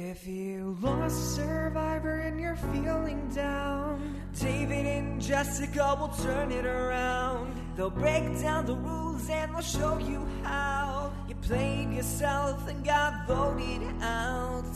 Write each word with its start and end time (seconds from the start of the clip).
If 0.00 0.28
you 0.28 0.76
lost 0.80 1.34
Survivor 1.34 2.20
and 2.20 2.40
you're 2.40 2.54
feeling 2.54 3.28
down, 3.34 4.14
David 4.38 4.86
and 4.86 5.20
Jessica 5.20 5.96
will 5.98 6.14
turn 6.22 6.52
it 6.52 6.64
around. 6.64 7.52
They'll 7.76 7.90
break 7.90 8.40
down 8.40 8.66
the 8.66 8.76
rules 8.76 9.28
and 9.28 9.52
they'll 9.52 9.60
show 9.60 9.98
you 9.98 10.24
how. 10.44 11.12
You 11.28 11.34
played 11.34 11.92
yourself 11.92 12.68
and 12.68 12.84
got 12.84 13.26
voted 13.26 13.82
out. 14.00 14.72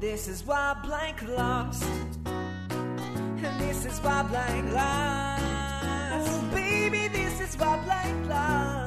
This 0.00 0.26
is 0.26 0.44
why 0.44 0.76
blank 0.82 1.22
lost. 1.28 1.84
And 2.26 3.60
this 3.60 3.86
is 3.86 4.00
why 4.00 4.24
blank 4.24 4.74
lost. 4.74 5.42
Oh, 6.12 6.50
Baby, 6.52 7.06
this 7.06 7.40
is 7.40 7.54
why 7.56 7.78
blank 7.84 8.28
lost. 8.28 8.79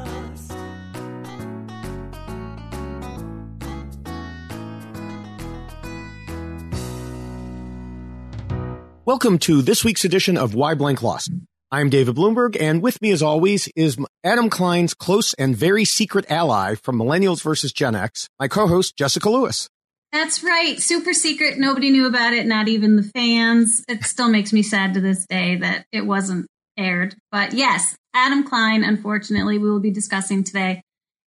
Welcome 9.06 9.38
to 9.39 9.62
this 9.62 9.84
week's 9.84 10.06
edition 10.06 10.38
of 10.38 10.56
Why 10.56 10.75
Blank 10.75 11.04
Lost. 11.04 11.30
I'm 11.70 11.89
David 11.89 12.16
Bloomberg, 12.16 12.56
and 12.57 12.82
with 12.82 13.02
me, 13.02 13.11
as 13.11 13.21
always, 13.21 13.68
is 13.75 13.98
Adam 14.24 14.50
Klein's 14.50 14.94
close 14.94 15.34
and 15.34 15.57
very 15.57 15.84
secret 15.84 16.24
ally 16.32 16.75
from 16.75 16.98
Millennials 16.98 17.44
versus 17.44 17.74
Gen 17.74 17.96
X, 17.96 18.30
my 18.39 18.47
co-host 18.47 18.96
Jessica 18.96 19.30
Lewis. 19.30 19.68
That's 20.14 20.42
right. 20.42 20.80
Super 20.80 21.14
secret. 21.14 21.60
Nobody 21.60 21.89
knew 21.89 22.08
about 22.08 22.32
it, 22.32 22.46
not 22.46 22.70
even 22.70 22.96
the 22.96 23.04
fans. 23.04 23.84
It 23.89 24.06
still 24.06 24.30
makes 24.30 24.54
me 24.54 24.64
sad 24.64 24.94
to 24.94 25.02
this 25.02 25.25
day 25.25 25.58
that 25.58 25.86
it 25.92 26.06
wasn't 26.06 26.47
aired. 26.78 27.14
But 27.30 27.52
yes, 27.52 27.97
Adam 28.14 28.46
Klein, 28.46 28.86
unfortunately, 28.86 29.58
we 29.58 29.70
will 29.70 29.82
be 29.82 29.92
discussing 29.92 30.46
today. 30.46 30.82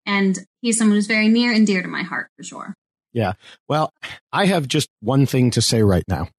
And 0.05 0.40
he's 0.62 0.78
someone 0.78 0.96
who's 0.96 1.08
very 1.08 1.28
near 1.28 1.52
and 1.52 1.68
dear 1.68 1.82
to 1.82 1.90
my 1.90 2.04
heart 2.04 2.30
for 2.38 2.44
sure. 2.44 2.74
Yeah. 3.12 3.34
Well, 3.68 3.92
I 4.32 4.46
have 4.46 4.66
just 4.66 4.88
one 5.02 5.26
thing 5.26 5.52
to 5.52 5.62
say 5.62 5.84
right 5.84 6.05
now. 6.08 6.30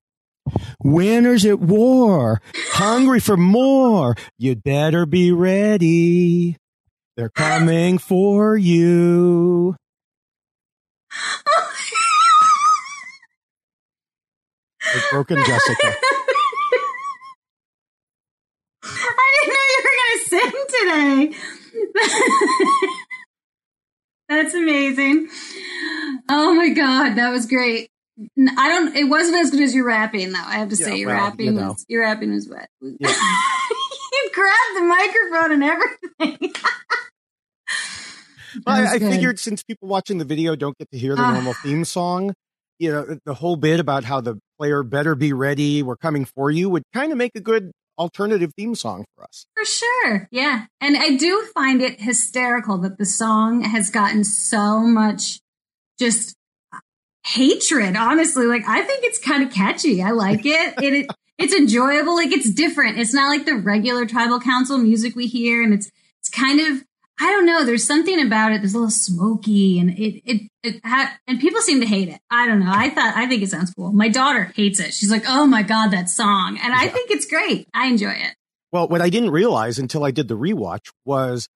Winners 0.82 1.44
at 1.44 1.60
war, 1.60 2.40
hungry 2.72 3.20
for 3.20 3.36
more. 3.36 4.14
You'd 4.38 4.62
better 4.62 5.06
be 5.06 5.32
ready. 5.32 6.56
They're 7.16 7.30
coming 7.30 7.98
for 7.98 8.56
you. 8.56 9.76
It's 14.94 15.10
broken, 15.10 15.38
Jessica. 15.44 15.94
I 18.84 19.32
didn't 19.42 19.54
know 19.54 19.66
you 19.70 19.80
were 19.82 19.96
going 19.96 20.12
to 20.12 20.24
sing 20.28 20.52
today. 20.68 21.38
That's 24.28 24.54
amazing. 24.54 25.28
Oh 26.28 26.54
my 26.54 26.68
God, 26.70 27.14
that 27.14 27.30
was 27.30 27.46
great. 27.46 27.88
I 28.18 28.68
don't. 28.68 28.96
It 28.96 29.04
wasn't 29.04 29.36
as 29.36 29.50
good 29.50 29.60
as 29.60 29.74
your 29.74 29.84
rapping, 29.86 30.32
though. 30.32 30.38
I 30.44 30.54
have 30.56 30.70
to 30.70 30.76
say, 30.76 30.96
your 30.96 31.08
well, 31.10 31.24
rapping 31.28 31.46
you 31.46 31.52
know. 31.52 31.68
was 31.72 31.84
your 31.88 32.02
rapping 32.02 32.32
was 32.32 32.48
wet. 32.48 32.68
Yeah. 32.80 33.14
you 34.12 34.30
grabbed 34.32 34.76
the 34.76 34.80
microphone 34.82 35.52
and 35.52 35.64
everything. 35.64 36.52
Well, 38.64 38.74
I, 38.88 38.94
I 38.94 38.98
figured 38.98 39.38
since 39.38 39.62
people 39.62 39.86
watching 39.88 40.16
the 40.18 40.24
video 40.24 40.56
don't 40.56 40.76
get 40.78 40.90
to 40.90 40.98
hear 40.98 41.14
the 41.14 41.20
Ah. 41.22 41.32
normal 41.34 41.52
theme 41.52 41.84
song, 41.84 42.32
you 42.78 42.90
know, 42.90 43.18
the 43.26 43.34
whole 43.34 43.56
bit 43.56 43.80
about 43.80 44.04
how 44.04 44.22
the 44.22 44.38
player 44.58 44.82
better 44.82 45.14
be 45.14 45.32
ready, 45.34 45.82
we're 45.82 45.96
coming 45.96 46.24
for 46.24 46.50
you 46.50 46.70
would 46.70 46.82
kind 46.94 47.12
of 47.12 47.18
make 47.18 47.32
a 47.34 47.40
good 47.40 47.70
alternative 47.98 48.52
theme 48.56 48.74
song 48.74 49.04
for 49.14 49.24
us. 49.24 49.46
For 49.54 49.64
sure. 49.66 50.28
Yeah. 50.30 50.66
And 50.80 50.96
I 50.96 51.16
do 51.16 51.44
find 51.54 51.82
it 51.82 52.00
hysterical 52.00 52.78
that 52.78 52.96
the 52.98 53.04
song 53.04 53.62
has 53.62 53.90
gotten 53.90 54.24
so 54.24 54.80
much 54.80 55.40
just 55.98 56.34
hatred, 57.26 57.96
honestly. 57.96 58.46
Like, 58.46 58.66
I 58.66 58.82
think 58.82 59.04
it's 59.04 59.18
kind 59.18 59.42
of 59.42 59.52
catchy. 59.52 60.02
I 60.02 60.10
like 60.10 60.46
it. 60.46 60.74
it, 60.82 60.94
it 60.94 61.06
it's 61.38 61.54
enjoyable. 61.54 62.14
Like, 62.14 62.32
it's 62.32 62.50
different. 62.50 62.98
It's 62.98 63.12
not 63.12 63.28
like 63.28 63.44
the 63.44 63.56
regular 63.56 64.06
tribal 64.06 64.40
council 64.40 64.78
music 64.78 65.14
we 65.16 65.26
hear. 65.26 65.62
And 65.62 65.74
it's, 65.74 65.90
it's 66.20 66.30
kind 66.30 66.60
of, 66.60 66.84
I 67.20 67.30
don't 67.30 67.46
know. 67.46 67.64
There's 67.64 67.86
something 67.86 68.24
about 68.24 68.52
it. 68.52 68.60
There's 68.60 68.74
a 68.74 68.78
little 68.78 68.90
smoky 68.90 69.78
and 69.78 69.90
it, 69.90 70.22
it, 70.24 70.50
it 70.62 70.80
ha- 70.84 71.16
and 71.26 71.40
people 71.40 71.60
seem 71.60 71.80
to 71.80 71.86
hate 71.86 72.08
it. 72.08 72.20
I 72.30 72.46
don't 72.46 72.60
know. 72.60 72.72
I 72.72 72.90
thought, 72.90 73.16
I 73.16 73.26
think 73.26 73.42
it 73.42 73.50
sounds 73.50 73.72
cool. 73.74 73.92
My 73.92 74.08
daughter 74.08 74.52
hates 74.54 74.80
it. 74.80 74.94
She's 74.94 75.10
like, 75.10 75.24
Oh 75.26 75.46
my 75.46 75.62
God, 75.62 75.88
that 75.88 76.08
song. 76.10 76.58
And 76.62 76.74
I 76.74 76.88
think 76.88 77.10
it's 77.10 77.26
great. 77.26 77.68
I 77.74 77.86
enjoy 77.88 78.10
it. 78.10 78.34
Well, 78.70 78.88
what 78.88 79.00
I 79.00 79.08
didn't 79.08 79.30
realize 79.30 79.78
until 79.78 80.04
I 80.04 80.10
did 80.10 80.28
the 80.28 80.36
rewatch 80.36 80.92
was 81.04 81.48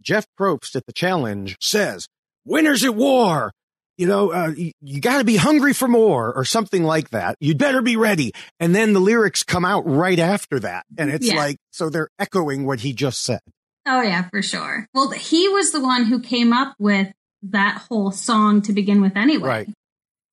Jeff 0.00 0.26
Probst 0.38 0.76
at 0.76 0.86
the 0.86 0.92
challenge 0.92 1.56
says, 1.60 2.08
winners 2.44 2.84
at 2.84 2.94
war. 2.94 3.52
You 3.98 4.06
know, 4.06 4.32
uh, 4.32 4.52
you, 4.56 4.72
you 4.80 5.00
got 5.00 5.18
to 5.18 5.24
be 5.24 5.36
hungry 5.36 5.74
for 5.74 5.86
more 5.86 6.32
or 6.34 6.44
something 6.44 6.84
like 6.84 7.10
that. 7.10 7.36
You'd 7.38 7.58
better 7.58 7.82
be 7.82 7.96
ready. 7.96 8.32
And 8.58 8.74
then 8.74 8.94
the 8.94 9.00
lyrics 9.00 9.42
come 9.42 9.64
out 9.64 9.86
right 9.86 10.18
after 10.18 10.58
that. 10.60 10.86
And 10.96 11.10
it's 11.10 11.26
Yeah. 11.26 11.36
like, 11.36 11.56
so 11.70 11.90
they're 11.90 12.08
echoing 12.18 12.64
what 12.64 12.80
he 12.80 12.92
just 12.94 13.22
said. 13.22 13.40
Oh 13.86 14.00
yeah, 14.02 14.28
for 14.30 14.40
sure. 14.42 14.86
Well, 14.94 15.10
he 15.10 15.48
was 15.48 15.72
the 15.72 15.80
one 15.80 16.04
who 16.04 16.20
came 16.20 16.52
up 16.52 16.74
with 16.78 17.08
that 17.42 17.82
whole 17.88 18.10
song 18.10 18.62
to 18.62 18.72
begin 18.72 19.00
with 19.02 19.16
anyway. 19.16 19.48
Right. 19.48 19.68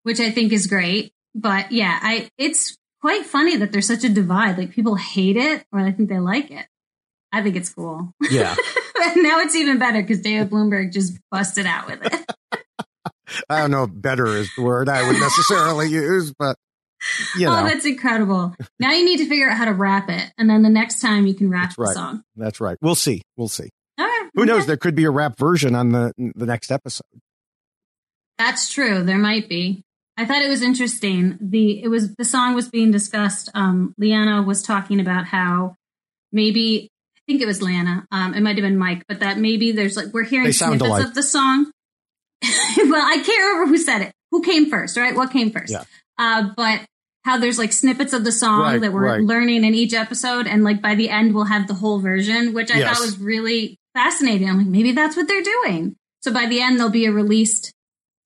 Which 0.03 0.19
I 0.19 0.29
think 0.31 0.51
is 0.51 0.67
great. 0.67 1.11
But 1.33 1.71
yeah, 1.71 1.99
I 2.01 2.29
it's 2.37 2.77
quite 3.01 3.25
funny 3.25 3.55
that 3.57 3.71
there's 3.71 3.87
such 3.87 4.03
a 4.03 4.09
divide. 4.09 4.57
Like 4.57 4.71
people 4.71 4.95
hate 4.95 5.37
it 5.37 5.63
or 5.71 5.79
I 5.79 5.91
think 5.91 6.09
they 6.09 6.19
like 6.19 6.51
it. 6.51 6.65
I 7.31 7.41
think 7.43 7.55
it's 7.55 7.69
cool. 7.69 8.11
Yeah. 8.29 8.55
now 9.15 9.39
it's 9.39 9.55
even 9.55 9.77
better 9.77 10.01
because 10.01 10.21
David 10.21 10.49
Bloomberg 10.49 10.91
just 10.93 11.17
busted 11.31 11.65
out 11.65 11.87
with 11.87 11.99
it. 12.05 12.25
I 13.49 13.59
don't 13.59 13.71
know 13.71 13.83
if 13.83 13.89
better 13.93 14.27
is 14.27 14.49
the 14.55 14.63
word 14.63 14.89
I 14.89 15.05
would 15.07 15.19
necessarily 15.19 15.89
use, 15.89 16.33
but 16.37 16.57
you 17.37 17.45
know, 17.45 17.59
Oh, 17.59 17.63
that's 17.63 17.85
incredible. 17.85 18.55
Now 18.79 18.91
you 18.91 19.05
need 19.05 19.17
to 19.17 19.27
figure 19.27 19.49
out 19.49 19.57
how 19.57 19.65
to 19.65 19.73
wrap 19.73 20.09
it. 20.09 20.31
And 20.37 20.49
then 20.49 20.63
the 20.63 20.69
next 20.69 21.01
time 21.01 21.27
you 21.27 21.33
can 21.33 21.49
rap 21.49 21.69
That's 21.69 21.75
the 21.75 21.83
right. 21.83 21.93
song. 21.93 22.23
that's 22.35 22.59
right. 22.61 22.77
We'll 22.81 22.95
see. 22.95 23.21
We'll 23.37 23.47
see. 23.49 23.69
All 23.99 24.05
right. 24.05 24.29
Who 24.35 24.45
knows? 24.45 24.65
There 24.65 24.77
could 24.77 24.95
be 24.95 25.03
a 25.05 25.11
rap 25.11 25.37
version 25.37 25.75
on 25.75 25.89
the 25.91 26.11
the 26.17 26.45
next 26.45 26.71
episode. 26.71 27.05
That's 28.37 28.69
true. 28.71 29.03
There 29.03 29.17
might 29.17 29.47
be. 29.47 29.83
I 30.17 30.25
thought 30.25 30.41
it 30.41 30.49
was 30.49 30.61
interesting. 30.61 31.37
The 31.41 31.83
it 31.83 31.87
was 31.89 32.13
the 32.15 32.25
song 32.25 32.55
was 32.55 32.69
being 32.69 32.91
discussed. 32.91 33.49
Um, 33.53 33.93
Leanna 33.97 34.41
was 34.43 34.61
talking 34.61 34.99
about 34.99 35.25
how 35.25 35.75
maybe 36.31 36.89
I 37.17 37.19
think 37.27 37.41
it 37.41 37.45
was 37.45 37.61
Lana. 37.61 38.05
Um, 38.11 38.33
it 38.33 38.41
might 38.41 38.55
have 38.57 38.63
been 38.63 38.77
Mike, 38.77 39.03
but 39.07 39.19
that 39.21 39.37
maybe 39.37 39.71
there's 39.71 39.95
like 39.95 40.07
we're 40.13 40.23
hearing 40.23 40.51
snippets 40.51 40.81
alike. 40.83 41.05
of 41.05 41.13
the 41.15 41.23
song. 41.23 41.71
well, 42.77 43.01
I 43.05 43.21
can't 43.25 43.43
remember 43.43 43.67
who 43.71 43.77
said 43.77 44.01
it. 44.01 44.11
Who 44.31 44.41
came 44.41 44.69
first? 44.69 44.97
Right? 44.97 45.15
What 45.15 45.31
came 45.31 45.51
first? 45.51 45.71
Yeah. 45.71 45.83
Uh, 46.17 46.49
but 46.55 46.81
how 47.23 47.37
there's 47.37 47.57
like 47.57 47.73
snippets 47.73 48.13
of 48.13 48.23
the 48.23 48.31
song 48.31 48.61
Right, 48.61 48.81
that 48.81 48.93
we're 48.93 49.05
right. 49.05 49.21
learning 49.21 49.63
in 49.63 49.73
each 49.73 49.93
episode, 49.93 50.45
and 50.47 50.63
like 50.63 50.81
by 50.81 50.95
the 50.95 51.09
end 51.09 51.33
we'll 51.33 51.45
have 51.45 51.67
the 51.67 51.73
whole 51.73 51.99
version, 51.99 52.53
which 52.53 52.71
I 52.71 52.77
Yes. 52.79 52.97
thought 52.97 53.05
was 53.05 53.17
really 53.17 53.77
fascinating. 53.93 54.49
I'm 54.49 54.57
like, 54.59 54.67
maybe 54.67 54.91
that's 54.91 55.15
what 55.17 55.27
they're 55.27 55.41
doing. 55.41 55.95
So 56.21 56.31
by 56.33 56.45
the 56.45 56.61
end 56.61 56.77
there'll 56.77 56.91
be 56.91 57.05
a 57.05 57.11
released 57.11 57.71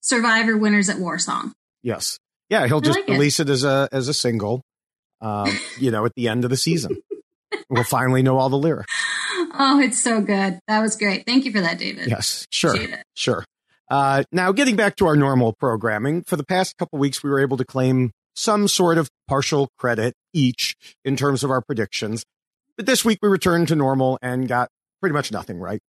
Survivor 0.02 0.58
Winners 0.58 0.90
at 0.90 1.00
War 1.00 1.18
song. 1.20 1.54
Yes. 1.84 2.18
Yeah, 2.50 2.66
he'll 2.68 2.82
just 2.82 3.00
like 3.00 3.08
release 3.08 3.40
it. 3.40 3.50
as 3.50 3.64
a 3.64 3.88
as 3.92 4.08
a 4.08 4.14
single. 4.14 4.62
Um, 5.22 5.58
you 5.80 5.92
know, 5.92 6.06
at 6.06 6.14
the 6.16 6.28
end 6.28 6.44
of 6.44 6.50
the 6.50 6.58
season, 6.58 6.98
we'll 7.70 7.84
finally 7.84 8.22
know 8.24 8.38
all 8.38 8.50
the 8.50 8.58
lyrics. 8.58 8.92
Oh, 9.54 9.80
it's 9.84 10.00
so 10.02 10.22
good. 10.22 10.60
That 10.68 10.80
was 10.82 10.96
great. 10.96 11.26
Thank 11.26 11.46
you 11.46 11.52
for 11.52 11.62
that, 11.62 11.78
David. 11.78 12.08
Yes, 12.10 12.46
sure, 12.50 12.76
sure. 13.16 13.46
Uh, 13.90 14.24
now, 14.32 14.52
getting 14.52 14.76
back 14.76 14.96
to 14.98 15.08
our 15.08 15.16
normal 15.16 15.54
programming, 15.54 16.24
for 16.24 16.36
the 16.36 16.44
past 16.46 16.78
couple 16.78 17.00
weeks, 17.00 17.24
we 17.24 17.30
were 17.30 17.40
able 17.40 17.58
to 17.58 17.66
claim 17.66 18.12
some 18.36 18.68
sort 18.68 18.98
of 18.98 19.10
partial 19.28 19.70
credit 19.78 20.14
each 20.34 20.76
in 21.04 21.16
terms 21.16 21.44
of 21.44 21.50
our 21.52 21.62
predictions. 21.62 22.24
But 22.78 22.86
this 22.86 23.04
week, 23.04 23.20
we 23.22 23.30
returned 23.30 23.68
to 23.70 23.76
normal 23.76 24.20
and 24.22 24.48
got 24.48 24.70
pretty 25.02 25.14
much 25.14 25.32
nothing 25.32 25.58
right. 25.60 25.82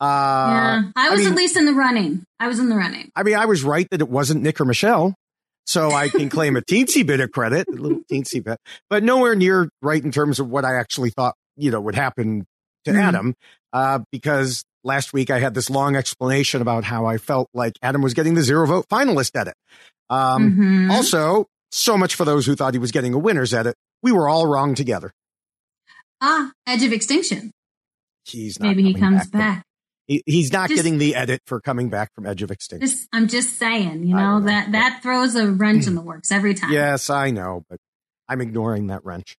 Uh, 0.00 0.04
yeah, 0.06 0.82
I 0.96 1.10
was 1.10 1.20
mean- 1.20 1.28
at 1.30 1.34
least 1.36 1.56
in 1.56 1.64
the 1.64 1.72
running. 1.72 2.24
I 2.40 2.48
was 2.48 2.58
in 2.58 2.68
the 2.68 2.76
running. 2.76 3.10
I 3.16 3.22
mean, 3.22 3.36
I 3.36 3.46
was 3.46 3.62
right 3.62 3.88
that 3.90 4.00
it 4.00 4.08
wasn't 4.08 4.42
Nick 4.42 4.60
or 4.60 4.64
Michelle. 4.64 5.14
So 5.66 5.92
I 5.92 6.10
can 6.10 6.28
claim 6.28 6.56
a 6.56 6.60
teensy 6.60 7.06
bit 7.06 7.20
of 7.20 7.32
credit, 7.32 7.66
a 7.68 7.72
little 7.72 8.00
teensy 8.12 8.44
bit, 8.44 8.58
but 8.90 9.02
nowhere 9.02 9.34
near 9.34 9.70
right 9.80 10.04
in 10.04 10.12
terms 10.12 10.38
of 10.38 10.50
what 10.50 10.62
I 10.66 10.76
actually 10.78 11.08
thought, 11.08 11.36
you 11.56 11.70
know, 11.70 11.80
would 11.80 11.94
happen 11.94 12.44
to 12.84 12.90
Mhm. 12.90 13.02
Adam. 13.02 13.34
Uh, 13.72 14.00
because 14.12 14.62
last 14.84 15.12
week 15.12 15.30
I 15.30 15.38
had 15.40 15.54
this 15.54 15.68
long 15.70 15.96
explanation 15.96 16.60
about 16.62 16.84
how 16.84 17.06
I 17.06 17.18
felt 17.18 17.48
like 17.54 17.74
Adam 17.82 18.02
was 18.02 18.14
getting 18.14 18.34
the 18.34 18.42
zero 18.42 18.66
vote 18.66 18.86
finalist 18.88 19.34
edit. 19.38 19.54
Um, 20.10 20.52
Mhm. 20.56 20.90
also 20.92 21.46
so 21.72 21.96
much 21.98 22.14
for 22.14 22.24
those 22.24 22.46
who 22.46 22.54
thought 22.54 22.74
he 22.74 22.78
was 22.78 22.92
getting 22.92 23.14
a 23.14 23.18
winner's 23.18 23.52
edit. 23.54 23.74
We 24.02 24.12
were 24.12 24.28
all 24.28 24.46
wrong 24.46 24.74
together. 24.74 25.12
ah, 26.20 26.52
Edge 26.66 26.82
of 26.84 26.92
Extinction. 26.92 27.50
He's 28.24 28.58
not 28.58 28.68
Maybe 28.68 28.82
he 28.84 28.94
comes 28.94 29.28
though. 29.30 29.38
back. 29.38 29.64
He, 30.06 30.22
he's 30.26 30.52
not 30.52 30.68
Just- 30.68 30.76
getting 30.82 30.98
the 30.98 31.14
edit 31.14 31.40
for 31.46 31.60
coming 31.60 31.88
back 31.90 32.14
from 32.14 32.24
Edge 32.26 32.42
of 32.42 32.50
Extinction. 32.50 32.86
Just, 32.88 33.08
I'm 33.12 33.26
just 33.28 33.58
saying, 33.58 34.04
you 34.06 34.14
know, 34.14 34.38
know. 34.38 34.46
that 34.46 34.72
that 34.72 35.00
throws 35.02 35.34
a 35.34 35.50
wrench 35.50 35.86
in 35.86 35.94
the 35.94 36.00
works 36.00 36.30
every 36.32 36.54
time. 36.54 36.72
Yes, 36.72 37.10
I 37.10 37.30
know, 37.30 37.64
but 37.68 37.78
I'm 38.28 38.40
ignoring 38.40 38.86
that 38.88 39.04
wrench. 39.04 39.36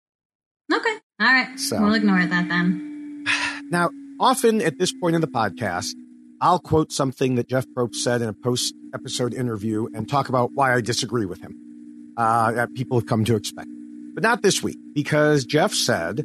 Okay. 0.72 0.96
All 1.20 1.28
right. 1.28 1.60
So- 1.60 1.82
We'll 1.82 1.94
ignore 1.94 2.24
that 2.26 2.48
then. 2.50 3.24
Now, 3.72 3.90
often 4.20 4.62
at 4.62 4.78
this 4.78 4.94
point 4.94 5.16
in 5.16 5.22
the 5.22 5.28
podcast, 5.28 5.94
I'll 6.42 6.60
quote 6.60 6.92
something 6.92 7.36
that 7.36 7.48
Jeff 7.48 7.66
Probst 7.68 7.96
said 7.96 8.22
in 8.22 8.30
a 8.30 8.34
post 8.34 8.76
episode 8.94 9.34
interview 9.34 9.88
and 9.94 10.08
talk 10.08 10.30
about 10.30 10.52
why 10.54 10.74
I 10.74 10.82
disagree 10.82 11.26
with 11.26 11.42
him. 11.42 12.14
Uh, 12.18 12.52
that 12.54 12.74
people 12.74 12.98
have 12.98 13.08
come 13.08 13.26
to 13.26 13.36
expect. 13.36 13.68
But 14.14 14.24
not 14.24 14.42
this 14.42 14.64
week, 14.64 14.78
because 14.94 15.44
Jeff 15.44 15.74
said, 15.74 16.24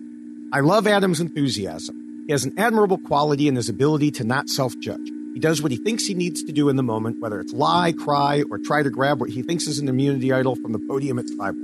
I 0.52 0.60
love 0.60 0.86
Adam's 0.86 1.18
enthusiasm. 1.18 2.24
He 2.26 2.32
has 2.32 2.44
an 2.44 2.56
admirable 2.56 2.98
quality 2.98 3.48
in 3.48 3.56
his 3.56 3.68
ability 3.68 4.12
to 4.12 4.24
not 4.24 4.48
self 4.48 4.78
judge. 4.78 5.08
He 5.34 5.40
does 5.40 5.60
what 5.60 5.72
he 5.72 5.78
thinks 5.78 6.06
he 6.06 6.14
needs 6.14 6.44
to 6.44 6.52
do 6.52 6.68
in 6.68 6.76
the 6.76 6.82
moment, 6.84 7.20
whether 7.20 7.40
it's 7.40 7.52
lie, 7.52 7.92
cry, 7.92 8.44
or 8.50 8.58
try 8.58 8.84
to 8.84 8.90
grab 8.90 9.20
what 9.20 9.30
he 9.30 9.42
thinks 9.42 9.66
is 9.66 9.80
an 9.80 9.88
immunity 9.88 10.32
idol 10.32 10.54
from 10.54 10.72
the 10.72 10.78
podium 10.78 11.18
at 11.18 11.26
tribal. 11.26 11.60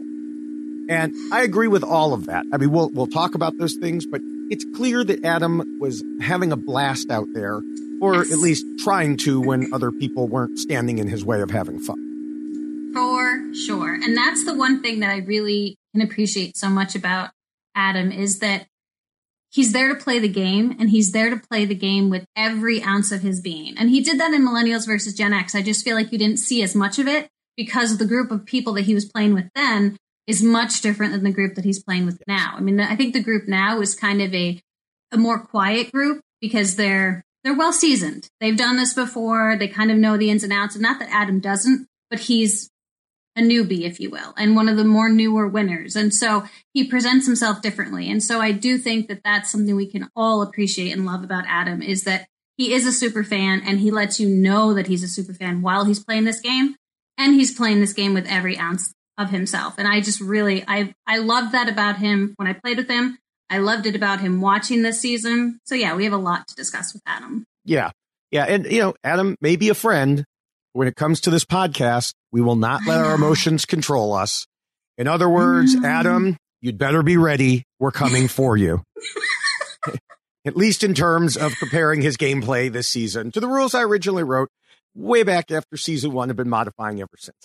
And 0.89 1.15
I 1.33 1.43
agree 1.43 1.69
with 1.69 1.85
all 1.85 2.13
of 2.13 2.27
that. 2.27 2.47
I 2.53 2.57
mean, 2.59 2.73
we'll 2.73 2.91
we'll 2.91 3.07
talk 3.07 3.35
about 3.35 3.59
those 3.59 3.75
things, 3.75 4.07
but 4.07 4.21
it's 4.51 4.65
clear 4.77 5.05
that 5.05 5.25
Adam 5.25 5.79
was 5.81 6.05
having 6.21 6.53
a 6.53 6.57
blast 6.57 7.11
out 7.11 7.29
there, 7.33 7.61
or 8.01 8.17
yes. 8.17 8.33
at 8.33 8.39
least 8.39 8.65
trying 8.79 9.17
to 9.19 9.41
when 9.41 9.73
other 9.73 9.91
people 9.91 10.29
weren't 10.29 10.59
standing 10.59 10.99
in 10.99 11.09
his 11.09 11.25
way 11.25 11.41
of 11.41 11.51
having 11.51 11.79
fun. 11.79 12.93
For 12.95 13.55
sure. 13.55 13.95
And 13.95 14.17
that's 14.17 14.45
the 14.45 14.55
one 14.55 14.83
thing 14.83 15.01
that 15.01 15.11
I 15.11 15.19
really 15.19 15.77
can 15.95 16.03
appreciate 16.03 16.57
so 16.57 16.69
much 16.69 16.95
about 16.95 17.31
Adam 17.75 18.11
is 18.11 18.39
that 18.39 18.67
he's 19.51 19.73
there 19.73 19.89
to 19.89 20.03
play 20.03 20.19
the 20.19 20.29
game 20.29 20.77
and 20.79 20.91
he's 20.91 21.13
there 21.13 21.31
to 21.31 21.37
play 21.37 21.65
the 21.65 21.75
game 21.75 22.09
with 22.09 22.25
every 22.35 22.83
ounce 22.83 23.13
of 23.13 23.23
his 23.23 23.41
being. 23.41 23.77
And 23.77 23.91
he 23.91 24.01
did 24.01 24.19
that 24.21 24.33
in 24.33 24.47
Millennials 24.47 24.87
versus 24.87 25.15
Gen 25.15 25.33
X. 25.33 25.55
I 25.55 25.63
just 25.63 25.85
feel 25.85 25.97
like 25.97 26.13
you 26.13 26.19
didn't 26.19 26.39
see 26.39 26.63
as 26.63 26.75
much 26.75 26.99
of 26.99 27.07
it 27.07 27.29
because 27.57 27.99
the 27.99 28.07
group 28.07 28.31
of 28.31 28.47
people 28.47 28.75
that 28.75 28.83
he 28.83 28.95
was 28.95 29.05
playing 29.05 29.35
with 29.35 29.49
then 29.55 29.97
is 30.27 30.43
much 30.43 30.81
different 30.81 31.13
than 31.13 31.25
the 31.25 31.31
group 31.31 31.55
that 31.55 31.65
he's 31.65 31.83
playing 31.83 32.07
with 32.07 32.23
now. 32.27 32.55
I 32.57 32.61
mean, 32.61 32.81
I 32.81 32.97
think 32.97 33.15
the 33.15 33.23
group 33.23 33.47
now 33.47 33.81
is 33.81 33.95
kind 33.95 34.21
of 34.21 34.35
a 34.35 34.61
a 35.13 35.17
more 35.17 35.39
quiet 35.39 35.93
group 35.93 36.21
because 36.41 36.77
they're 36.77 37.25
they're 37.45 37.57
well 37.57 37.73
seasoned. 37.73 38.29
They've 38.41 38.57
done 38.57 38.77
this 38.77 38.93
before. 38.93 39.57
They 39.57 39.69
kind 39.69 39.91
of 39.91 39.99
know 39.99 40.17
the 40.17 40.31
ins 40.31 40.43
and 40.43 40.53
outs. 40.53 40.75
And 40.75 40.83
not 40.83 40.99
that 40.99 41.13
Adam 41.13 41.39
doesn't, 41.39 41.87
but 42.11 42.19
he's 42.19 42.71
a 43.37 43.41
newbie, 43.41 43.83
if 43.83 44.01
you 44.01 44.11
will, 44.11 44.33
and 44.39 44.57
one 44.57 44.69
of 44.69 44.77
the 44.77 44.85
more 44.85 45.11
newer 45.11 45.47
winners. 45.47 45.95
And 45.95 46.13
so 46.13 46.45
he 46.73 46.89
presents 46.89 47.27
himself 47.27 47.61
differently. 47.61 48.11
And 48.11 48.23
so 48.23 48.41
I 48.41 48.51
do 48.51 48.79
think 48.79 49.09
that 49.09 49.23
that's 49.23 49.53
something 49.53 49.77
we 49.77 49.91
can 49.91 50.09
all 50.17 50.43
appreciate 50.43 50.91
and 50.91 51.05
love 51.05 51.23
about 51.23 51.45
Adam 51.47 51.83
is 51.83 52.05
that 52.05 52.27
he 52.57 52.73
is 52.73 52.87
a 52.87 52.93
super 52.93 53.23
fan 53.23 53.63
and 53.65 53.79
he 53.79 53.91
lets 53.91 54.19
you 54.19 54.29
know 54.29 54.73
that 54.73 54.87
he's 54.87 55.03
a 55.03 55.09
super 55.09 55.35
fan 55.35 55.61
while 55.61 55.85
he's 55.85 56.03
playing 56.03 56.25
this 56.25 56.41
game. 56.41 56.75
And 57.19 57.35
he's 57.35 57.55
playing 57.55 57.81
this 57.81 57.95
game 57.95 58.13
with 58.13 58.27
every 58.27 58.59
ounce 58.59 58.93
of 59.19 59.31
himself. 59.31 59.75
And 59.79 59.89
I 59.89 60.01
just 60.01 60.21
really, 60.21 60.65
I, 60.67 60.95
I 61.07 61.19
loved 61.19 61.53
that 61.53 61.69
about 61.69 61.97
him 61.97 62.35
when 62.37 62.49
I 62.49 62.53
played 62.53 62.77
with 62.77 62.89
him. 62.89 63.19
I 63.49 63.59
loved 63.59 63.87
it 63.87 63.95
about 63.95 64.21
him 64.21 64.41
watching 64.41 64.83
this 64.83 65.01
season. 65.01 65.61
So 65.65 65.75
yeah, 65.75 65.95
we 65.95 66.05
have 66.05 66.13
a 66.13 66.19
lot 66.19 66.49
to 66.49 66.55
discuss 66.55 66.93
with 66.93 67.03
Adam. 67.07 67.45
Yeah. 67.65 67.91
Yeah. 68.31 68.45
And, 68.45 68.67
you 68.67 68.81
know, 68.81 68.95
Adam 69.05 69.37
may 69.41 69.57
be 69.57 69.69
a 69.69 69.75
friend. 69.75 70.25
When 70.73 70.89
it 70.89 70.97
comes 70.97 71.23
to 71.23 71.31
this 71.31 71.45
podcast, 71.47 72.13
we 72.33 72.43
will 72.43 72.57
not 72.57 72.83
let 72.87 73.01
our 73.01 73.15
emotions 73.15 73.65
control 73.65 74.13
us. 74.13 74.47
In 74.99 75.09
other 75.09 75.29
words, 75.29 75.75
mm. 75.75 75.85
Adam, 75.85 76.37
you'd 76.61 76.77
better 76.77 77.03
be 77.03 77.17
ready. 77.17 77.65
We're 77.79 77.93
coming 77.93 78.29
for 78.29 78.59
you. 78.59 78.83
At 80.45 80.55
least 80.55 80.85
in 80.85 80.93
terms 80.93 81.39
of 81.39 81.55
preparing 81.55 82.03
his 82.03 82.19
gameplay 82.19 82.71
this 82.71 82.89
season 82.89 83.33
to 83.33 83.41
the 83.41 83.49
rules 83.49 83.75
I 83.75 83.83
originally 83.85 84.23
wrote 84.23 84.51
way 84.95 85.23
back 85.23 85.51
after 85.51 85.77
season 85.77 86.13
one 86.13 86.29
have 86.29 86.37
been 86.37 86.49
modifying 86.49 87.01
ever 87.01 87.17
since. 87.17 87.37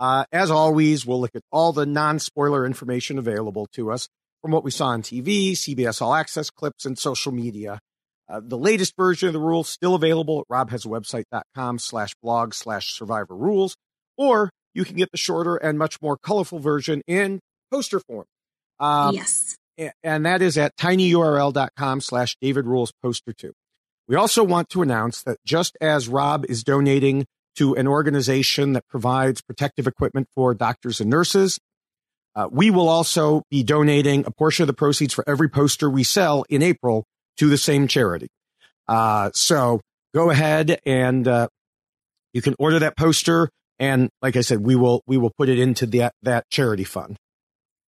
Uh, 0.00 0.24
as 0.32 0.50
always, 0.50 1.04
we'll 1.04 1.20
look 1.20 1.36
at 1.36 1.42
all 1.52 1.72
the 1.72 1.84
non 1.84 2.18
spoiler 2.18 2.64
information 2.64 3.18
available 3.18 3.66
to 3.74 3.92
us 3.92 4.08
from 4.40 4.50
what 4.50 4.64
we 4.64 4.70
saw 4.70 4.86
on 4.86 5.02
TV, 5.02 5.52
CBS 5.52 6.00
All 6.00 6.14
Access 6.14 6.48
clips, 6.48 6.86
and 6.86 6.98
social 6.98 7.30
media. 7.30 7.78
Uh, 8.26 8.40
the 8.42 8.56
latest 8.56 8.96
version 8.96 9.28
of 9.28 9.34
the 9.34 9.40
rules 9.40 9.68
still 9.68 9.94
available 9.94 10.40
at 10.40 10.48
robhasawebsite.com 10.48 11.78
slash 11.78 12.14
blog 12.22 12.54
slash 12.54 12.94
survivor 12.94 13.36
rules, 13.36 13.76
or 14.16 14.50
you 14.72 14.84
can 14.84 14.96
get 14.96 15.10
the 15.10 15.18
shorter 15.18 15.56
and 15.56 15.78
much 15.78 16.00
more 16.00 16.16
colorful 16.16 16.60
version 16.60 17.02
in 17.06 17.40
poster 17.70 18.00
form. 18.00 18.24
Um, 18.78 19.14
yes. 19.14 19.56
And 20.02 20.26
that 20.26 20.42
is 20.42 20.56
at 20.58 20.76
tinyurl.com 20.76 22.00
slash 22.00 22.36
David 22.40 22.66
Rules 22.66 22.92
Poster 23.02 23.32
2. 23.32 23.52
We 24.08 24.16
also 24.16 24.44
want 24.44 24.68
to 24.70 24.82
announce 24.82 25.22
that 25.22 25.38
just 25.44 25.76
as 25.80 26.08
Rob 26.08 26.44
is 26.48 26.62
donating 26.62 27.26
to 27.56 27.74
an 27.74 27.86
organization 27.86 28.72
that 28.74 28.86
provides 28.88 29.42
protective 29.42 29.86
equipment 29.86 30.28
for 30.34 30.54
doctors 30.54 31.00
and 31.00 31.10
nurses. 31.10 31.58
Uh, 32.34 32.48
we 32.50 32.70
will 32.70 32.88
also 32.88 33.42
be 33.50 33.62
donating 33.62 34.24
a 34.26 34.30
portion 34.30 34.62
of 34.62 34.66
the 34.68 34.72
proceeds 34.72 35.12
for 35.12 35.24
every 35.28 35.48
poster 35.48 35.90
we 35.90 36.04
sell 36.04 36.44
in 36.48 36.62
April 36.62 37.04
to 37.36 37.48
the 37.48 37.58
same 37.58 37.88
charity. 37.88 38.28
Uh, 38.86 39.30
so 39.34 39.80
go 40.14 40.30
ahead 40.30 40.78
and 40.86 41.26
uh, 41.26 41.48
you 42.32 42.42
can 42.42 42.54
order 42.58 42.78
that 42.78 42.96
poster, 42.96 43.48
and 43.78 44.10
like 44.22 44.36
I 44.36 44.42
said, 44.42 44.60
we 44.60 44.76
will 44.76 45.02
we 45.06 45.16
will 45.16 45.32
put 45.36 45.48
it 45.48 45.58
into 45.58 45.86
that 45.86 46.14
that 46.22 46.48
charity 46.50 46.84
fund. 46.84 47.16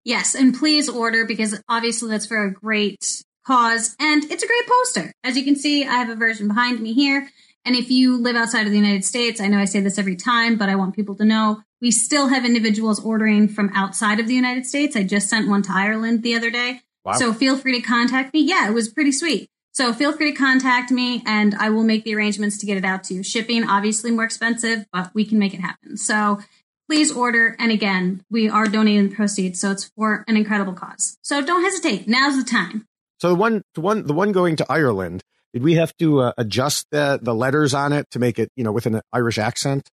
Yes, 0.05 0.35
and 0.35 0.55
please 0.55 0.89
order 0.89 1.25
because 1.25 1.61
obviously 1.69 2.11
that's 2.11 2.27
for 2.27 2.45
a 2.45 2.53
great 2.53 3.23
cause, 3.47 3.95
and 4.01 4.25
it's 4.25 4.43
a 4.43 4.47
great 4.47 4.67
poster. 4.67 5.13
As 5.23 5.37
you 5.37 5.45
can 5.45 5.57
see, 5.57 5.85
I 5.85 5.95
have 5.95 6.09
a 6.09 6.17
version 6.17 6.49
behind 6.49 6.81
me 6.81 6.93
here. 6.93 7.29
And 7.65 7.77
if 7.77 7.91
you 7.91 8.17
live 8.17 8.37
outside 8.37 8.67
of 8.67 8.73
the 8.73 8.79
United 8.79 9.05
States, 9.05 9.41
I 9.41 9.49
know 9.49 9.59
I 9.59 9.67
say 9.67 9.81
this 9.81 9.99
every 9.99 10.17
time, 10.17 10.57
but 10.57 10.69
I 10.69 10.77
want 10.77 10.97
people 10.97 11.15
to 11.17 11.25
know 11.25 11.63
we 11.81 11.91
still 11.91 12.29
have 12.29 12.45
individuals 12.45 13.05
ordering 13.05 13.49
from 13.49 13.71
outside 13.75 14.21
of 14.21 14.27
the 14.27 14.35
United 14.35 14.67
States. 14.67 14.97
I 14.97 15.03
just 15.05 15.29
sent 15.29 15.49
one 15.49 15.63
to 15.63 15.73
Ireland 15.73 16.23
the 16.23 16.35
other 16.35 16.51
day. 16.51 16.81
Wow. 17.05 17.13
So 17.15 17.33
feel 17.33 17.57
free 17.57 17.81
to 17.81 17.87
contact 17.87 18.33
me. 18.35 18.41
Yeah, 18.41 18.69
it 18.69 18.73
was 18.73 18.89
pretty 18.89 19.13
sweet. 19.13 19.49
So 19.73 19.93
feel 19.93 20.13
free 20.13 20.33
to 20.33 20.39
contact 20.39 20.91
me 20.91 21.23
and 21.27 21.55
I 21.55 21.71
will 21.71 21.83
make 21.83 22.05
the 22.05 22.15
arrangements 22.15 22.59
to 22.59 22.67
get 22.67 22.77
it 22.77 22.85
out 22.85 23.05
to 23.05 23.15
you. 23.15 23.23
Shipping, 23.23 23.69
obviously 23.69 24.11
more 24.11 24.25
expensive, 24.25 24.87
but 24.93 25.11
we 25.15 25.25
can 25.25 25.39
make 25.39 25.55
it 25.55 25.61
happen. 25.61 25.97
So 25.97 26.41
please 26.89 27.11
order. 27.11 27.57
And 27.59 27.73
again, 27.73 28.23
we 28.31 28.49
are 28.51 28.67
donating 28.67 29.09
the 29.09 29.15
proceeds. 29.15 29.61
So 29.61 29.71
it's 29.71 29.85
for 29.97 30.25
an 30.29 30.37
incredible 30.37 30.75
cause. 30.75 31.17
So 31.23 31.41
don't 31.41 31.63
hesitate. 31.63 32.07
Now's 32.07 32.37
the 32.37 32.49
time. 32.49 32.87
So 33.19 33.31
the 33.31 33.35
one, 33.35 33.63
the 33.75 33.81
one, 33.81 34.07
the 34.07 34.13
one 34.13 34.33
going 34.33 34.57
to 34.57 34.67
Ireland, 34.69 35.23
did 35.53 35.63
we 35.63 35.75
have 35.75 35.97
to 35.99 36.21
uh, 36.21 36.33
adjust 36.39 36.87
the 36.91 37.19
the 37.21 37.35
letters 37.35 37.75
on 37.75 37.93
it 37.93 38.11
to 38.11 38.19
make 38.19 38.39
it, 38.39 38.51
you 38.57 38.65
know, 38.65 38.73
with 38.73 38.87
an 38.87 39.01
Irish 39.13 39.39
accent? 39.39 39.89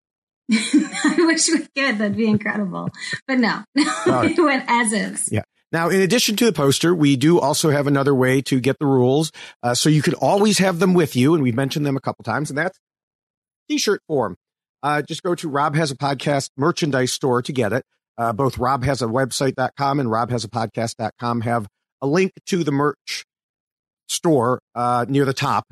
I 0.51 1.15
wish 1.19 1.49
we 1.49 1.59
could. 1.59 1.97
That'd 1.97 2.17
be 2.17 2.27
incredible. 2.27 2.89
But 3.27 3.39
no, 3.39 3.63
it 3.75 4.37
went 4.37 4.65
as 4.67 4.91
is. 4.91 5.29
Yeah. 5.31 5.43
Now, 5.71 5.89
in 5.89 5.99
addition 6.01 6.35
to 6.37 6.45
the 6.45 6.53
poster, 6.53 6.93
we 6.93 7.15
do 7.15 7.39
also 7.39 7.69
have 7.69 7.87
another 7.87 8.13
way 8.13 8.41
to 8.43 8.59
get 8.59 8.77
the 8.79 8.85
rules. 8.85 9.31
Uh, 9.63 9.73
so 9.73 9.89
you 9.89 10.01
can 10.01 10.13
always 10.13 10.59
have 10.59 10.79
them 10.79 10.93
with 10.93 11.15
you. 11.15 11.33
And 11.33 11.43
we've 11.43 11.55
mentioned 11.55 11.85
them 11.85 11.97
a 11.97 12.01
couple 12.01 12.23
times, 12.23 12.49
and 12.49 12.57
that's 12.57 12.79
t-shirt 13.67 14.01
form. 14.07 14.37
Uh, 14.83 15.01
just 15.01 15.23
go 15.23 15.33
to 15.35 15.49
Rob 15.49 15.75
Has 15.75 15.89
a 15.89 15.95
Podcast 15.95 16.51
merchandise 16.55 17.11
store 17.11 17.41
to 17.41 17.51
get 17.51 17.73
it. 17.73 17.83
Uh, 18.17 18.31
both 18.31 18.57
Rob 18.57 18.83
Has 18.83 19.01
a 19.01 19.07
website.com 19.07 19.99
and 19.99 20.09
Rob 20.09 20.29
Has 20.29 20.43
a 20.43 20.47
podcast.com 20.47 21.41
have 21.41 21.67
a 22.01 22.07
link 22.07 22.31
to 22.45 22.63
the 22.63 22.71
merch 22.71 23.25
store 24.07 24.59
uh, 24.73 25.05
near 25.07 25.25
the 25.25 25.33
top. 25.33 25.65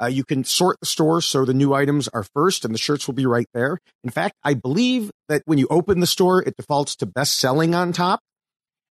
Uh, 0.00 0.06
you 0.06 0.24
can 0.24 0.44
sort 0.44 0.76
the 0.80 0.86
store 0.86 1.20
so 1.20 1.44
the 1.44 1.54
new 1.54 1.74
items 1.74 2.06
are 2.08 2.24
first 2.34 2.64
and 2.64 2.72
the 2.72 2.78
shirts 2.78 3.08
will 3.08 3.14
be 3.14 3.26
right 3.26 3.48
there. 3.52 3.78
In 4.04 4.10
fact, 4.10 4.34
I 4.44 4.54
believe 4.54 5.10
that 5.28 5.42
when 5.44 5.58
you 5.58 5.66
open 5.70 6.00
the 6.00 6.06
store, 6.06 6.40
it 6.42 6.56
defaults 6.56 6.94
to 6.96 7.06
best 7.06 7.38
selling 7.38 7.74
on 7.74 7.92
top. 7.92 8.20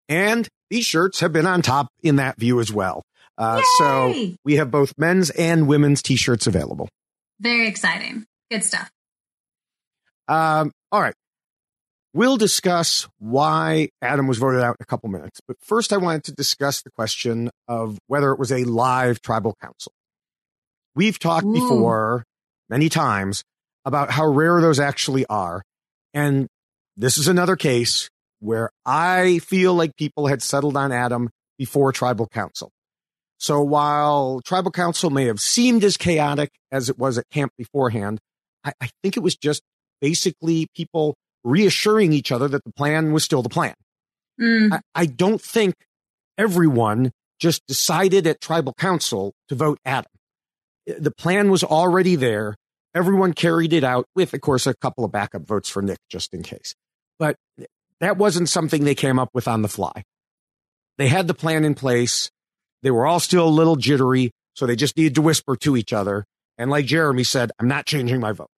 And 0.09 0.47
these 0.69 0.85
shirts 0.85 1.19
have 1.19 1.31
been 1.31 1.45
on 1.45 1.61
top 1.61 1.89
in 2.01 2.15
that 2.15 2.37
view 2.37 2.59
as 2.59 2.71
well. 2.71 3.03
Uh, 3.37 3.61
so 3.77 4.31
we 4.43 4.55
have 4.55 4.71
both 4.71 4.93
men's 4.97 5.29
and 5.31 5.67
women's 5.67 6.01
t-shirts 6.01 6.47
available. 6.47 6.89
Very 7.39 7.67
exciting. 7.67 8.25
Good 8.49 8.63
stuff. 8.63 8.89
Um, 10.27 10.71
all 10.91 11.01
right. 11.01 11.13
We'll 12.15 12.37
discuss 12.37 13.09
why 13.19 13.89
Adam 14.01 14.25
was 14.25 14.37
voted 14.37 14.61
out 14.61 14.77
in 14.79 14.83
a 14.83 14.85
couple 14.85 15.09
minutes. 15.09 15.41
But 15.45 15.57
first, 15.59 15.91
I 15.91 15.97
wanted 15.97 16.23
to 16.23 16.31
discuss 16.31 16.81
the 16.81 16.89
question 16.91 17.49
of 17.67 17.99
whether 18.07 18.31
it 18.31 18.39
was 18.39 18.53
a 18.53 18.63
live 18.63 19.21
tribal 19.21 19.53
council. 19.61 19.91
We've 20.95 21.19
talked 21.19 21.45
Ooh. 21.45 21.51
before 21.51 22.23
many 22.69 22.87
times 22.87 23.43
about 23.83 24.11
how 24.11 24.27
rare 24.27 24.61
those 24.61 24.79
actually 24.79 25.25
are. 25.25 25.61
And 26.13 26.47
this 26.95 27.17
is 27.17 27.27
another 27.27 27.57
case 27.57 28.09
where 28.39 28.69
I 28.85 29.39
feel 29.39 29.73
like 29.73 29.97
people 29.97 30.27
had 30.27 30.41
settled 30.41 30.77
on 30.77 30.93
Adam 30.93 31.31
before 31.57 31.91
tribal 31.91 32.29
council. 32.29 32.71
So 33.39 33.61
while 33.61 34.39
tribal 34.45 34.71
council 34.71 35.09
may 35.09 35.25
have 35.25 35.41
seemed 35.41 35.83
as 35.83 35.97
chaotic 35.97 36.51
as 36.71 36.87
it 36.87 36.97
was 36.97 37.17
at 37.17 37.29
camp 37.29 37.51
beforehand, 37.57 38.19
I, 38.63 38.71
I 38.79 38.89
think 39.03 39.17
it 39.17 39.21
was 39.21 39.35
just 39.35 39.61
basically 39.99 40.67
people 40.73 41.15
reassuring 41.45 42.11
each 42.11 42.31
other 42.31 42.49
that 42.49 42.63
the 42.65 42.73
plan 42.73 43.13
was 43.13 43.23
still 43.23 43.41
the 43.41 43.49
plan. 43.49 43.75
Mm. 44.41 44.73
I, 44.73 44.81
I 44.93 45.05
don't 45.05 45.41
think 45.41 45.75
everyone 46.37 47.11
just 47.39 47.65
decided 47.67 48.27
at 48.27 48.41
tribal 48.41 48.73
council 48.73 49.33
to 49.47 49.55
vote 49.55 49.79
Adam. 49.85 50.11
The 50.85 51.11
plan 51.11 51.49
was 51.49 51.63
already 51.63 52.15
there. 52.15 52.55
Everyone 52.93 53.33
carried 53.33 53.73
it 53.73 53.83
out 53.83 54.05
with, 54.15 54.33
of 54.33 54.41
course, 54.41 54.67
a 54.67 54.73
couple 54.73 55.05
of 55.05 55.11
backup 55.11 55.43
votes 55.43 55.69
for 55.69 55.81
Nick 55.81 55.99
just 56.09 56.33
in 56.33 56.43
case. 56.43 56.73
But 57.19 57.35
that 57.99 58.17
wasn't 58.17 58.49
something 58.49 58.83
they 58.83 58.95
came 58.95 59.19
up 59.19 59.29
with 59.33 59.47
on 59.47 59.61
the 59.61 59.67
fly. 59.67 60.03
They 60.97 61.07
had 61.07 61.27
the 61.27 61.33
plan 61.33 61.65
in 61.65 61.75
place. 61.75 62.29
They 62.83 62.91
were 62.91 63.05
all 63.05 63.19
still 63.19 63.47
a 63.47 63.49
little 63.49 63.75
jittery, 63.75 64.31
so 64.53 64.65
they 64.65 64.75
just 64.75 64.97
needed 64.97 65.15
to 65.15 65.21
whisper 65.21 65.55
to 65.57 65.75
each 65.75 65.91
other. 65.93 66.25
And 66.57 66.69
like 66.69 66.85
Jeremy 66.85 67.23
said, 67.23 67.51
I'm 67.59 67.67
not 67.67 67.85
changing 67.85 68.19
my 68.19 68.31
vote. 68.31 68.49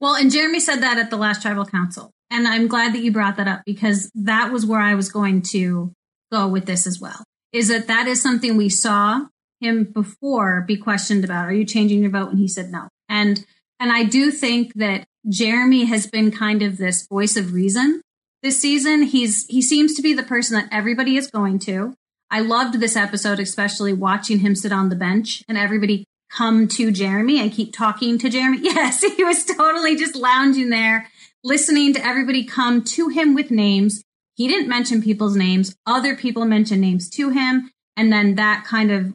Well, 0.00 0.14
and 0.14 0.30
Jeremy 0.30 0.60
said 0.60 0.80
that 0.80 0.98
at 0.98 1.10
the 1.10 1.16
last 1.16 1.42
tribal 1.42 1.64
council. 1.64 2.10
And 2.30 2.46
I'm 2.46 2.66
glad 2.66 2.92
that 2.94 3.02
you 3.02 3.12
brought 3.12 3.36
that 3.36 3.48
up 3.48 3.62
because 3.64 4.10
that 4.14 4.52
was 4.52 4.66
where 4.66 4.80
I 4.80 4.94
was 4.94 5.10
going 5.10 5.42
to 5.42 5.92
go 6.32 6.48
with 6.48 6.66
this 6.66 6.86
as 6.86 7.00
well. 7.00 7.22
Is 7.52 7.68
that 7.68 7.86
that 7.86 8.06
is 8.06 8.20
something 8.20 8.56
we 8.56 8.68
saw 8.68 9.26
him 9.60 9.84
before 9.84 10.64
be 10.66 10.76
questioned 10.76 11.24
about. 11.24 11.46
Are 11.46 11.54
you 11.54 11.64
changing 11.64 12.02
your 12.02 12.10
vote? 12.10 12.30
And 12.30 12.38
he 12.38 12.48
said 12.48 12.70
no. 12.70 12.88
And 13.08 13.44
and 13.78 13.92
I 13.92 14.04
do 14.04 14.30
think 14.30 14.74
that 14.74 15.06
Jeremy 15.28 15.84
has 15.84 16.06
been 16.06 16.30
kind 16.30 16.62
of 16.62 16.78
this 16.78 17.06
voice 17.06 17.36
of 17.36 17.52
reason 17.52 18.00
this 18.42 18.60
season. 18.60 19.02
He's 19.02 19.46
he 19.46 19.62
seems 19.62 19.94
to 19.94 20.02
be 20.02 20.12
the 20.12 20.22
person 20.22 20.56
that 20.56 20.68
everybody 20.72 21.16
is 21.16 21.30
going 21.30 21.58
to. 21.60 21.94
I 22.30 22.40
loved 22.40 22.80
this 22.80 22.96
episode, 22.96 23.38
especially 23.38 23.92
watching 23.92 24.40
him 24.40 24.54
sit 24.54 24.72
on 24.72 24.88
the 24.88 24.96
bench 24.96 25.42
and 25.48 25.56
everybody 25.56 26.06
come 26.30 26.68
to 26.68 26.90
Jeremy 26.90 27.40
and 27.40 27.52
keep 27.52 27.72
talking 27.72 28.18
to 28.18 28.28
Jeremy. 28.28 28.58
Yes, 28.62 29.02
he 29.02 29.24
was 29.24 29.44
totally 29.44 29.96
just 29.96 30.16
lounging 30.16 30.70
there, 30.70 31.08
listening 31.44 31.94
to 31.94 32.04
everybody 32.04 32.44
come 32.44 32.82
to 32.84 33.08
him 33.08 33.34
with 33.34 33.50
names. 33.50 34.02
He 34.34 34.48
didn't 34.48 34.68
mention 34.68 35.02
people's 35.02 35.36
names. 35.36 35.74
Other 35.86 36.14
people 36.14 36.44
mentioned 36.44 36.80
names 36.80 37.08
to 37.10 37.30
him. 37.30 37.70
And 37.96 38.12
then 38.12 38.34
that 38.34 38.64
kind 38.64 38.90
of 38.90 39.14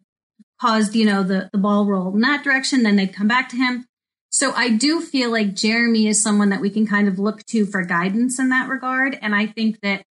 caused, 0.59 0.95
you 0.95 1.05
know, 1.05 1.23
the, 1.23 1.49
the 1.51 1.59
ball 1.59 1.85
roll 1.85 2.13
in 2.13 2.21
that 2.21 2.43
direction. 2.43 2.83
Then 2.83 2.95
they'd 2.95 3.13
come 3.13 3.27
back 3.27 3.49
to 3.49 3.55
him. 3.55 3.85
So 4.29 4.53
I 4.53 4.69
do 4.69 5.01
feel 5.01 5.29
like 5.29 5.53
Jeremy 5.53 6.07
is 6.07 6.23
someone 6.23 6.49
that 6.49 6.61
we 6.61 6.69
can 6.69 6.87
kind 6.87 7.07
of 7.07 7.19
look 7.19 7.45
to 7.47 7.65
for 7.65 7.83
guidance 7.83 8.39
in 8.39 8.49
that 8.49 8.69
regard. 8.69 9.19
And 9.21 9.35
I 9.35 9.45
think 9.45 9.81
that 9.81 10.03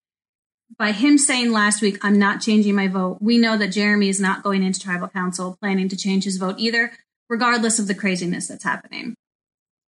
by 0.79 0.93
him 0.93 1.17
saying 1.17 1.51
last 1.51 1.81
week, 1.81 1.98
I'm 2.01 2.17
not 2.17 2.41
changing 2.41 2.74
my 2.74 2.88
vote, 2.88 3.17
we 3.19 3.38
know 3.38 3.57
that 3.57 3.67
Jeremy 3.67 4.07
is 4.07 4.21
not 4.21 4.41
going 4.41 4.63
into 4.63 4.79
tribal 4.79 5.09
council 5.09 5.57
planning 5.62 5.89
to 5.89 5.98
change 5.98 6.24
his 6.24 6.38
vote 6.38 6.55
either, 6.57 6.93
regardless 7.29 7.77
of 7.77 7.88
the 7.88 7.93
craziness 7.93 8.48
that's 8.48 8.63
happening. 8.63 9.15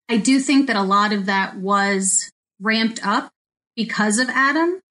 I 0.09 0.17
do 0.17 0.39
think 0.39 0.67
that 0.67 0.75
a 0.75 0.83
lot 0.83 1.13
of 1.13 1.27
that 1.27 1.55
was 1.55 2.29
ramped 2.59 3.05
up 3.07 3.31
because 3.77 4.19
of 4.19 4.27
Adam 4.29 4.81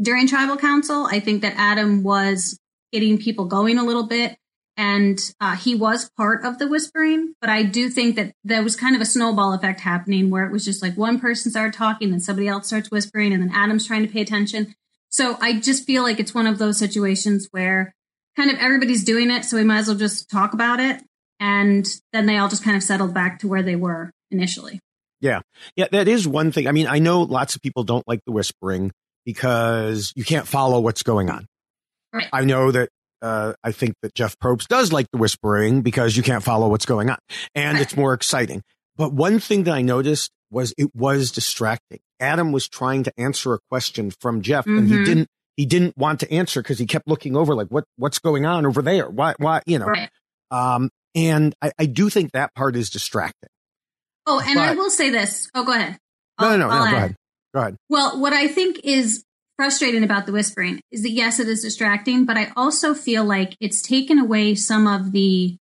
during 0.00 0.26
tribal 0.26 0.56
council. 0.56 1.06
I 1.06 1.20
think 1.20 1.42
that 1.42 1.54
Adam 1.56 2.02
was 2.02 2.58
getting 2.92 3.16
people 3.16 3.44
going 3.44 3.78
a 3.78 3.84
little 3.84 4.08
bit 4.08 4.36
and 4.76 5.20
uh, 5.40 5.54
he 5.54 5.76
was 5.76 6.10
part 6.16 6.44
of 6.44 6.58
the 6.58 6.66
whispering 6.66 7.34
but 7.40 7.50
i 7.50 7.62
do 7.62 7.88
think 7.88 8.16
that 8.16 8.32
there 8.44 8.62
was 8.62 8.76
kind 8.76 8.94
of 8.94 9.02
a 9.02 9.04
snowball 9.04 9.52
effect 9.52 9.80
happening 9.80 10.30
where 10.30 10.44
it 10.44 10.52
was 10.52 10.64
just 10.64 10.82
like 10.82 10.96
one 10.96 11.18
person 11.18 11.50
started 11.50 11.72
talking 11.72 12.12
and 12.12 12.22
somebody 12.22 12.48
else 12.48 12.66
starts 12.66 12.90
whispering 12.90 13.32
and 13.32 13.42
then 13.42 13.54
adam's 13.54 13.86
trying 13.86 14.06
to 14.06 14.12
pay 14.12 14.20
attention 14.20 14.74
so 15.14 15.38
I 15.40 15.60
just 15.60 15.86
feel 15.86 16.02
like 16.02 16.18
it's 16.18 16.34
one 16.34 16.48
of 16.48 16.58
those 16.58 16.76
situations 16.76 17.46
where 17.52 17.94
kind 18.36 18.50
of 18.50 18.58
everybody's 18.58 19.04
doing 19.04 19.30
it, 19.30 19.44
so 19.44 19.56
we 19.56 19.62
might 19.62 19.78
as 19.78 19.86
well 19.86 19.96
just 19.96 20.28
talk 20.28 20.54
about 20.54 20.80
it. 20.80 21.04
And 21.38 21.86
then 22.12 22.26
they 22.26 22.36
all 22.36 22.48
just 22.48 22.64
kind 22.64 22.76
of 22.76 22.82
settled 22.82 23.14
back 23.14 23.38
to 23.38 23.46
where 23.46 23.62
they 23.62 23.76
were 23.76 24.10
initially. 24.32 24.80
Yeah. 25.20 25.42
Yeah, 25.76 25.86
that 25.92 26.08
is 26.08 26.26
one 26.26 26.50
thing. 26.50 26.66
I 26.66 26.72
mean, 26.72 26.88
I 26.88 26.98
know 26.98 27.22
lots 27.22 27.54
of 27.54 27.62
people 27.62 27.84
don't 27.84 28.02
like 28.08 28.22
the 28.26 28.32
whispering 28.32 28.90
because 29.24 30.12
you 30.16 30.24
can't 30.24 30.48
follow 30.48 30.80
what's 30.80 31.04
going 31.04 31.30
on. 31.30 31.46
Right. 32.12 32.26
I 32.32 32.44
know 32.44 32.72
that 32.72 32.88
uh, 33.22 33.52
I 33.62 33.70
think 33.70 33.94
that 34.02 34.16
Jeff 34.16 34.36
Probst 34.40 34.66
does 34.66 34.92
like 34.92 35.06
the 35.12 35.18
whispering 35.18 35.82
because 35.82 36.16
you 36.16 36.24
can't 36.24 36.42
follow 36.42 36.68
what's 36.68 36.86
going 36.86 37.08
on 37.08 37.18
and 37.54 37.78
it's 37.78 37.96
more 37.96 38.14
exciting. 38.14 38.62
But 38.96 39.12
one 39.12 39.38
thing 39.38 39.62
that 39.64 39.74
I 39.74 39.82
noticed 39.82 40.32
was 40.50 40.74
it 40.76 40.90
was 40.92 41.30
distracting. 41.30 42.00
Adam 42.24 42.52
was 42.52 42.68
trying 42.68 43.04
to 43.04 43.12
answer 43.18 43.54
a 43.54 43.58
question 43.70 44.10
from 44.10 44.42
Jeff 44.42 44.64
mm-hmm. 44.64 44.78
and 44.78 44.88
he 44.88 44.94
mm-hmm. 44.94 45.04
didn't 45.04 45.28
he 45.56 45.66
didn't 45.66 45.96
want 45.96 46.20
to 46.20 46.32
answer 46.32 46.62
because 46.62 46.78
he 46.78 46.86
kept 46.86 47.06
looking 47.06 47.36
over 47.36 47.54
like 47.54 47.68
what 47.68 47.84
what's 47.96 48.18
going 48.18 48.44
on 48.44 48.66
over 48.66 48.82
there? 48.82 49.08
Why 49.08 49.34
why 49.38 49.62
you 49.66 49.78
know? 49.78 49.86
Right. 49.86 50.10
Um 50.50 50.90
and 51.14 51.54
I, 51.62 51.72
I 51.78 51.86
do 51.86 52.10
think 52.10 52.32
that 52.32 52.54
part 52.54 52.74
is 52.74 52.90
distracting. 52.90 53.50
Oh, 54.26 54.40
and 54.40 54.54
but, 54.54 54.68
I 54.68 54.74
will 54.74 54.90
say 54.90 55.10
this. 55.10 55.48
Oh, 55.54 55.64
go 55.64 55.72
ahead. 55.72 55.98
I'll, 56.38 56.50
no, 56.50 56.56
no, 56.56 56.68
no, 56.68 56.84
no 56.84 56.90
go 56.90 56.96
ahead. 56.96 57.16
Go 57.54 57.60
ahead. 57.60 57.76
Well, 57.88 58.20
what 58.20 58.32
I 58.32 58.48
think 58.48 58.80
is 58.82 59.22
frustrating 59.56 60.02
about 60.02 60.26
the 60.26 60.32
whispering 60.32 60.80
is 60.90 61.02
that 61.02 61.10
yes, 61.10 61.38
it 61.38 61.48
is 61.48 61.62
distracting, 61.62 62.24
but 62.24 62.36
I 62.36 62.52
also 62.56 62.94
feel 62.94 63.24
like 63.24 63.56
it's 63.60 63.80
taken 63.80 64.18
away 64.18 64.54
some 64.54 64.86
of 64.86 65.12
the 65.12 65.56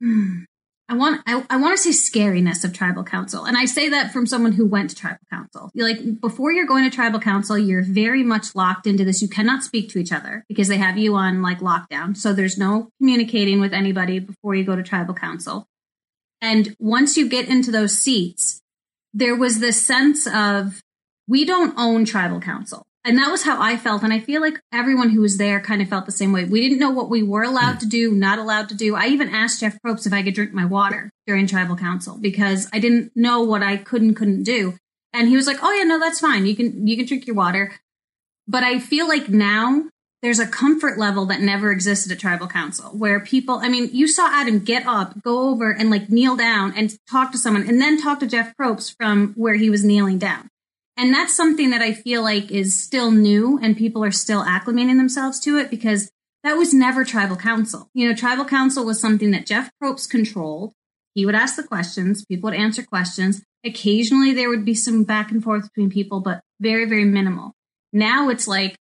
hmm, 0.00 0.44
I 0.92 0.94
want 0.94 1.22
I, 1.26 1.42
I 1.48 1.56
want 1.56 1.74
to 1.74 1.82
say 1.82 1.88
scariness 1.90 2.64
of 2.64 2.74
tribal 2.74 3.02
council. 3.02 3.46
And 3.46 3.56
I 3.56 3.64
say 3.64 3.88
that 3.88 4.12
from 4.12 4.26
someone 4.26 4.52
who 4.52 4.66
went 4.66 4.90
to 4.90 4.96
tribal 4.96 5.24
council. 5.30 5.70
You're 5.72 5.88
like 5.88 6.20
before 6.20 6.52
you're 6.52 6.66
going 6.66 6.84
to 6.84 6.94
tribal 6.94 7.18
council, 7.18 7.56
you're 7.56 7.82
very 7.82 8.22
much 8.22 8.54
locked 8.54 8.86
into 8.86 9.02
this. 9.02 9.22
You 9.22 9.28
cannot 9.28 9.62
speak 9.62 9.88
to 9.90 9.98
each 9.98 10.12
other 10.12 10.44
because 10.48 10.68
they 10.68 10.76
have 10.76 10.98
you 10.98 11.14
on 11.14 11.40
like 11.40 11.60
lockdown. 11.60 12.14
So 12.14 12.34
there's 12.34 12.58
no 12.58 12.90
communicating 12.98 13.58
with 13.58 13.72
anybody 13.72 14.18
before 14.18 14.54
you 14.54 14.64
go 14.64 14.76
to 14.76 14.82
tribal 14.82 15.14
council. 15.14 15.66
And 16.42 16.76
once 16.78 17.16
you 17.16 17.26
get 17.26 17.48
into 17.48 17.70
those 17.70 17.96
seats, 17.96 18.60
there 19.14 19.34
was 19.34 19.60
this 19.60 19.82
sense 19.82 20.26
of 20.26 20.82
we 21.26 21.46
don't 21.46 21.72
own 21.78 22.04
tribal 22.04 22.40
council. 22.40 22.84
And 23.04 23.18
that 23.18 23.30
was 23.30 23.42
how 23.42 23.60
I 23.60 23.76
felt. 23.76 24.02
And 24.02 24.12
I 24.12 24.20
feel 24.20 24.40
like 24.40 24.60
everyone 24.72 25.10
who 25.10 25.22
was 25.22 25.36
there 25.36 25.60
kind 25.60 25.82
of 25.82 25.88
felt 25.88 26.06
the 26.06 26.12
same 26.12 26.32
way. 26.32 26.44
We 26.44 26.60
didn't 26.60 26.78
know 26.78 26.90
what 26.90 27.10
we 27.10 27.22
were 27.22 27.42
allowed 27.42 27.80
to 27.80 27.86
do, 27.86 28.12
not 28.12 28.38
allowed 28.38 28.68
to 28.68 28.76
do. 28.76 28.94
I 28.94 29.06
even 29.06 29.28
asked 29.28 29.60
Jeff 29.60 29.76
Probst 29.84 30.06
if 30.06 30.12
I 30.12 30.22
could 30.22 30.34
drink 30.34 30.52
my 30.52 30.64
water 30.64 31.10
during 31.26 31.46
tribal 31.48 31.76
council 31.76 32.16
because 32.20 32.68
I 32.72 32.78
didn't 32.78 33.10
know 33.16 33.42
what 33.42 33.62
I 33.62 33.76
could 33.76 34.02
and 34.02 34.14
couldn't 34.14 34.44
do. 34.44 34.74
And 35.12 35.28
he 35.28 35.36
was 35.36 35.46
like, 35.46 35.58
"Oh 35.62 35.72
yeah, 35.72 35.84
no, 35.84 35.98
that's 35.98 36.20
fine. 36.20 36.46
You 36.46 36.56
can 36.56 36.86
you 36.86 36.96
can 36.96 37.06
drink 37.06 37.26
your 37.26 37.36
water." 37.36 37.72
But 38.48 38.62
I 38.62 38.78
feel 38.78 39.08
like 39.08 39.28
now 39.28 39.84
there's 40.22 40.38
a 40.38 40.46
comfort 40.46 40.98
level 40.98 41.26
that 41.26 41.40
never 41.40 41.72
existed 41.72 42.12
at 42.12 42.20
tribal 42.20 42.46
council 42.46 42.90
where 42.90 43.18
people, 43.18 43.58
I 43.58 43.68
mean, 43.68 43.90
you 43.92 44.06
saw 44.06 44.28
Adam 44.28 44.60
get 44.60 44.86
up, 44.86 45.20
go 45.22 45.50
over 45.50 45.72
and 45.72 45.90
like 45.90 46.08
kneel 46.08 46.36
down 46.36 46.72
and 46.76 46.96
talk 47.10 47.32
to 47.32 47.38
someone 47.38 47.68
and 47.68 47.80
then 47.80 48.00
talk 48.00 48.20
to 48.20 48.26
Jeff 48.26 48.56
Probst 48.56 48.96
from 48.96 49.32
where 49.34 49.54
he 49.54 49.68
was 49.68 49.84
kneeling 49.84 50.18
down. 50.18 50.48
And 50.96 51.12
that's 51.12 51.34
something 51.34 51.70
that 51.70 51.80
I 51.80 51.94
feel 51.94 52.22
like 52.22 52.50
is 52.50 52.80
still 52.80 53.10
new 53.10 53.58
and 53.62 53.76
people 53.76 54.04
are 54.04 54.10
still 54.10 54.44
acclimating 54.44 54.98
themselves 54.98 55.40
to 55.40 55.56
it 55.58 55.70
because 55.70 56.10
that 56.44 56.54
was 56.54 56.74
never 56.74 57.04
tribal 57.04 57.36
council. 57.36 57.88
You 57.94 58.08
know, 58.08 58.14
tribal 58.14 58.44
council 58.44 58.84
was 58.84 59.00
something 59.00 59.30
that 59.30 59.46
Jeff 59.46 59.70
Probst 59.82 60.10
controlled. 60.10 60.72
He 61.14 61.24
would 61.24 61.34
ask 61.34 61.56
the 61.56 61.62
questions, 61.62 62.24
people 62.24 62.50
would 62.50 62.58
answer 62.58 62.82
questions. 62.82 63.42
Occasionally 63.64 64.32
there 64.32 64.48
would 64.48 64.64
be 64.64 64.74
some 64.74 65.04
back 65.04 65.30
and 65.30 65.42
forth 65.42 65.64
between 65.64 65.90
people, 65.90 66.20
but 66.20 66.40
very, 66.60 66.84
very 66.84 67.04
minimal. 67.04 67.52
Now 67.92 68.28
it's 68.28 68.48
like 68.48 68.76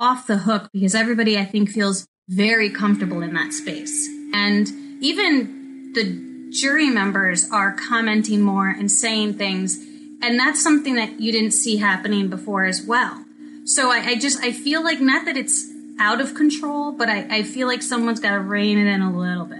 off 0.00 0.26
the 0.26 0.38
hook 0.38 0.70
because 0.72 0.94
everybody, 0.94 1.38
I 1.38 1.44
think, 1.44 1.70
feels 1.70 2.06
very 2.28 2.70
comfortable 2.70 3.22
in 3.22 3.34
that 3.34 3.52
space. 3.52 4.08
And 4.32 4.68
even 5.02 5.92
the 5.94 6.50
jury 6.50 6.90
members 6.90 7.50
are 7.50 7.72
commenting 7.72 8.42
more 8.42 8.68
and 8.68 8.90
saying 8.90 9.34
things 9.34 9.78
and 10.22 10.38
that's 10.38 10.62
something 10.62 10.94
that 10.96 11.20
you 11.20 11.32
didn't 11.32 11.52
see 11.52 11.76
happening 11.76 12.28
before 12.28 12.64
as 12.64 12.82
well. 12.82 13.24
So 13.64 13.90
I, 13.90 13.98
I 13.98 14.14
just 14.16 14.42
I 14.42 14.52
feel 14.52 14.82
like 14.82 15.00
not 15.00 15.24
that 15.26 15.36
it's 15.36 15.70
out 15.98 16.20
of 16.20 16.34
control, 16.34 16.92
but 16.92 17.08
I, 17.08 17.26
I 17.28 17.42
feel 17.42 17.66
like 17.66 17.82
someone's 17.82 18.20
got 18.20 18.32
to 18.32 18.40
rein 18.40 18.78
it 18.78 18.86
in 18.86 19.02
a 19.02 19.16
little 19.16 19.44
bit. 19.44 19.58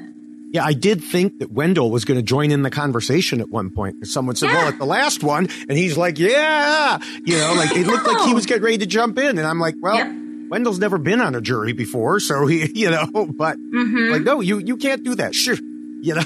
Yeah, 0.50 0.65
I 0.65 0.73
did 0.73 1.05
think 1.05 1.41
that 1.41 1.53
Wendell 1.53 1.91
was 1.91 2.07
going 2.07 2.19
to 2.19 2.23
join 2.23 2.50
in 2.50 2.62
the 2.62 2.71
conversation 2.71 3.43
at 3.43 3.50
one 3.50 3.71
point. 3.71 4.07
Someone 4.07 4.35
said, 4.35 4.47
yeah. 4.47 4.55
"Well, 4.55 4.69
at 4.69 4.79
the 4.79 4.87
last 4.87 5.23
one," 5.23 5.49
and 5.69 5.73
he's 5.73 5.99
like, 5.99 6.19
"Yeah," 6.19 6.99
you 7.25 7.37
know, 7.37 7.55
like 7.55 7.77
it 7.77 7.87
looked 7.87 8.07
like 8.07 8.27
he 8.27 8.33
was 8.33 8.47
getting 8.47 8.65
ready 8.65 8.79
to 8.79 8.87
jump 8.87 9.19
in, 9.19 9.38
and 9.38 9.47
I'm 9.47 9.61
like, 9.61 9.75
"Well." 9.81 9.97
Yep. 9.97 10.15
Wendell's 10.50 10.79
never 10.79 10.97
been 10.97 11.21
on 11.21 11.35
a 11.35 11.43
jury 11.43 11.75
before, 11.75 12.21
so 12.21 12.47
he, 12.47 12.73
you 12.75 12.91
know, 12.91 13.07
but 13.12 13.59
mm-hmm. 13.59 14.12
like, 14.12 14.23
no, 14.23 14.41
you, 14.41 14.59
you 14.59 14.79
can't 14.79 15.05
do 15.05 15.15
that. 15.17 15.35
Sure. 15.35 15.57
You 16.00 16.15
know, 16.15 16.23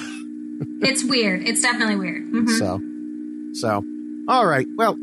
it's 0.81 1.03
weird. 1.03 1.43
It's 1.43 1.61
definitely 1.61 1.97
weird. 1.97 2.23
Mm-hmm. 2.27 2.47
So, 2.47 2.81
so 3.55 3.85
all 4.29 4.47
right. 4.47 4.67
Well, 4.77 4.97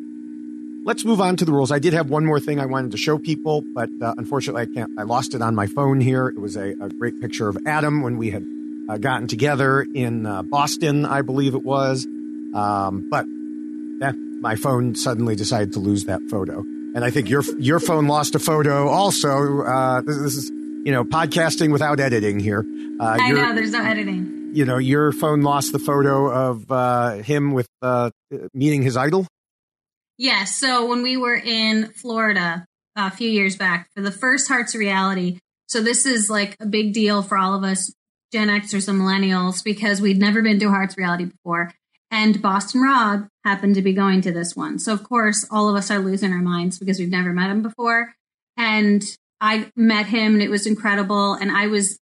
let's 0.83 1.03
move 1.05 1.21
on 1.21 1.35
to 1.38 1.45
the 1.45 1.51
rules. 1.51 1.71
I 1.71 1.79
did 1.79 1.93
have 1.93 2.09
one 2.09 2.25
more 2.25 2.39
thing 2.39 2.59
I 2.59 2.65
wanted 2.65 2.91
to 2.91 2.97
show 2.97 3.17
people, 3.17 3.63
but 3.73 3.89
uh, 4.01 4.15
unfortunately, 4.17 4.63
I 4.63 4.65
can't. 4.65 4.97
I 4.97 5.03
lost 5.03 5.33
it 5.33 5.41
on 5.41 5.55
my 5.55 5.67
phone 5.67 5.99
here. 6.01 6.27
It 6.27 6.39
was 6.39 6.55
a, 6.55 6.69
a 6.81 6.89
great 6.89 7.19
picture 7.19 7.49
of 7.49 7.57
Adam 7.65 8.01
when 8.01 8.17
we 8.17 8.31
had 8.31 8.45
uh, 8.89 8.97
gotten 8.97 9.27
together 9.27 9.85
in 9.93 10.25
uh, 10.25 10.43
Boston, 10.43 11.05
I 11.05 11.21
believe 11.21 11.53
it 11.53 11.63
was. 11.63 12.05
Um, 12.05 13.07
but 13.09 13.25
that 13.99 14.15
my 14.41 14.55
phone 14.55 14.95
suddenly 14.95 15.35
decided 15.35 15.73
to 15.73 15.79
lose 15.79 16.05
that 16.05 16.21
photo, 16.29 16.59
and 16.59 17.03
I 17.03 17.11
think 17.11 17.29
your 17.29 17.43
your 17.59 17.79
phone 17.79 18.07
lost 18.07 18.35
a 18.35 18.39
photo 18.39 18.88
also. 18.88 19.61
Uh, 19.61 20.01
this, 20.01 20.17
this, 20.17 20.35
is 20.35 20.49
you 20.49 20.91
know 20.91 21.03
podcasting 21.03 21.71
without 21.71 21.99
editing 21.99 22.39
here. 22.39 22.65
Uh, 22.99 23.17
I 23.19 23.31
know 23.31 23.53
there's 23.53 23.71
no 23.71 23.83
editing 23.83 24.38
you 24.51 24.65
know, 24.65 24.77
your 24.77 25.12
phone 25.12 25.41
lost 25.41 25.72
the 25.72 25.79
photo 25.79 26.32
of 26.32 26.72
uh, 26.72 27.13
him 27.15 27.53
with 27.53 27.68
uh, 27.82 28.12
meeting 28.53 28.82
his 28.82 28.98
idol. 28.98 29.27
Yes. 30.18 30.62
Yeah, 30.62 30.70
so 30.70 30.86
when 30.88 31.01
we 31.01 31.18
were 31.18 31.36
in 31.36 31.91
Florida 31.94 32.65
a 32.96 33.12
few 33.12 33.29
years 33.29 33.56
back 33.56 33.89
for 33.96 34.01
the 34.01 34.12
first 34.12 34.48
Hearts 34.48 34.75
Reality, 34.75 35.39
so 35.68 35.82
this 35.82 36.06
is 36.06 36.29
like 36.29 36.56
a 36.60 36.65
big 36.65 36.94
deal 36.94 37.22
for 37.22 37.38
all 37.38 37.56
of 37.56 37.63
us 37.63 37.94
Gen 38.32 38.48
Xers 38.48 38.88
and 38.88 39.00
millennials 39.00 39.63
because 39.63 40.01
we'd 40.01 40.20
never 40.20 40.41
been 40.41 40.60
to 40.60 40.70
Hearts 40.70 40.98
Reality 40.98 41.25
before. 41.25 41.72
And 42.12 42.41
Boston 42.41 42.82
Rob 42.82 43.27
happened 43.44 43.75
to 43.75 43.82
be 43.82 43.94
going 43.94 44.22
to 44.22 44.32
this 44.32 44.56
one. 44.56 44.79
So, 44.79 44.94
of 44.94 45.03
course, 45.03 45.48
all 45.51 45.70
of 45.70 45.75
us 45.75 45.91
are 45.91 46.00
losing 46.00 46.32
our 46.32 46.41
minds 46.41 46.79
because 46.79 47.00
we've 47.00 47.10
never 47.10 47.34
met 47.34 47.50
him 47.50 47.62
before. 47.62 48.13
And 48.58 49.03
I 49.41 49.72
met 49.75 50.08
him 50.08 50.34
and 50.34 50.41
it 50.41 50.50
was 50.50 50.65
incredible. 50.65 51.34
And 51.34 51.51
I 51.51 51.68
was 51.68 52.00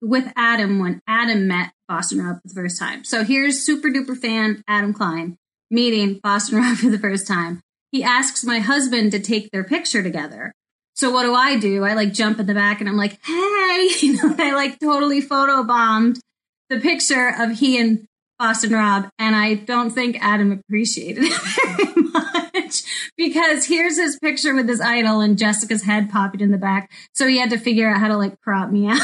with 0.00 0.32
Adam 0.36 0.78
when 0.78 1.00
Adam 1.06 1.46
met 1.46 1.72
Boston 1.88 2.24
Rob 2.24 2.36
for 2.42 2.48
the 2.48 2.54
first 2.54 2.78
time. 2.78 3.04
So 3.04 3.24
here's 3.24 3.62
super 3.62 3.88
duper 3.88 4.16
fan 4.16 4.62
Adam 4.68 4.92
Klein 4.92 5.36
meeting 5.70 6.20
Boston 6.22 6.58
Rob 6.62 6.76
for 6.76 6.90
the 6.90 6.98
first 6.98 7.26
time. 7.26 7.60
He 7.92 8.02
asks 8.02 8.44
my 8.44 8.60
husband 8.60 9.12
to 9.12 9.20
take 9.20 9.50
their 9.50 9.64
picture 9.64 10.02
together. 10.02 10.52
So 10.94 11.10
what 11.10 11.22
do 11.22 11.34
I 11.34 11.58
do? 11.58 11.84
I 11.84 11.94
like 11.94 12.12
jump 12.12 12.38
in 12.38 12.46
the 12.46 12.54
back 12.54 12.80
and 12.80 12.88
I'm 12.88 12.96
like, 12.96 13.18
hey, 13.24 13.88
you 14.00 14.16
know, 14.16 14.34
I 14.38 14.54
like 14.54 14.78
totally 14.78 15.20
photo 15.20 15.62
bombed 15.62 16.20
the 16.68 16.78
picture 16.78 17.34
of 17.38 17.58
he 17.58 17.78
and 17.78 18.06
Boston 18.40 18.72
Rob, 18.72 19.10
and 19.18 19.36
I 19.36 19.52
don't 19.52 19.90
think 19.90 20.16
Adam 20.24 20.50
appreciated 20.50 21.24
it 21.26 21.84
very 21.84 22.08
much 22.08 22.82
because 23.14 23.66
here's 23.66 23.98
his 23.98 24.18
picture 24.18 24.54
with 24.54 24.66
his 24.66 24.80
idol 24.80 25.20
and 25.20 25.36
Jessica's 25.36 25.82
head 25.82 26.08
popping 26.08 26.40
in 26.40 26.50
the 26.50 26.56
back. 26.56 26.90
So 27.12 27.26
he 27.26 27.38
had 27.38 27.50
to 27.50 27.58
figure 27.58 27.90
out 27.90 28.00
how 28.00 28.08
to 28.08 28.16
like 28.16 28.40
crop 28.40 28.70
me 28.70 28.88
out. 28.88 28.98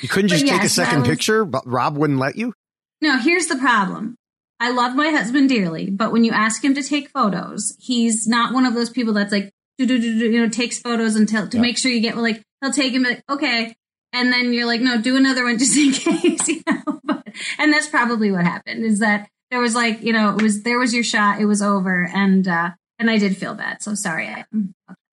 You 0.00 0.08
couldn't 0.08 0.28
just 0.28 0.46
take 0.46 0.62
yes, 0.62 0.66
a 0.66 0.68
second 0.68 1.00
was, 1.00 1.08
picture, 1.08 1.44
but 1.44 1.66
Rob 1.66 1.96
wouldn't 1.96 2.18
let 2.18 2.36
you? 2.36 2.54
No, 3.00 3.18
here's 3.18 3.46
the 3.46 3.56
problem. 3.56 4.16
I 4.60 4.70
love 4.70 4.94
my 4.94 5.08
husband 5.08 5.48
dearly, 5.48 5.90
but 5.90 6.12
when 6.12 6.22
you 6.22 6.30
ask 6.30 6.64
him 6.64 6.74
to 6.74 6.82
take 6.82 7.08
photos, 7.08 7.76
he's 7.80 8.28
not 8.28 8.54
one 8.54 8.64
of 8.64 8.74
those 8.74 8.90
people 8.90 9.12
that's 9.12 9.32
like, 9.32 9.50
do, 9.76 9.86
do, 9.86 9.98
do, 9.98 10.30
you 10.30 10.40
know, 10.40 10.48
takes 10.48 10.78
photos 10.78 11.16
until 11.16 11.48
to 11.48 11.58
make 11.58 11.78
sure 11.78 11.90
you 11.90 12.00
get 12.00 12.16
like, 12.16 12.42
he'll 12.60 12.72
take 12.72 12.92
him, 12.92 13.02
like, 13.02 13.22
okay. 13.28 13.74
And 14.12 14.32
then 14.32 14.52
you're 14.52 14.66
like, 14.66 14.80
no, 14.80 15.00
do 15.00 15.16
another 15.16 15.44
one 15.44 15.58
just 15.58 15.76
in 15.76 15.92
case, 15.92 16.46
you 16.46 16.62
know. 16.68 17.00
But, 17.02 17.26
and 17.58 17.72
that's 17.72 17.88
probably 17.88 18.30
what 18.30 18.44
happened 18.44 18.84
is 18.84 19.00
that 19.00 19.28
there 19.50 19.60
was 19.60 19.74
like, 19.74 20.02
you 20.02 20.12
know, 20.12 20.36
it 20.36 20.40
was, 20.40 20.62
there 20.62 20.78
was 20.78 20.94
your 20.94 21.04
shot, 21.04 21.40
it 21.40 21.46
was 21.46 21.60
over. 21.60 22.08
And, 22.14 22.46
uh, 22.46 22.70
and 23.00 23.10
I 23.10 23.18
did 23.18 23.36
feel 23.36 23.54
bad. 23.54 23.82
So 23.82 23.94
sorry. 23.94 24.28
I, 24.28 24.44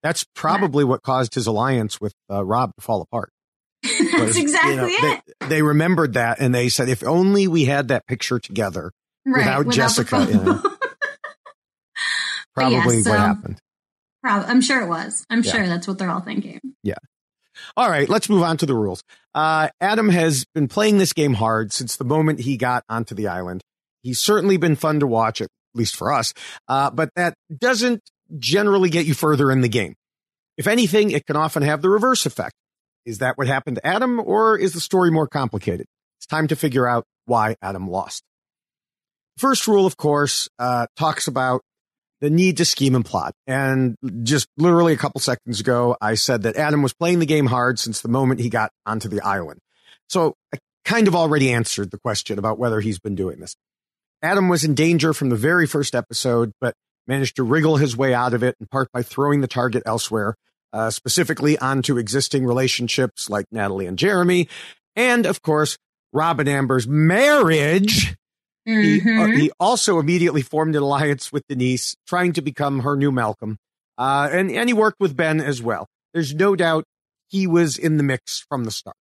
that's 0.02 0.24
probably 0.34 0.84
what 0.84 1.02
caused 1.02 1.34
his 1.34 1.46
alliance 1.46 2.00
with 2.00 2.14
uh, 2.30 2.44
Rob 2.44 2.74
to 2.76 2.80
fall 2.80 3.02
apart. 3.02 3.32
that's 4.12 4.36
exactly 4.36 4.92
you 4.92 5.02
know, 5.02 5.12
it. 5.14 5.22
They, 5.40 5.46
they, 5.48 5.62
remembered 5.62 6.14
that 6.14 6.40
and 6.40 6.54
they 6.54 6.68
said, 6.68 6.88
if 6.88 7.02
only 7.02 7.48
we 7.48 7.64
had 7.64 7.88
that 7.88 8.06
picture 8.06 8.38
together 8.38 8.92
right, 9.26 9.38
without, 9.38 9.58
without 9.66 9.74
Jessica. 9.74 10.16
Probably 12.54 12.96
yeah, 12.96 13.02
so, 13.02 13.10
what 13.10 13.20
happened. 13.20 13.58
Probably, 14.22 14.48
I'm 14.48 14.60
sure 14.60 14.82
it 14.82 14.88
was. 14.88 15.24
I'm 15.30 15.42
yeah. 15.42 15.52
sure 15.52 15.66
that's 15.66 15.88
what 15.88 15.98
they're 15.98 16.10
all 16.10 16.20
thinking. 16.20 16.60
Yeah. 16.82 16.96
All 17.76 17.90
right, 17.90 18.08
let's 18.08 18.28
move 18.28 18.42
on 18.42 18.56
to 18.58 18.66
the 18.66 18.74
rules. 18.74 19.02
Uh, 19.34 19.68
Adam 19.80 20.08
has 20.08 20.44
been 20.54 20.68
playing 20.68 20.98
this 20.98 21.12
game 21.12 21.34
hard 21.34 21.72
since 21.72 21.96
the 21.96 22.04
moment 22.04 22.40
he 22.40 22.56
got 22.56 22.84
onto 22.88 23.14
the 23.14 23.28
island. 23.28 23.62
He's 24.02 24.20
certainly 24.20 24.56
been 24.56 24.76
fun 24.76 25.00
to 25.00 25.06
watch, 25.06 25.40
at 25.40 25.48
least 25.74 25.96
for 25.96 26.12
us, 26.12 26.34
uh, 26.68 26.90
but 26.90 27.10
that 27.16 27.34
doesn't 27.56 28.02
generally 28.38 28.90
get 28.90 29.06
you 29.06 29.14
further 29.14 29.50
in 29.50 29.60
the 29.60 29.68
game. 29.68 29.94
If 30.56 30.66
anything, 30.66 31.10
it 31.10 31.26
can 31.26 31.36
often 31.36 31.62
have 31.62 31.82
the 31.82 31.90
reverse 31.90 32.26
effect. 32.26 32.54
Is 33.04 33.18
that 33.18 33.38
what 33.38 33.46
happened 33.46 33.76
to 33.76 33.86
Adam, 33.86 34.20
or 34.20 34.58
is 34.58 34.72
the 34.72 34.80
story 34.80 35.10
more 35.10 35.26
complicated? 35.26 35.86
It's 36.18 36.26
time 36.26 36.48
to 36.48 36.56
figure 36.56 36.86
out 36.86 37.04
why 37.24 37.56
Adam 37.62 37.88
lost. 37.88 38.22
First 39.38 39.66
rule, 39.66 39.86
of 39.86 39.96
course, 39.96 40.48
uh, 40.58 40.86
talks 40.96 41.26
about 41.28 41.62
the 42.20 42.30
need 42.30 42.58
to 42.58 42.64
scheme 42.64 42.94
and 42.94 43.04
plot. 43.04 43.32
And 43.46 43.96
just 44.22 44.46
literally 44.58 44.92
a 44.92 44.98
couple 44.98 45.20
seconds 45.20 45.60
ago, 45.60 45.96
I 46.00 46.14
said 46.14 46.42
that 46.42 46.56
Adam 46.56 46.82
was 46.82 46.92
playing 46.92 47.18
the 47.18 47.26
game 47.26 47.46
hard 47.46 47.78
since 47.78 48.02
the 48.02 48.08
moment 48.08 48.40
he 48.40 48.50
got 48.50 48.70
onto 48.84 49.08
the 49.08 49.22
island. 49.22 49.60
So 50.08 50.34
I 50.54 50.58
kind 50.84 51.08
of 51.08 51.16
already 51.16 51.52
answered 51.52 51.90
the 51.90 51.98
question 51.98 52.38
about 52.38 52.58
whether 52.58 52.80
he's 52.80 52.98
been 52.98 53.14
doing 53.14 53.40
this. 53.40 53.56
Adam 54.22 54.48
was 54.48 54.64
in 54.64 54.74
danger 54.74 55.14
from 55.14 55.30
the 55.30 55.36
very 55.36 55.66
first 55.66 55.94
episode, 55.94 56.52
but 56.60 56.74
managed 57.06 57.36
to 57.36 57.42
wriggle 57.42 57.76
his 57.76 57.96
way 57.96 58.12
out 58.12 58.34
of 58.34 58.42
it 58.42 58.54
in 58.60 58.66
part 58.66 58.92
by 58.92 59.02
throwing 59.02 59.40
the 59.40 59.48
target 59.48 59.82
elsewhere, 59.86 60.34
uh, 60.72 60.90
specifically 60.90 61.58
onto 61.58 61.98
existing 61.98 62.46
relationships 62.46 63.28
like 63.28 63.46
Natalie 63.50 63.86
and 63.86 63.98
Jeremy. 63.98 64.48
And 64.96 65.26
of 65.26 65.42
course, 65.42 65.78
Rob 66.12 66.40
and 66.40 66.48
Amber's 66.48 66.88
marriage 66.88 68.16
Mm-hmm. 68.68 68.82
He, 68.82 69.00
uh, 69.00 69.26
mm-hmm. 69.26 69.36
he, 69.38 69.50
also 69.58 69.98
immediately 69.98 70.42
formed 70.42 70.76
an 70.76 70.82
alliance 70.82 71.32
with 71.32 71.46
Denise, 71.48 71.96
trying 72.06 72.32
to 72.34 72.42
become 72.42 72.80
her 72.80 72.96
new 72.96 73.10
Malcolm. 73.10 73.58
Uh, 73.96 74.28
and, 74.30 74.50
and 74.50 74.68
he 74.68 74.72
worked 74.72 75.00
with 75.00 75.16
Ben 75.16 75.40
as 75.40 75.62
well. 75.62 75.86
There's 76.12 76.34
no 76.34 76.56
doubt 76.56 76.84
he 77.28 77.46
was 77.46 77.78
in 77.78 77.96
the 77.96 78.02
mix 78.02 78.44
from 78.48 78.64
the 78.64 78.70
start. 78.70 78.96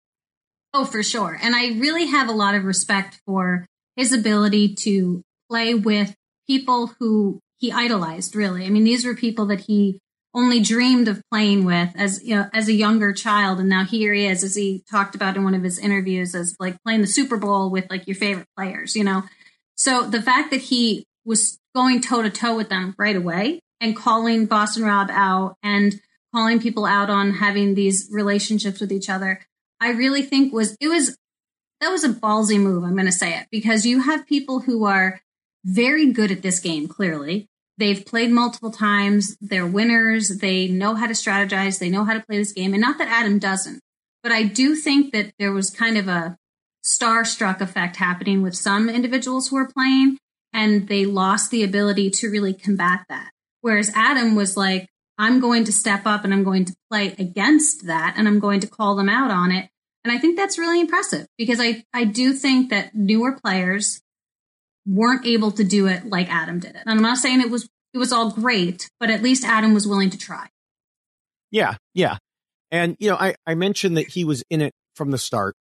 Oh, 0.73 0.85
for 0.85 1.01
sure. 1.01 1.37
And 1.41 1.55
I 1.55 1.79
really 1.79 2.05
have 2.05 2.29
a 2.29 2.33
lot 2.33 2.55
of 2.55 2.63
respect 2.63 3.19
for 3.25 3.65
his 3.95 4.13
ability 4.13 4.75
to 4.75 5.21
play 5.49 5.73
with 5.73 6.15
people 6.47 6.93
who 6.99 7.39
he 7.57 7.71
idolized, 7.71 8.35
really. 8.35 8.65
I 8.65 8.69
mean, 8.69 8.83
these 8.83 9.05
were 9.05 9.15
people 9.15 9.47
that 9.47 9.61
he 9.61 9.99
only 10.33 10.59
dreamed 10.59 11.07
of 11.07 11.21
playing 11.31 11.65
with 11.65 11.89
as 11.95 12.23
you 12.23 12.35
know, 12.35 12.47
as 12.53 12.67
a 12.67 12.73
younger 12.73 13.13
child 13.13 13.59
and 13.59 13.69
now 13.69 13.83
here 13.83 14.13
he 14.13 14.27
is 14.27 14.43
as 14.43 14.55
he 14.55 14.83
talked 14.89 15.15
about 15.15 15.35
in 15.35 15.43
one 15.43 15.55
of 15.55 15.63
his 15.63 15.79
interviews 15.79 16.35
as 16.35 16.55
like 16.59 16.81
playing 16.83 17.01
the 17.01 17.07
super 17.07 17.37
bowl 17.37 17.71
with 17.71 17.89
like 17.89 18.05
your 18.07 18.15
favorite 18.15 18.47
players 18.55 18.95
you 18.95 19.03
know 19.03 19.23
so 19.75 20.03
the 20.03 20.21
fact 20.21 20.51
that 20.51 20.61
he 20.61 21.05
was 21.25 21.59
going 21.73 22.01
toe 22.01 22.21
to 22.21 22.29
toe 22.29 22.55
with 22.55 22.69
them 22.69 22.93
right 22.97 23.15
away 23.15 23.61
and 23.79 23.95
calling 23.95 24.45
Boston 24.45 24.83
Rob 24.83 25.09
out 25.11 25.55
and 25.63 25.99
calling 26.33 26.59
people 26.59 26.85
out 26.85 27.09
on 27.09 27.31
having 27.31 27.75
these 27.75 28.09
relationships 28.11 28.79
with 28.79 28.91
each 28.91 29.09
other, 29.09 29.41
I 29.79 29.91
really 29.91 30.21
think 30.21 30.53
was 30.53 30.75
it 30.79 30.87
was 30.87 31.17
that 31.79 31.89
was 31.89 32.03
a 32.03 32.09
ballsy 32.09 32.59
move. 32.59 32.83
I'm 32.83 32.95
going 32.95 33.05
to 33.05 33.11
say 33.11 33.37
it 33.37 33.47
because 33.51 33.85
you 33.85 34.01
have 34.01 34.27
people 34.27 34.61
who 34.61 34.85
are 34.85 35.21
very 35.63 36.11
good 36.11 36.31
at 36.31 36.41
this 36.41 36.59
game. 36.59 36.87
Clearly, 36.87 37.47
they've 37.79 38.05
played 38.05 38.29
multiple 38.29 38.71
times. 38.71 39.37
They're 39.41 39.65
winners. 39.65 40.37
They 40.39 40.67
know 40.67 40.95
how 40.95 41.07
to 41.07 41.13
strategize. 41.13 41.79
They 41.79 41.89
know 41.89 42.03
how 42.03 42.13
to 42.13 42.23
play 42.25 42.37
this 42.37 42.51
game. 42.51 42.73
And 42.73 42.81
not 42.81 42.97
that 42.97 43.07
Adam 43.07 43.39
doesn't, 43.39 43.79
but 44.21 44.31
I 44.31 44.43
do 44.43 44.75
think 44.75 45.13
that 45.13 45.31
there 45.39 45.51
was 45.51 45.69
kind 45.69 45.97
of 45.97 46.07
a 46.07 46.37
starstruck 46.85 47.61
effect 47.61 47.95
happening 47.95 48.41
with 48.41 48.55
some 48.55 48.89
individuals 48.89 49.47
who 49.47 49.55
were 49.55 49.71
playing, 49.71 50.17
and 50.53 50.87
they 50.87 51.05
lost 51.05 51.51
the 51.51 51.63
ability 51.63 52.09
to 52.09 52.29
really 52.29 52.53
combat 52.53 53.05
that. 53.09 53.31
Whereas 53.61 53.91
Adam 53.95 54.35
was 54.35 54.55
like, 54.55 54.87
I'm 55.17 55.39
going 55.39 55.65
to 55.65 55.73
step 55.73 56.05
up 56.05 56.23
and 56.23 56.33
I'm 56.33 56.45
going 56.45 56.65
to 56.65 56.75
play 56.89 57.07
against 57.19 57.87
that 57.87 58.15
and 58.17 58.25
I'm 58.25 58.39
going 58.39 58.61
to 58.61 58.67
call 58.67 58.95
them 58.95 59.09
out 59.09 59.31
on 59.31 59.51
it. 59.51 59.69
And 60.05 60.13
I 60.13 60.17
think 60.17 60.37
that's 60.37 60.57
really 60.57 60.79
impressive 60.79 61.27
because 61.37 61.59
I, 61.59 61.83
I 61.93 62.05
do 62.05 62.31
think 62.31 62.69
that 62.69 62.95
newer 62.95 63.37
players 63.37 64.01
weren't 64.89 65.25
able 65.25 65.51
to 65.51 65.63
do 65.63 65.87
it 65.87 66.05
like 66.05 66.29
Adam 66.29 66.59
did 66.59 66.71
it. 66.71 66.81
And 66.85 66.89
I'm 66.89 67.01
not 67.01 67.17
saying 67.17 67.41
it 67.41 67.49
was 67.49 67.67
it 67.93 67.97
was 67.97 68.11
all 68.11 68.31
great, 68.31 68.89
but 68.99 69.09
at 69.09 69.23
least 69.23 69.43
Adam 69.43 69.73
was 69.73 69.87
willing 69.87 70.09
to 70.11 70.17
try. 70.17 70.47
Yeah, 71.51 71.75
yeah. 71.93 72.17
And 72.71 72.95
you 72.99 73.09
know, 73.09 73.15
I, 73.15 73.35
I 73.45 73.55
mentioned 73.55 73.97
that 73.97 74.07
he 74.07 74.23
was 74.23 74.43
in 74.49 74.61
it 74.61 74.73
from 74.95 75.11
the 75.11 75.17
start. 75.17 75.55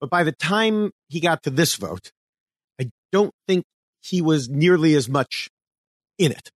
But 0.00 0.10
by 0.10 0.24
the 0.24 0.32
time 0.32 0.90
he 1.08 1.20
got 1.20 1.42
to 1.44 1.50
this 1.50 1.76
vote, 1.76 2.10
I 2.80 2.90
don't 3.12 3.32
think 3.48 3.64
he 4.02 4.20
was 4.20 4.48
nearly 4.48 4.94
as 4.94 5.08
much 5.08 5.48
in 6.18 6.32
it. 6.32 6.50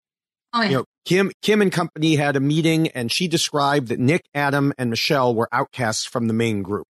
Oh, 0.54 0.62
yeah. 0.62 0.68
You 0.68 0.76
know, 0.76 0.84
Kim, 1.04 1.32
Kim 1.42 1.60
and 1.60 1.70
company 1.70 2.16
had 2.16 2.36
a 2.36 2.40
meeting 2.40 2.88
and 2.88 3.12
she 3.12 3.28
described 3.28 3.88
that 3.88 4.00
Nick, 4.00 4.22
Adam, 4.34 4.72
and 4.78 4.90
Michelle 4.90 5.34
were 5.34 5.48
outcasts 5.52 6.06
from 6.06 6.28
the 6.28 6.34
main 6.34 6.62
group. 6.62 6.86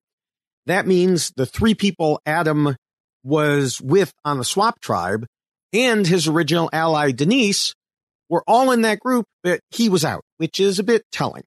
That 0.67 0.87
means 0.87 1.33
the 1.37 1.47
three 1.47 1.75
people 1.75 2.21
Adam 2.27 2.77
was 3.25 3.81
with 3.81 4.13
on 4.25 4.39
the 4.39 4.45
swap 4.45 4.81
tribe 4.81 5.27
and 5.73 6.07
his 6.07 6.29
original 6.29 6.71
ally 6.73 7.11
Denise 7.11 7.75
were 8.29 8.45
all 8.47 8.71
in 8.71 8.83
that 8.83 9.01
group, 9.01 9.27
but 9.43 9.61
he 9.71 9.89
was 9.89 10.05
out, 10.05 10.23
which 10.37 10.61
is 10.61 10.79
a 10.79 10.85
bit 10.85 11.03
telling. 11.11 11.43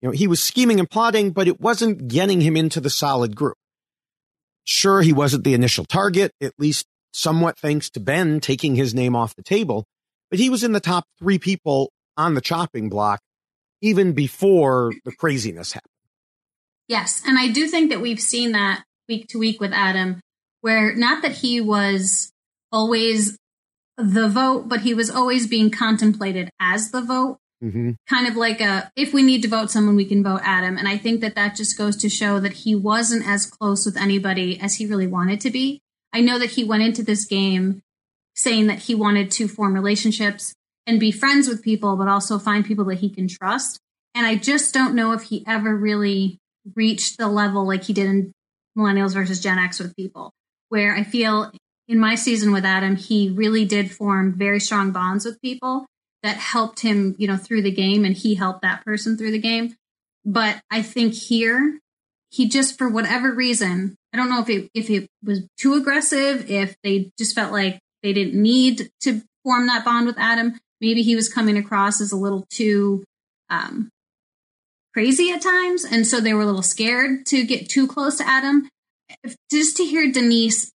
You 0.00 0.08
know, 0.08 0.12
he 0.12 0.28
was 0.28 0.42
scheming 0.42 0.78
and 0.78 0.88
plotting, 0.88 1.32
but 1.32 1.48
it 1.48 1.60
wasn't 1.60 2.08
getting 2.08 2.40
him 2.40 2.56
into 2.56 2.80
the 2.80 2.90
solid 2.90 3.34
group. 3.34 3.56
Sure, 4.64 5.02
he 5.02 5.12
wasn't 5.12 5.44
the 5.44 5.54
initial 5.54 5.84
target, 5.84 6.32
at 6.40 6.52
least 6.58 6.86
somewhat 7.12 7.58
thanks 7.58 7.90
to 7.90 8.00
Ben 8.00 8.40
taking 8.40 8.74
his 8.74 8.94
name 8.94 9.16
off 9.16 9.34
the 9.34 9.42
table, 9.42 9.84
but 10.30 10.38
he 10.38 10.50
was 10.50 10.62
in 10.62 10.72
the 10.72 10.80
top 10.80 11.04
three 11.18 11.38
people 11.38 11.90
on 12.16 12.34
the 12.34 12.40
chopping 12.40 12.88
block 12.88 13.20
even 13.82 14.12
before 14.12 14.92
the 15.04 15.12
craziness 15.12 15.72
happened. 15.72 15.90
Yes. 16.88 17.22
And 17.26 17.38
I 17.38 17.48
do 17.48 17.66
think 17.66 17.90
that 17.90 18.00
we've 18.00 18.20
seen 18.20 18.52
that 18.52 18.84
week 19.08 19.28
to 19.28 19.38
week 19.38 19.60
with 19.60 19.72
Adam, 19.72 20.20
where 20.66 20.96
not 20.96 21.22
that 21.22 21.30
he 21.30 21.60
was 21.60 22.32
always 22.72 23.38
the 23.96 24.28
vote, 24.28 24.68
but 24.68 24.80
he 24.80 24.94
was 24.94 25.08
always 25.08 25.46
being 25.46 25.70
contemplated 25.70 26.50
as 26.60 26.90
the 26.90 27.00
vote. 27.00 27.38
Mm-hmm. 27.62 27.92
Kind 28.10 28.26
of 28.26 28.34
like 28.34 28.60
a, 28.60 28.90
if 28.96 29.14
we 29.14 29.22
need 29.22 29.42
to 29.42 29.48
vote 29.48 29.70
someone, 29.70 29.94
we 29.94 30.04
can 30.04 30.24
vote 30.24 30.40
Adam. 30.42 30.76
And 30.76 30.88
I 30.88 30.98
think 30.98 31.20
that 31.20 31.36
that 31.36 31.54
just 31.54 31.78
goes 31.78 31.96
to 31.98 32.08
show 32.08 32.40
that 32.40 32.52
he 32.52 32.74
wasn't 32.74 33.28
as 33.28 33.46
close 33.46 33.86
with 33.86 33.96
anybody 33.96 34.58
as 34.58 34.74
he 34.74 34.86
really 34.86 35.06
wanted 35.06 35.40
to 35.42 35.50
be. 35.50 35.82
I 36.12 36.20
know 36.20 36.36
that 36.36 36.50
he 36.50 36.64
went 36.64 36.82
into 36.82 37.04
this 37.04 37.26
game 37.26 37.80
saying 38.34 38.66
that 38.66 38.80
he 38.80 38.94
wanted 38.96 39.30
to 39.30 39.46
form 39.46 39.72
relationships 39.72 40.52
and 40.84 40.98
be 40.98 41.12
friends 41.12 41.46
with 41.46 41.62
people, 41.62 41.94
but 41.94 42.08
also 42.08 42.40
find 42.40 42.66
people 42.66 42.86
that 42.86 42.98
he 42.98 43.08
can 43.08 43.28
trust. 43.28 43.78
And 44.16 44.26
I 44.26 44.34
just 44.34 44.74
don't 44.74 44.96
know 44.96 45.12
if 45.12 45.22
he 45.22 45.44
ever 45.46 45.76
really 45.76 46.38
reached 46.74 47.18
the 47.18 47.28
level 47.28 47.64
like 47.64 47.84
he 47.84 47.92
did 47.92 48.06
in 48.06 48.32
Millennials 48.76 49.14
versus 49.14 49.40
Gen 49.40 49.58
X 49.58 49.78
with 49.78 49.94
people, 49.96 50.32
where 50.68 50.94
I 50.94 51.02
feel 51.02 51.52
in 51.88 51.98
my 51.98 52.14
season 52.14 52.52
with 52.52 52.64
Adam, 52.64 52.96
he 52.96 53.30
really 53.30 53.64
did 53.64 53.90
form 53.90 54.32
very 54.32 54.60
strong 54.60 54.90
bonds 54.90 55.24
with 55.24 55.40
people 55.40 55.86
that 56.22 56.36
helped 56.36 56.80
him, 56.80 57.14
you 57.18 57.28
know, 57.28 57.36
through 57.36 57.62
the 57.62 57.70
game 57.70 58.04
and 58.04 58.16
he 58.16 58.34
helped 58.34 58.62
that 58.62 58.84
person 58.84 59.16
through 59.16 59.30
the 59.30 59.38
game. 59.38 59.76
But 60.24 60.60
I 60.70 60.82
think 60.82 61.14
here 61.14 61.78
he 62.30 62.48
just 62.48 62.76
for 62.76 62.88
whatever 62.88 63.32
reason, 63.32 63.96
I 64.12 64.16
don't 64.16 64.28
know 64.28 64.40
if 64.40 64.48
it 64.48 64.70
if 64.74 64.90
it 64.90 65.08
was 65.24 65.46
too 65.56 65.74
aggressive, 65.74 66.50
if 66.50 66.76
they 66.82 67.10
just 67.18 67.34
felt 67.34 67.52
like 67.52 67.78
they 68.02 68.12
didn't 68.12 68.40
need 68.40 68.90
to 69.02 69.22
form 69.44 69.68
that 69.68 69.84
bond 69.84 70.06
with 70.06 70.18
Adam. 70.18 70.58
Maybe 70.80 71.02
he 71.02 71.16
was 71.16 71.32
coming 71.32 71.56
across 71.56 72.00
as 72.00 72.12
a 72.12 72.16
little 72.16 72.46
too 72.50 73.04
um, 73.48 73.88
crazy 74.92 75.30
at 75.30 75.40
times, 75.42 75.84
and 75.84 76.06
so 76.06 76.20
they 76.20 76.34
were 76.34 76.42
a 76.42 76.46
little 76.46 76.62
scared 76.62 77.24
to 77.26 77.44
get 77.44 77.68
too 77.68 77.86
close 77.86 78.18
to 78.18 78.28
Adam. 78.28 78.68
If, 79.22 79.36
just 79.50 79.76
to 79.78 79.84
hear 79.84 80.10
Denise 80.10 80.72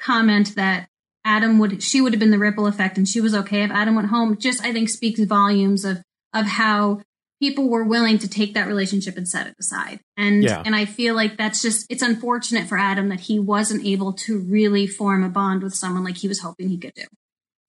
comment 0.00 0.54
that 0.56 0.88
Adam 1.24 1.58
would 1.58 1.82
she 1.82 2.00
would 2.00 2.12
have 2.12 2.20
been 2.20 2.30
the 2.30 2.38
ripple 2.38 2.66
effect 2.66 2.96
and 2.98 3.08
she 3.08 3.20
was 3.20 3.34
okay 3.34 3.62
if 3.62 3.70
Adam 3.70 3.94
went 3.94 4.08
home 4.08 4.36
just 4.36 4.62
I 4.64 4.72
think 4.72 4.88
speaks 4.88 5.20
volumes 5.20 5.84
of 5.84 6.02
of 6.34 6.46
how 6.46 7.00
people 7.40 7.68
were 7.68 7.84
willing 7.84 8.18
to 8.18 8.28
take 8.28 8.54
that 8.54 8.66
relationship 8.66 9.16
and 9.16 9.28
set 9.28 9.46
it 9.46 9.54
aside. 9.58 10.00
And 10.16 10.42
Yeah. 10.42 10.62
and 10.64 10.74
I 10.76 10.84
feel 10.84 11.14
like 11.14 11.36
that's 11.36 11.62
just 11.62 11.86
it's 11.90 12.02
unfortunate 12.02 12.68
for 12.68 12.78
Adam 12.78 13.08
that 13.08 13.20
he 13.20 13.38
wasn't 13.38 13.84
able 13.84 14.12
to 14.14 14.38
really 14.38 14.86
form 14.86 15.24
a 15.24 15.28
bond 15.28 15.62
with 15.62 15.74
someone 15.74 16.04
like 16.04 16.16
he 16.18 16.28
was 16.28 16.40
hoping 16.40 16.68
he 16.68 16.78
could 16.78 16.94
do. 16.94 17.04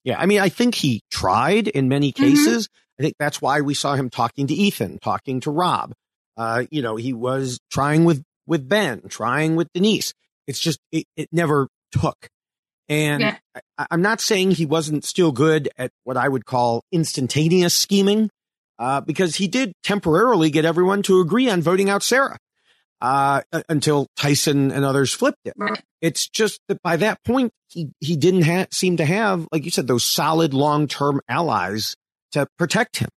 Yeah, 0.04 0.18
I 0.18 0.26
mean, 0.26 0.40
I 0.40 0.48
think 0.48 0.74
he 0.74 1.02
tried 1.10 1.68
in 1.68 1.88
many 1.88 2.12
Mm-hmm. 2.12 2.24
cases. 2.24 2.68
I 2.98 3.02
think 3.02 3.14
that's 3.18 3.42
why 3.42 3.60
we 3.60 3.74
saw 3.74 3.94
him 3.94 4.10
talking 4.10 4.46
to 4.46 4.54
Ethan, 4.54 4.98
talking 5.02 5.40
to 5.40 5.50
Rob. 5.50 5.92
Uh, 6.36 6.64
you 6.70 6.82
know, 6.82 6.96
he 6.96 7.12
was 7.12 7.58
trying 7.70 8.04
with 8.04 8.22
with 8.48 8.68
Ben, 8.68 9.02
trying 9.08 9.54
with 9.54 9.68
Denise. 9.72 10.12
It's 10.48 10.58
just 10.58 10.80
it, 10.90 11.04
it 11.16 11.28
never 11.30 11.68
took. 11.92 12.28
And 12.88 13.20
Yeah. 13.20 13.36
I, 13.76 13.86
I'm 13.90 14.02
not 14.02 14.20
saying 14.20 14.52
he 14.52 14.66
wasn't 14.66 15.04
still 15.04 15.30
good 15.30 15.68
at 15.76 15.90
what 16.04 16.16
I 16.16 16.28
would 16.28 16.46
call 16.46 16.82
instantaneous 16.90 17.76
scheming, 17.76 18.30
uh, 18.78 19.02
because 19.02 19.36
he 19.36 19.46
did 19.46 19.72
temporarily 19.82 20.50
get 20.50 20.64
everyone 20.64 21.02
to 21.02 21.20
agree 21.20 21.50
on 21.50 21.60
voting 21.60 21.90
out 21.90 22.02
Sarah 22.02 22.38
uh, 23.00 23.42
until 23.68 24.06
Tyson 24.16 24.70
and 24.70 24.84
others 24.84 25.12
flipped 25.12 25.38
it. 25.44 25.54
Right. 25.56 25.82
It's 26.00 26.28
just 26.28 26.60
that 26.68 26.80
by 26.82 26.96
that 26.96 27.22
point, 27.24 27.52
he, 27.68 27.90
he 28.00 28.16
didn't 28.16 28.42
ha- 28.42 28.66
seem 28.70 28.96
to 28.96 29.04
have, 29.04 29.46
like 29.52 29.64
you 29.64 29.70
said, 29.70 29.86
those 29.86 30.04
solid 30.04 30.54
long 30.54 30.88
term 30.88 31.20
allies 31.28 31.94
to 32.32 32.46
protect 32.56 32.98
him. 32.98 33.08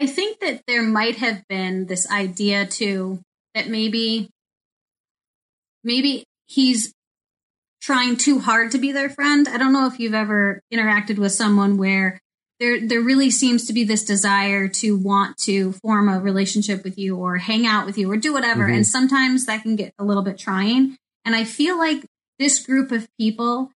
I 0.00 0.06
think 0.06 0.40
that 0.40 0.62
there 0.66 0.82
might 0.82 1.16
have 1.16 1.46
been 1.48 1.86
this 1.86 2.10
idea 2.10 2.66
too 2.66 3.20
that 3.56 3.68
maybe 3.68 4.28
maybe 5.82 6.24
he's 6.44 6.92
trying 7.80 8.16
too 8.16 8.38
hard 8.38 8.70
to 8.72 8.78
be 8.78 8.92
their 8.92 9.08
friend. 9.08 9.48
I 9.48 9.56
don't 9.56 9.72
know 9.72 9.86
if 9.86 9.98
you've 9.98 10.14
ever 10.14 10.60
interacted 10.72 11.18
with 11.18 11.32
someone 11.32 11.78
where 11.78 12.20
there 12.60 12.86
there 12.86 13.00
really 13.00 13.30
seems 13.30 13.66
to 13.66 13.72
be 13.72 13.82
this 13.84 14.04
desire 14.04 14.68
to 14.68 14.96
want 14.96 15.38
to 15.38 15.72
form 15.72 16.08
a 16.08 16.20
relationship 16.20 16.84
with 16.84 16.98
you 16.98 17.16
or 17.16 17.38
hang 17.38 17.66
out 17.66 17.86
with 17.86 17.96
you 17.98 18.10
or 18.10 18.16
do 18.16 18.32
whatever 18.32 18.68
Mhm. 18.68 18.76
and 18.76 18.86
sometimes 18.86 19.46
that 19.46 19.62
can 19.62 19.74
get 19.74 19.92
a 19.98 20.04
little 20.04 20.22
bit 20.22 20.38
trying. 20.38 20.96
And 21.24 21.34
I 21.34 21.44
feel 21.44 21.78
like 21.78 22.04
this 22.38 22.64
group 22.64 22.92
of 22.92 23.08
people 23.18 23.72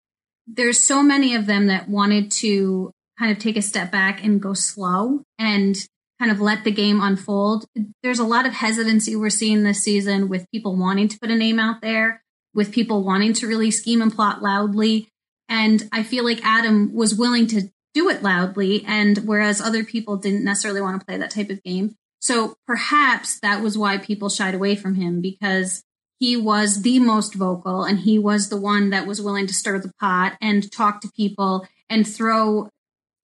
there's 0.46 0.82
so 0.82 1.02
many 1.02 1.34
of 1.34 1.46
them 1.46 1.68
that 1.68 1.88
wanted 1.88 2.28
to 2.30 2.90
kind 3.18 3.30
of 3.30 3.38
take 3.38 3.56
a 3.56 3.62
step 3.62 3.92
back 3.92 4.24
and 4.24 4.42
go 4.42 4.52
slow 4.52 5.22
and 5.38 5.76
kind 6.20 6.30
of 6.30 6.40
let 6.40 6.64
the 6.64 6.70
game 6.70 7.00
unfold. 7.00 7.64
There's 8.02 8.18
a 8.18 8.24
lot 8.24 8.46
of 8.46 8.52
hesitancy 8.52 9.16
we're 9.16 9.30
seeing 9.30 9.62
this 9.62 9.82
season 9.82 10.28
with 10.28 10.50
people 10.50 10.76
wanting 10.76 11.08
to 11.08 11.18
put 11.18 11.30
a 11.30 11.36
name 11.36 11.58
out 11.58 11.80
there, 11.80 12.22
with 12.54 12.72
people 12.72 13.02
wanting 13.02 13.32
to 13.34 13.46
really 13.46 13.70
scheme 13.70 14.02
and 14.02 14.14
plot 14.14 14.42
loudly. 14.42 15.08
And 15.48 15.88
I 15.90 16.02
feel 16.02 16.24
like 16.24 16.44
Adam 16.44 16.94
was 16.94 17.14
willing 17.14 17.46
to 17.48 17.70
do 17.94 18.08
it 18.08 18.22
loudly, 18.22 18.84
and 18.86 19.18
whereas 19.18 19.60
other 19.60 19.82
people 19.82 20.16
didn't 20.16 20.44
necessarily 20.44 20.80
want 20.80 21.00
to 21.00 21.04
play 21.04 21.16
that 21.16 21.30
type 21.30 21.50
of 21.50 21.62
game. 21.62 21.96
So 22.20 22.54
perhaps 22.66 23.40
that 23.40 23.62
was 23.62 23.78
why 23.78 23.96
people 23.96 24.28
shied 24.28 24.54
away 24.54 24.76
from 24.76 24.94
him 24.94 25.22
because 25.22 25.82
he 26.18 26.36
was 26.36 26.82
the 26.82 26.98
most 26.98 27.34
vocal 27.34 27.82
and 27.82 27.98
he 27.98 28.18
was 28.18 28.50
the 28.50 28.60
one 28.60 28.90
that 28.90 29.06
was 29.06 29.22
willing 29.22 29.46
to 29.46 29.54
stir 29.54 29.78
the 29.78 29.92
pot 29.98 30.36
and 30.40 30.70
talk 30.70 31.00
to 31.00 31.10
people 31.16 31.66
and 31.88 32.06
throw 32.06 32.68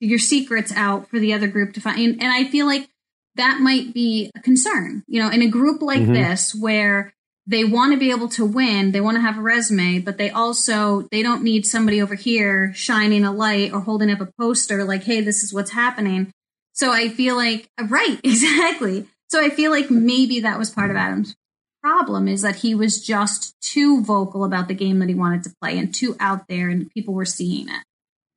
your 0.01 0.19
secrets 0.19 0.73
out 0.75 1.09
for 1.09 1.19
the 1.19 1.33
other 1.33 1.49
group 1.49 1.75
to 1.75 1.81
find. 1.81 1.99
And 2.23 2.33
I 2.33 2.45
feel 2.45 2.67
like 2.67 2.89
that 3.37 3.61
might 3.61 3.93
be 3.93 4.31
a 4.35 4.41
concern, 4.41 5.05
you 5.07 5.21
know, 5.21 5.29
in 5.31 5.43
a 5.43 5.49
group 5.49 5.83
like 5.83 6.03
Mhm. 6.03 6.15
this 6.15 6.55
where 6.55 7.13
they 7.47 7.65
want 7.65 7.93
to 7.93 7.99
be 7.99 8.11
able 8.11 8.29
to 8.29 8.45
win, 8.45 8.93
they 8.93 9.01
want 9.01 9.17
to 9.17 9.21
have 9.21 9.39
a 9.39 9.43
resume, 9.43 10.01
but 10.01 10.19
they 10.19 10.31
also 10.31 11.07
they 11.13 11.23
don't 11.23 11.43
need 11.45 11.65
somebody 11.65 12.03
over 12.03 12.15
here 12.15 12.73
shining 12.75 13.25
a 13.25 13.33
light 13.33 13.73
or 13.73 13.81
holding 13.81 14.11
up 14.11 14.21
a 14.21 14.29
poster 14.39 14.85
like, 14.85 15.05
"Hey, 15.05 15.21
this 15.21 15.45
is 15.45 15.53
what's 15.55 15.71
happening." 15.71 16.33
So 16.73 16.93
I 16.93 17.09
feel 17.09 17.37
like 17.37 17.69
right, 17.89 18.19
exactly. 18.25 19.07
So 19.29 19.41
I 19.43 19.51
feel 19.51 19.71
like 19.71 19.91
maybe 19.91 20.41
that 20.41 20.59
was 20.59 20.71
part 20.71 20.91
of 20.91 20.97
Adam's 20.97 21.35
problem 21.83 22.27
is 22.27 22.43
that 22.43 22.57
he 22.57 22.75
was 22.75 23.01
just 23.05 23.55
too 23.61 24.03
vocal 24.03 24.45
about 24.45 24.67
the 24.67 24.75
game 24.75 24.99
that 24.99 25.09
he 25.09 25.15
wanted 25.15 25.45
to 25.45 25.55
play 25.61 25.79
and 25.79 25.95
too 25.95 26.17
out 26.19 26.49
there 26.49 26.69
and 26.69 26.91
people 26.91 27.15
were 27.15 27.25
seeing 27.25 27.69
it. 27.69 27.85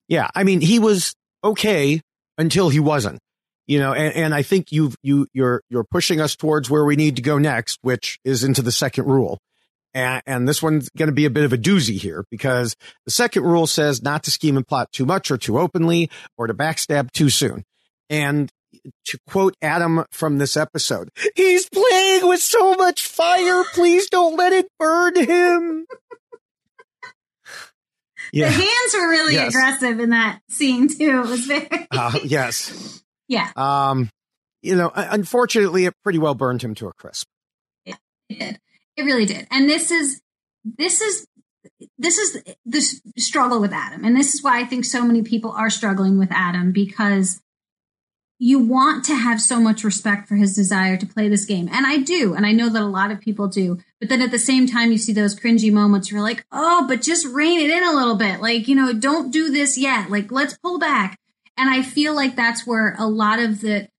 Yeah, 0.07 0.29
I 0.35 0.43
mean, 0.43 0.61
he 0.61 0.77
was 0.77 1.15
okay 1.43 2.01
until 2.37 2.69
he 2.69 2.79
wasn't. 2.79 3.19
You 3.67 3.79
know, 3.79 3.93
and, 3.93 4.15
and 4.15 4.33
I 4.33 4.41
think 4.41 4.71
you've 4.71 4.95
you 5.03 5.27
you're 5.31 5.61
you're 5.69 5.83
pushing 5.83 6.19
us 6.19 6.35
towards 6.35 6.69
where 6.69 6.83
we 6.83 6.95
need 6.95 7.17
to 7.17 7.21
go 7.21 7.37
next, 7.37 7.77
which 7.83 8.19
is 8.23 8.43
into 8.43 8.63
the 8.63 8.71
second 8.71 9.05
rule. 9.05 9.39
And, 9.93 10.23
and 10.25 10.47
this 10.47 10.61
one's 10.61 10.89
going 10.89 11.07
to 11.07 11.13
be 11.13 11.25
a 11.25 11.29
bit 11.29 11.45
of 11.45 11.53
a 11.53 11.57
doozy 11.57 11.99
here 11.99 12.25
because 12.29 12.75
the 13.05 13.11
second 13.11 13.43
rule 13.43 13.67
says 13.67 14.01
not 14.01 14.23
to 14.23 14.31
scheme 14.31 14.57
and 14.57 14.67
plot 14.67 14.91
too 14.91 15.05
much 15.05 15.31
or 15.31 15.37
too 15.37 15.59
openly 15.59 16.09
or 16.37 16.47
to 16.47 16.53
backstab 16.53 17.11
too 17.11 17.29
soon. 17.29 17.63
And 18.09 18.51
to 19.05 19.19
quote 19.27 19.55
Adam 19.61 20.05
from 20.11 20.37
this 20.37 20.57
episode, 20.57 21.09
he's 21.35 21.67
playing 21.69 22.27
with 22.27 22.41
so 22.41 22.73
much 22.75 23.07
fire. 23.07 23.63
Please 23.73 24.09
don't 24.09 24.35
let 24.35 24.53
it 24.53 24.67
burn 24.79 25.15
him. 25.15 25.85
The 28.33 28.39
Yeah. 28.39 28.49
hands 28.49 28.93
were 28.93 29.09
really 29.09 29.33
Yes. 29.33 29.49
aggressive 29.53 29.99
in 29.99 30.09
that 30.11 30.41
scene 30.49 30.87
too. 30.87 31.21
It 31.23 31.27
was 31.27 31.45
very 31.45 31.87
Uh, 31.91 32.19
yes. 32.23 33.01
yeah, 33.27 33.51
Um, 33.55 34.09
you 34.61 34.75
know, 34.75 34.91
unfortunately, 34.95 35.85
it 35.85 35.93
pretty 36.03 36.19
well 36.19 36.35
burned 36.35 36.61
him 36.61 36.75
to 36.75 36.87
a 36.87 36.93
crisp. 36.93 37.27
it 37.85 37.97
did. 38.29 38.59
It 38.97 39.03
really 39.03 39.25
did. 39.25 39.47
And 39.51 39.69
this 39.69 39.91
is 39.91 40.21
this 40.63 41.01
is 41.01 41.25
this 41.97 42.17
is 42.17 42.43
this 42.65 43.01
struggle 43.17 43.59
with 43.61 43.71
Adam. 43.73 44.03
And 44.05 44.15
this 44.15 44.33
is 44.33 44.43
why 44.43 44.59
I 44.59 44.65
think 44.65 44.85
so 44.85 45.03
many 45.05 45.21
people 45.23 45.51
are 45.51 45.69
struggling 45.69 46.17
with 46.19 46.29
Adam 46.31 46.71
because 46.71 47.41
you 48.41 48.57
want 48.57 49.03
to 49.03 49.15
have 49.15 49.41
so 49.41 49.59
much 49.59 49.83
respect 49.83 50.27
for 50.27 50.35
his 50.35 50.55
desire 50.55 50.95
to 50.95 51.05
play 51.05 51.27
this 51.27 51.43
game. 51.43 51.67
And 51.71 51.85
I 51.85 51.97
do. 51.97 52.33
And 52.33 52.45
I 52.45 52.53
know 52.53 52.69
that 52.69 52.81
a 52.81 52.85
lot 52.85 53.11
of 53.11 53.19
people 53.19 53.49
do. 53.49 53.79
But 53.99 54.07
then 54.07 54.21
at 54.21 54.31
the 54.31 54.39
same 54.39 54.65
time, 54.65 54.93
you 54.93 54.97
see 54.97 55.11
those 55.11 55.37
cringy 55.37 55.73
moments. 55.73 56.09
You're 56.09 56.21
like, 56.21 56.45
oh, 56.49 56.85
but 56.87 57.01
just 57.01 57.27
rein 57.27 57.59
it 57.59 57.69
in 57.69 57.83
a 57.83 57.93
little 57.93 58.15
bit. 58.15 58.39
Like, 58.39 58.69
you 58.69 58.75
know, 58.75 58.93
don't 58.93 59.31
do 59.31 59.51
this 59.51 59.77
yet. 59.77 60.09
Like, 60.09 60.31
let's 60.31 60.57
pull 60.57 60.79
back. 60.79 61.19
And 61.57 61.69
I 61.69 61.81
feel 61.81 62.15
like 62.15 62.37
that's 62.37 62.65
where 62.65 62.95
a 62.97 63.07
lot 63.07 63.39
of 63.39 63.59
the, 63.59 63.89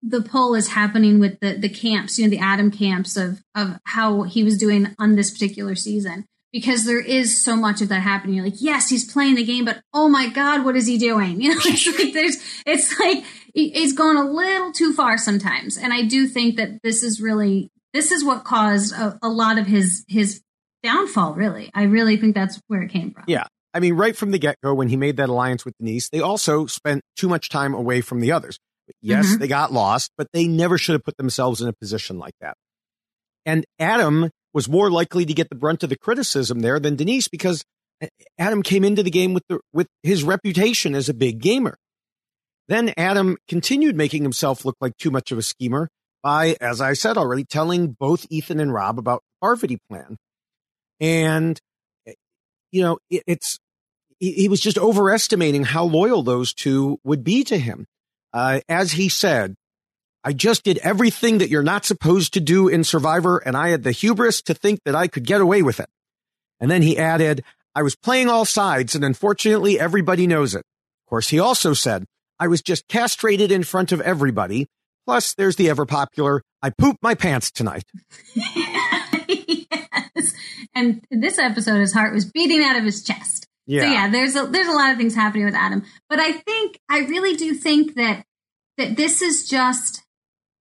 the 0.00 0.22
pull 0.22 0.54
is 0.54 0.68
happening 0.68 1.18
with 1.18 1.40
the, 1.40 1.54
the 1.54 1.68
camps, 1.68 2.16
you 2.16 2.24
know, 2.24 2.30
the 2.30 2.38
Adam 2.38 2.70
camps 2.70 3.16
of, 3.16 3.42
of 3.56 3.80
how 3.82 4.22
he 4.22 4.44
was 4.44 4.56
doing 4.56 4.94
on 5.00 5.16
this 5.16 5.32
particular 5.32 5.74
season. 5.74 6.24
Because 6.52 6.84
there 6.84 7.00
is 7.00 7.42
so 7.42 7.56
much 7.56 7.80
of 7.80 7.88
that 7.88 8.02
happening. 8.02 8.36
You're 8.36 8.44
like, 8.44 8.60
yes, 8.60 8.90
he's 8.90 9.10
playing 9.10 9.36
the 9.36 9.44
game, 9.44 9.64
but 9.64 9.82
oh 9.94 10.08
my 10.08 10.28
God, 10.28 10.66
what 10.66 10.76
is 10.76 10.86
he 10.86 10.98
doing? 10.98 11.40
You 11.40 11.48
know, 11.48 11.60
it's 11.64 11.86
like 11.98 12.12
there's, 12.12 12.36
it's 12.66 13.00
like, 13.00 13.24
it's 13.54 13.92
gone 13.92 14.16
a 14.16 14.24
little 14.24 14.72
too 14.72 14.92
far 14.94 15.18
sometimes. 15.18 15.76
And 15.76 15.92
I 15.92 16.02
do 16.02 16.26
think 16.26 16.56
that 16.56 16.80
this 16.82 17.02
is 17.02 17.20
really, 17.20 17.70
this 17.92 18.10
is 18.10 18.24
what 18.24 18.44
caused 18.44 18.94
a, 18.94 19.18
a 19.22 19.28
lot 19.28 19.58
of 19.58 19.66
his, 19.66 20.04
his 20.08 20.40
downfall, 20.82 21.34
really. 21.34 21.70
I 21.74 21.84
really 21.84 22.16
think 22.16 22.34
that's 22.34 22.60
where 22.68 22.82
it 22.82 22.90
came 22.90 23.12
from. 23.12 23.24
Yeah. 23.26 23.44
I 23.74 23.80
mean, 23.80 23.94
right 23.94 24.16
from 24.16 24.30
the 24.32 24.38
get 24.38 24.56
go, 24.62 24.74
when 24.74 24.88
he 24.88 24.96
made 24.96 25.16
that 25.16 25.28
alliance 25.28 25.64
with 25.64 25.74
Denise, 25.78 26.08
they 26.10 26.20
also 26.20 26.66
spent 26.66 27.02
too 27.16 27.28
much 27.28 27.48
time 27.48 27.72
away 27.74 28.00
from 28.00 28.20
the 28.20 28.32
others. 28.32 28.58
Yes, 29.00 29.26
Mhm. 29.34 29.38
they 29.38 29.48
got 29.48 29.72
lost, 29.72 30.10
but 30.18 30.26
they 30.32 30.46
never 30.46 30.76
should 30.76 30.92
have 30.92 31.04
put 31.04 31.16
themselves 31.16 31.62
in 31.62 31.68
a 31.68 31.72
position 31.72 32.18
like 32.18 32.34
that. 32.40 32.54
And 33.46 33.64
Adam 33.78 34.30
was 34.52 34.68
more 34.68 34.90
likely 34.90 35.24
to 35.24 35.32
get 35.32 35.48
the 35.48 35.54
brunt 35.54 35.82
of 35.82 35.88
the 35.88 35.96
criticism 35.96 36.60
there 36.60 36.78
than 36.78 36.96
Denise 36.96 37.28
because 37.28 37.64
Adam 38.38 38.62
came 38.62 38.84
into 38.84 39.02
the 39.02 39.10
game 39.10 39.32
with 39.32 39.44
the, 39.48 39.60
with 39.72 39.86
his 40.02 40.22
reputation 40.24 40.94
as 40.94 41.08
a 41.08 41.14
big 41.14 41.40
gamer. 41.40 41.76
Then 42.68 42.92
Adam 42.96 43.36
continued 43.48 43.96
making 43.96 44.22
himself 44.22 44.64
look 44.64 44.76
like 44.80 44.96
too 44.96 45.10
much 45.10 45.32
of 45.32 45.38
a 45.38 45.42
schemer 45.42 45.88
by, 46.22 46.56
as 46.60 46.80
I 46.80 46.92
said 46.92 47.16
already, 47.16 47.44
telling 47.44 47.96
both 47.98 48.26
Ethan 48.30 48.60
and 48.60 48.72
Rob 48.72 48.98
about 48.98 49.20
the 49.20 49.46
Parvati 49.46 49.78
plan. 49.90 50.16
And, 51.00 51.58
you 52.70 52.82
know, 52.82 52.98
it, 53.10 53.24
it's, 53.26 53.58
he, 54.20 54.32
he 54.32 54.48
was 54.48 54.60
just 54.60 54.78
overestimating 54.78 55.64
how 55.64 55.84
loyal 55.84 56.22
those 56.22 56.54
two 56.54 56.98
would 57.04 57.24
be 57.24 57.42
to 57.44 57.58
him. 57.58 57.86
Uh, 58.32 58.60
as 58.68 58.92
he 58.92 59.08
said, 59.08 59.56
I 60.24 60.32
just 60.32 60.62
did 60.62 60.78
everything 60.78 61.38
that 61.38 61.48
you're 61.48 61.64
not 61.64 61.84
supposed 61.84 62.34
to 62.34 62.40
do 62.40 62.68
in 62.68 62.84
Survivor, 62.84 63.38
and 63.38 63.56
I 63.56 63.70
had 63.70 63.82
the 63.82 63.90
hubris 63.90 64.40
to 64.42 64.54
think 64.54 64.78
that 64.84 64.94
I 64.94 65.08
could 65.08 65.26
get 65.26 65.40
away 65.40 65.62
with 65.62 65.80
it. 65.80 65.88
And 66.60 66.70
then 66.70 66.82
he 66.82 66.96
added, 66.96 67.42
I 67.74 67.82
was 67.82 67.96
playing 67.96 68.28
all 68.28 68.44
sides, 68.44 68.94
and 68.94 69.04
unfortunately, 69.04 69.80
everybody 69.80 70.28
knows 70.28 70.54
it. 70.54 70.60
Of 70.60 71.10
course, 71.10 71.30
he 71.30 71.40
also 71.40 71.74
said, 71.74 72.04
I 72.42 72.48
was 72.48 72.60
just 72.60 72.88
castrated 72.88 73.52
in 73.52 73.62
front 73.62 73.92
of 73.92 74.00
everybody. 74.00 74.66
Plus, 75.06 75.32
there's 75.34 75.54
the 75.54 75.70
ever 75.70 75.86
popular, 75.86 76.42
I 76.60 76.70
pooped 76.70 77.00
my 77.00 77.14
pants 77.14 77.52
tonight. 77.52 77.84
yes. 78.34 80.34
And 80.74 81.04
this 81.08 81.38
episode, 81.38 81.78
his 81.78 81.92
heart 81.92 82.12
was 82.12 82.24
beating 82.24 82.64
out 82.64 82.74
of 82.74 82.82
his 82.82 83.04
chest. 83.04 83.46
Yeah. 83.66 83.82
So 83.82 83.86
yeah, 83.86 84.10
there's 84.10 84.34
a 84.34 84.46
there's 84.46 84.66
a 84.66 84.72
lot 84.72 84.90
of 84.90 84.98
things 84.98 85.14
happening 85.14 85.44
with 85.44 85.54
Adam. 85.54 85.84
But 86.08 86.18
I 86.18 86.32
think 86.32 86.80
I 86.88 87.02
really 87.02 87.36
do 87.36 87.54
think 87.54 87.94
that 87.94 88.24
that 88.76 88.96
this 88.96 89.22
is 89.22 89.48
just 89.48 90.02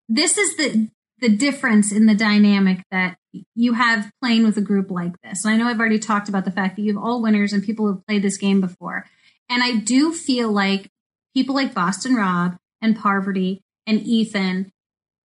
this 0.07 0.37
is 0.37 0.57
the 0.57 0.87
the 1.17 1.29
difference 1.29 1.91
in 1.91 2.05
the 2.05 2.13
dynamic 2.13 2.83
that 2.91 3.17
you 3.55 3.73
have 3.73 4.11
playing 4.21 4.43
with 4.43 4.55
a 4.55 4.61
group 4.61 4.91
like 4.91 5.19
this. 5.23 5.45
And 5.45 5.53
I 5.55 5.57
know 5.57 5.65
I've 5.65 5.79
already 5.79 5.97
talked 5.97 6.29
about 6.29 6.45
the 6.45 6.51
fact 6.51 6.75
that 6.75 6.83
you 6.83 6.93
have 6.93 7.03
all 7.03 7.23
winners 7.23 7.53
and 7.53 7.63
people 7.63 7.87
who've 7.87 8.05
played 8.05 8.21
this 8.21 8.37
game 8.37 8.61
before. 8.61 9.07
And 9.49 9.63
I 9.63 9.77
do 9.77 10.13
feel 10.13 10.51
like 10.51 10.90
people 11.33 11.55
like 11.55 11.73
Boston 11.73 12.15
Rob 12.15 12.57
and 12.81 12.97
Parvati 12.97 13.61
and 13.87 14.01
Ethan 14.01 14.71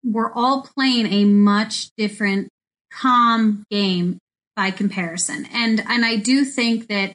were 0.05 0.33
all 0.33 0.63
playing 0.63 1.07
a 1.07 1.25
much 1.25 1.91
different 1.97 2.49
calm 2.93 3.65
game 3.71 4.19
by 4.55 4.71
comparison. 4.71 5.47
And 5.53 5.83
and 5.87 6.05
I 6.05 6.17
do 6.17 6.45
think 6.45 6.89
that 6.89 7.15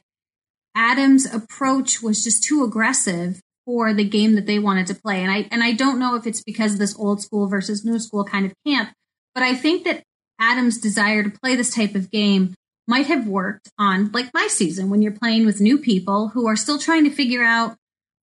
Adam's 0.74 1.32
approach 1.32 2.02
was 2.02 2.22
just 2.22 2.44
too 2.44 2.64
aggressive 2.64 3.40
for 3.66 3.94
the 3.94 4.04
game 4.04 4.34
that 4.34 4.46
they 4.46 4.58
wanted 4.58 4.86
to 4.88 4.94
play. 4.94 5.22
And 5.22 5.30
I 5.30 5.48
and 5.50 5.62
I 5.62 5.72
don't 5.72 5.98
know 5.98 6.14
if 6.16 6.26
it's 6.26 6.42
because 6.42 6.74
of 6.74 6.78
this 6.78 6.98
old 6.98 7.22
school 7.22 7.48
versus 7.48 7.84
new 7.84 7.98
school 7.98 8.24
kind 8.24 8.46
of 8.46 8.52
camp, 8.66 8.92
but 9.34 9.42
I 9.42 9.54
think 9.54 9.84
that 9.84 10.02
Adam's 10.40 10.78
desire 10.78 11.22
to 11.22 11.38
play 11.42 11.56
this 11.56 11.74
type 11.74 11.94
of 11.94 12.10
game 12.10 12.54
might 12.88 13.06
have 13.06 13.28
worked 13.28 13.70
on 13.78 14.10
like 14.12 14.34
my 14.34 14.48
season 14.48 14.90
when 14.90 15.02
you're 15.02 15.12
playing 15.12 15.46
with 15.46 15.60
new 15.60 15.78
people 15.78 16.28
who 16.28 16.46
are 16.46 16.56
still 16.56 16.78
trying 16.78 17.04
to 17.04 17.10
figure 17.10 17.44
out 17.44 17.76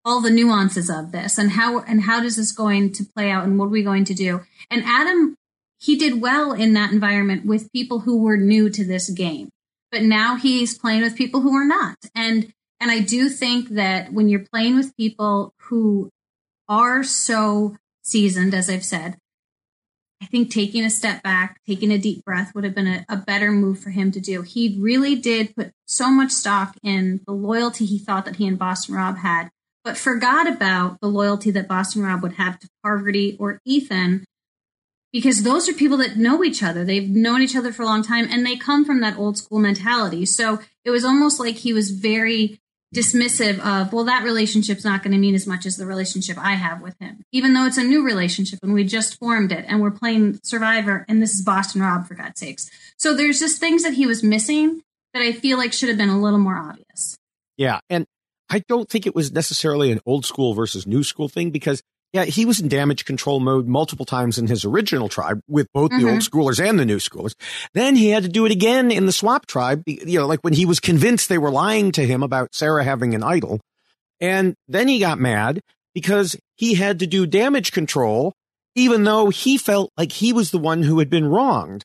all 0.07 0.21
the 0.21 0.31
nuances 0.31 0.89
of 0.89 1.11
this 1.11 1.37
and 1.37 1.51
how 1.51 1.79
and 1.79 2.03
how 2.03 2.21
does 2.21 2.37
this 2.37 2.53
going 2.53 2.93
to 2.93 3.03
play 3.03 3.29
out 3.29 3.43
and 3.43 3.59
what 3.59 3.65
are 3.65 3.69
we 3.69 3.83
going 3.83 4.05
to 4.05 4.13
do. 4.13 4.39
And 4.71 4.81
Adam 4.85 5.35
he 5.79 5.97
did 5.97 6.21
well 6.21 6.53
in 6.53 6.73
that 6.73 6.91
environment 6.91 7.45
with 7.45 7.71
people 7.71 7.99
who 7.99 8.23
were 8.23 8.37
new 8.37 8.69
to 8.69 8.85
this 8.85 9.09
game. 9.09 9.49
But 9.91 10.01
now 10.01 10.35
he's 10.35 10.77
playing 10.77 11.01
with 11.01 11.15
people 11.15 11.41
who 11.41 11.53
are 11.55 11.67
not. 11.67 11.97
And 12.15 12.51
and 12.79 12.89
I 12.89 12.99
do 12.99 13.27
think 13.27 13.69
that 13.69 14.13
when 14.13 14.29
you're 14.29 14.45
playing 14.51 14.75
with 14.75 14.95
people 14.95 15.53
who 15.57 16.09
are 16.69 17.03
so 17.03 17.75
seasoned, 18.03 18.53
as 18.53 18.69
I've 18.69 18.85
said, 18.85 19.17
I 20.21 20.25
think 20.25 20.51
taking 20.51 20.85
a 20.85 20.89
step 20.89 21.21
back, 21.21 21.59
taking 21.67 21.91
a 21.91 21.97
deep 21.97 22.23
breath 22.23 22.53
would 22.55 22.63
have 22.63 22.75
been 22.75 22.87
a, 22.87 23.05
a, 23.09 23.17
better 23.17 23.51
move 23.51 23.79
for 23.79 23.89
him 23.89 24.11
to 24.11 24.19
do. 24.19 24.41
He 24.41 24.77
really 24.79 25.15
did 25.15 25.55
put 25.55 25.71
so 25.85 26.09
much 26.09 26.31
stock 26.31 26.75
in 26.83 27.21
the 27.25 27.33
loyalty 27.33 27.85
he 27.85 27.99
thought 27.99 28.25
that 28.25 28.37
he 28.37 28.47
and 28.47 28.59
Boston 28.59 28.95
Rob 28.95 29.17
had, 29.17 29.49
but 29.87 29.97
forgot 29.97 30.49
about 30.49 30.99
the 30.99 31.07
loyalty 31.07 31.49
that 31.49 31.65
Boston 31.65 32.03
Rob 32.03 32.21
would 32.21 32.33
have 32.33 32.59
to 32.59 32.67
Parvati 32.83 33.37
or 33.39 33.61
Ethan, 33.63 34.25
because 35.13 35.43
those 35.43 35.69
are 35.69 35.73
people 35.73 35.95
that 35.99 36.17
know 36.17 36.43
each 36.43 36.61
other. 36.61 36.83
They've 36.83 37.09
known 37.09 37.41
each 37.41 37.55
other 37.55 37.71
for 37.71 37.83
a 37.83 37.85
long 37.85 38.03
time 38.03 38.27
and 38.29 38.45
they 38.45 38.57
come 38.57 38.83
from 38.83 38.99
that 38.99 39.17
old 39.17 39.37
school 39.37 39.59
mentality. 39.59 40.25
So 40.25 40.59
it 40.83 40.89
was 40.89 41.05
almost 41.05 41.39
like 41.39 41.55
he 41.55 41.71
was 41.71 41.91
very 41.91 42.59
dismissive 42.93 43.59
of, 43.59 43.93
well, 43.93 44.03
that 44.03 44.25
relationship's 44.25 44.83
not 44.83 45.03
going 45.03 45.13
to 45.13 45.17
mean 45.17 45.35
as 45.35 45.47
much 45.47 45.65
as 45.65 45.77
the 45.77 45.85
relationship 45.85 46.37
I 46.37 46.55
have 46.55 46.81
with 46.81 46.99
him, 46.99 47.23
even 47.31 47.53
though 47.53 47.65
it's 47.65 47.77
a 47.77 47.83
new 47.83 48.03
relationship 48.03 48.59
and 48.63 48.73
we 48.73 48.83
just 48.83 49.17
formed 49.17 49.53
it 49.53 49.63
and 49.69 49.81
we're 49.81 49.91
playing 49.91 50.41
Survivor 50.43 51.05
and 51.07 51.21
this 51.21 51.33
is 51.33 51.45
Boston 51.45 51.79
Rob, 51.79 52.07
for 52.07 52.15
God's 52.15 52.41
sakes. 52.41 52.69
So 52.97 53.13
there's 53.15 53.39
just 53.39 53.61
things 53.61 53.83
that 53.83 53.93
he 53.93 54.05
was 54.05 54.21
missing 54.21 54.81
that 55.13 55.23
I 55.23 55.31
feel 55.31 55.57
like 55.57 55.71
should 55.71 55.87
have 55.87 55.97
been 55.97 56.09
a 56.09 56.19
little 56.19 56.39
more 56.39 56.57
obvious. 56.57 57.15
Yeah. 57.55 57.79
And 57.89 58.05
I 58.49 58.63
don't 58.67 58.89
think 58.89 59.05
it 59.05 59.15
was 59.15 59.31
necessarily 59.31 59.91
an 59.91 59.99
old 60.05 60.25
school 60.25 60.53
versus 60.53 60.87
new 60.87 61.03
school 61.03 61.27
thing 61.27 61.51
because 61.51 61.81
yeah, 62.13 62.23
he 62.23 62.45
was 62.45 62.59
in 62.59 62.69
damage 62.69 63.05
control 63.05 63.39
mode 63.39 63.67
multiple 63.67 64.05
times 64.05 64.37
in 64.37 64.47
his 64.47 64.63
original 64.63 65.09
tribe 65.09 65.41
with 65.47 65.67
both 65.73 65.91
mm-hmm. 65.91 66.01
the 66.01 66.09
old 66.09 66.21
mm-hmm. 66.21 66.37
schoolers 66.37 66.65
and 66.65 66.79
the 66.79 66.85
new 66.85 66.97
schoolers. 66.97 67.35
Then 67.73 67.95
he 67.95 68.09
had 68.09 68.23
to 68.23 68.29
do 68.29 68.45
it 68.45 68.51
again 68.51 68.91
in 68.91 69.05
the 69.05 69.11
swap 69.11 69.45
tribe, 69.45 69.83
you 69.85 70.19
know, 70.19 70.25
like 70.25 70.39
when 70.41 70.53
he 70.53 70.65
was 70.65 70.79
convinced 70.79 71.27
they 71.27 71.37
were 71.37 71.51
lying 71.51 71.91
to 71.93 72.05
him 72.05 72.23
about 72.23 72.55
Sarah 72.55 72.83
having 72.83 73.13
an 73.13 73.23
idol. 73.23 73.59
And 74.21 74.55
then 74.67 74.87
he 74.87 74.99
got 74.99 75.19
mad 75.19 75.59
because 75.93 76.35
he 76.55 76.75
had 76.75 76.99
to 76.99 77.07
do 77.07 77.27
damage 77.27 77.71
control, 77.71 78.33
even 78.75 79.03
though 79.03 79.29
he 79.29 79.57
felt 79.57 79.91
like 79.97 80.11
he 80.11 80.31
was 80.31 80.51
the 80.51 80.59
one 80.59 80.83
who 80.83 80.99
had 80.99 81.09
been 81.09 81.27
wronged. 81.27 81.83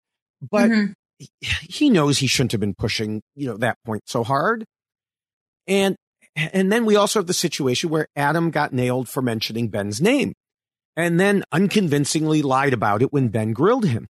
But 0.50 0.70
mm-hmm. 0.70 0.92
he 1.40 1.90
knows 1.90 2.18
he 2.18 2.26
shouldn't 2.26 2.52
have 2.52 2.60
been 2.60 2.74
pushing, 2.74 3.22
you 3.34 3.48
know, 3.48 3.56
that 3.58 3.76
point 3.84 4.04
so 4.06 4.22
hard. 4.22 4.64
And 5.66 5.96
and 6.36 6.72
then 6.72 6.84
we 6.84 6.96
also 6.96 7.18
have 7.18 7.26
the 7.26 7.34
situation 7.34 7.90
where 7.90 8.08
Adam 8.16 8.50
got 8.50 8.72
nailed 8.72 9.08
for 9.08 9.22
mentioning 9.22 9.68
Ben's 9.68 10.00
name 10.00 10.34
and 10.96 11.18
then 11.18 11.44
unconvincingly 11.52 12.42
lied 12.42 12.72
about 12.72 13.02
it 13.02 13.12
when 13.12 13.28
Ben 13.28 13.52
grilled 13.52 13.86
him. 13.86 14.06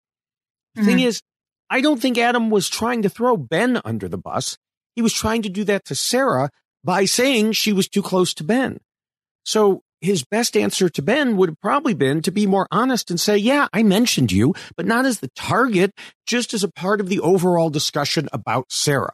The 0.76 0.82
mm-hmm. 0.82 0.90
thing 0.90 1.00
is, 1.00 1.22
I 1.70 1.82
don't 1.82 2.02
think 2.02 2.18
Adam 2.18 2.50
was 2.50 2.70
trying 2.70 3.02
to 3.04 3.10
throw 3.10 3.38
Ben 3.38 3.82
under 3.86 4.08
the 4.08 4.18
bus. 4.18 4.58
He 4.96 5.02
was 5.02 5.14
trying 5.14 5.42
to 5.44 5.50
do 5.50 5.64
that 5.66 5.86
to 5.86 5.96
Sarah 5.96 6.50
by 6.84 7.06
saying 7.06 7.54
she 7.54 7.74
was 7.74 7.88
too 7.88 8.02
close 8.02 8.34
to 8.36 8.44
Ben. 8.44 8.80
So 9.44 9.82
his 10.02 10.24
best 10.24 10.58
answer 10.58 10.90
to 10.90 11.02
Ben 11.02 11.38
would 11.38 11.50
have 11.50 11.62
probably 11.62 11.94
been 11.94 12.22
to 12.24 12.32
be 12.32 12.48
more 12.48 12.68
honest 12.72 13.10
and 13.10 13.20
say, 13.20 13.38
yeah, 13.38 13.68
I 13.72 13.84
mentioned 13.84 14.32
you, 14.32 14.54
but 14.76 14.86
not 14.86 15.06
as 15.06 15.20
the 15.20 15.30
target, 15.36 15.92
just 16.26 16.54
as 16.54 16.64
a 16.64 16.72
part 16.72 17.00
of 17.00 17.08
the 17.08 17.20
overall 17.20 17.70
discussion 17.70 18.28
about 18.34 18.72
Sarah. 18.72 19.14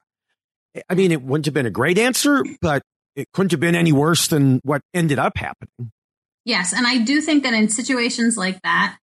I 0.89 0.95
mean, 0.95 1.11
it 1.11 1.21
wouldn't 1.21 1.45
have 1.45 1.53
been 1.53 1.65
a 1.65 1.71
great 1.71 1.97
answer, 1.97 2.43
but 2.61 2.81
it 3.17 3.31
couldn't 3.33 3.51
have 3.51 3.59
been 3.59 3.75
any 3.75 3.91
worse 3.91 4.27
than 4.27 4.61
what 4.63 4.81
ended 4.93 5.19
up 5.19 5.37
happening. 5.37 5.91
Yes. 6.45 6.71
And 6.71 6.87
I 6.87 6.99
do 6.99 7.19
think 7.19 7.43
that 7.43 7.53
in 7.53 7.67
situations 7.67 8.37
like 8.37 8.61
that, 8.61 8.97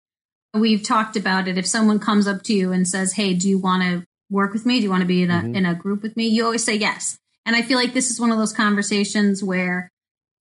we've 0.54 0.82
talked 0.82 1.16
about 1.16 1.48
it. 1.48 1.58
If 1.58 1.66
someone 1.66 1.98
comes 1.98 2.26
up 2.26 2.42
to 2.44 2.54
you 2.54 2.72
and 2.72 2.88
says, 2.88 3.14
Hey, 3.14 3.34
do 3.34 3.48
you 3.48 3.58
want 3.58 3.82
to 3.82 4.06
work 4.30 4.52
with 4.52 4.64
me? 4.64 4.78
Do 4.78 4.84
you 4.84 4.90
want 4.90 5.02
to 5.02 5.06
be 5.06 5.24
in 5.24 5.30
a, 5.30 5.34
mm-hmm. 5.34 5.56
in 5.56 5.66
a 5.66 5.74
group 5.74 6.02
with 6.02 6.16
me? 6.16 6.28
You 6.28 6.44
always 6.44 6.64
say 6.64 6.76
yes. 6.76 7.18
And 7.44 7.54
I 7.54 7.62
feel 7.62 7.76
like 7.76 7.92
this 7.92 8.10
is 8.10 8.20
one 8.20 8.30
of 8.30 8.38
those 8.38 8.52
conversations 8.52 9.42
where 9.42 9.90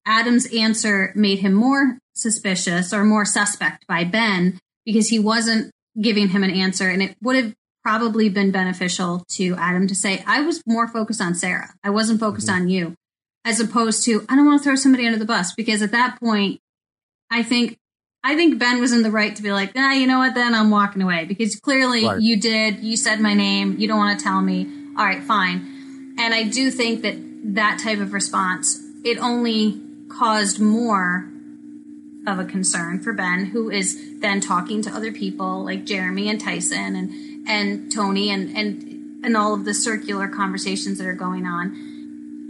Adam's 0.06 0.46
answer 0.54 1.12
made 1.16 1.40
him 1.40 1.54
more 1.54 1.98
suspicious 2.16 2.94
or 2.94 3.04
more 3.04 3.26
suspect 3.26 3.86
by 3.88 4.04
Ben 4.04 4.60
because 4.86 5.10
he 5.10 5.20
wasn't 5.20 5.72
giving 6.00 6.30
him 6.30 6.44
an 6.44 6.52
answer. 6.52 6.90
And 6.90 7.02
it 7.02 7.18
would 7.22 7.36
have 7.36 7.54
probably 7.84 8.30
been 8.30 8.52
beneficial 8.52 9.26
to 9.32 9.56
Adam 9.56 9.88
to 9.88 9.96
say, 9.96 10.24
I 10.26 10.42
was 10.42 10.62
more 10.66 10.88
focused 10.88 11.22
on 11.22 11.36
Sarah. 11.36 11.74
I 11.84 11.90
wasn't 11.90 12.20
focused 12.20 12.48
mm-hmm. 12.48 12.62
on 12.62 12.70
you 12.70 12.96
as 13.46 13.60
opposed 13.60 14.04
to 14.06 14.26
I 14.30 14.36
don't 14.36 14.46
want 14.46 14.62
to 14.62 14.64
throw 14.64 14.76
somebody 14.76 15.06
under 15.06 15.20
the 15.20 15.26
bus 15.26 15.54
because 15.54 15.82
at 15.82 15.92
that 15.92 16.20
point, 16.20 16.62
I 17.30 17.44
think 17.44 17.80
I 18.24 18.36
think 18.36 18.58
Ben 18.58 18.80
was 18.80 18.94
in 18.94 19.04
the 19.04 19.12
right 19.12 19.36
to 19.36 19.44
be 19.44 19.52
like, 19.52 19.74
ah, 19.76 19.92
you 19.92 20.08
know 20.08 20.20
what? 20.20 20.34
Then 20.34 20.56
I'm 20.56 20.70
walking 20.70 21.02
away 21.02 21.26
because 21.26 21.56
clearly 21.58 22.06
right. 22.06 22.22
you 22.22 22.40
did. 22.40 22.80
You 22.80 22.96
said 22.96 23.20
my 23.20 23.34
name. 23.34 23.78
You 23.78 23.88
don't 23.88 23.98
want 23.98 24.18
to 24.18 24.24
tell 24.24 24.42
me. 24.42 24.70
All 24.98 25.06
right, 25.06 25.22
fine. 25.22 26.16
And 26.18 26.34
I 26.34 26.44
do 26.44 26.72
think 26.72 27.02
that 27.02 27.18
that 27.56 27.80
type 27.84 28.00
of 28.00 28.14
response 28.14 28.80
it 29.04 29.18
only 29.18 29.82
caused 30.08 30.60
more 30.62 31.30
of 32.26 32.40
a 32.40 32.46
concern 32.46 33.02
for 33.02 33.12
Ben, 33.12 33.48
who 33.48 33.70
is 33.70 34.20
then 34.22 34.40
talking 34.40 34.82
to 34.84 34.90
other 34.90 35.12
people 35.12 35.66
like 35.66 35.84
Jeremy 35.84 36.30
and 36.30 36.40
Tyson 36.40 36.96
and 36.96 37.48
and 37.50 37.92
Tony 37.92 38.30
and 38.30 38.56
and 38.56 39.26
and 39.26 39.36
all 39.36 39.54
of 39.54 39.66
the 39.66 39.74
circular 39.74 40.30
conversations 40.30 40.98
that 41.00 41.08
are 41.08 41.14
going 41.14 41.46
on 41.46 41.93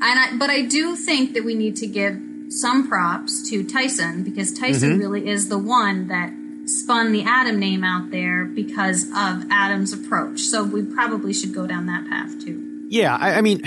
and 0.03 0.19
I, 0.19 0.37
but 0.37 0.49
I 0.49 0.61
do 0.61 0.95
think 0.95 1.33
that 1.33 1.43
we 1.43 1.55
need 1.55 1.75
to 1.77 1.87
give 1.87 2.19
some 2.49 2.87
props 2.87 3.49
to 3.49 3.63
Tyson 3.63 4.23
because 4.23 4.53
Tyson 4.53 4.91
mm-hmm. 4.91 4.99
really 4.99 5.27
is 5.27 5.49
the 5.49 5.57
one 5.57 6.07
that 6.07 6.31
spun 6.65 7.11
the 7.11 7.23
Adam 7.23 7.59
name 7.59 7.83
out 7.83 8.11
there 8.11 8.45
because 8.45 9.03
of 9.03 9.45
Adam's 9.49 9.93
approach. 9.93 10.39
So 10.39 10.63
we 10.63 10.83
probably 10.83 11.33
should 11.33 11.53
go 11.53 11.67
down 11.67 11.87
that 11.87 12.07
path 12.07 12.43
too. 12.43 12.87
Yeah, 12.89 13.15
I, 13.15 13.35
I 13.35 13.41
mean, 13.41 13.63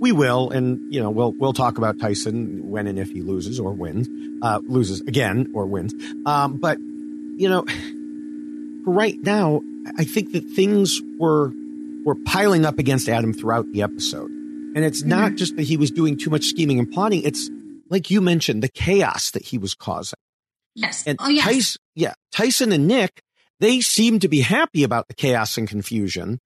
we 0.00 0.12
will, 0.12 0.50
and 0.50 0.92
you 0.92 1.00
know, 1.00 1.10
we'll 1.10 1.32
we'll 1.32 1.52
talk 1.52 1.78
about 1.78 1.98
Tyson 1.98 2.68
when 2.68 2.86
and 2.86 2.98
if 2.98 3.10
he 3.10 3.22
loses 3.22 3.58
or 3.58 3.72
wins, 3.72 4.08
uh, 4.42 4.60
loses 4.64 5.00
again 5.02 5.50
or 5.54 5.66
wins. 5.66 5.94
Um, 6.26 6.58
but 6.58 6.78
you 6.78 7.48
know, 7.48 7.64
right 8.84 9.18
now, 9.22 9.62
I 9.98 10.04
think 10.04 10.32
that 10.32 10.44
things 10.44 11.00
were 11.18 11.52
were 12.04 12.16
piling 12.26 12.64
up 12.64 12.78
against 12.78 13.08
Adam 13.08 13.32
throughout 13.32 13.70
the 13.72 13.82
episode. 13.82 14.30
And 14.76 14.84
it's 14.84 15.02
not 15.02 15.36
just 15.36 15.56
that 15.56 15.62
he 15.62 15.78
was 15.78 15.90
doing 15.90 16.18
too 16.18 16.28
much 16.28 16.44
scheming 16.44 16.78
and 16.78 16.92
plotting. 16.92 17.22
It's 17.22 17.50
like 17.88 18.10
you 18.10 18.20
mentioned, 18.20 18.62
the 18.62 18.68
chaos 18.68 19.30
that 19.30 19.42
he 19.42 19.56
was 19.56 19.74
causing. 19.74 20.18
Yes. 20.74 21.02
And 21.06 21.16
oh, 21.18 21.30
yes. 21.30 21.44
Tyson, 21.44 21.80
yeah, 21.94 22.12
Tyson 22.30 22.72
and 22.72 22.86
Nick, 22.86 23.22
they 23.58 23.80
seemed 23.80 24.20
to 24.20 24.28
be 24.28 24.40
happy 24.40 24.84
about 24.84 25.08
the 25.08 25.14
chaos 25.14 25.56
and 25.56 25.66
confusion, 25.66 26.40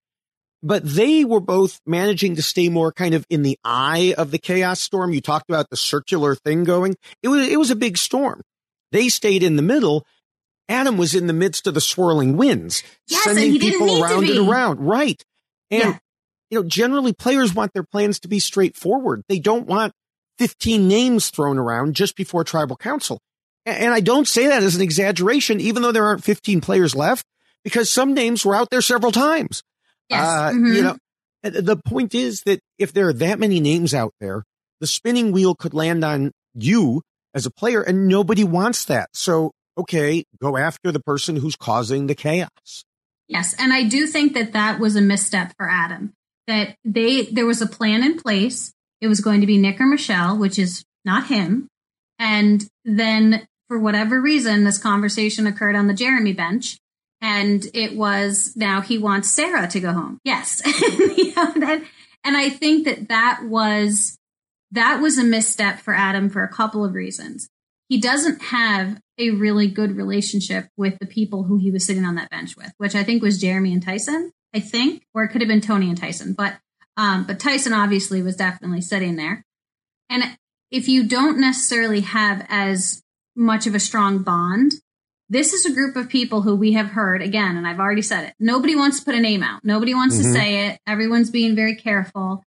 but 0.63 0.85
they 0.85 1.25
were 1.25 1.41
both 1.41 1.81
managing 1.87 2.37
to 2.37 2.43
stay 2.43 2.69
more 2.69 2.93
kind 2.93 3.15
of 3.15 3.27
in 3.29 3.43
the 3.43 3.59
eye 3.65 4.15
of 4.17 4.31
the 4.31 4.39
chaos 4.39 4.81
storm. 4.81 5.13
You 5.13 5.21
talked 5.21 5.51
about 5.51 5.69
the 5.69 5.77
circular 5.77 6.37
thing 6.37 6.63
going. 6.63 6.95
It 7.25 7.29
was, 7.29 7.49
it 7.49 7.59
was 7.59 7.73
a 7.73 7.77
big 7.77 7.99
storm. 7.99 8.43
They 8.93 9.09
stayed 9.09 9.43
in 9.43 9.57
the 9.57 9.63
middle. 9.63 10.07
Adam 10.69 10.97
was 10.97 11.17
in 11.17 11.27
the 11.27 11.33
midst 11.33 11.67
of 11.67 11.75
the 11.75 11.81
swirling 11.81 12.37
winds, 12.37 12.85
yes, 13.09 13.25
sending 13.25 13.59
people 13.59 14.01
around 14.01 14.31
and 14.31 14.49
around. 14.49 14.79
Right. 14.79 15.21
And 15.73 15.83
yeah 15.83 15.99
you 16.51 16.59
know, 16.59 16.65
generally 16.65 17.13
players 17.13 17.55
want 17.55 17.73
their 17.73 17.85
plans 17.85 18.21
to 18.21 18.29
be 18.29 18.41
straightforward. 18.41 19.23
They 19.29 19.39
don't 19.39 19.67
want 19.67 19.93
15 20.39 20.89
names 20.89 21.31
thrown 21.31 21.59
around 21.59 21.95
just 21.95 22.17
before 22.17 22.45
tribal 22.45 22.77
council. 22.77 23.21
And 23.67 23.93
I 23.93 24.01
don't 24.01 24.27
say 24.27 24.47
that 24.47 24.63
as 24.63 24.75
an 24.75 24.83
exaggeration, 24.83 25.61
even 25.61 25.83
though 25.83 25.93
there 25.93 26.05
aren't 26.05 26.25
15 26.25 26.61
players 26.61 26.95
left, 26.95 27.25
because 27.63 27.93
some 27.93 28.15
names 28.15 28.45
were 28.45 28.55
out 28.55 28.71
there 28.71 28.81
several 28.81 29.13
times. 29.13 29.63
Yes. 30.09 30.27
Uh, 30.27 30.51
Mhm. 30.53 30.75
You 30.75 30.83
know, 30.83 30.97
the 31.43 31.77
point 31.77 32.15
is 32.15 32.43
that 32.43 32.61
if 32.79 32.93
there 32.93 33.09
are 33.09 33.13
that 33.13 33.39
many 33.39 33.61
names 33.61 33.95
out 33.95 34.15
there, 34.19 34.45
the 34.81 34.87
spinning 34.87 35.31
wheel 35.31 35.55
could 35.55 35.75
land 35.75 36.05
on 36.05 36.33
you 36.55 37.03
as 37.35 37.47
a 37.47 37.51
player 37.51 37.83
and 37.83 38.09
nobody 38.09 38.43
wants 38.43 38.85
that. 38.87 39.11
So, 39.13 39.53
okay, 39.79 40.25
go 40.41 40.57
after 40.57 40.91
the 40.91 41.01
person 41.01 41.37
who's 41.37 41.55
causing 41.55 42.07
the 42.07 42.15
chaos. 42.15 42.85
Yes, 43.29 43.55
and 43.59 43.73
I 43.73 43.85
do 43.85 44.07
think 44.07 44.33
that 44.35 44.53
that 44.55 44.81
was 44.81 44.97
a 44.97 45.01
misstep 45.01 45.53
for 45.57 45.71
Adam. 45.71 46.15
That 46.51 46.75
they 46.85 47.27
there 47.27 47.47
was 47.47 47.63
a 47.63 47.67
plan 47.69 48.03
in 48.03 48.19
place. 48.19 48.73
It 49.01 49.07
was 49.07 49.21
going 49.21 49.41
to 49.41 49.47
be 49.47 49.57
Nick 49.57 49.81
or 49.81 49.87
Michelle, 49.87 50.37
which 50.37 50.59
is 50.59 50.83
not 51.05 51.29
him. 51.29 51.69
And 52.19 52.67
then 52.85 53.47
for 53.69 53.79
whatever 53.79 54.21
reason, 54.21 54.65
this 54.65 54.77
conversation 54.77 55.47
occurred 55.47 55.77
on 55.77 55.87
the 55.87 55.95
Jeremy 55.95 56.33
bench, 56.33 56.77
and 57.21 57.65
it 57.73 57.97
was 57.97 58.53
now 58.57 58.81
he 58.81 58.99
wants 58.99 59.31
Sarah 59.31 59.69
to 59.69 59.81
go 59.81 59.93
home. 59.93 60.19
Yes, 60.25 60.61
You 61.17 61.35
know, 61.37 61.53
that- 61.57 61.83
and 62.25 62.37
I 62.37 62.51
think 62.51 62.85
that 62.85 63.09
that 63.09 63.43
was 63.45 64.19
that 64.73 65.01
was 65.01 65.19
a 65.19 65.25
misstep 65.25 65.79
for 65.81 65.95
Adam 65.95 66.29
for 66.29 66.43
a 66.43 66.49
couple 66.53 66.85
of 66.85 66.95
reasons. 66.95 67.49
He 67.89 68.01
doesn't 68.01 68.43
have 68.43 69.01
a 69.19 69.31
really 69.31 69.69
good 69.69 69.97
relationship 69.97 70.67
with 70.77 70.99
the 70.99 71.07
people 71.07 71.45
who 71.45 71.59
he 71.59 71.71
was 71.71 71.87
sitting 71.87 72.05
on 72.05 72.17
that 72.17 72.31
bench 72.31 72.57
with, 72.57 72.73
which 72.79 72.95
I 72.95 73.05
think 73.05 73.23
was 73.23 73.41
Jeremy 73.41 73.73
and 73.73 73.83
Tyson, 73.83 74.33
I 74.55 74.61
think, 74.61 75.05
or 75.15 75.23
it 75.25 75.29
could 75.29 75.41
have 75.41 75.49
been 75.49 75.61
Tony 75.61 75.89
and 75.89 75.99
Tyson, 75.99 76.35
but 76.37 76.59
um, 76.97 77.25
but 77.27 77.39
Tyson 77.41 77.73
obviously 77.73 78.21
was 78.23 78.37
definitely 78.37 78.81
sitting 78.81 79.17
there. 79.17 79.45
And 80.09 80.37
if 80.71 80.89
you 80.89 81.07
don't 81.07 81.41
necessarily 81.41 82.01
have 82.01 82.45
as 82.49 83.03
much 83.37 83.67
of 83.67 83.75
a 83.75 83.81
strong 83.81 84.23
bond, 84.23 84.73
this 85.29 85.53
is 85.53 85.65
a 85.65 85.73
group 85.73 85.95
of 85.97 86.09
people 86.09 86.43
who 86.43 86.57
we 86.57 86.73
have 86.73 86.89
heard 86.89 87.23
again, 87.23 87.57
and 87.57 87.67
I've 87.67 87.79
already 87.79 88.03
said 88.03 88.25
it. 88.25 88.35
Nobody 88.41 88.75
wants 88.75 88.99
to 88.99 89.05
put 89.05 89.15
a 89.15 89.21
name 89.21 89.43
out. 89.43 89.65
Nobody 89.65 89.95
wants 89.95 90.19
to 90.19 90.25
Mhm. 90.25 90.33
say 90.33 90.67
it. 90.67 90.81
Everyone's 90.87 91.31
being 91.31 91.55
very 91.55 91.77
careful. 91.77 92.43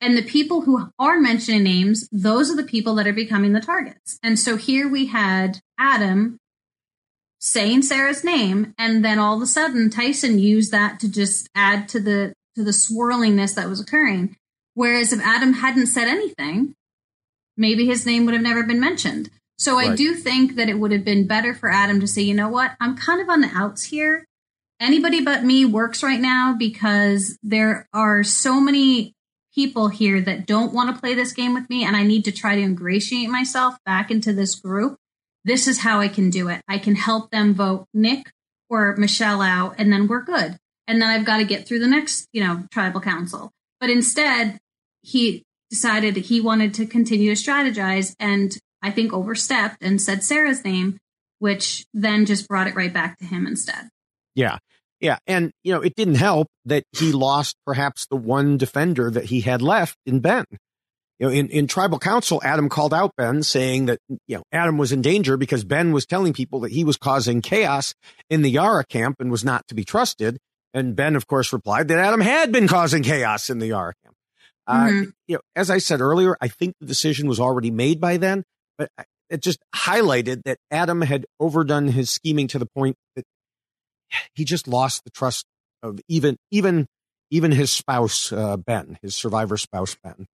And 0.00 0.16
the 0.16 0.22
people 0.22 0.60
who 0.60 0.88
are 1.00 1.18
mentioning 1.18 1.64
names, 1.64 2.08
those 2.12 2.50
are 2.52 2.56
the 2.56 2.62
people 2.62 2.94
that 2.94 3.08
are 3.08 3.12
becoming 3.12 3.52
the 3.52 3.60
targets. 3.60 4.20
And 4.22 4.38
so 4.38 4.56
here 4.56 4.88
we 4.88 5.06
had 5.06 5.60
Adam 5.76 6.37
saying 7.38 7.82
Sarah's 7.82 8.24
name, 8.24 8.74
and 8.78 9.04
then 9.04 9.18
all 9.18 9.36
of 9.36 9.42
a 9.42 9.46
sudden 9.46 9.90
Tyson 9.90 10.38
used 10.38 10.72
that 10.72 11.00
to 11.00 11.10
just 11.10 11.48
add 11.54 11.88
to 11.90 12.00
the 12.00 12.32
to 12.56 12.64
the 12.64 12.72
swirlingness 12.72 13.54
that 13.54 13.68
was 13.68 13.80
occurring. 13.80 14.36
Whereas 14.74 15.12
if 15.12 15.20
Adam 15.20 15.54
hadn't 15.54 15.86
said 15.86 16.08
anything, 16.08 16.74
maybe 17.56 17.86
his 17.86 18.06
name 18.06 18.26
would 18.26 18.34
have 18.34 18.42
never 18.42 18.62
been 18.62 18.80
mentioned. 18.80 19.30
So 19.58 19.76
I 19.76 19.96
do 19.96 20.14
think 20.14 20.54
that 20.54 20.68
it 20.68 20.78
would 20.78 20.92
have 20.92 21.04
been 21.04 21.26
better 21.26 21.52
for 21.52 21.68
Adam 21.68 21.98
to 21.98 22.06
say, 22.06 22.22
you 22.22 22.32
know 22.32 22.48
what, 22.48 22.76
I'm 22.80 22.96
kind 22.96 23.20
of 23.20 23.28
on 23.28 23.40
the 23.40 23.50
outs 23.52 23.82
here. 23.82 24.24
Anybody 24.78 25.20
but 25.20 25.42
me 25.42 25.64
works 25.64 26.04
right 26.04 26.20
now 26.20 26.54
because 26.56 27.36
there 27.42 27.88
are 27.92 28.22
so 28.22 28.60
many 28.60 29.14
people 29.52 29.88
here 29.88 30.20
that 30.20 30.46
don't 30.46 30.72
want 30.72 30.94
to 30.94 31.00
play 31.00 31.14
this 31.14 31.32
game 31.32 31.54
with 31.54 31.68
me, 31.68 31.84
and 31.84 31.96
I 31.96 32.04
need 32.04 32.24
to 32.26 32.32
try 32.32 32.54
to 32.54 32.62
ingratiate 32.62 33.30
myself 33.30 33.76
back 33.84 34.12
into 34.12 34.32
this 34.32 34.54
group. 34.54 34.96
This 35.44 35.66
is 35.66 35.80
how 35.80 36.00
I 36.00 36.08
can 36.08 36.30
do 36.30 36.48
it. 36.48 36.60
I 36.68 36.78
can 36.78 36.94
help 36.94 37.30
them 37.30 37.54
vote 37.54 37.86
Nick 37.94 38.30
or 38.68 38.96
Michelle 38.96 39.40
out, 39.40 39.76
and 39.78 39.92
then 39.92 40.06
we're 40.06 40.22
good. 40.22 40.58
And 40.86 41.00
then 41.00 41.08
I've 41.08 41.26
got 41.26 41.38
to 41.38 41.44
get 41.44 41.66
through 41.66 41.80
the 41.80 41.86
next, 41.86 42.28
you 42.32 42.42
know, 42.42 42.64
tribal 42.70 43.00
council. 43.00 43.52
But 43.80 43.90
instead, 43.90 44.58
he 45.02 45.44
decided 45.70 46.16
he 46.16 46.40
wanted 46.40 46.74
to 46.74 46.86
continue 46.86 47.34
to 47.34 47.40
strategize 47.40 48.14
and 48.18 48.56
I 48.82 48.90
think 48.90 49.12
overstepped 49.12 49.82
and 49.82 50.00
said 50.00 50.24
Sarah's 50.24 50.64
name, 50.64 50.98
which 51.38 51.86
then 51.92 52.26
just 52.26 52.48
brought 52.48 52.68
it 52.68 52.74
right 52.74 52.92
back 52.92 53.18
to 53.18 53.24
him 53.24 53.46
instead. 53.46 53.88
Yeah. 54.34 54.58
Yeah. 55.00 55.18
And, 55.26 55.52
you 55.62 55.72
know, 55.72 55.80
it 55.80 55.94
didn't 55.94 56.16
help 56.16 56.48
that 56.64 56.84
he 56.92 57.12
lost 57.12 57.56
perhaps 57.66 58.06
the 58.06 58.16
one 58.16 58.56
defender 58.56 59.10
that 59.10 59.26
he 59.26 59.40
had 59.40 59.62
left 59.62 59.96
in 60.06 60.20
Ben. 60.20 60.44
You 61.18 61.26
know, 61.26 61.32
in, 61.32 61.48
in 61.48 61.66
tribal 61.66 61.98
council, 61.98 62.40
Adam 62.44 62.68
called 62.68 62.94
out 62.94 63.12
Ben 63.16 63.42
saying 63.42 63.86
that, 63.86 63.98
you 64.28 64.36
know, 64.36 64.42
Adam 64.52 64.78
was 64.78 64.92
in 64.92 65.02
danger 65.02 65.36
because 65.36 65.64
Ben 65.64 65.90
was 65.92 66.06
telling 66.06 66.32
people 66.32 66.60
that 66.60 66.70
he 66.70 66.84
was 66.84 66.96
causing 66.96 67.40
chaos 67.42 67.94
in 68.30 68.42
the 68.42 68.50
Yara 68.50 68.84
camp 68.84 69.16
and 69.18 69.30
was 69.30 69.44
not 69.44 69.66
to 69.68 69.74
be 69.74 69.84
trusted. 69.84 70.38
And 70.72 70.94
Ben, 70.94 71.16
of 71.16 71.26
course, 71.26 71.52
replied 71.52 71.88
that 71.88 71.98
Adam 71.98 72.20
had 72.20 72.52
been 72.52 72.68
causing 72.68 73.02
chaos 73.02 73.50
in 73.50 73.58
the 73.58 73.66
Yara 73.68 73.94
camp. 74.04 74.14
Uh, 74.66 74.86
Mhm. 74.86 75.12
you 75.26 75.36
know, 75.36 75.40
as 75.56 75.70
I 75.70 75.78
said 75.78 76.00
earlier, 76.00 76.36
I 76.40 76.48
think 76.48 76.74
the 76.78 76.86
decision 76.86 77.26
was 77.26 77.40
already 77.40 77.70
made 77.70 78.00
by 78.00 78.16
then, 78.18 78.44
but 78.76 78.90
it 79.30 79.42
just 79.42 79.58
highlighted 79.74 80.42
that 80.44 80.58
Adam 80.70 81.00
had 81.02 81.24
overdone 81.40 81.88
his 81.88 82.10
scheming 82.10 82.46
to 82.48 82.58
the 82.58 82.66
point 82.76 82.96
that 83.16 83.24
he 84.34 84.44
just 84.44 84.68
lost 84.68 85.04
the 85.04 85.10
trust 85.10 85.46
of 85.82 85.98
even 86.06 86.36
even 86.50 86.86
even 87.30 87.50
his 87.52 87.72
spouse 87.72 88.30
uh, 88.32 88.56
Ben, 88.56 88.98
his 89.02 89.16
survivor 89.16 89.56
spouse 89.56 89.96
Ben. 90.02 90.26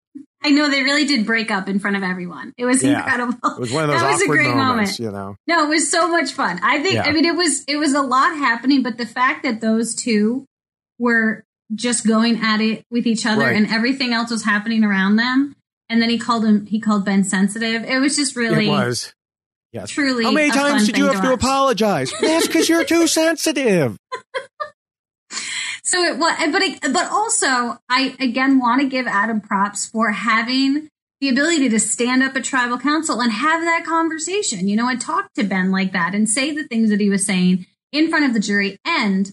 I 0.45 0.51
know 0.51 0.69
they 0.71 0.83
really 0.83 1.07
did 1.07 1.25
break 1.27 1.51
up 1.51 1.69
in 1.69 1.79
front 1.79 1.97
of 1.97 2.03
everyone. 2.03 2.53
It 2.59 2.67
was 2.67 2.83
Yeah. 2.83 2.99
incredible. 2.99 3.39
It 3.57 3.61
was 3.61 3.73
one 3.73 3.85
of 3.85 3.91
those 3.93 4.01
That 4.01 4.13
was 4.13 4.23
a 4.23 4.27
great 4.27 4.55
moments, 4.55 4.99
moment. 4.99 4.99
you 5.01 5.11
know. 5.11 5.37
No, 5.47 5.65
it 5.65 5.69
was 5.71 5.91
so 5.91 6.07
much 6.09 6.33
fun. 6.33 6.61
I 6.63 6.83
think 6.83 6.97
Yeah. 6.97 7.05
I 7.05 7.13
mean 7.13 7.25
it 7.25 7.35
was 7.35 7.65
it 7.67 7.77
was 7.77 7.95
a 7.95 8.03
lot 8.03 8.37
happening, 8.37 8.83
but 8.83 8.99
the 8.99 9.07
fact 9.07 9.43
that 9.45 9.61
those 9.61 9.95
two 9.95 10.45
were 10.99 11.45
just 11.75 12.07
going 12.07 12.39
at 12.41 12.61
it 12.61 12.85
with 12.91 13.07
each 13.07 13.25
other 13.27 13.41
Right. 13.43 13.57
and 13.57 13.67
everything 13.69 14.13
else 14.13 14.31
was 14.31 14.45
happening 14.45 14.85
around 14.85 15.17
them. 15.17 15.57
And 15.89 16.01
then 16.03 16.11
he 16.11 16.19
called 16.19 16.45
him 16.45 16.67
he 16.67 16.79
called 16.79 17.05
Ben 17.07 17.25
sensitive. 17.25 17.83
It 17.85 17.99
was 17.99 18.15
just 18.17 18.37
really 18.37 18.67
it 18.67 18.71
was. 18.71 19.13
Yes. 19.73 19.91
truly 19.91 20.23
How 20.25 20.31
many 20.31 20.51
times 20.51 20.87
did 20.87 20.97
you 20.99 21.07
have 21.07 21.21
to 21.23 21.31
watch. 21.31 21.35
apologize? 21.41 22.13
That's 22.21 22.47
because 22.47 22.69
you're 22.69 22.85
too 22.85 23.07
sensitive. 23.21 23.97
So 25.85 26.03
it 26.03 26.19
was, 26.19 26.35
but 26.51 26.63
it, 26.63 26.81
but 26.81 27.11
also, 27.11 27.79
I 27.91 28.17
again 28.19 28.59
want 28.59 28.81
to 28.81 28.89
give 28.89 29.07
Adam 29.07 29.41
props 29.41 29.87
for 29.87 30.13
having 30.13 30.89
the 31.21 31.29
ability 31.29 31.69
to 31.69 31.81
stand 31.81 32.23
up 32.23 32.35
at 32.37 32.45
tribal 32.45 32.79
council 32.79 33.21
and 33.21 33.31
have 33.31 33.63
that 33.63 33.85
conversation, 33.87 34.67
you 34.67 34.77
know, 34.77 34.89
and 34.89 35.01
talk 35.01 35.33
to 35.35 35.45
Ben 35.45 35.71
like 35.71 35.93
that 35.93 36.15
and 36.15 36.29
say 36.29 36.53
the 36.53 36.65
things 36.65 36.91
that 36.91 37.01
he 37.01 37.11
was 37.11 37.25
saying 37.25 37.67
in 37.93 38.09
front 38.09 38.25
of 38.25 38.35
the 38.35 38.41
jury. 38.41 38.77
And 38.85 39.33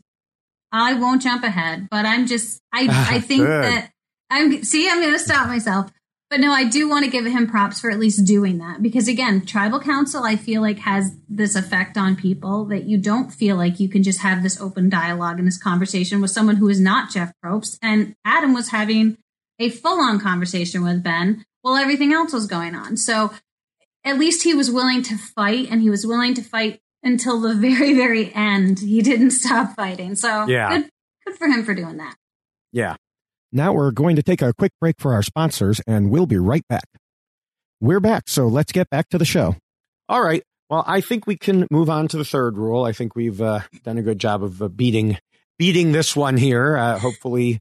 I 0.71 0.93
won't 0.93 1.21
jump 1.21 1.43
ahead, 1.43 1.87
but 1.89 2.05
I'm 2.05 2.27
just, 2.27 2.61
I, 2.73 2.87
I 3.09 3.19
think 3.21 3.41
Good. 3.41 3.63
that 3.63 3.91
I'm, 4.29 4.63
see, 4.63 4.89
I'm 4.89 5.01
going 5.01 5.13
to 5.13 5.19
stop 5.19 5.47
myself. 5.47 5.91
But 6.32 6.39
no, 6.39 6.54
I 6.54 6.63
do 6.63 6.88
want 6.88 7.04
to 7.04 7.12
give 7.12 7.26
him 7.26 7.46
props 7.46 7.82
for 7.82 7.91
at 7.91 8.00
least 8.00 8.24
doing 8.26 8.58
that 8.60 8.82
because 8.82 9.10
again, 9.10 9.46
tribal 9.46 9.82
council, 9.82 10.24
I 10.24 10.38
feel 10.38 10.62
like 10.62 10.80
has 10.80 11.13
this 11.28 11.58
effect 11.58 11.98
on 11.98 12.15
people 12.15 12.63
that 12.67 12.86
you 12.86 12.98
don't 12.98 13.34
feel 13.34 13.58
like 13.58 13.82
you 13.82 13.89
can 13.89 14.02
just 14.02 14.22
have 14.22 14.41
this 14.41 14.60
open 14.62 14.88
dialogue 14.88 15.39
and 15.39 15.46
this 15.46 15.62
conversation 15.62 16.22
with 16.22 16.32
someone 16.32 16.56
who 16.56 16.70
is 16.70 16.80
not 16.80 17.12
Jeff 17.12 17.34
Probst. 17.44 17.78
And 17.82 18.15
Adam 18.24 18.54
was 18.54 18.70
having 18.70 19.17
a 19.60 19.70
full 19.70 20.00
on 20.00 20.22
conversation 20.22 20.84
with 20.86 21.04
Ben 21.04 21.44
while 21.63 21.76
everything 21.76 22.13
else 22.13 22.32
was 22.32 22.48
going 22.48 22.76
on. 22.76 22.96
So 22.96 23.34
at 24.06 24.17
least 24.17 24.44
he 24.44 24.54
was 24.54 24.72
willing 24.72 25.04
to 25.04 25.17
fight 25.17 25.67
and 25.70 25.82
he 25.82 25.89
was 25.89 26.08
willing 26.08 26.34
to 26.36 26.41
fight 26.41 26.80
until 27.04 27.41
the 27.41 27.54
very, 27.54 27.94
very 27.94 28.34
end. 28.34 28.80
He 28.80 29.02
didn't 29.02 29.32
stop 29.32 29.76
fighting. 29.76 30.15
So 30.15 30.48
Yeah. 30.48 30.70
good, 30.70 30.89
good 31.28 31.36
for 31.36 31.48
him 31.48 31.65
for 31.65 31.74
doing 31.74 31.98
that. 31.98 32.15
Yeah. 32.72 32.96
Now 33.51 33.73
we're 33.73 33.91
going 33.91 34.15
to 34.15 34.23
take 34.23 34.41
a 34.41 34.53
quick 34.53 34.71
break 34.79 34.95
for 34.99 35.13
our 35.13 35.23
sponsors 35.23 35.81
and 35.85 36.09
we'll 36.09 36.25
be 36.25 36.37
right 36.37 36.65
back. 36.69 36.85
We're 37.81 37.99
back, 37.99 38.23
so 38.27 38.47
let's 38.47 38.71
get 38.71 38.89
back 38.89 39.09
to 39.09 39.17
the 39.17 39.25
show. 39.25 39.55
All 40.07 40.21
right. 40.23 40.43
Well, 40.69 40.83
I 40.87 41.01
think 41.01 41.27
we 41.27 41.35
can 41.35 41.67
move 41.69 41.89
on 41.89 42.07
to 42.09 42.17
the 42.17 42.23
third 42.23 42.57
rule. 42.57 42.85
I 42.85 42.93
think 42.93 43.15
we've 43.15 43.41
uh, 43.41 43.61
done 43.83 43.97
a 43.97 44.01
good 44.01 44.19
job 44.19 44.43
of 44.43 44.61
uh, 44.61 44.67
beating 44.69 45.17
beating 45.59 45.91
this 45.91 46.15
one 46.15 46.37
here. 46.37 46.77
Uh, 46.77 46.97
hopefully, 46.97 47.59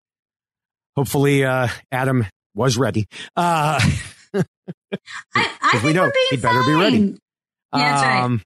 hopefully, 0.95 1.45
uh, 1.45 1.69
Adam 1.91 2.27
was 2.55 2.77
ready. 2.77 3.07
Uh, 3.37 3.81
I, 4.35 4.45
I 5.35 5.45
'Cause 5.61 5.71
think 5.73 5.83
we 5.85 5.93
know 5.93 6.03
we're 6.05 6.13
being 6.13 6.27
he'd 6.31 6.43
better 6.43 6.63
be 6.63 6.73
ready. 6.75 6.97
Yeah, 6.99 7.17
that's 7.73 8.03
right. 8.03 8.23
Um, 8.23 8.43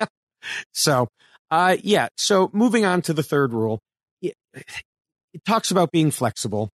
so, 0.72 1.08
uh, 1.50 1.76
yeah. 1.82 2.08
So 2.16 2.50
moving 2.52 2.84
on 2.84 3.02
to 3.02 3.12
the 3.12 3.22
third 3.24 3.52
rule, 3.52 3.80
it, 5.34 5.44
talks 5.44 5.70
about 5.70 5.90
being 5.90 6.10
flexible. 6.10 6.70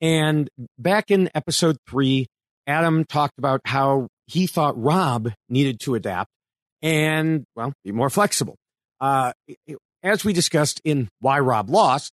And 0.00 0.48
back 0.78 1.10
in 1.10 1.30
episode 1.34 1.76
three, 1.88 2.26
Adam 2.66 3.04
talked 3.04 3.38
about 3.38 3.60
how 3.64 4.08
he 4.26 4.46
thought 4.46 4.80
Rob 4.80 5.32
needed 5.48 5.80
to 5.80 5.94
adapt 5.94 6.30
and, 6.82 7.44
well, 7.56 7.72
be 7.84 7.92
more 7.92 8.10
flexible. 8.10 8.56
Uh, 9.00 9.32
as 10.02 10.24
we 10.24 10.32
discussed 10.32 10.80
in 10.84 11.08
Why 11.20 11.38
Rob 11.40 11.68
Lost, 11.70 12.12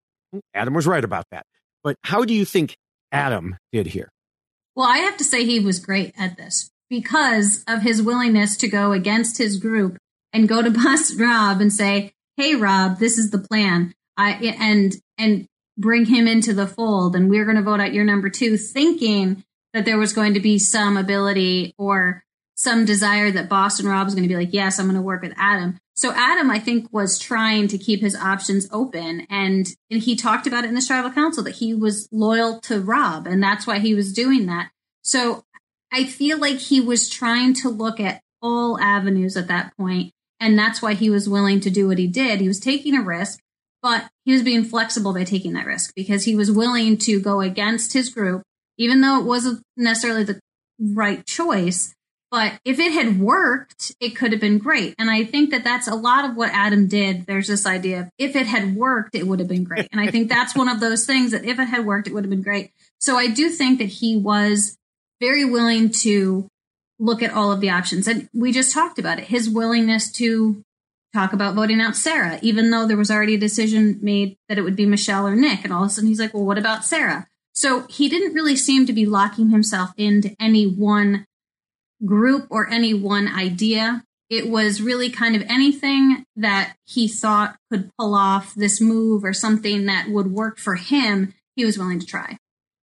Adam 0.54 0.74
was 0.74 0.86
right 0.86 1.04
about 1.04 1.24
that. 1.30 1.44
But 1.82 1.96
how 2.02 2.24
do 2.24 2.34
you 2.34 2.44
think 2.44 2.76
Adam 3.12 3.56
did 3.72 3.86
here? 3.86 4.08
Well, 4.74 4.88
I 4.88 4.98
have 4.98 5.16
to 5.18 5.24
say 5.24 5.44
he 5.44 5.60
was 5.60 5.78
great 5.78 6.12
at 6.18 6.36
this 6.36 6.70
because 6.90 7.64
of 7.66 7.82
his 7.82 8.02
willingness 8.02 8.56
to 8.58 8.68
go 8.68 8.92
against 8.92 9.38
his 9.38 9.58
group 9.58 9.96
and 10.32 10.48
go 10.48 10.62
to 10.62 10.70
Boss 10.84 11.14
Rob 11.14 11.60
and 11.60 11.72
say, 11.72 12.12
"Hey, 12.36 12.54
Rob, 12.54 12.98
this 12.98 13.18
is 13.18 13.30
the 13.30 13.38
plan," 13.38 13.94
I 14.16 14.32
and 14.60 14.94
and 15.16 15.46
bring 15.78 16.06
him 16.06 16.26
into 16.26 16.52
the 16.52 16.66
fold, 16.66 17.16
and 17.16 17.28
we're 17.28 17.44
going 17.44 17.56
to 17.56 17.62
vote 17.62 17.80
out 17.80 17.92
your 17.92 18.04
number 18.04 18.30
two, 18.30 18.56
thinking 18.56 19.44
that 19.72 19.84
there 19.84 19.98
was 19.98 20.12
going 20.12 20.34
to 20.34 20.40
be 20.40 20.58
some 20.58 20.96
ability 20.96 21.74
or 21.78 22.24
some 22.54 22.84
desire 22.84 23.30
that 23.30 23.48
Boston 23.48 23.86
Rob 23.86 24.06
was 24.06 24.14
going 24.14 24.26
to 24.26 24.28
be 24.28 24.36
like, 24.36 24.52
"Yes, 24.54 24.78
I'm 24.78 24.86
going 24.86 24.96
to 24.96 25.02
work 25.02 25.22
with 25.22 25.34
Adam." 25.36 25.78
So 25.94 26.12
Adam, 26.12 26.50
I 26.50 26.58
think, 26.58 26.92
was 26.92 27.18
trying 27.18 27.68
to 27.68 27.78
keep 27.78 28.00
his 28.00 28.14
options 28.14 28.68
open, 28.70 29.26
and, 29.30 29.66
and 29.90 30.02
he 30.02 30.14
talked 30.14 30.46
about 30.46 30.64
it 30.64 30.68
in 30.68 30.74
the 30.74 30.82
tribal 30.82 31.10
council 31.10 31.42
that 31.44 31.56
he 31.56 31.74
was 31.74 32.06
loyal 32.12 32.60
to 32.62 32.80
Rob, 32.80 33.26
and 33.26 33.42
that's 33.42 33.66
why 33.66 33.78
he 33.78 33.94
was 33.94 34.12
doing 34.12 34.44
that. 34.46 34.70
So 35.02 35.44
I 35.90 36.04
feel 36.04 36.38
like 36.38 36.58
he 36.58 36.82
was 36.82 37.08
trying 37.08 37.54
to 37.54 37.70
look 37.70 37.98
at 37.98 38.20
all 38.42 38.78
avenues 38.78 39.38
at 39.38 39.48
that 39.48 39.74
point, 39.78 40.12
and 40.38 40.58
that's 40.58 40.82
why 40.82 40.92
he 40.92 41.08
was 41.08 41.30
willing 41.30 41.60
to 41.60 41.70
do 41.70 41.88
what 41.88 41.98
he 41.98 42.06
did. 42.06 42.40
He 42.40 42.48
was 42.48 42.60
taking 42.60 42.94
a 42.94 43.02
risk, 43.02 43.40
but 43.82 44.08
he 44.24 44.32
was 44.32 44.42
being 44.42 44.64
flexible 44.64 45.12
by 45.12 45.24
taking 45.24 45.52
that 45.54 45.66
risk 45.66 45.92
because 45.94 46.24
he 46.24 46.34
was 46.34 46.50
willing 46.50 46.96
to 46.98 47.20
go 47.20 47.40
against 47.40 47.92
his 47.92 48.08
group, 48.08 48.42
even 48.78 49.00
though 49.00 49.20
it 49.20 49.24
wasn't 49.24 49.62
necessarily 49.76 50.24
the 50.24 50.40
right 50.78 51.24
choice 51.26 51.94
but 52.30 52.58
if 52.64 52.78
it 52.80 52.92
had 52.92 53.20
worked, 53.20 53.94
it 54.00 54.10
could 54.10 54.32
have 54.32 54.40
been 54.40 54.58
great. 54.58 54.94
And 54.98 55.10
I 55.10 55.24
think 55.24 55.50
that 55.50 55.62
that's 55.62 55.86
a 55.86 55.94
lot 55.94 56.24
of 56.24 56.36
what 56.36 56.50
Adam 56.52 56.88
did. 56.88 57.24
There's 57.26 57.46
this 57.46 57.66
idea 57.66 58.00
of 58.00 58.08
if 58.18 58.34
it 58.34 58.46
had 58.46 58.76
worked, 58.76 59.14
it 59.14 59.26
would 59.26 59.38
have 59.38 59.48
been 59.48 59.64
great. 59.64 59.88
And 59.92 60.00
I 60.00 60.10
think 60.10 60.28
that's 60.28 60.54
one 60.54 60.68
of 60.68 60.80
those 60.80 61.06
things 61.06 61.30
that 61.30 61.44
if 61.44 61.58
it 61.58 61.66
had 61.66 61.86
worked, 61.86 62.08
it 62.08 62.14
would 62.14 62.24
have 62.24 62.30
been 62.30 62.42
great. 62.42 62.72
So 62.98 63.16
I 63.16 63.28
do 63.28 63.48
think 63.48 63.78
that 63.78 63.86
he 63.86 64.16
was 64.16 64.76
very 65.20 65.44
willing 65.44 65.90
to 65.90 66.48
look 66.98 67.22
at 67.22 67.32
all 67.32 67.52
of 67.52 67.60
the 67.60 67.70
options. 67.70 68.08
And 68.08 68.28
we 68.34 68.52
just 68.52 68.74
talked 68.74 68.98
about 68.98 69.18
it 69.18 69.26
his 69.26 69.48
willingness 69.48 70.10
to 70.12 70.62
talk 71.16 71.32
about 71.32 71.54
voting 71.54 71.80
out 71.80 71.96
Sarah, 71.96 72.38
even 72.42 72.70
though 72.70 72.86
there 72.86 72.96
was 72.96 73.10
already 73.10 73.34
a 73.34 73.38
decision 73.38 73.98
made 74.02 74.36
that 74.48 74.58
it 74.58 74.62
would 74.62 74.76
be 74.76 74.86
Michelle 74.86 75.26
or 75.26 75.34
Nick. 75.34 75.64
And 75.64 75.72
all 75.72 75.84
of 75.84 75.88
a 75.88 75.90
sudden 75.90 76.08
he's 76.08 76.20
like, 76.20 76.34
well, 76.34 76.44
what 76.44 76.58
about 76.58 76.84
Sarah? 76.84 77.26
So 77.54 77.86
he 77.88 78.08
didn't 78.08 78.34
really 78.34 78.54
seem 78.54 78.86
to 78.86 78.92
be 78.92 79.06
locking 79.06 79.48
himself 79.48 79.90
into 79.96 80.36
any 80.38 80.66
one 80.66 81.24
group 82.04 82.46
or 82.50 82.68
any 82.68 82.92
one 82.92 83.28
idea. 83.28 84.04
It 84.28 84.50
was 84.50 84.82
really 84.82 85.08
kind 85.08 85.34
of 85.34 85.42
anything 85.48 86.24
that 86.36 86.76
he 86.84 87.08
thought 87.08 87.56
could 87.72 87.90
pull 87.98 88.14
off 88.14 88.54
this 88.54 88.80
move 88.80 89.24
or 89.24 89.32
something 89.32 89.86
that 89.86 90.08
would 90.08 90.30
work 90.30 90.58
for 90.58 90.74
him, 90.74 91.32
he 91.54 91.64
was 91.64 91.78
willing 91.78 92.00
to 92.00 92.06
try. 92.06 92.36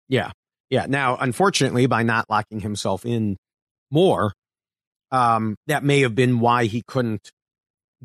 Yeah. 0.09 0.31
Yeah. 0.71 0.87
Now, 0.89 1.17
unfortunately, 1.17 1.85
by 1.85 2.01
not 2.01 2.29
locking 2.29 2.61
himself 2.61 3.05
in 3.05 3.37
more, 3.91 4.33
um, 5.11 5.55
that 5.67 5.83
may 5.83 5.99
have 6.01 6.15
been 6.15 6.39
why 6.39 6.65
he 6.65 6.81
couldn't 6.87 7.31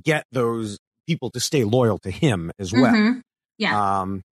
get 0.03 0.25
those 0.33 0.79
people 1.07 1.31
to 1.31 1.41
stay 1.41 1.65
loyal 1.65 1.99
to 1.99 2.11
him 2.11 2.51
as 2.59 2.73
well. 2.73 2.93
Mm-hmm. 2.93 3.21
Yeah. 3.59 4.01
Um, 4.01 4.23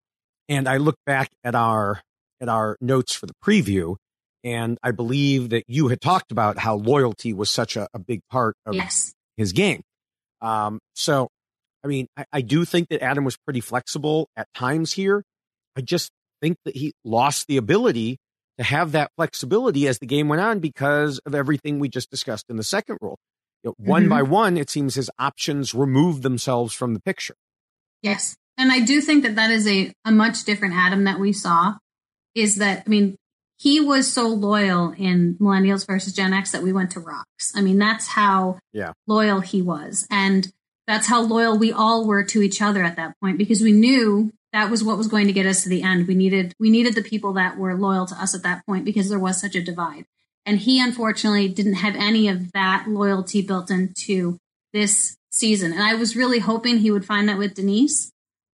and 0.48 0.68
I 0.68 0.76
look 0.76 0.96
back 1.06 1.30
at 1.42 1.54
our 1.54 2.00
at 2.40 2.48
our 2.48 2.76
notes 2.80 3.14
for 3.14 3.26
the 3.26 3.34
preview, 3.44 3.96
and 4.44 4.78
I 4.82 4.92
believe 4.92 5.50
that 5.50 5.64
you 5.66 5.88
had 5.88 6.00
talked 6.00 6.30
about 6.30 6.58
how 6.58 6.76
loyalty 6.76 7.32
was 7.32 7.50
such 7.50 7.76
a, 7.76 7.88
a 7.94 7.98
big 7.98 8.20
part 8.30 8.54
of 8.66 8.74
yes. 8.74 9.14
his 9.36 9.52
game. 9.52 9.82
Um, 10.40 10.78
so, 10.94 11.28
I 11.82 11.88
mean, 11.88 12.06
I, 12.16 12.24
I 12.32 12.40
do 12.42 12.64
think 12.64 12.88
that 12.90 13.02
Adam 13.02 13.24
was 13.24 13.36
pretty 13.38 13.60
flexible 13.60 14.28
at 14.36 14.46
times 14.54 14.92
here. 14.92 15.24
I 15.76 15.80
just 15.80 16.10
think 16.42 16.58
that 16.64 16.76
he 16.76 16.92
lost 17.04 17.46
the 17.48 17.56
ability 17.56 18.18
to 18.58 18.64
have 18.64 18.92
that 18.92 19.10
flexibility 19.16 19.88
as 19.88 19.98
the 19.98 20.06
game 20.06 20.28
went 20.28 20.42
on 20.42 20.60
because 20.60 21.18
of 21.26 21.34
everything 21.34 21.78
we 21.78 21.88
just 21.88 22.10
discussed 22.10 22.46
in 22.48 22.56
the 22.56 22.64
second 22.64 22.98
rule. 23.00 23.18
You 23.66 23.84
know, 23.84 23.92
one 23.92 24.02
mm-hmm. 24.02 24.10
by 24.10 24.22
one, 24.22 24.56
it 24.56 24.70
seems 24.70 24.94
his 24.94 25.10
options 25.18 25.74
removed 25.74 26.22
themselves 26.22 26.72
from 26.72 26.94
the 26.94 27.00
picture. 27.00 27.36
Yes. 28.02 28.36
And 28.56 28.70
I 28.70 28.80
do 28.80 29.00
think 29.00 29.22
that 29.24 29.34
that 29.34 29.50
is 29.50 29.66
a, 29.66 29.92
a 30.04 30.12
much 30.12 30.44
different 30.44 30.74
Adam 30.74 31.04
that 31.04 31.18
we 31.18 31.32
saw. 31.32 31.74
Is 32.34 32.56
that, 32.56 32.84
I 32.86 32.88
mean, 32.88 33.16
he 33.58 33.80
was 33.80 34.12
so 34.12 34.28
loyal 34.28 34.92
in 34.96 35.36
millennials 35.40 35.86
versus 35.86 36.12
gen 36.12 36.32
x 36.32 36.52
that 36.52 36.62
we 36.62 36.74
went 36.74 36.90
to 36.90 37.00
rocks 37.00 37.52
i 37.56 37.62
mean 37.62 37.78
that's 37.78 38.08
how 38.08 38.58
yeah. 38.72 38.92
loyal 39.06 39.40
he 39.40 39.62
was 39.62 40.06
and 40.10 40.52
that's 40.86 41.06
how 41.06 41.22
loyal 41.22 41.58
we 41.58 41.72
all 41.72 42.06
were 42.06 42.22
to 42.22 42.42
each 42.42 42.60
other 42.60 42.82
at 42.82 42.96
that 42.96 43.18
point 43.18 43.38
because 43.38 43.62
we 43.62 43.72
knew 43.72 44.30
that 44.52 44.70
was 44.70 44.84
what 44.84 44.98
was 44.98 45.08
going 45.08 45.26
to 45.26 45.32
get 45.32 45.46
us 45.46 45.62
to 45.62 45.70
the 45.70 45.82
end 45.82 46.06
we 46.06 46.14
needed 46.14 46.52
we 46.60 46.68
needed 46.68 46.94
the 46.94 47.02
people 47.02 47.32
that 47.32 47.56
were 47.56 47.74
loyal 47.74 48.06
to 48.06 48.14
us 48.16 48.34
at 48.34 48.42
that 48.42 48.64
point 48.66 48.84
because 48.84 49.08
there 49.08 49.18
was 49.18 49.40
such 49.40 49.54
a 49.54 49.62
divide 49.62 50.04
and 50.46 50.60
he 50.60 50.80
unfortunately 50.80 51.48
didn't 51.48 51.74
have 51.74 51.94
any 51.96 52.28
of 52.28 52.52
that 52.52 52.86
loyalty 52.88 53.42
built 53.42 53.70
into 53.70 54.38
this 54.72 55.16
season 55.30 55.72
and 55.72 55.82
i 55.82 55.94
was 55.94 56.16
really 56.16 56.38
hoping 56.38 56.78
he 56.78 56.90
would 56.90 57.04
find 57.04 57.28
that 57.28 57.38
with 57.38 57.54
denise 57.54 58.10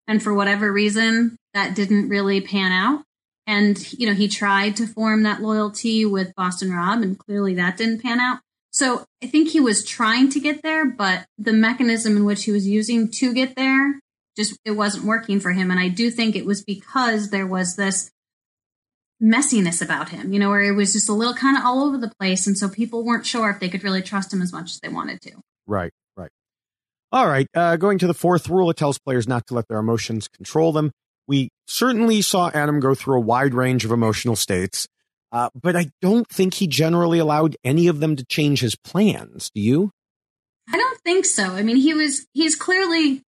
and 0.09 0.23
for 0.23 0.35
whatever 0.35 0.73
reason 0.73 1.37
that 1.55 1.77
didn't 1.77 2.09
really 2.09 2.41
pan 2.41 2.73
out 2.73 3.05
and, 3.47 3.93
you 3.93 4.07
know, 4.07 4.15
he 4.15 4.29
tried 4.29 4.77
to 4.77 4.87
form 4.87 5.25
that 5.25 5.43
loyalty 5.43 6.05
with 6.05 6.35
Boston 6.37 6.73
Rob, 6.73 7.03
and 7.03 7.19
clearly 7.19 7.55
that 7.55 7.77
didn't 7.77 8.03
pan 8.03 8.21
out. 8.21 8.41
So 8.71 9.05
I 9.23 9.27
think 9.27 9.51
he 9.51 9.61
was 9.61 9.85
trying 9.85 10.31
to 10.31 10.41
get 10.41 10.63
there, 10.63 10.87
but 10.87 11.27
the 11.39 11.53
mechanism 11.53 12.17
in 12.17 12.25
which 12.25 12.45
he 12.45 12.53
was 12.53 12.67
using 12.67 13.11
to 13.11 13.35
get 13.35 13.55
there 13.55 14.01
just 14.35 14.59
it 14.65 14.71
wasn't 14.71 15.05
working 15.05 15.41
for 15.41 15.53
him. 15.53 15.71
And 15.71 15.79
I 15.79 15.89
do 15.89 16.11
think 16.11 16.35
it 16.35 16.47
was 16.47 16.65
because 16.65 17.29
there 17.29 17.47
was 17.47 17.77
this 17.77 18.11
messiness 19.23 19.81
about 19.81 20.09
him, 20.09 20.33
you 20.33 20.39
know, 20.39 20.51
where 20.51 20.63
it 20.63 20.73
was 20.73 20.93
just 20.93 21.09
a 21.09 21.13
little 21.13 21.35
kind 21.35 21.57
of 21.57 21.65
all 21.65 21.85
over 21.85 21.97
the 21.97 22.13
place. 22.19 22.47
And 22.47 22.59
so 22.59 22.69
people 22.69 23.05
weren't 23.05 23.25
sure 23.25 23.51
if 23.51 23.61
they 23.61 23.69
could 23.69 23.85
really 23.85 24.03
trust 24.03 24.33
him 24.33 24.43
as 24.43 24.53
much 24.53 24.73
as 24.73 24.81
they 24.81 24.89
wanted 24.89 25.21
to. 25.23 25.33
Right, 25.67 25.93
right. 26.17 26.31
All 27.13 27.27
right. 27.27 27.47
Uh, 27.55 27.77
going 27.77 27.99
to 27.99 28.07
the 28.07 28.15
fourth 28.15 28.49
rule, 28.49 28.69
it 28.71 28.77
tells 28.77 28.99
players 28.99 29.29
not 29.29 29.47
to 29.47 29.55
let 29.55 29.69
their 29.69 29.79
emotions 29.79 30.27
control 30.29 30.73
them. 30.73 30.91
We 31.29 31.51
certainly 31.67 32.21
saw 32.21 32.51
Adam 32.53 32.81
go 32.81 32.95
through 32.97 33.17
a 33.17 33.21
wide 33.21 33.55
range 33.55 33.85
of 33.85 33.93
emotional 33.93 34.35
states, 34.35 34.89
uh, 35.31 35.51
but 35.55 35.77
I 35.77 35.87
don't 36.01 36.29
think 36.29 36.55
he 36.55 36.67
generally 36.67 37.21
allowed 37.21 37.57
any 37.63 37.87
of 37.87 38.01
them 38.01 38.17
to 38.17 38.25
change 38.25 38.61
his 38.61 38.75
plans. 38.75 39.51
Do 39.55 39.61
you? 39.61 39.93
I 40.73 40.77
don't 40.77 41.01
think 41.03 41.25
so. 41.25 41.45
I 41.45 41.63
mean, 41.63 41.77
he 41.77 41.95
was, 41.95 42.27
he's 42.33 42.57
clearly, 42.57 43.23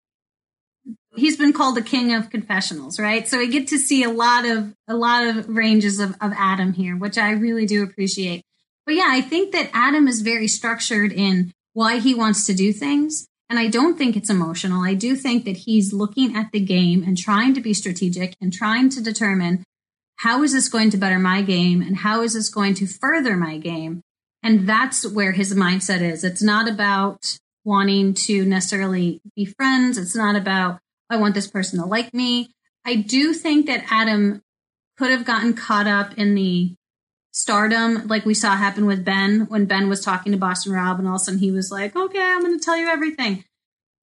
he's 1.17 1.37
been 1.37 1.53
called 1.53 1.77
the 1.77 1.83
king 1.83 2.15
of 2.15 2.31
confessionals, 2.31 2.99
right? 2.99 3.29
So 3.29 3.39
we 3.39 3.49
get 3.49 3.69
to 3.69 3.79
see 3.79 4.03
a 4.03 4.11
lot 4.11 4.45
of, 4.45 4.75
a 4.89 4.95
lot 4.95 5.27
of 5.27 5.49
ranges 5.49 6.01
of, 6.01 6.11
of 6.21 6.33
Adam 6.37 6.73
here, 6.73 6.97
which 6.97 7.19
I 7.19 7.33
really 7.33 7.67
do 7.67 7.83
appreciate. 7.83 8.43
But 8.87 8.95
yeah, 8.95 9.09
I 9.09 9.21
think 9.21 9.53
that 9.53 9.71
Adam 9.73 10.09
is 10.09 10.23
very 10.23 10.49
structured 10.49 11.13
in 11.13 11.53
why 11.73 11.99
he 11.99 12.15
wants 12.15 12.47
to 12.47 12.55
do 12.55 12.73
things. 12.73 13.27
And 13.49 13.59
I 13.59 13.69
don't 13.69 13.99
think 13.99 14.17
it's 14.17 14.31
emotional. 14.31 14.83
I 14.83 14.95
do 14.95 15.15
think 15.15 15.45
that 15.45 15.59
he's 15.59 15.93
looking 15.93 16.35
at 16.35 16.53
the 16.53 16.61
game 16.61 17.05
and 17.05 17.19
trying 17.19 17.53
to 17.55 17.61
be 17.61 17.75
strategic 17.75 18.35
and 18.41 18.53
trying 18.53 18.89
to 18.91 19.03
determine 19.03 19.65
how 20.17 20.43
is 20.43 20.53
this 20.53 20.69
going 20.69 20.91
to 20.91 20.97
better 20.97 21.19
my 21.19 21.43
game 21.43 21.83
and 21.83 21.99
how 21.99 22.23
is 22.23 22.35
this 22.35 22.49
going 22.49 22.75
to 22.75 22.87
further 22.87 23.37
my 23.37 23.59
game? 23.59 24.01
And 24.43 24.69
that's 24.69 25.07
where 25.07 25.33
his 25.33 25.55
mindset 25.55 26.01
is. 26.01 26.25
It's 26.25 26.43
not 26.43 26.69
about 26.69 27.39
wanting 27.65 28.15
to 28.15 28.45
necessarily 28.45 29.21
be 29.37 29.45
friends. 29.45 29.99
It's 29.99 30.17
not 30.17 30.35
about, 30.35 30.81
I 31.13 31.17
want 31.17 31.35
this 31.35 31.47
person 31.47 31.79
to 31.81 31.87
like 31.87 32.13
me. 32.13 32.51
I 32.85 32.97
do 32.97 33.33
think 33.33 33.67
that 33.67 33.85
Adam 33.91 34.43
could 34.97 35.11
have 35.11 35.25
gotten 35.25 35.55
caught 35.55 35.87
up 35.87 36.17
in 36.19 36.35
the 36.35 36.75
stardom 37.33 38.07
like 38.09 38.27
we 38.27 38.35
saw 38.35 38.55
happen 38.55 38.85
with 38.85 39.05
Ben 39.05 39.47
when 39.49 39.65
Ben 39.65 39.89
was 39.89 40.03
talking 40.05 40.33
to 40.33 40.39
Boston 40.39 40.73
Rob 40.73 40.99
and 40.99 41.09
all 41.09 41.15
of 41.15 41.23
a 41.23 41.25
sudden 41.25 41.41
he 41.41 41.51
was 41.51 41.71
like, 41.71 41.97
okay, 41.97 42.21
I'm 42.21 42.43
going 42.43 42.59
to 42.59 42.65
tell 42.65 42.77
you 42.77 42.89
everything. 42.89 43.45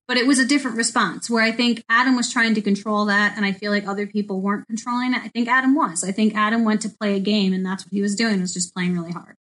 But 0.07 0.17
it 0.17 0.25
was 0.25 0.39
a 0.39 0.45
different 0.45 0.77
response 0.77 1.29
where 1.29 1.43
I 1.43 1.51
think 1.51 1.83
Adam 1.87 2.15
was 2.15 2.33
trying 2.33 2.55
to 2.55 2.61
control 2.61 3.05
that 3.05 3.37
and 3.37 3.45
I 3.45 3.51
feel 3.51 3.71
like 3.71 3.87
other 3.87 4.07
people 4.07 4.41
weren't 4.41 4.65
controlling 4.65 5.13
it. 5.13 5.21
I 5.23 5.27
think 5.27 5.47
Adam 5.47 5.75
was. 5.75 6.03
I 6.03 6.11
think 6.11 6.35
Adam 6.35 6.65
went 6.65 6.81
to 6.81 6.89
play 6.89 7.15
a 7.15 7.19
game 7.19 7.53
and 7.53 7.63
that's 7.63 7.85
what 7.85 7.93
he 7.93 8.01
was 8.01 8.15
doing 8.15 8.41
was 8.41 8.53
just 8.53 8.73
playing 8.73 8.95
really 8.97 9.11
hard. 9.11 9.35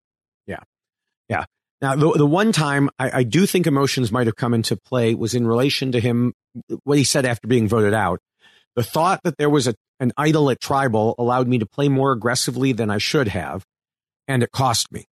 Yeah. 0.45 0.59
Yeah. 1.27 1.45
Now, 1.81 1.95
the, 1.95 2.11
the 2.11 2.25
one 2.25 2.51
time 2.51 2.89
I, 2.99 3.19
I 3.19 3.23
do 3.23 3.45
think 3.45 3.65
emotions 3.65 4.11
might 4.11 4.27
have 4.27 4.35
come 4.35 4.53
into 4.53 4.75
play 4.75 5.15
was 5.15 5.33
in 5.33 5.47
relation 5.47 5.93
to 5.93 5.99
him, 5.99 6.33
what 6.83 6.97
he 6.97 7.03
said 7.03 7.25
after 7.25 7.47
being 7.47 7.67
voted 7.67 7.93
out. 7.93 8.19
The 8.75 8.83
thought 8.83 9.21
that 9.23 9.37
there 9.37 9.49
was 9.49 9.67
a, 9.67 9.75
an 9.99 10.11
idol 10.17 10.49
at 10.49 10.59
tribal 10.59 11.15
allowed 11.17 11.47
me 11.47 11.59
to 11.59 11.65
play 11.65 11.87
more 11.89 12.11
aggressively 12.11 12.73
than 12.73 12.89
I 12.89 12.97
should 12.97 13.29
have 13.29 13.63
and 14.27 14.43
it 14.43 14.51
cost 14.51 14.91
me. 14.91 15.05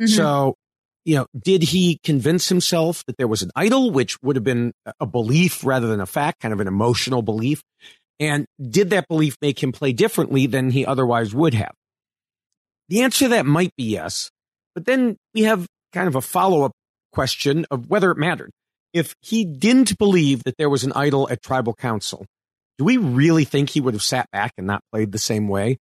Mm-hmm. 0.00 0.06
So, 0.06 0.56
you 1.04 1.16
know, 1.16 1.26
did 1.38 1.62
he 1.62 1.98
convince 2.04 2.48
himself 2.48 3.04
that 3.06 3.16
there 3.16 3.28
was 3.28 3.42
an 3.42 3.50
idol, 3.56 3.90
which 3.90 4.20
would 4.22 4.36
have 4.36 4.44
been 4.44 4.72
a 4.98 5.06
belief 5.06 5.64
rather 5.64 5.86
than 5.86 6.00
a 6.00 6.06
fact, 6.06 6.40
kind 6.40 6.52
of 6.52 6.60
an 6.60 6.66
emotional 6.66 7.22
belief? 7.22 7.62
And 8.18 8.46
did 8.60 8.90
that 8.90 9.08
belief 9.08 9.36
make 9.40 9.62
him 9.62 9.72
play 9.72 9.92
differently 9.92 10.46
than 10.46 10.70
he 10.70 10.84
otherwise 10.84 11.34
would 11.34 11.54
have? 11.54 11.72
The 12.88 13.02
answer 13.02 13.26
to 13.26 13.28
that 13.30 13.46
might 13.46 13.74
be 13.76 13.84
yes. 13.84 14.30
But 14.74 14.84
then 14.84 15.16
we 15.32 15.42
have 15.42 15.66
kind 15.92 16.08
of 16.08 16.16
a 16.16 16.20
follow 16.20 16.62
up 16.62 16.72
question 17.12 17.66
of 17.70 17.88
whether 17.88 18.10
it 18.10 18.16
mattered. 18.16 18.50
If 18.92 19.14
he 19.20 19.44
didn't 19.44 19.98
believe 19.98 20.42
that 20.44 20.56
there 20.58 20.70
was 20.70 20.84
an 20.84 20.92
idol 20.94 21.28
at 21.30 21.42
tribal 21.42 21.74
council, 21.74 22.26
do 22.78 22.84
we 22.84 22.96
really 22.96 23.44
think 23.44 23.70
he 23.70 23.80
would 23.80 23.94
have 23.94 24.02
sat 24.02 24.30
back 24.32 24.52
and 24.58 24.66
not 24.66 24.82
played 24.92 25.12
the 25.12 25.18
same 25.18 25.48
way? 25.48 25.78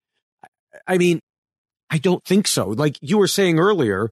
I 0.87 0.99
mean, 0.99 1.21
I 1.91 1.99
don't 1.99 2.23
think 2.25 2.47
so. 2.47 2.69
Like 2.69 2.99
you 3.01 3.19
were 3.19 3.29
saying 3.29 3.59
earlier, 3.59 4.11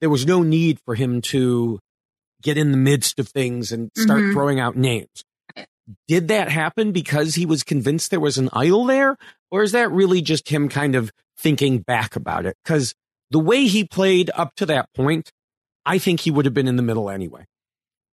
there 0.00 0.10
was 0.10 0.26
no 0.26 0.42
need 0.42 0.78
for 0.84 0.94
him 0.94 1.22
to 1.22 1.80
get 2.42 2.58
in 2.58 2.70
the 2.70 2.76
midst 2.76 3.18
of 3.18 3.28
things 3.28 3.72
and 3.72 3.90
start 3.96 4.20
mm-hmm. 4.20 4.32
throwing 4.32 4.60
out 4.60 4.76
names. 4.76 5.24
Did 6.08 6.28
that 6.28 6.50
happen 6.50 6.92
because 6.92 7.34
he 7.34 7.46
was 7.46 7.62
convinced 7.62 8.10
there 8.10 8.20
was 8.20 8.38
an 8.38 8.50
idol 8.52 8.84
there? 8.84 9.16
Or 9.50 9.62
is 9.62 9.72
that 9.72 9.90
really 9.90 10.20
just 10.20 10.48
him 10.48 10.68
kind 10.68 10.94
of 10.94 11.10
thinking 11.38 11.78
back 11.78 12.16
about 12.16 12.46
it? 12.46 12.56
Because 12.62 12.94
the 13.30 13.38
way 13.38 13.66
he 13.66 13.84
played 13.84 14.30
up 14.34 14.54
to 14.56 14.66
that 14.66 14.92
point, 14.94 15.30
I 15.86 15.98
think 15.98 16.20
he 16.20 16.30
would 16.30 16.44
have 16.44 16.54
been 16.54 16.68
in 16.68 16.76
the 16.76 16.82
middle 16.82 17.08
anyway. 17.08 17.46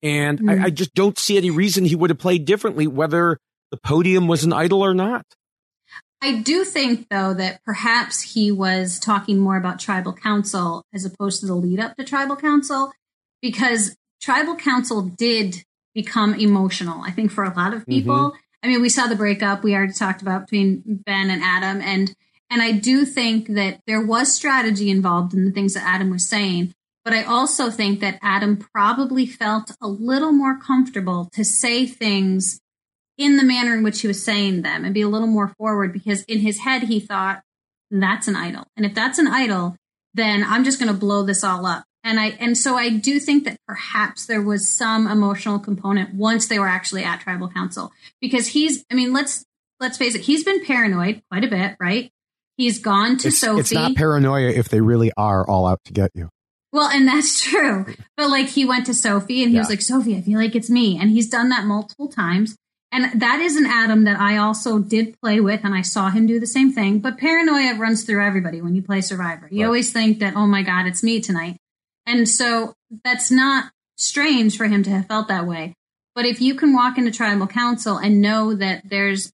And 0.02 0.40
mm. 0.40 0.62
I, 0.62 0.66
I 0.66 0.70
just 0.70 0.94
don't 0.94 1.18
see 1.18 1.38
any 1.38 1.50
reason 1.50 1.86
he 1.86 1.96
would 1.96 2.10
have 2.10 2.20
played 2.20 2.46
differently, 2.46 2.88
whether 2.88 3.40
the 3.72 3.78
podium 3.78 4.28
was 4.28 4.44
an 4.44 4.54
idol 4.54 4.82
or 4.82 4.94
not. 4.94 5.26
I 6.22 6.40
do 6.40 6.64
think, 6.64 7.10
though, 7.10 7.34
that 7.34 7.62
perhaps 7.66 8.22
he 8.22 8.52
was 8.52 8.98
talking 8.98 9.40
more 9.40 9.58
about 9.58 9.80
tribal 9.80 10.14
council 10.14 10.84
as 10.94 11.04
opposed 11.04 11.42
to 11.42 11.46
the 11.46 11.56
lead 11.56 11.82
up 11.82 11.98
to 11.98 12.06
tribal 12.06 12.38
council, 12.38 12.94
because 13.42 13.98
tribal 14.22 14.56
council 14.56 15.02
did 15.02 15.64
become 15.94 16.34
emotional, 16.34 17.02
I 17.02 17.12
think, 17.12 17.32
for 17.32 17.44
a 17.44 17.54
lot 17.54 17.74
of 17.74 17.82
mm-hmm. 17.82 17.92
people. 17.92 18.16
Mm-hmm. 18.16 18.38
I 18.64 18.68
mean, 18.68 18.82
we 18.82 18.88
saw 18.88 19.08
the 19.08 19.18
breakup 19.18 19.64
we 19.64 19.76
already 19.76 19.92
talked 19.92 20.22
about 20.22 20.48
between 20.48 20.82
Ben 21.06 21.30
and 21.30 21.44
Adam, 21.44 21.82
and 21.82 22.14
and 22.50 22.62
I 22.62 22.72
do 22.72 23.04
think 23.04 23.48
that 23.48 23.82
there 23.88 24.02
was 24.02 24.34
strategy 24.34 24.90
involved 24.90 25.34
in 25.34 25.44
the 25.44 25.52
things 25.52 25.74
that 25.74 25.84
Adam 25.86 26.10
was 26.10 26.26
saying. 26.28 26.74
But 27.04 27.14
I 27.14 27.24
also 27.24 27.70
think 27.70 28.00
that 28.00 28.20
Adam 28.22 28.58
probably 28.58 29.26
felt 29.26 29.72
a 29.82 29.88
little 29.88 30.32
more 30.32 30.58
comfortable 30.58 31.30
to 31.34 31.44
say 31.44 31.86
things 31.86 32.62
in 33.18 33.38
the 33.38 33.44
manner 33.44 33.76
in 33.76 33.84
which 33.84 34.02
he 34.02 34.08
was 34.08 34.24
saying 34.24 34.62
them 34.62 34.86
and 34.86 34.94
be 34.94 35.02
a 35.02 35.10
little 35.10 35.28
more 35.28 35.50
forward 35.58 35.94
because 35.94 36.24
in 36.24 36.40
his 36.40 36.60
head 36.60 36.84
he 36.84 37.00
thought 37.00 37.42
that's 37.92 38.28
an 38.28 38.36
idol. 38.36 38.66
And 38.76 38.86
if 38.86 38.96
that's 38.96 39.20
an 39.20 39.28
idol, 39.28 39.76
then 40.14 40.44
I'm 40.44 40.64
just 40.64 40.80
going 40.80 40.92
to 40.92 40.98
blow 40.98 41.24
this 41.24 41.44
all 41.44 41.66
up. 41.66 41.84
And 42.06 42.20
I 42.20 42.30
and 42.40 42.58
so 42.58 42.76
I 42.76 42.90
do 42.90 43.20
think 43.20 43.46
that 43.46 43.58
perhaps 43.66 44.26
there 44.26 44.42
was 44.42 44.70
some 44.70 45.08
emotional 45.08 45.58
component 45.58 46.14
once 46.14 46.48
they 46.48 46.60
were 46.60 46.68
actually 46.68 47.04
at 47.04 47.22
tribal 47.22 47.48
council 47.48 47.94
because 48.20 48.48
he's 48.48 48.84
I 48.92 48.96
mean 48.96 49.14
let's 49.14 49.46
let's 49.80 49.98
face 49.98 50.14
it 50.14 50.22
he's 50.22 50.44
been 50.44 50.66
paranoid 50.66 51.22
quite 51.32 51.46
a 51.46 51.48
bit, 51.48 51.78
right? 51.80 52.12
He's 52.58 52.80
gone 52.80 53.18
to 53.20 53.30
it's, 53.30 53.40
Sophie. 53.40 53.62
It's 53.62 53.72
not 53.72 53.96
paranoia 53.96 54.50
if 54.50 54.68
they 54.68 54.82
really 54.82 55.12
are 55.16 55.48
all 55.48 55.66
out 55.66 55.80
to 55.86 55.94
get 55.94 56.12
you. 56.14 56.30
Well, 56.74 56.90
and 56.90 57.08
that's 57.08 57.40
true. 57.50 57.86
But 58.18 58.30
like 58.30 58.50
he 58.50 58.66
went 58.66 58.88
to 58.88 58.94
Sophie 58.94 59.44
and 59.44 59.52
he 59.52 59.56
yeah. 59.56 59.62
was 59.62 59.70
like, 59.70 59.82
Sophie, 59.82 60.18
I 60.18 60.22
feel 60.22 60.40
like 60.40 60.56
it's 60.56 60.70
me. 60.70 60.98
And 61.00 61.10
he's 61.10 61.30
done 61.30 61.50
that 61.50 61.66
multiple 61.66 62.10
times. 62.10 62.58
And 62.92 63.22
that 63.22 63.40
is 63.40 63.56
an 63.56 63.66
Adam 63.66 64.04
that 64.04 64.20
I 64.20 64.38
also 64.38 64.78
did 64.78 65.20
play 65.20 65.40
with, 65.40 65.62
and 65.64 65.74
I 65.74 65.82
saw 65.82 66.12
him 66.12 66.28
do 66.28 66.40
the 66.40 66.46
same 66.46 66.72
thing. 66.72 67.00
But 67.00 67.18
paranoia 67.18 67.74
runs 67.74 68.04
through 68.04 68.24
everybody 68.24 68.62
when 68.62 68.76
you 68.76 68.84
play 68.84 69.02
Survivor. 69.02 69.48
You 69.50 69.62
right. 69.62 69.66
always 69.66 69.92
think 69.92 70.20
that, 70.20 70.36
oh 70.36 70.46
my 70.46 70.62
God, 70.62 70.86
it's 70.86 71.02
me 71.02 71.20
tonight. 71.20 71.58
And 72.06 72.30
so 72.30 72.76
that's 73.04 73.32
not 73.32 73.72
strange 73.98 74.58
for 74.58 74.66
him 74.66 74.84
to 74.84 74.92
have 74.92 75.08
felt 75.08 75.28
that 75.30 75.48
way. 75.48 75.74
But 76.14 76.26
if 76.26 76.40
you 76.40 76.54
can 76.54 76.74
walk 76.74 77.00
into 77.00 77.10
tribal 77.10 77.48
council 77.48 77.98
and 77.98 78.22
know 78.22 78.54
that 78.54 78.88
there's 78.88 79.32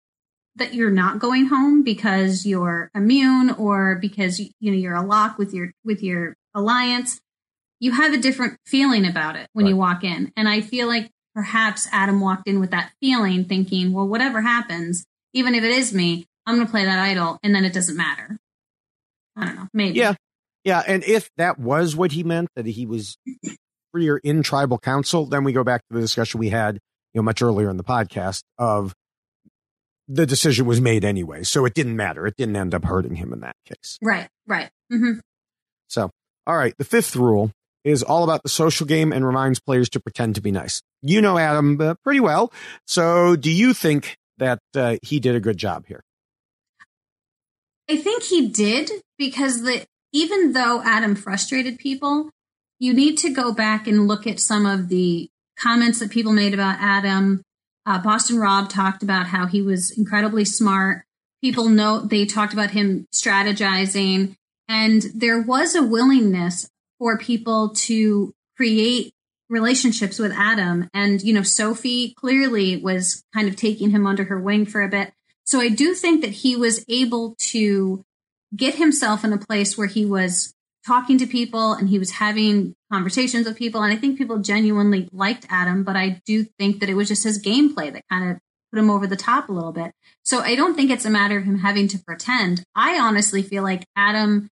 that 0.56 0.74
you're 0.74 0.92
not 0.92 1.20
going 1.20 1.48
home 1.48 1.84
because 1.84 2.46
you're 2.46 2.90
immune 2.96 3.52
or 3.52 3.98
because 4.02 4.40
you 4.40 4.72
know 4.72 4.78
you're 4.78 4.96
a 4.96 5.06
lock 5.06 5.38
with 5.38 5.54
your 5.54 5.72
with 5.84 6.02
your 6.02 6.36
alliance, 6.54 7.20
you 7.80 7.92
have 7.92 8.14
a 8.14 8.18
different 8.18 8.58
feeling 8.66 9.06
about 9.06 9.36
it 9.36 9.48
when 9.54 9.66
right. 9.66 9.70
you 9.70 9.78
walk 9.78 10.04
in. 10.04 10.32
And 10.36 10.48
I 10.48 10.62
feel 10.62 10.88
like 10.88 11.10
perhaps 11.34 11.88
Adam 11.92 12.20
walked 12.20 12.48
in 12.48 12.60
with 12.60 12.72
that 12.72 12.92
feeling, 13.02 13.46
thinking, 13.46 13.94
well, 13.94 14.08
whatever 14.08 14.42
happens, 14.42 15.06
even 15.34 15.56
if 15.56 15.64
it 15.64 15.72
is 15.72 15.94
me, 15.94 16.26
I'm 16.46 16.56
going 16.56 16.66
to 16.66 16.72
play 16.72 16.86
that 16.86 17.00
idol, 17.00 17.38
and 17.44 17.54
then 17.54 17.64
it 17.64 17.74
doesn't 17.74 17.96
matter. 17.96 18.38
I 19.36 19.46
don't 19.46 19.56
know, 19.56 19.68
maybe. 19.74 20.00
Yeah, 20.00 20.16
yeah. 20.64 20.82
And 20.86 21.04
if 21.04 21.30
that 21.38 21.60
was 21.60 21.96
what 21.96 22.12
he 22.12 22.24
meant, 22.24 22.50
that 22.56 22.66
he 22.66 22.86
was 22.86 23.18
freer 23.94 24.18
in 24.18 24.42
tribal 24.44 24.80
council, 24.80 25.26
then 25.26 25.44
we 25.44 25.54
go 25.54 25.64
back 25.64 25.82
to 25.88 25.96
the 25.96 26.02
discussion 26.02 26.40
we 26.40 26.50
had, 26.50 26.80
you 27.14 27.20
know, 27.20 27.24
much 27.24 27.42
earlier 27.42 27.70
in 27.70 27.78
the 27.78 27.84
podcast 27.84 28.42
of 28.58 28.94
the 30.08 30.26
decision 30.26 30.66
was 30.66 30.82
made 30.82 31.06
anyway, 31.06 31.44
so 31.44 31.66
it 31.66 31.76
didn't 31.76 31.96
matter. 31.96 32.26
It 32.26 32.36
didn't 32.36 32.56
end 32.56 32.74
up 32.74 32.84
hurting 32.84 33.16
him 33.16 33.32
in 33.32 33.42
that 33.42 33.56
case. 33.66 34.00
Right. 34.02 34.28
Right. 34.48 34.70
Mm-hmm. 34.92 35.20
So, 35.88 36.10
all 36.48 36.58
right. 36.58 36.74
The 36.80 36.84
fifth 36.84 37.16
rule 37.16 37.52
is 37.90 38.04
all 38.04 38.24
about 38.24 38.44
the 38.44 38.50
social 38.50 38.86
game 38.86 39.12
and 39.12 39.26
reminds 39.26 39.60
players 39.60 39.90
to 39.90 40.00
pretend 40.00 40.36
to 40.36 40.42
be 40.42 40.52
nice. 40.52 40.82
You 41.02 41.22
know 41.22 41.38
Adam 41.38 41.80
uh, 41.80 41.96
pretty 42.04 42.20
well. 42.20 42.52
So 42.86 43.36
do 43.36 43.52
you 43.52 43.74
think 43.74 44.18
that 44.38 44.60
uh, 44.76 44.98
he 45.02 45.20
did 45.20 45.36
a 45.36 45.40
good 45.40 45.58
job 45.58 45.86
here? 45.88 46.04
I 47.90 47.98
think 47.98 48.24
he 48.24 48.48
did 48.48 48.92
because 49.18 49.64
the 49.64 49.86
even 50.12 50.54
though 50.54 50.82
Adam 50.84 51.16
frustrated 51.16 51.78
people, 51.78 52.30
you 52.80 52.94
need 52.94 53.18
to 53.20 53.30
go 53.30 53.54
back 53.54 53.88
and 53.88 54.08
look 54.08 54.26
at 54.26 54.40
some 54.40 54.66
of 54.66 54.90
the 54.90 55.30
comments 55.60 56.00
that 56.00 56.12
people 56.12 56.32
made 56.32 56.54
about 56.54 56.78
Adam. 56.80 57.42
Uh, 57.86 58.00
Boston 58.00 58.38
Rob 58.38 58.70
talked 58.70 59.04
about 59.04 59.28
how 59.28 59.46
he 59.46 59.62
was 59.62 59.92
incredibly 59.92 60.46
smart. 60.46 61.04
People 61.42 61.70
know 61.70 62.00
they 62.00 62.26
talked 62.26 62.54
about 62.54 62.72
him 62.72 63.06
strategizing, 63.14 64.36
and 64.68 65.04
there 65.14 65.42
was 65.42 65.76
a 65.76 65.84
willingness 65.84 66.69
for 67.00 67.18
people 67.18 67.70
to 67.70 68.34
create 68.56 69.14
relationships 69.50 70.20
with 70.20 70.32
Adam. 70.32 70.90
And, 70.94 71.22
you 71.22 71.34
know, 71.34 71.42
Sophie 71.42 72.14
clearly 72.14 72.78
was 72.78 73.24
kind 73.34 73.48
of 73.48 73.56
taking 73.56 73.90
him 73.90 74.06
under 74.06 74.26
her 74.26 74.40
wing 74.40 74.66
for 74.66 74.82
a 74.82 74.90
bit. 74.90 75.12
So 75.44 75.60
I 75.60 75.70
do 75.70 75.96
think 75.96 76.22
that 76.22 76.30
he 76.30 76.56
was 76.56 76.86
able 76.88 77.36
to 77.50 78.04
get 78.56 78.76
himself 78.76 79.24
in 79.24 79.34
a 79.34 79.38
place 79.38 79.78
where 79.78 79.88
he 79.88 80.06
was 80.06 80.54
talking 80.86 81.18
to 81.18 81.26
people 81.26 81.74
and 81.74 81.90
he 81.90 82.00
was 82.00 82.12
having 82.12 82.76
conversations 82.92 83.48
with 83.48 83.58
people. 83.58 83.82
And 83.82 83.92
I 83.92 83.96
think 83.96 84.18
people 84.18 84.40
genuinely 84.40 85.10
liked 85.12 85.48
Adam, 85.50 85.84
but 85.84 85.96
I 85.96 86.22
do 86.26 86.44
think 86.44 86.80
that 86.80 86.90
it 86.90 86.96
was 86.96 87.08
just 87.08 87.24
his 87.24 87.42
gameplay 87.42 87.92
that 87.92 88.04
kind 88.10 88.32
of 88.32 88.38
put 88.72 88.80
him 88.80 88.90
over 88.90 89.08
the 89.08 89.16
top 89.16 89.50
a 89.50 89.52
little 89.52 89.72
bit. 89.72 89.92
So 90.24 90.40
I 90.40 90.56
don't 90.56 90.76
think 90.76 90.92
it's 90.92 91.06
a 91.06 91.10
matter 91.10 91.38
of 91.38 91.44
him 91.44 91.60
having 91.60 91.88
to 91.90 92.00
pretend. 92.00 92.64
I 92.76 93.00
honestly 93.00 93.42
feel 93.42 93.64
like 93.64 93.86
Adam 93.96 94.50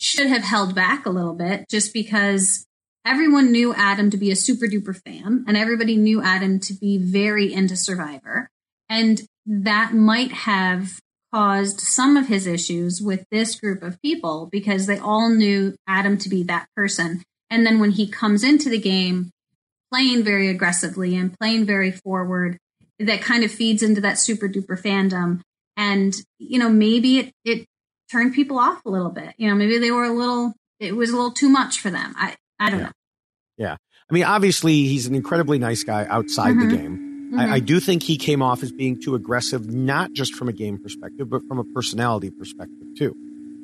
should 0.00 0.28
have 0.28 0.42
held 0.42 0.74
back 0.74 1.06
a 1.06 1.10
little 1.10 1.34
bit 1.34 1.68
just 1.68 1.92
because 1.92 2.66
everyone 3.04 3.52
knew 3.52 3.74
Adam 3.74 4.10
to 4.10 4.16
be 4.16 4.30
a 4.30 4.36
super 4.36 4.66
duper 4.66 4.96
fan 4.96 5.44
and 5.46 5.56
everybody 5.56 5.96
knew 5.96 6.22
Adam 6.22 6.58
to 6.60 6.74
be 6.74 6.98
very 6.98 7.52
into 7.52 7.76
Survivor. 7.76 8.48
And 8.88 9.22
that 9.46 9.94
might 9.94 10.32
have 10.32 10.98
caused 11.32 11.80
some 11.80 12.16
of 12.16 12.26
his 12.26 12.46
issues 12.46 13.00
with 13.00 13.24
this 13.30 13.58
group 13.58 13.82
of 13.82 14.00
people 14.02 14.48
because 14.50 14.86
they 14.86 14.98
all 14.98 15.30
knew 15.30 15.76
Adam 15.86 16.18
to 16.18 16.28
be 16.28 16.42
that 16.44 16.66
person. 16.74 17.22
And 17.48 17.64
then 17.66 17.78
when 17.78 17.92
he 17.92 18.08
comes 18.08 18.42
into 18.42 18.68
the 18.68 18.78
game 18.78 19.30
playing 19.92 20.24
very 20.24 20.48
aggressively 20.48 21.16
and 21.16 21.36
playing 21.38 21.66
very 21.66 21.90
forward, 21.90 22.58
that 22.98 23.22
kind 23.22 23.44
of 23.44 23.50
feeds 23.50 23.82
into 23.82 24.00
that 24.00 24.18
super 24.18 24.48
duper 24.48 24.80
fandom. 24.80 25.40
And, 25.76 26.14
you 26.38 26.58
know, 26.58 26.68
maybe 26.68 27.18
it, 27.18 27.32
it 27.44 27.66
turned 28.10 28.34
people 28.34 28.58
off 28.58 28.84
a 28.84 28.90
little 28.90 29.10
bit. 29.10 29.34
You 29.36 29.48
know, 29.48 29.54
maybe 29.54 29.78
they 29.78 29.90
were 29.90 30.04
a 30.04 30.12
little, 30.12 30.54
it 30.78 30.94
was 30.94 31.10
a 31.10 31.14
little 31.14 31.32
too 31.32 31.48
much 31.48 31.80
for 31.80 31.90
them. 31.90 32.14
I, 32.16 32.36
I 32.58 32.70
don't 32.70 32.80
yeah. 32.80 32.86
know. 32.86 32.92
Yeah. 33.56 33.76
I 34.10 34.14
mean, 34.14 34.24
obviously, 34.24 34.86
he's 34.86 35.06
an 35.06 35.14
incredibly 35.14 35.58
nice 35.58 35.84
guy 35.84 36.06
outside 36.08 36.54
mm-hmm. 36.54 36.68
the 36.68 36.76
game. 36.76 37.30
Mm-hmm. 37.32 37.38
I, 37.38 37.52
I, 37.54 37.60
do 37.60 37.78
think 37.78 38.02
he 38.02 38.16
came 38.16 38.42
off 38.42 38.62
as 38.64 38.72
being 38.72 39.00
too 39.00 39.14
aggressive, 39.14 39.72
not 39.72 40.12
just 40.12 40.34
from 40.34 40.48
a 40.48 40.52
game 40.52 40.82
perspective, 40.82 41.30
but 41.30 41.42
from 41.46 41.58
a 41.58 41.64
personality 41.64 42.30
perspective, 42.30 42.88
too. 42.98 43.14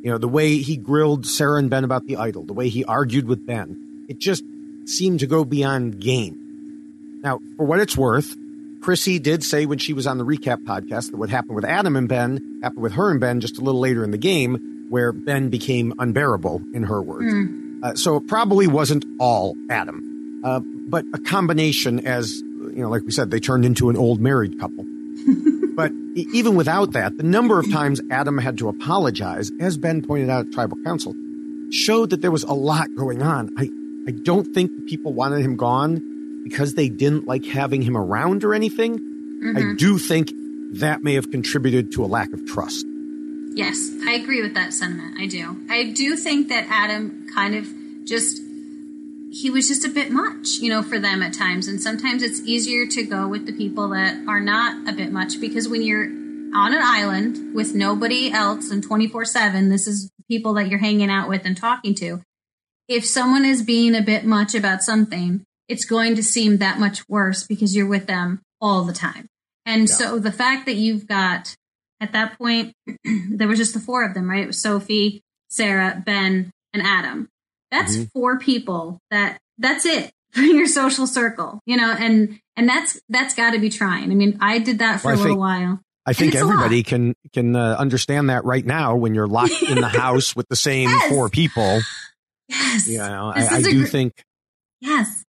You 0.02 0.12
know, 0.12 0.18
the 0.18 0.28
way 0.28 0.58
he 0.58 0.76
grilled 0.76 1.26
Sarah 1.26 1.58
and 1.58 1.68
Ben 1.68 1.82
about 1.82 2.06
the 2.06 2.16
idol, 2.16 2.44
the 2.44 2.52
way 2.52 2.68
he 2.68 2.84
argued 2.84 3.26
with 3.26 3.44
Ben, 3.44 4.06
it 4.08 4.18
just 4.18 4.44
seemed 4.84 5.18
to 5.20 5.26
go 5.26 5.44
beyond 5.44 6.00
game. 6.00 7.20
Now, 7.24 7.40
for 7.56 7.66
what 7.66 7.80
it's 7.80 7.96
worth, 7.96 8.36
Chrissy 8.80 9.18
did 9.18 9.42
say 9.42 9.66
when 9.66 9.78
she 9.78 9.92
was 9.92 10.06
on 10.06 10.18
the 10.18 10.24
recap 10.24 10.64
podcast 10.64 11.10
that 11.10 11.16
what 11.16 11.30
happened 11.30 11.56
with 11.56 11.64
Adam 11.64 11.96
and 11.96 12.08
Ben 12.08 12.60
happened 12.62 12.82
with 12.82 12.92
her 12.92 13.10
and 13.10 13.20
Ben 13.20 13.40
just 13.40 13.58
a 13.58 13.60
little 13.60 13.80
later 13.80 14.04
in 14.04 14.10
the 14.10 14.18
game, 14.18 14.86
where 14.90 15.12
Ben 15.12 15.48
became 15.48 15.94
unbearable, 15.98 16.62
in 16.74 16.84
her 16.84 17.02
words. 17.02 17.32
Mm. 17.32 17.82
Uh, 17.82 17.94
so 17.94 18.16
it 18.16 18.26
probably 18.26 18.66
wasn't 18.66 19.04
all 19.18 19.54
Adam, 19.70 20.40
uh, 20.44 20.60
but 20.60 21.04
a 21.12 21.18
combination, 21.18 22.06
as 22.06 22.32
you 22.32 22.82
know, 22.82 22.88
like 22.88 23.02
we 23.02 23.10
said, 23.10 23.30
they 23.30 23.40
turned 23.40 23.64
into 23.64 23.90
an 23.90 23.96
old 23.96 24.20
married 24.20 24.58
couple. 24.60 24.84
but 25.74 25.92
even 26.14 26.54
without 26.54 26.92
that, 26.92 27.16
the 27.16 27.22
number 27.22 27.58
of 27.58 27.70
times 27.70 28.00
Adam 28.10 28.38
had 28.38 28.58
to 28.58 28.68
apologize, 28.68 29.50
as 29.60 29.76
Ben 29.76 30.02
pointed 30.02 30.30
out 30.30 30.46
at 30.46 30.52
Tribal 30.52 30.78
Council, 30.84 31.14
showed 31.70 32.10
that 32.10 32.22
there 32.22 32.30
was 32.30 32.44
a 32.44 32.52
lot 32.52 32.88
going 32.96 33.22
on. 33.22 33.50
I, 33.58 33.68
I 34.08 34.12
don't 34.12 34.54
think 34.54 34.86
people 34.88 35.12
wanted 35.12 35.40
him 35.42 35.56
gone 35.56 36.15
because 36.48 36.74
they 36.74 36.88
didn't 36.88 37.26
like 37.26 37.44
having 37.44 37.82
him 37.82 37.96
around 37.96 38.44
or 38.44 38.54
anything, 38.54 39.00
mm-hmm. 39.00 39.56
I 39.56 39.74
do 39.76 39.98
think 39.98 40.30
that 40.74 41.02
may 41.02 41.14
have 41.14 41.32
contributed 41.32 41.90
to 41.92 42.04
a 42.04 42.06
lack 42.06 42.32
of 42.32 42.46
trust. 42.46 42.86
Yes, 43.54 43.90
I 44.06 44.12
agree 44.12 44.42
with 44.42 44.54
that 44.54 44.72
sentiment. 44.72 45.18
I 45.18 45.26
do. 45.26 45.66
I 45.68 45.90
do 45.90 46.14
think 46.16 46.48
that 46.48 46.66
Adam 46.68 47.26
kind 47.34 47.56
of 47.56 47.66
just 48.06 48.40
he 49.32 49.50
was 49.50 49.66
just 49.66 49.84
a 49.84 49.88
bit 49.88 50.12
much, 50.12 50.60
you 50.60 50.70
know, 50.70 50.82
for 50.82 51.00
them 51.00 51.20
at 51.20 51.34
times. 51.34 51.66
And 51.66 51.80
sometimes 51.80 52.22
it's 52.22 52.40
easier 52.42 52.86
to 52.86 53.02
go 53.02 53.26
with 53.26 53.44
the 53.44 53.52
people 53.52 53.88
that 53.88 54.16
are 54.28 54.40
not 54.40 54.88
a 54.88 54.92
bit 54.92 55.10
much 55.10 55.40
because 55.40 55.68
when 55.68 55.82
you're 55.82 56.04
on 56.04 56.72
an 56.72 56.80
island 56.80 57.54
with 57.54 57.74
nobody 57.74 58.30
else 58.30 58.70
and 58.70 58.84
24 58.84 59.24
7, 59.24 59.68
this 59.68 59.88
is 59.88 60.12
people 60.28 60.54
that 60.54 60.68
you're 60.68 60.78
hanging 60.78 61.10
out 61.10 61.28
with 61.28 61.44
and 61.44 61.56
talking 61.56 61.94
to. 61.96 62.22
If 62.88 63.04
someone 63.04 63.44
is 63.44 63.62
being 63.62 63.96
a 63.96 64.00
bit 64.00 64.24
much 64.24 64.54
about 64.54 64.82
something, 64.82 65.44
it's 65.68 65.84
going 65.84 66.14
to 66.16 66.22
seem 66.22 66.58
that 66.58 66.78
much 66.78 67.08
worse 67.08 67.46
because 67.46 67.74
you're 67.74 67.86
with 67.86 68.06
them 68.06 68.40
all 68.60 68.84
the 68.84 68.92
time. 68.92 69.26
And 69.64 69.88
yeah. 69.88 69.94
so 69.94 70.18
the 70.18 70.32
fact 70.32 70.66
that 70.66 70.76
you've 70.76 71.06
got 71.06 71.56
at 72.00 72.12
that 72.12 72.38
point, 72.38 72.72
there 73.30 73.48
was 73.48 73.58
just 73.58 73.74
the 73.74 73.80
four 73.80 74.04
of 74.04 74.14
them, 74.14 74.30
right? 74.30 74.42
It 74.42 74.46
was 74.46 74.60
Sophie, 74.60 75.22
Sarah, 75.48 76.02
Ben, 76.04 76.50
and 76.72 76.82
Adam. 76.82 77.28
That's 77.70 77.96
mm-hmm. 77.96 78.04
four 78.12 78.38
people 78.38 78.98
that 79.10 79.38
that's 79.58 79.84
it 79.86 80.12
for 80.30 80.42
your 80.42 80.66
social 80.66 81.06
circle, 81.06 81.60
you 81.66 81.76
know, 81.76 81.92
and 81.92 82.38
and 82.56 82.68
that's 82.68 83.00
that's 83.08 83.34
got 83.34 83.50
to 83.52 83.58
be 83.58 83.70
trying. 83.70 84.10
I 84.10 84.14
mean, 84.14 84.38
I 84.40 84.58
did 84.58 84.78
that 84.78 85.00
for 85.00 85.08
Well, 85.08 85.14
a 85.14 85.18
little 85.18 85.32
think- 85.32 85.40
while. 85.40 85.80
I 86.08 86.12
think 86.12 86.34
it's 86.34 86.42
a 86.42 86.44
lot. 86.46 86.52
everybody 86.54 86.84
can 86.84 87.16
can 87.32 87.56
uh, 87.56 87.74
understand 87.76 88.30
that 88.30 88.44
right 88.44 88.64
now 88.64 88.94
when 88.94 89.12
you're 89.12 89.26
locked 89.26 89.60
in 89.60 89.80
the 89.80 89.88
house 90.04 90.36
with 90.36 90.46
the 90.48 90.54
same 90.54 90.88
Yes. 90.88 91.08
four 91.10 91.28
people. 91.28 91.80
Yes, 92.48 92.86
You 92.86 92.98
know, 92.98 93.32
This 93.34 93.50
I, 93.50 93.56
I 93.56 93.62
do 93.62 93.80
gr- 93.80 93.86
think 93.88 94.24
yes. 94.80 95.24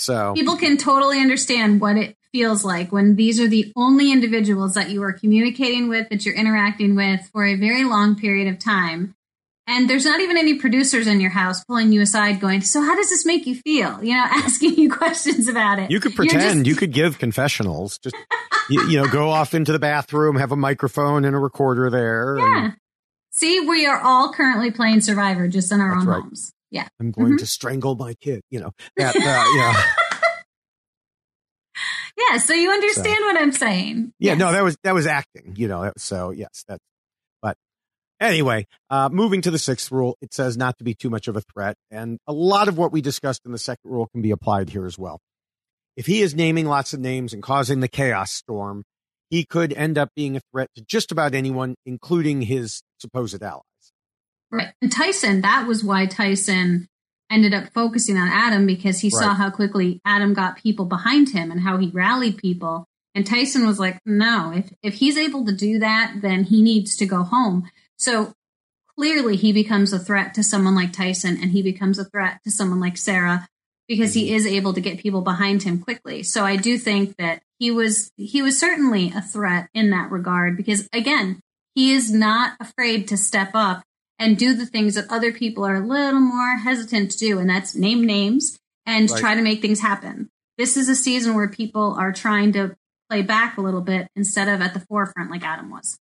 So. 0.00 0.32
People 0.34 0.56
can 0.56 0.76
totally 0.76 1.20
understand 1.20 1.80
what 1.80 1.96
it 1.96 2.16
feels 2.32 2.64
like 2.64 2.92
when 2.92 3.16
these 3.16 3.40
are 3.40 3.48
the 3.48 3.72
only 3.76 4.12
individuals 4.12 4.74
that 4.74 4.90
you 4.90 5.02
are 5.02 5.12
communicating 5.12 5.88
with, 5.88 6.08
that 6.10 6.24
you're 6.24 6.34
interacting 6.34 6.94
with 6.94 7.20
for 7.32 7.44
a 7.44 7.56
very 7.56 7.84
long 7.84 8.16
period 8.16 8.48
of 8.52 8.58
time. 8.58 9.14
And 9.66 9.88
there's 9.88 10.04
not 10.04 10.20
even 10.20 10.36
any 10.36 10.54
producers 10.58 11.06
in 11.06 11.20
your 11.20 11.30
house 11.30 11.62
pulling 11.64 11.92
you 11.92 12.00
aside 12.00 12.40
going, 12.40 12.60
So, 12.60 12.80
how 12.82 12.96
does 12.96 13.08
this 13.08 13.24
make 13.24 13.46
you 13.46 13.54
feel? 13.54 14.02
You 14.02 14.14
know, 14.14 14.24
asking 14.30 14.74
you 14.76 14.90
questions 14.90 15.48
about 15.48 15.78
it. 15.78 15.90
You 15.90 16.00
could 16.00 16.14
pretend. 16.16 16.64
just- 16.64 16.66
you 16.66 16.74
could 16.74 16.92
give 16.92 17.18
confessionals. 17.18 17.98
Just 17.98 18.16
you, 18.68 18.88
you 18.88 18.96
know, 19.00 19.06
go 19.08 19.30
off 19.30 19.54
into 19.54 19.70
the 19.72 19.78
bathroom, 19.78 20.36
have 20.36 20.50
a 20.52 20.56
microphone 20.56 21.24
and 21.24 21.36
a 21.36 21.38
recorder 21.38 21.88
there. 21.90 22.36
and 22.36 22.46
Yeah. 22.64 22.70
See, 23.32 23.60
we 23.60 23.86
are 23.86 24.00
all 24.00 24.32
currently 24.32 24.70
playing 24.72 25.00
Survivor 25.02 25.46
just 25.46 25.70
in 25.70 25.80
our 25.80 25.90
That's 25.94 26.02
own 26.02 26.08
right. 26.08 26.22
homes. 26.22 26.52
Yeah. 26.70 26.88
I'm 27.00 27.10
going 27.10 27.32
Mhm. 27.34 27.38
to 27.38 27.46
strangle 27.46 27.96
my 27.96 28.14
kid. 28.14 28.42
You 28.50 28.60
know 28.60 28.70
that. 28.96 29.16
Uh, 29.16 29.20
yeah, 29.56 29.82
Yeah. 32.18 32.38
So 32.38 32.52
you 32.54 32.70
understand 32.70 33.24
what 33.24 33.36
I'm 33.40 33.52
saying. 33.52 34.12
yeah. 34.18 34.34
No, 34.34 34.52
that 34.52 34.62
was 34.62 34.76
that 34.84 34.94
was 34.94 35.06
acting. 35.06 35.54
You 35.56 35.68
know. 35.68 35.92
So 35.96 36.30
yes, 36.30 36.64
that's. 36.68 36.82
But 37.40 37.56
anyway, 38.20 38.66
uh, 38.90 39.08
moving 39.10 39.40
to 39.42 39.50
the 39.50 39.58
sixth 39.58 39.90
rule, 39.90 40.16
it 40.20 40.34
says 40.34 40.56
not 40.56 40.76
to 40.78 40.84
be 40.84 40.94
too 40.94 41.10
much 41.10 41.28
of 41.28 41.36
a 41.36 41.40
threat, 41.40 41.76
and 41.90 42.18
a 42.26 42.32
lot 42.32 42.68
of 42.68 42.76
what 42.76 42.92
we 42.92 43.00
discussed 43.00 43.42
in 43.46 43.52
the 43.52 43.58
second 43.58 43.90
rule 43.90 44.08
can 44.12 44.22
be 44.22 44.30
applied 44.30 44.70
here 44.70 44.86
as 44.86 44.98
well. 44.98 45.20
If 45.96 46.06
he 46.06 46.20
is 46.20 46.34
naming 46.34 46.66
lots 46.66 46.92
of 46.94 47.00
names 47.00 47.32
and 47.32 47.42
causing 47.42 47.80
the 47.80 47.88
chaos 47.88 48.32
storm, 48.32 48.84
he 49.28 49.44
could 49.44 49.72
end 49.72 49.98
up 49.98 50.10
being 50.14 50.36
a 50.36 50.40
threat 50.52 50.68
to 50.76 50.82
just 50.82 51.10
about 51.12 51.34
anyone, 51.34 51.74
including 51.86 52.42
his 52.42 52.82
supposed 52.98 53.42
allies. 53.42 53.62
Right. 54.50 54.68
And 54.82 54.90
Tyson, 54.90 55.42
that 55.42 55.66
was 55.66 55.84
why 55.84 56.06
Tyson 56.06 56.88
ended 57.30 57.54
up 57.54 57.72
focusing 57.72 58.16
on 58.16 58.28
Adam 58.28 58.66
because 58.66 59.00
he 59.00 59.10
saw 59.10 59.34
how 59.34 59.50
quickly 59.50 60.00
Adam 60.04 60.34
got 60.34 60.56
people 60.56 60.84
behind 60.84 61.28
him 61.28 61.50
and 61.50 61.60
how 61.60 61.78
he 61.78 61.88
rallied 61.88 62.36
people. 62.36 62.84
And 63.14 63.24
Tyson 63.24 63.66
was 63.66 63.78
like, 63.78 64.00
no, 64.04 64.52
if, 64.54 64.72
if 64.82 64.94
he's 64.94 65.16
able 65.16 65.44
to 65.46 65.52
do 65.52 65.78
that, 65.78 66.16
then 66.22 66.44
he 66.44 66.60
needs 66.60 66.96
to 66.96 67.06
go 67.06 67.22
home. 67.22 67.70
So 67.98 68.32
clearly 68.96 69.36
he 69.36 69.52
becomes 69.52 69.92
a 69.92 69.98
threat 69.98 70.34
to 70.34 70.42
someone 70.42 70.74
like 70.74 70.92
Tyson 70.92 71.38
and 71.40 71.52
he 71.52 71.62
becomes 71.62 71.98
a 71.98 72.04
threat 72.04 72.40
to 72.44 72.50
someone 72.50 72.80
like 72.80 72.96
Sarah 72.96 73.48
because 73.88 74.14
he 74.14 74.26
mm-hmm. 74.26 74.36
is 74.36 74.46
able 74.46 74.72
to 74.72 74.80
get 74.80 74.98
people 74.98 75.20
behind 75.20 75.62
him 75.62 75.80
quickly. 75.80 76.22
So 76.22 76.44
I 76.44 76.56
do 76.56 76.78
think 76.78 77.16
that 77.16 77.42
he 77.58 77.70
was 77.70 78.10
he 78.16 78.42
was 78.42 78.58
certainly 78.58 79.12
a 79.14 79.22
threat 79.22 79.68
in 79.74 79.90
that 79.90 80.10
regard 80.10 80.56
because 80.56 80.88
again, 80.92 81.40
he 81.74 81.92
is 81.92 82.12
not 82.12 82.56
afraid 82.60 83.08
to 83.08 83.16
step 83.16 83.50
up 83.54 83.82
and 84.20 84.38
do 84.38 84.54
the 84.54 84.66
things 84.66 84.94
that 84.94 85.06
other 85.10 85.32
people 85.32 85.64
are 85.64 85.76
a 85.76 85.80
little 85.86 86.20
more 86.20 86.58
hesitant 86.58 87.10
to 87.10 87.18
do, 87.18 87.38
and 87.40 87.50
that's 87.50 87.74
name 87.74 88.04
names 88.04 88.56
and 88.86 89.10
Right. 89.10 89.20
try 89.20 89.34
to 89.34 89.42
make 89.42 89.60
things 89.60 89.80
happen. 89.80 90.28
This 90.58 90.76
is 90.76 90.88
a 90.88 90.94
season 90.94 91.34
where 91.34 91.48
people 91.48 91.94
are 91.98 92.12
trying 92.12 92.52
to 92.52 92.76
play 93.08 93.22
back 93.22 93.56
a 93.58 93.60
little 93.60 93.80
bit 93.80 94.06
instead 94.14 94.46
of 94.46 94.60
at 94.60 94.74
the 94.74 94.80
forefront 94.80 95.30
like 95.30 95.42
Adam 95.42 95.70
was. 95.70 95.98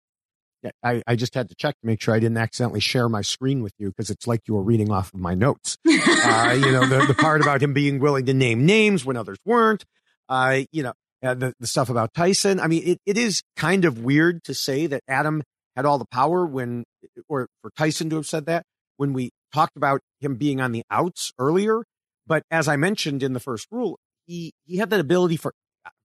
Yeah, 0.62 0.72
I, 0.84 1.02
I 1.08 1.16
just 1.16 1.34
had 1.34 1.48
to 1.50 1.56
check 1.56 1.76
to 1.80 1.88
make 1.88 2.02
sure 2.02 2.14
I 2.14 2.20
didn't 2.20 2.38
accidentally 2.38 2.82
share 2.82 3.08
my 3.08 3.22
screen 3.22 3.64
with 3.64 3.72
you 3.80 3.88
because 3.90 4.10
it's 4.10 4.28
like 4.28 4.42
you 4.46 4.54
were 4.56 4.62
reading 4.62 4.92
off 4.92 5.14
of 5.14 5.20
my 5.20 5.34
notes. 5.34 5.78
Uh, 6.22 6.52
you 6.54 6.72
know, 6.74 6.86
the, 6.86 7.06
the 7.08 7.14
part 7.14 7.42
about 7.42 7.64
him 7.64 7.72
being 7.72 7.98
willing 7.98 8.26
to 8.26 8.34
name 8.34 8.66
names 8.66 9.06
when 9.06 9.16
others 9.16 9.38
weren't. 9.46 9.86
Uh, 10.28 10.64
you 10.74 10.84
know, 10.84 10.92
uh, 11.24 11.34
the, 11.34 11.54
the 11.62 11.66
stuff 11.66 11.90
about 11.90 12.14
Tyson. 12.14 12.60
I 12.60 12.68
mean, 12.68 12.84
it, 12.86 13.00
it 13.06 13.18
is 13.18 13.42
kind 13.56 13.86
of 13.86 14.00
weird 14.04 14.44
to 14.44 14.54
say 14.54 14.86
that 14.88 15.02
Adam 15.08 15.42
had 15.78 15.86
all 15.86 15.98
the 15.98 16.06
power 16.12 16.46
when, 16.46 16.84
or 17.28 17.48
for 17.62 17.72
Tyson 17.78 18.10
to 18.10 18.16
have 18.18 18.26
said 18.28 18.46
that 18.48 18.64
when 18.98 19.14
we 19.14 19.30
talked 19.54 19.76
about 19.78 20.02
him 20.20 20.36
being 20.36 20.60
on 20.62 20.72
the 20.72 20.84
outs 20.92 21.32
earlier. 21.40 21.84
But 22.28 22.44
as 22.52 22.68
I 22.68 22.76
mentioned 22.76 23.24
in 23.24 23.34
the 23.34 23.40
first 23.40 23.68
rule, 23.72 23.98
he, 24.28 24.52
he 24.66 24.78
had 24.78 24.90
that 24.92 25.00
ability 25.00 25.38
for 25.38 25.54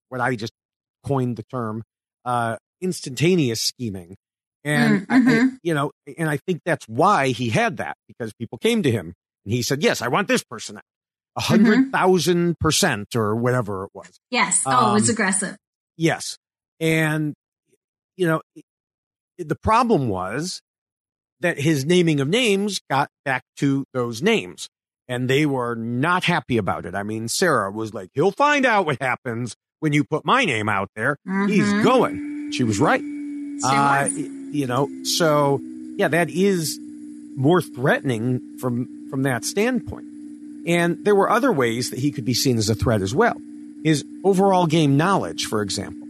what 0.08 0.20
I 0.20 0.36
just 0.36 0.52
coined 1.04 1.36
the 1.36 1.42
term, 1.44 1.82
uh, 2.24 2.56
instantaneous 2.80 3.60
scheming. 3.60 4.16
And, 4.64 5.06
Mm, 5.06 5.06
I- 5.10 5.34
I- 5.34 5.58
you 5.62 5.74
know, 5.74 5.90
and 6.16 6.30
I 6.30 6.38
think 6.38 6.60
that's 6.64 6.86
why 6.88 7.28
he 7.28 7.50
had 7.50 7.76
that 7.76 7.96
because 8.08 8.32
people 8.32 8.56
came 8.56 8.82
to 8.82 8.90
him 8.90 9.12
and 9.44 9.52
he 9.52 9.60
said, 9.60 9.82
yes, 9.82 10.00
I 10.00 10.08
want 10.08 10.28
this 10.28 10.42
person 10.42 10.76
out. 10.78 10.82
A 11.36 11.40
Mm-hmm. 11.40 11.48
hundred 11.64 11.92
thousand 11.92 12.58
percent 12.60 13.14
or 13.16 13.34
whatever 13.36 13.84
it 13.84 13.90
was. 13.92 14.18
yes. 14.30 14.62
Oh, 14.64 14.94
Um, 14.96 15.02
aggressive. 15.10 15.56
Yes. 15.98 16.38
And, 16.80 17.34
you 18.16 18.26
know, 18.26 18.40
the 19.36 19.56
problem 19.56 20.08
was 20.08 20.62
that 21.40 21.58
his 21.58 21.84
naming 21.84 22.20
of 22.20 22.28
names 22.28 22.80
got 22.90 23.08
back 23.24 23.42
to 23.58 23.84
those 23.92 24.22
names 24.22 24.68
and 25.08 25.28
they 25.28 25.44
were 25.46 25.74
not 25.74 26.24
happy 26.24 26.56
about 26.56 26.86
it. 26.86 26.94
I 26.94 27.02
mean, 27.02 27.28
Sarah 27.28 27.70
was 27.70 27.92
like, 27.92 28.08
he'll 28.14 28.30
find 28.32 28.64
out 28.64 28.86
what 28.86 29.00
happens 29.00 29.54
when 29.80 29.92
you 29.92 30.04
put 30.04 30.24
my 30.24 30.44
name 30.44 30.68
out 30.68 30.88
there. 30.96 31.16
He's 31.46 31.64
Mhm. 31.66 31.82
going. 31.84 32.50
She 32.52 32.64
was 32.64 32.78
right. 32.78 33.00
She 33.02 33.60
Uh, 33.66 34.04
was. 34.08 34.12
you 34.52 34.66
know, 34.66 34.88
so 35.04 35.60
yeah, 35.96 36.08
that 36.08 36.30
is 36.30 36.78
more 37.36 37.60
threatening 37.60 38.40
from 38.58 38.88
from 39.10 39.22
that 39.24 39.44
standpoint. 39.44 40.06
And 40.66 41.04
there 41.04 41.14
were 41.14 41.28
other 41.30 41.52
ways 41.52 41.90
that 41.90 41.98
he 41.98 42.10
could 42.10 42.24
be 42.24 42.32
seen 42.34 42.56
as 42.58 42.68
a 42.70 42.74
threat 42.74 43.02
as 43.02 43.14
well. 43.14 43.36
His 43.84 44.02
overall 44.24 44.66
game 44.66 44.96
knowledge, 44.96 45.44
for 45.46 45.60
example. 45.60 46.00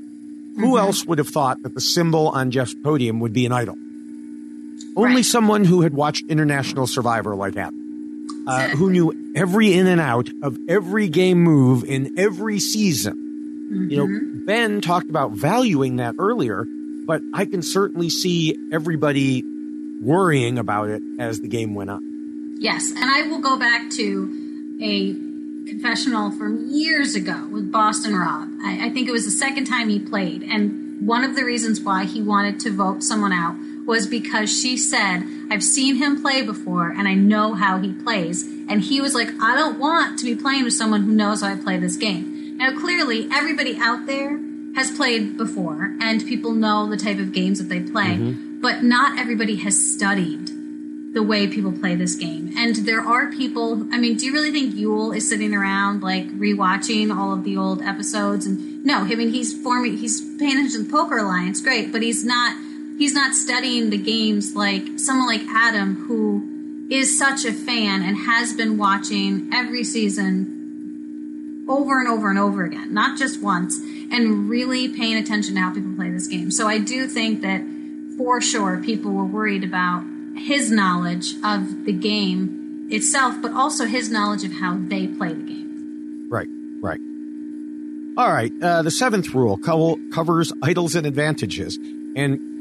Who 0.57 0.75
Mhm. 0.75 0.79
else 0.79 1.05
would 1.05 1.19
have 1.19 1.29
thought 1.29 1.61
that 1.65 1.75
the 1.75 1.81
symbol 1.81 2.29
on 2.29 2.51
Jeff's 2.53 2.75
podium 2.85 3.19
would 3.21 3.33
be 3.33 3.45
an 3.47 3.53
idol? 3.53 3.77
Only 4.97 5.17
Right. 5.17 5.25
someone 5.25 5.65
who 5.65 5.83
had 5.83 5.95
watched 5.95 6.25
International 6.29 6.87
Survivor 6.87 7.35
like 7.35 7.55
that, 7.55 7.73
uh, 8.47 8.69
who 8.71 8.91
knew 8.91 9.13
every 9.35 9.73
in 9.73 9.87
and 9.87 10.01
out 10.01 10.29
of 10.43 10.59
every 10.69 11.09
game 11.09 11.43
move 11.43 11.85
in 11.85 12.15
every 12.19 12.59
season. 12.61 13.21
You 13.91 13.97
know, 13.97 14.07
Mhm. 14.07 14.47
Ben 14.47 14.81
talked 14.81 15.09
about 15.11 15.33
valuing 15.33 15.97
that 15.97 16.15
earlier, 16.19 16.65
but 17.07 17.23
I 17.33 17.45
can 17.45 17.63
certainly 17.63 18.09
see 18.11 18.57
everybody 18.71 19.43
worrying 20.03 20.59
about 20.59 20.91
it 20.91 21.03
as 21.19 21.41
the 21.41 21.49
game 21.49 21.75
went 21.75 21.91
on. 21.91 22.03
Yes, 22.61 22.91
and 22.95 23.05
I 23.11 23.27
will 23.29 23.41
go 23.41 23.59
back 23.59 23.91
to 23.91 24.29
a 24.81 25.15
confessional 25.67 26.31
from 26.31 26.69
years 26.71 27.15
ago 27.15 27.49
with 27.51 27.73
Boston 27.73 28.15
Rob. 28.15 28.49
I, 28.63 28.87
I 28.87 28.91
think 28.91 29.09
it 29.09 29.13
was 29.13 29.25
the 29.25 29.31
second 29.31 29.65
time 29.65 29.89
he 29.89 29.99
played, 29.99 30.43
and 30.43 31.07
one 31.07 31.25
of 31.25 31.35
the 31.37 31.45
reasons 31.45 31.81
why 31.81 32.05
he 32.05 32.23
wanted 32.23 32.61
to 32.61 32.71
vote 32.71 33.03
someone 33.03 33.33
out 33.33 33.57
was 33.87 34.07
because 34.07 34.51
she 34.51 34.77
said, 34.77 35.23
I've 35.51 35.63
seen 35.63 35.97
him 35.97 36.23
play 36.23 36.43
before 36.43 36.89
and 36.89 37.07
I 37.07 37.15
know 37.15 37.55
how 37.55 37.79
he 37.79 37.93
plays. 37.93 38.43
And 38.43 38.81
he 38.81 39.01
was 39.01 39.15
like, 39.15 39.29
I 39.41 39.55
don't 39.55 39.79
want 39.79 40.19
to 40.21 40.25
be 40.25 40.35
playing 40.35 40.65
with 40.65 40.73
someone 40.73 41.03
who 41.03 41.13
knows 41.13 41.43
how 41.43 41.49
I 41.49 41.57
play 41.57 41.77
this 41.79 41.97
game. 41.97 42.57
Now, 42.57 42.79
clearly, 42.79 43.29
everybody 43.33 43.77
out 43.79 44.07
there 44.07 44.39
has 44.75 44.91
played 44.91 45.37
before 45.37 45.95
and 46.01 46.27
people 46.27 46.53
know 46.53 46.89
the 46.89 46.97
type 46.97 47.19
of 47.19 47.33
games 47.33 47.59
that 47.59 47.69
they 47.69 47.81
play, 47.81 48.17
mm-hmm. 48.17 48.61
but 48.61 48.83
not 48.83 49.19
everybody 49.19 49.57
has 49.57 49.77
studied 49.95 50.49
the 51.15 51.23
way 51.23 51.47
people 51.47 51.73
play 51.73 51.95
this 51.95 52.17
game. 52.17 52.53
And 52.57 52.75
there 52.75 53.01
are 53.01 53.31
people, 53.31 53.87
I 53.93 53.99
mean, 53.99 54.17
do 54.17 54.27
you 54.27 54.33
really 54.33 54.51
think 54.51 54.75
Yul 54.75 55.17
is 55.17 55.29
sitting 55.29 55.55
around 55.55 56.03
like 56.03 56.27
rewatching 56.31 57.17
all 57.17 57.33
of 57.33 57.45
the 57.45 57.57
old 57.57 57.83
episodes? 57.83 58.47
And 58.47 58.85
no, 58.85 58.99
I 58.99 59.15
mean, 59.15 59.31
he's 59.31 59.55
forming, 59.63 59.97
he's 59.97 60.21
paying 60.39 60.53
attention 60.53 60.83
to 60.83 60.85
the 60.85 60.91
Poker 60.91 61.19
Alliance, 61.19 61.61
great, 61.61 61.93
but 61.93 62.03
he's 62.03 62.25
not, 62.25 62.57
he's 62.99 63.15
not 63.15 63.35
studying 63.35 63.91
the 63.91 63.99
games 63.99 64.55
like 64.55 64.99
someone 64.99 65.27
like 65.27 65.43
Adam 65.49 66.07
who 66.07 66.89
is 66.91 67.19
such 67.19 67.45
a 67.45 67.53
fan 67.53 68.03
and 68.03 68.17
has 68.17 68.53
been 68.53 68.77
watching 68.77 69.51
every 69.53 69.85
season 69.85 71.67
over 71.69 71.99
and 71.99 72.09
over 72.09 72.29
and 72.29 72.39
over 72.39 72.65
again, 72.65 72.93
not 72.93 73.19
just 73.19 73.41
once, 73.41 73.79
and 73.79 74.49
really 74.49 74.89
paying 74.89 75.17
attention 75.17 75.55
to 75.55 75.61
how 75.61 75.73
people 75.73 75.95
play 75.97 76.11
this 76.11 76.27
game. 76.27 76.51
So 76.51 76.69
I 76.69 76.79
do 76.79 77.07
think 77.07 77.41
that 77.41 77.63
for 78.19 78.41
sure 78.41 78.83
people 78.83 79.13
were 79.13 79.25
worried 79.25 79.65
about 79.65 80.05
his 80.37 80.71
knowledge 80.71 81.35
of 81.43 81.85
the 81.87 81.93
game 81.93 82.87
itself, 82.91 83.35
but 83.41 83.53
also 83.53 83.87
his 83.87 84.11
knowledge 84.11 84.45
of 84.45 84.53
how 84.53 84.77
they 84.79 85.07
play 85.07 85.33
the 85.33 85.43
game. 85.43 86.29
Right, 86.31 86.49
right. 86.81 87.01
All 88.17 88.31
right. 88.33 88.53
Uh, 88.63 88.83
the 88.83 88.91
seventh 88.91 89.35
rule 89.35 89.57
co- 89.59 89.99
covers 90.13 90.53
idols 90.63 90.95
and 90.95 91.07
advantages. 91.07 91.77
And 91.77 92.54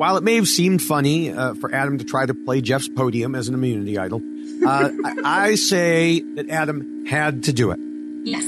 while 0.00 0.16
it 0.16 0.22
may 0.22 0.36
have 0.36 0.48
seemed 0.48 0.80
funny 0.80 1.30
uh, 1.30 1.52
for 1.52 1.74
Adam 1.74 1.98
to 1.98 2.04
try 2.04 2.24
to 2.24 2.32
play 2.32 2.62
Jeff's 2.62 2.88
podium 2.88 3.34
as 3.34 3.48
an 3.48 3.54
immunity 3.54 3.98
idol, 3.98 4.22
uh, 4.66 4.90
I, 5.04 5.16
I 5.24 5.54
say 5.56 6.20
that 6.36 6.48
Adam 6.48 7.04
had 7.04 7.42
to 7.42 7.52
do 7.52 7.70
it. 7.70 7.78
Yes. 8.24 8.46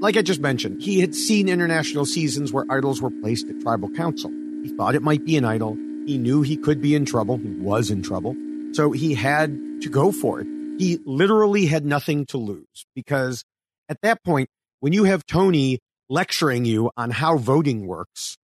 Like 0.00 0.16
I 0.16 0.22
just 0.22 0.40
mentioned, 0.40 0.80
he 0.80 1.00
had 1.00 1.14
seen 1.14 1.50
international 1.50 2.06
seasons 2.06 2.50
where 2.50 2.64
idols 2.70 3.02
were 3.02 3.10
placed 3.10 3.46
at 3.50 3.60
tribal 3.60 3.90
council. 3.90 4.30
He 4.62 4.74
thought 4.74 4.94
it 4.94 5.02
might 5.02 5.26
be 5.26 5.36
an 5.36 5.44
idol. 5.44 5.76
He 6.06 6.16
knew 6.16 6.40
he 6.40 6.56
could 6.56 6.80
be 6.80 6.94
in 6.94 7.04
trouble. 7.04 7.36
He 7.36 7.50
was 7.50 7.90
in 7.90 8.02
trouble. 8.02 8.34
So 8.72 8.90
he 8.90 9.12
had 9.12 9.50
to 9.82 9.90
go 9.90 10.12
for 10.12 10.40
it. 10.40 10.46
He 10.78 10.98
literally 11.04 11.66
had 11.66 11.84
nothing 11.84 12.24
to 12.26 12.38
lose 12.38 12.86
because 12.94 13.44
at 13.90 13.98
that 14.00 14.24
point, 14.24 14.48
when 14.80 14.94
you 14.94 15.04
have 15.04 15.26
Tony 15.26 15.80
lecturing 16.08 16.64
you 16.64 16.90
on 16.96 17.10
how 17.10 17.36
voting 17.36 17.86
works, 17.86 18.38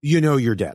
you 0.00 0.20
know 0.20 0.36
you're 0.36 0.56
dead. 0.56 0.74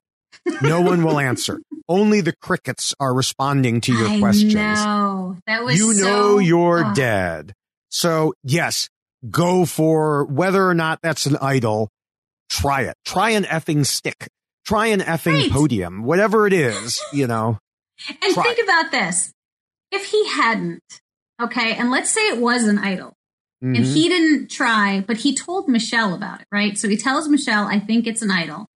No 0.61 0.81
one 0.81 1.03
will 1.03 1.19
answer. 1.19 1.59
Only 1.89 2.21
the 2.21 2.33
crickets 2.41 2.93
are 2.99 3.13
responding 3.13 3.81
to 3.81 3.93
your 3.93 4.07
I 4.09 4.19
questions. 4.19 4.53
know. 4.55 5.37
That 5.47 5.63
was 5.63 5.77
You 5.77 5.93
so- 5.93 6.05
know 6.05 6.37
you're 6.39 6.85
oh. 6.85 6.93
dead. 6.93 7.53
So 7.89 8.33
yes, 8.43 8.89
go 9.29 9.65
for 9.65 10.25
whether 10.25 10.67
or 10.67 10.73
not 10.73 10.99
that's 11.01 11.25
an 11.25 11.37
idol. 11.41 11.89
Try 12.49 12.81
it. 12.83 12.95
Try 13.05 13.31
an 13.31 13.43
effing 13.45 13.85
stick. 13.85 14.27
Try 14.65 14.87
an 14.87 14.99
effing 14.99 15.41
Right. 15.43 15.51
podium. 15.51 16.03
Whatever 16.03 16.45
it 16.47 16.53
is, 16.53 16.99
you 17.13 17.27
know. 17.27 17.57
And 18.21 18.33
Try. 18.33 18.43
think 18.43 18.59
about 18.63 18.91
this. 18.91 19.31
If 19.91 20.05
he 20.05 20.27
hadn't, 20.27 20.83
okay, 21.41 21.73
and 21.75 21.89
let's 21.89 22.11
say 22.11 22.27
it 22.27 22.39
was 22.39 22.65
an 22.67 22.77
idol, 22.77 23.13
and 23.61 23.77
Mhm. 23.77 23.93
he 23.93 24.07
didn't 24.09 24.51
try, 24.51 25.03
but 25.07 25.17
he 25.17 25.33
told 25.33 25.67
Michelle 25.67 26.13
about 26.13 26.41
it, 26.41 26.47
right? 26.51 26.77
So 26.77 26.87
he 26.89 26.97
tells 26.97 27.27
Michelle, 27.27 27.65
I 27.65 27.79
think 27.79 28.05
it's 28.05 28.21
an 28.21 28.29
idol. 28.29 28.67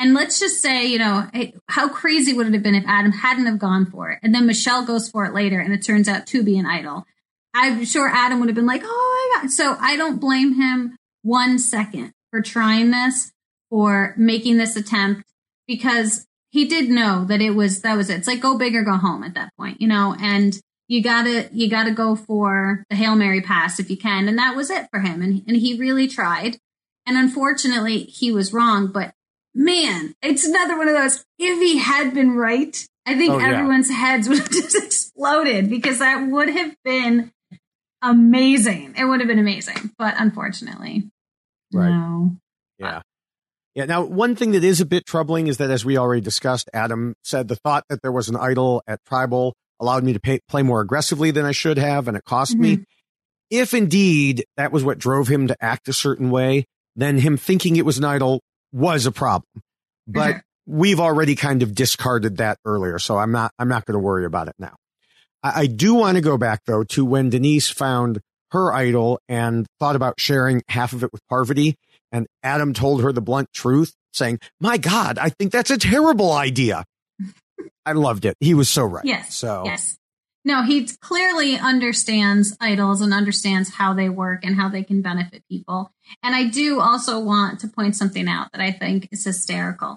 And 0.00 0.14
let's 0.14 0.40
just 0.40 0.62
say, 0.62 0.86
you 0.86 0.98
know, 0.98 1.28
how 1.68 1.90
crazy 1.90 2.32
would 2.32 2.46
it 2.46 2.54
have 2.54 2.62
been 2.62 2.74
if 2.74 2.84
Adam 2.86 3.12
hadn't 3.12 3.44
have 3.44 3.58
gone 3.58 3.84
for 3.84 4.10
it? 4.10 4.18
And 4.22 4.34
then 4.34 4.46
Michelle 4.46 4.82
goes 4.86 5.10
for 5.10 5.26
it 5.26 5.34
later 5.34 5.60
and 5.60 5.74
it 5.74 5.84
turns 5.84 6.08
out 6.08 6.26
to 6.28 6.42
be 6.42 6.58
an 6.58 6.64
idol. 6.64 7.04
I'm 7.52 7.84
sure 7.84 8.08
Adam 8.08 8.40
would 8.40 8.48
have 8.48 8.56
been 8.56 8.64
like, 8.64 8.80
oh 8.82 9.30
my 9.34 9.42
God. 9.42 9.50
So 9.50 9.76
I 9.78 9.98
don't 9.98 10.18
blame 10.18 10.54
him 10.54 10.96
one 11.20 11.58
second 11.58 12.12
for 12.30 12.40
trying 12.40 12.90
this 12.90 13.30
for 13.68 14.14
making 14.16 14.56
this 14.56 14.74
attempt 14.74 15.22
because 15.68 16.26
he 16.48 16.64
did 16.64 16.88
know 16.88 17.26
that 17.26 17.42
it 17.42 17.50
was, 17.50 17.82
that 17.82 17.98
was 17.98 18.08
it. 18.08 18.16
It's 18.20 18.26
like 18.26 18.40
go 18.40 18.56
big 18.56 18.74
or 18.74 18.82
go 18.82 18.96
home 18.96 19.22
at 19.22 19.34
that 19.34 19.52
point, 19.58 19.82
you 19.82 19.86
know, 19.86 20.16
and 20.18 20.58
you 20.88 21.02
gotta, 21.02 21.50
you 21.52 21.68
gotta 21.68 21.92
go 21.92 22.16
for 22.16 22.84
the 22.88 22.96
Hail 22.96 23.16
Mary 23.16 23.42
pass 23.42 23.78
if 23.78 23.90
you 23.90 23.98
can. 23.98 24.28
And 24.28 24.38
that 24.38 24.56
was 24.56 24.70
it 24.70 24.88
for 24.90 25.00
him. 25.00 25.20
And, 25.20 25.42
and 25.46 25.58
he 25.58 25.78
really 25.78 26.08
tried. 26.08 26.56
And 27.06 27.18
unfortunately, 27.18 28.04
he 28.04 28.32
was 28.32 28.54
wrong. 28.54 28.90
But 28.90 29.12
man, 29.54 30.14
it's 30.22 30.44
another 30.46 30.76
one 30.78 30.88
of 30.88 30.94
those. 30.94 31.24
If 31.38 31.58
he 31.60 31.78
had 31.78 32.14
been 32.14 32.32
right, 32.36 32.76
I 33.06 33.16
think 33.16 33.32
Oh, 33.32 33.38
yeah. 33.38 33.48
everyone's 33.52 33.90
heads 33.90 34.28
would 34.30 34.38
have 34.38 34.50
just 34.50 34.76
exploded 34.76 35.68
because 35.70 35.98
that 35.98 36.28
would 36.28 36.48
have 36.48 36.74
been 36.84 37.32
amazing. 38.02 38.94
It 38.96 39.04
would 39.04 39.20
have 39.20 39.28
been 39.28 39.38
amazing. 39.38 39.92
But 39.98 40.14
unfortunately, 40.18 41.08
Right. 41.72 41.88
no. 41.90 42.36
Yeah. 42.78 43.02
Yeah. 43.74 43.84
Now, 43.84 44.02
one 44.04 44.34
thing 44.36 44.52
that 44.52 44.64
is 44.64 44.80
a 44.80 44.86
bit 44.86 45.06
troubling 45.06 45.46
is 45.46 45.58
that, 45.58 45.70
as 45.70 45.84
we 45.84 45.96
already 45.96 46.20
discussed, 46.20 46.68
Adam 46.74 47.14
said 47.22 47.48
the 47.48 47.56
thought 47.56 47.84
that 47.88 48.02
there 48.02 48.10
was 48.12 48.28
an 48.28 48.36
idol 48.36 48.82
at 48.86 48.98
Tribal 49.06 49.54
allowed 49.78 50.02
me 50.04 50.12
to 50.12 50.20
pay, 50.20 50.40
play 50.48 50.62
more 50.62 50.80
aggressively 50.80 51.30
than 51.30 51.44
I 51.46 51.52
should 51.52 51.78
have, 51.78 52.08
and 52.08 52.16
it 52.16 52.24
cost 52.24 52.56
me. 52.56 52.74
Mm-hmm. 52.74 52.82
If 53.50 53.74
indeed 53.74 54.44
that 54.56 54.72
was 54.72 54.84
what 54.84 54.98
drove 54.98 55.28
him 55.28 55.46
to 55.48 55.56
act 55.60 55.88
a 55.88 55.92
certain 55.92 56.30
way, 56.30 56.66
then 56.96 57.18
him 57.18 57.36
thinking 57.36 57.76
it 57.76 57.84
was 57.86 57.98
an 57.98 58.04
idol 58.04 58.40
was 58.72 59.06
a 59.06 59.12
problem. 59.12 59.62
But 60.06 60.32
sure. 60.32 60.44
we've 60.66 61.00
already 61.00 61.36
kind 61.36 61.62
of 61.62 61.74
discarded 61.74 62.38
that 62.38 62.58
earlier, 62.64 62.98
so 62.98 63.16
I'm 63.16 63.32
not 63.32 63.52
I'm 63.58 63.68
not 63.68 63.84
going 63.84 63.94
to 63.94 64.00
worry 64.00 64.24
about 64.24 64.48
it 64.48 64.54
now. 64.58 64.76
I, 65.42 65.62
I 65.62 65.66
do 65.66 65.94
want 65.94 66.16
to 66.16 66.20
go 66.20 66.36
back 66.36 66.62
though 66.66 66.84
to 66.84 67.04
when 67.04 67.30
Denise 67.30 67.68
found 67.68 68.20
her 68.52 68.72
idol 68.72 69.20
and 69.28 69.66
thought 69.78 69.96
about 69.96 70.18
sharing 70.18 70.62
half 70.68 70.92
of 70.92 71.04
it 71.04 71.12
with 71.12 71.20
Parvati, 71.28 71.76
and 72.10 72.26
Adam 72.42 72.72
told 72.74 73.02
her 73.02 73.12
the 73.12 73.20
blunt 73.20 73.48
truth, 73.52 73.94
saying, 74.12 74.40
"My 74.60 74.78
God, 74.78 75.18
I 75.18 75.28
think 75.30 75.52
that's 75.52 75.70
a 75.70 75.78
terrible 75.78 76.32
idea." 76.32 76.84
I 77.86 77.92
loved 77.92 78.24
it. 78.24 78.36
He 78.40 78.54
was 78.54 78.68
so 78.68 78.84
right. 78.84 79.04
Yes. 79.04 79.34
So 79.34 79.62
Yes. 79.64 79.96
No, 80.50 80.64
he 80.64 80.84
clearly 81.00 81.56
understands 81.56 82.56
idols 82.60 83.00
and 83.00 83.14
understands 83.14 83.74
how 83.74 83.94
they 83.94 84.08
work 84.08 84.44
and 84.44 84.56
how 84.56 84.68
they 84.68 84.82
can 84.82 85.00
benefit 85.00 85.44
people. 85.48 85.92
And 86.24 86.34
I 86.34 86.48
do 86.48 86.80
also 86.80 87.20
want 87.20 87.60
to 87.60 87.68
point 87.68 87.94
something 87.94 88.26
out 88.26 88.50
that 88.50 88.60
I 88.60 88.72
think 88.72 89.08
is 89.12 89.24
hysterical. 89.24 89.96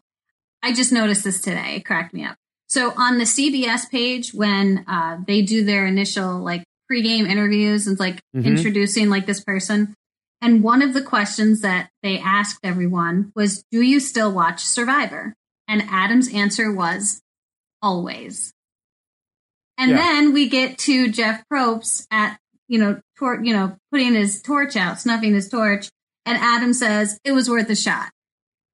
I 0.62 0.72
just 0.72 0.92
noticed 0.92 1.24
this 1.24 1.42
today. 1.42 1.78
It 1.78 1.86
cracked 1.86 2.14
me 2.14 2.24
up. 2.24 2.36
So 2.68 2.94
on 2.96 3.18
the 3.18 3.24
CBS 3.26 3.90
page, 3.90 4.32
when 4.32 4.86
uh, 4.88 5.18
they 5.26 5.42
do 5.42 5.64
their 5.66 5.88
initial 5.88 6.38
like 6.38 6.64
pregame 6.92 7.28
interviews 7.28 7.88
and 7.88 8.00
like 8.00 8.20
Mhm. 8.36 8.46
introducing 8.46 9.10
like 9.10 9.26
this 9.26 9.44
person, 9.44 9.96
and 10.40 10.62
one 10.62 10.84
of 10.84 10.94
the 10.94 11.02
questions 11.02 11.62
that 11.62 11.90
they 12.04 12.20
asked 12.20 12.60
everyone 12.64 13.32
was, 13.36 13.64
"Do 13.72 13.82
you 13.82 14.00
still 14.00 14.32
watch 14.32 14.64
Survivor?" 14.64 15.34
And 15.68 15.82
Adam's 15.90 16.32
answer 16.32 16.72
was, 16.72 17.24
"Always." 17.82 18.53
And 19.78 19.92
Yeah. 19.92 19.98
then 19.98 20.34
we 20.34 20.50
get 20.50 20.78
to 20.80 21.12
Jeff 21.12 21.44
Probst 21.52 22.06
at, 22.12 22.38
you 22.68 22.78
know, 22.80 23.00
tor- 23.18 23.44
you 23.44 23.54
know, 23.54 23.76
putting 23.92 24.14
his 24.14 24.42
torch 24.42 24.76
out, 24.76 25.00
snuffing 25.00 25.34
his 25.34 25.50
torch, 25.50 25.90
and 26.26 26.38
Adam 26.38 26.74
says 26.74 27.18
it 27.24 27.32
was 27.32 27.50
worth 27.50 27.70
a 27.70 27.76
shot. 27.76 28.10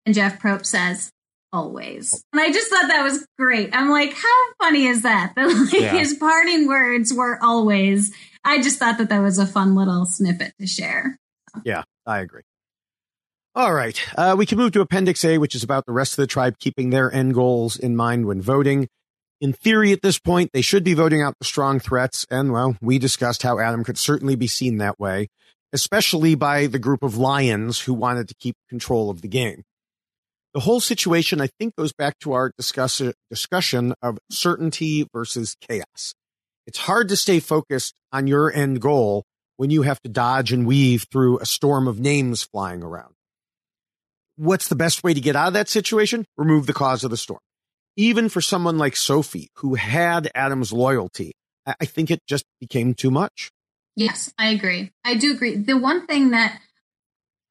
And 0.05 0.13
Jeff 0.15 0.39
Probst 0.41 0.67
says, 0.67 1.09
always. 1.51 2.23
And 2.33 2.41
I 2.41 2.51
just 2.51 2.69
thought 2.69 2.87
that 2.89 3.03
was 3.03 3.25
great. 3.37 3.69
I'm 3.73 3.89
like, 3.89 4.13
how 4.13 4.53
funny 4.61 4.85
is 4.85 5.01
that? 5.03 5.33
That 5.35 5.47
like 5.47 5.73
Yeah. 5.81 5.97
his 5.97 6.13
parting 6.15 6.67
words 6.67 7.13
were 7.13 7.39
always. 7.43 8.13
I 8.43 8.61
just 8.61 8.77
thought 8.79 8.97
that 8.99 9.09
that 9.09 9.19
was 9.19 9.37
a 9.39 9.45
fun 9.47 9.75
little 9.75 10.05
snippet 10.05 10.53
to 10.59 10.67
share. 10.67 11.17
Yeah, 11.65 11.83
I 12.05 12.19
agree. 12.19 12.43
All 13.55 13.73
right. 13.73 13.99
Uh, 14.17 14.35
we 14.37 14.45
can 14.45 14.57
move 14.57 14.71
to 14.73 14.81
Appendix 14.81 15.25
A, 15.25 15.37
which 15.39 15.55
is 15.55 15.63
about 15.63 15.85
the 15.85 15.91
rest 15.91 16.13
of 16.13 16.17
the 16.17 16.27
tribe 16.27 16.59
keeping 16.59 16.91
their 16.91 17.11
end 17.11 17.33
goals 17.33 17.77
in 17.77 17.95
mind 17.95 18.25
when 18.27 18.41
voting. 18.41 18.87
In 19.41 19.53
theory, 19.53 19.93
at 19.93 20.01
this 20.01 20.19
point, 20.19 20.51
they 20.53 20.61
should 20.61 20.83
be 20.83 20.93
voting 20.93 21.21
out 21.21 21.35
the 21.39 21.45
strong 21.45 21.79
threats. 21.79 22.25
And, 22.29 22.51
well, 22.51 22.75
we 22.81 22.99
discussed 22.99 23.43
how 23.43 23.59
Adam 23.59 23.83
could 23.83 23.97
certainly 23.97 24.35
be 24.35 24.47
seen 24.47 24.77
that 24.77 24.99
way, 24.99 25.29
especially 25.71 26.35
by 26.35 26.67
the 26.67 26.79
group 26.79 27.03
of 27.03 27.17
lions 27.17 27.81
who 27.81 27.93
wanted 27.93 28.27
to 28.27 28.35
keep 28.35 28.55
control 28.67 29.09
of 29.09 29.21
the 29.21 29.29
game. 29.29 29.63
The 30.53 30.61
whole 30.61 30.81
situation, 30.81 31.39
I 31.39 31.47
think, 31.59 31.75
goes 31.75 31.93
back 31.93 32.17
to 32.19 32.33
our 32.33 32.51
discuss- 32.57 33.01
discussion 33.29 33.93
of 34.01 34.17
certainty 34.29 35.07
versus 35.13 35.55
chaos. 35.61 36.15
It's 36.67 36.79
hard 36.79 37.07
to 37.09 37.15
stay 37.15 37.39
focused 37.39 37.93
on 38.11 38.27
your 38.27 38.51
end 38.51 38.81
goal 38.81 39.23
when 39.57 39.69
you 39.69 39.83
have 39.83 40.01
to 40.01 40.09
dodge 40.09 40.51
and 40.51 40.65
weave 40.65 41.05
through 41.11 41.39
a 41.39 41.45
storm 41.45 41.87
of 41.87 41.99
names 41.99 42.43
flying 42.43 42.83
around. 42.83 43.13
What's 44.35 44.67
the 44.67 44.75
best 44.75 45.03
way 45.03 45.13
to 45.13 45.21
get 45.21 45.35
out 45.35 45.47
of 45.47 45.53
that 45.53 45.69
situation? 45.69 46.25
Remove 46.37 46.65
the 46.65 46.73
cause 46.73 47.03
of 47.03 47.11
the 47.11 47.17
storm. 47.17 47.41
Even 47.99 48.29
for 48.29 48.39
someone 48.39 48.77
like 48.77 48.95
Sophie, 48.95 49.49
who 49.55 49.75
had 49.75 50.31
Adam's 50.33 50.71
loyalty, 50.71 51.33
I 51.65 51.83
think 51.83 52.09
it 52.09 52.21
just 52.25 52.45
became 52.61 52.93
too 52.93 53.11
much. 53.11 53.51
Yes, 53.97 54.33
I 54.37 54.51
agree. 54.51 54.93
I 55.03 55.15
do 55.15 55.33
agree. 55.33 55.57
The 55.57 55.77
one 55.77 56.07
thing 56.07 56.31
that 56.31 56.61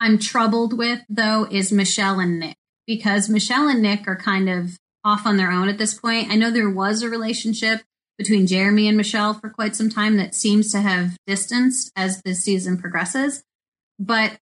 I'm 0.01 0.19
troubled 0.19 0.73
with, 0.73 1.01
though, 1.07 1.47
is 1.51 1.71
Michelle 1.71 2.19
and 2.19 2.41
Nick, 2.41 2.57
because 2.87 3.29
Michelle 3.29 3.69
and 3.69 3.83
Nick 3.83 4.09
are 4.09 4.17
kind 4.17 4.49
of 4.49 4.79
off 5.05 5.27
on 5.27 5.37
their 5.37 5.51
own 5.51 5.69
at 5.69 5.77
this 5.77 5.93
point. 5.93 6.31
I 6.31 6.37
know 6.37 6.51
there 6.51 6.71
was 6.71 7.03
a 7.03 7.11
relationship 7.11 7.83
between 8.17 8.47
Jeremy 8.47 8.89
and 8.89 8.97
Michelle 8.97 9.35
for 9.35 9.51
quite 9.51 9.77
some 9.77 9.91
time 9.91 10.17
that 10.17 10.35
seems 10.35 10.73
to 10.73 10.81
have 10.81 11.19
distanced 11.27 11.93
as 11.95 12.23
the 12.23 12.35
season 12.35 12.79
progresses. 12.79 13.43
But 13.99 14.39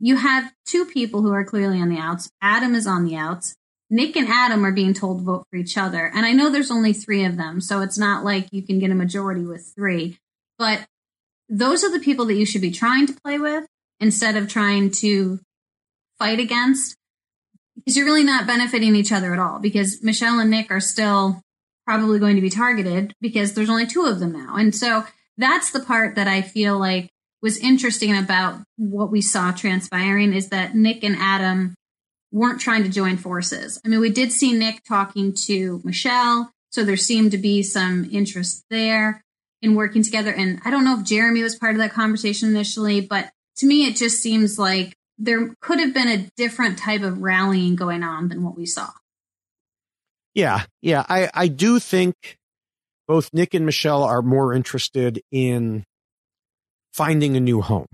you 0.00 0.16
have 0.16 0.52
two 0.66 0.84
people 0.84 1.22
who 1.22 1.32
are 1.32 1.44
clearly 1.44 1.80
on 1.80 1.90
the 1.90 1.98
outs. 1.98 2.28
Adam 2.42 2.74
is 2.74 2.88
on 2.88 3.04
the 3.04 3.14
outs. 3.14 3.54
Nick 3.90 4.16
and 4.16 4.28
Adam 4.28 4.64
are 4.64 4.72
being 4.72 4.94
told 4.94 5.18
to 5.18 5.24
vote 5.24 5.46
for 5.50 5.56
each 5.56 5.76
other. 5.76 6.10
And 6.14 6.24
I 6.24 6.32
know 6.32 6.50
there's 6.50 6.70
only 6.70 6.92
three 6.92 7.24
of 7.24 7.36
them, 7.36 7.60
so 7.60 7.80
it's 7.80 7.98
not 7.98 8.24
like 8.24 8.48
you 8.50 8.62
can 8.62 8.78
get 8.78 8.90
a 8.90 8.94
majority 8.94 9.44
with 9.44 9.72
three. 9.74 10.18
But 10.58 10.86
those 11.48 11.84
are 11.84 11.92
the 11.92 12.04
people 12.04 12.24
that 12.26 12.34
you 12.34 12.46
should 12.46 12.62
be 12.62 12.70
trying 12.70 13.06
to 13.06 13.20
play 13.24 13.38
with 13.38 13.66
instead 14.00 14.36
of 14.36 14.48
trying 14.48 14.90
to 14.90 15.38
fight 16.18 16.40
against 16.40 16.96
because 17.76 17.96
you're 17.96 18.06
really 18.06 18.24
not 18.24 18.46
benefiting 18.46 18.94
each 18.94 19.12
other 19.12 19.32
at 19.32 19.40
all 19.40 19.58
because 19.58 20.02
Michelle 20.02 20.38
and 20.38 20.50
Nick 20.50 20.70
are 20.70 20.80
still 20.80 21.40
probably 21.86 22.18
going 22.18 22.36
to 22.36 22.42
be 22.42 22.50
targeted 22.50 23.12
because 23.20 23.54
there's 23.54 23.70
only 23.70 23.86
two 23.86 24.04
of 24.04 24.20
them 24.20 24.32
now. 24.32 24.56
And 24.56 24.74
so 24.74 25.04
that's 25.36 25.70
the 25.70 25.80
part 25.80 26.14
that 26.14 26.28
I 26.28 26.40
feel 26.42 26.78
like 26.78 27.10
was 27.42 27.58
interesting 27.58 28.16
about 28.16 28.62
what 28.76 29.10
we 29.10 29.20
saw 29.20 29.52
transpiring 29.52 30.32
is 30.32 30.48
that 30.48 30.74
Nick 30.74 31.04
and 31.04 31.16
Adam 31.18 31.74
weren't 32.34 32.60
trying 32.60 32.82
to 32.82 32.88
join 32.88 33.16
forces. 33.16 33.80
I 33.84 33.88
mean, 33.88 34.00
we 34.00 34.10
did 34.10 34.32
see 34.32 34.52
Nick 34.52 34.82
talking 34.84 35.32
to 35.46 35.80
Michelle, 35.84 36.50
so 36.70 36.84
there 36.84 36.96
seemed 36.96 37.30
to 37.30 37.38
be 37.38 37.62
some 37.62 38.08
interest 38.10 38.64
there 38.70 39.24
in 39.62 39.76
working 39.76 40.02
together. 40.02 40.32
And 40.32 40.60
I 40.64 40.70
don't 40.70 40.84
know 40.84 40.98
if 40.98 41.06
Jeremy 41.06 41.44
was 41.44 41.56
part 41.56 41.72
of 41.72 41.78
that 41.78 41.92
conversation 41.92 42.48
initially, 42.50 43.00
but 43.00 43.30
to 43.58 43.66
me, 43.66 43.86
it 43.86 43.94
just 43.94 44.20
seems 44.20 44.58
like 44.58 44.96
there 45.16 45.54
could 45.60 45.78
have 45.78 45.94
been 45.94 46.08
a 46.08 46.28
different 46.36 46.76
type 46.76 47.02
of 47.02 47.22
rallying 47.22 47.76
going 47.76 48.02
on 48.02 48.28
than 48.28 48.42
what 48.42 48.56
we 48.56 48.66
saw. 48.66 48.90
Yeah, 50.34 50.64
yeah. 50.82 51.04
I, 51.08 51.30
I 51.32 51.46
do 51.46 51.78
think 51.78 52.36
both 53.06 53.32
Nick 53.32 53.54
and 53.54 53.64
Michelle 53.64 54.02
are 54.02 54.22
more 54.22 54.52
interested 54.52 55.22
in 55.30 55.84
finding 56.92 57.36
a 57.36 57.40
new 57.40 57.60
home. 57.60 57.86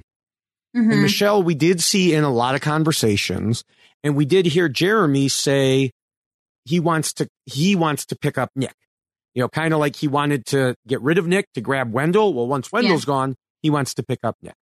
Mhm. 0.75 0.93
And 0.93 1.03
Michelle, 1.03 1.43
we 1.43 1.55
did 1.55 1.83
see 1.83 2.15
in 2.15 2.25
a 2.25 2.33
lot 2.33 2.55
of 2.55 2.63
conversations, 2.63 3.65
and 4.03 4.17
we 4.17 4.25
did 4.25 4.47
hear 4.47 4.69
Jeremy 4.69 5.29
say 5.29 5.91
he 6.65 6.81
wants 6.81 7.13
to 7.15 7.29
he 7.47 7.77
wants 7.77 8.07
to 8.07 8.17
pick 8.17 8.39
up 8.39 8.51
Nick. 8.55 8.75
You 9.35 9.43
know, 9.43 9.49
kind 9.49 9.73
of 9.73 9.81
like 9.81 9.97
he 9.97 10.09
wanted 10.09 10.47
to 10.47 10.75
get 10.89 11.01
rid 11.03 11.19
of 11.19 11.27
Nick 11.27 11.47
to 11.55 11.61
grab 11.61 11.93
Wendell. 11.93 12.35
Well, 12.35 12.49
once 12.49 12.73
Wendell's 12.73 13.05
yeah. 13.05 13.15
gone, 13.15 13.37
he 13.63 13.71
wants 13.71 13.95
to 13.95 14.03
pick 14.03 14.21
up 14.25 14.37
Nick. 14.43 14.55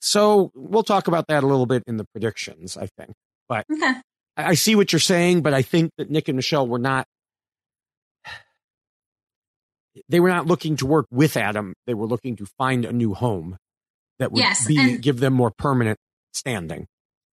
So 0.00 0.50
we'll 0.54 0.84
talk 0.84 1.08
about 1.08 1.26
that 1.28 1.42
a 1.42 1.46
little 1.46 1.66
bit 1.66 1.82
in 1.86 1.96
the 1.96 2.04
predictions, 2.12 2.76
I 2.76 2.88
think. 2.96 3.12
But 3.48 3.66
okay. 3.70 3.94
I, 4.36 4.54
see 4.54 4.74
what 4.76 4.92
you're 4.92 5.00
saying, 5.00 5.42
but 5.42 5.54
I 5.54 5.62
think 5.62 5.90
that 5.98 6.10
Nick 6.10 6.28
and 6.28 6.36
Michelle 6.36 6.66
were 6.66 6.78
not 6.78 7.06
they 10.08 10.20
were 10.20 10.28
not 10.28 10.46
looking 10.46 10.76
to 10.76 10.86
work 10.86 11.06
with 11.10 11.36
Adam. 11.36 11.74
They 11.86 11.94
were 11.94 12.06
looking 12.06 12.36
to 12.36 12.46
find 12.58 12.84
a 12.84 12.92
new 12.92 13.14
home 13.14 13.56
that 14.18 14.30
would 14.30 14.40
yes, 14.40 14.66
be 14.66 14.98
give 14.98 15.20
them 15.20 15.32
more 15.32 15.50
permanent 15.50 15.98
standing. 16.32 16.86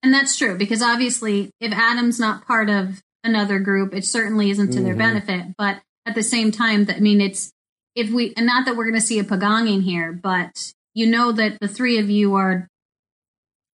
And 0.04 0.14
that's 0.14 0.36
true 0.36 0.58
because 0.58 0.82
obviously, 0.82 1.50
if 1.60 1.72
Adam's 1.72 2.20
not 2.20 2.46
part 2.46 2.70
of 2.70 3.02
another 3.24 3.60
group, 3.60 3.96
it 3.96 4.04
certainly 4.06 4.50
isn't 4.52 4.68
to 4.68 4.74
mm-hmm. 4.76 4.86
their 4.86 4.96
benefit. 4.96 5.56
But 5.58 5.82
at 6.06 6.14
the 6.14 6.24
same 6.24 6.52
time, 6.52 6.86
that 6.86 6.98
I 6.98 7.00
mean, 7.00 7.22
it's 7.22 7.54
if 7.96 8.12
we 8.12 8.34
and 8.36 8.46
not 8.46 8.66
that 8.66 8.76
we're 8.76 8.84
going 8.84 9.00
to 9.00 9.02
see 9.02 9.20
a 9.20 9.24
pagonging 9.24 9.82
here, 9.84 10.12
but 10.12 10.74
you 10.94 11.08
know 11.08 11.32
that 11.32 11.58
the 11.62 11.68
three 11.68 11.98
of 11.98 12.10
you 12.10 12.36
are 12.36 12.68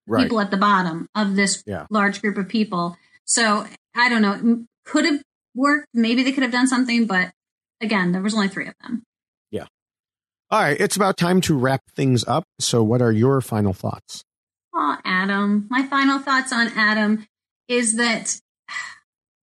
right. 0.07 0.23
people 0.23 0.39
at 0.39 0.51
the 0.51 0.57
bottom 0.57 1.07
of 1.15 1.35
this 1.35 1.63
yeah. 1.65 1.87
large 1.89 2.21
group 2.21 2.37
of 2.37 2.47
people. 2.47 2.95
So 3.25 3.65
I 3.95 4.09
don't 4.09 4.21
know, 4.21 4.65
could 4.85 5.05
have 5.05 5.21
worked. 5.55 5.87
Maybe 5.93 6.23
they 6.23 6.31
could 6.31 6.43
have 6.43 6.51
done 6.51 6.67
something, 6.67 7.05
but 7.05 7.31
again, 7.81 8.11
there 8.11 8.21
was 8.21 8.33
only 8.33 8.47
three 8.49 8.67
of 8.67 8.73
them. 8.81 9.03
Yeah. 9.51 9.65
All 10.51 10.61
right, 10.61 10.79
it's 10.79 10.95
about 10.95 11.17
time 11.17 11.41
to 11.41 11.57
wrap 11.57 11.81
things 11.95 12.23
up. 12.27 12.43
So, 12.59 12.83
what 12.83 13.01
are 13.01 13.11
your 13.11 13.41
final 13.41 13.73
thoughts? 13.73 14.23
Oh, 14.81 14.95
Adam. 15.03 15.67
My 15.69 15.85
final 15.85 16.19
thoughts 16.19 16.53
on 16.53 16.69
Adam 16.69 17.27
is 17.67 17.97
that 17.97 18.39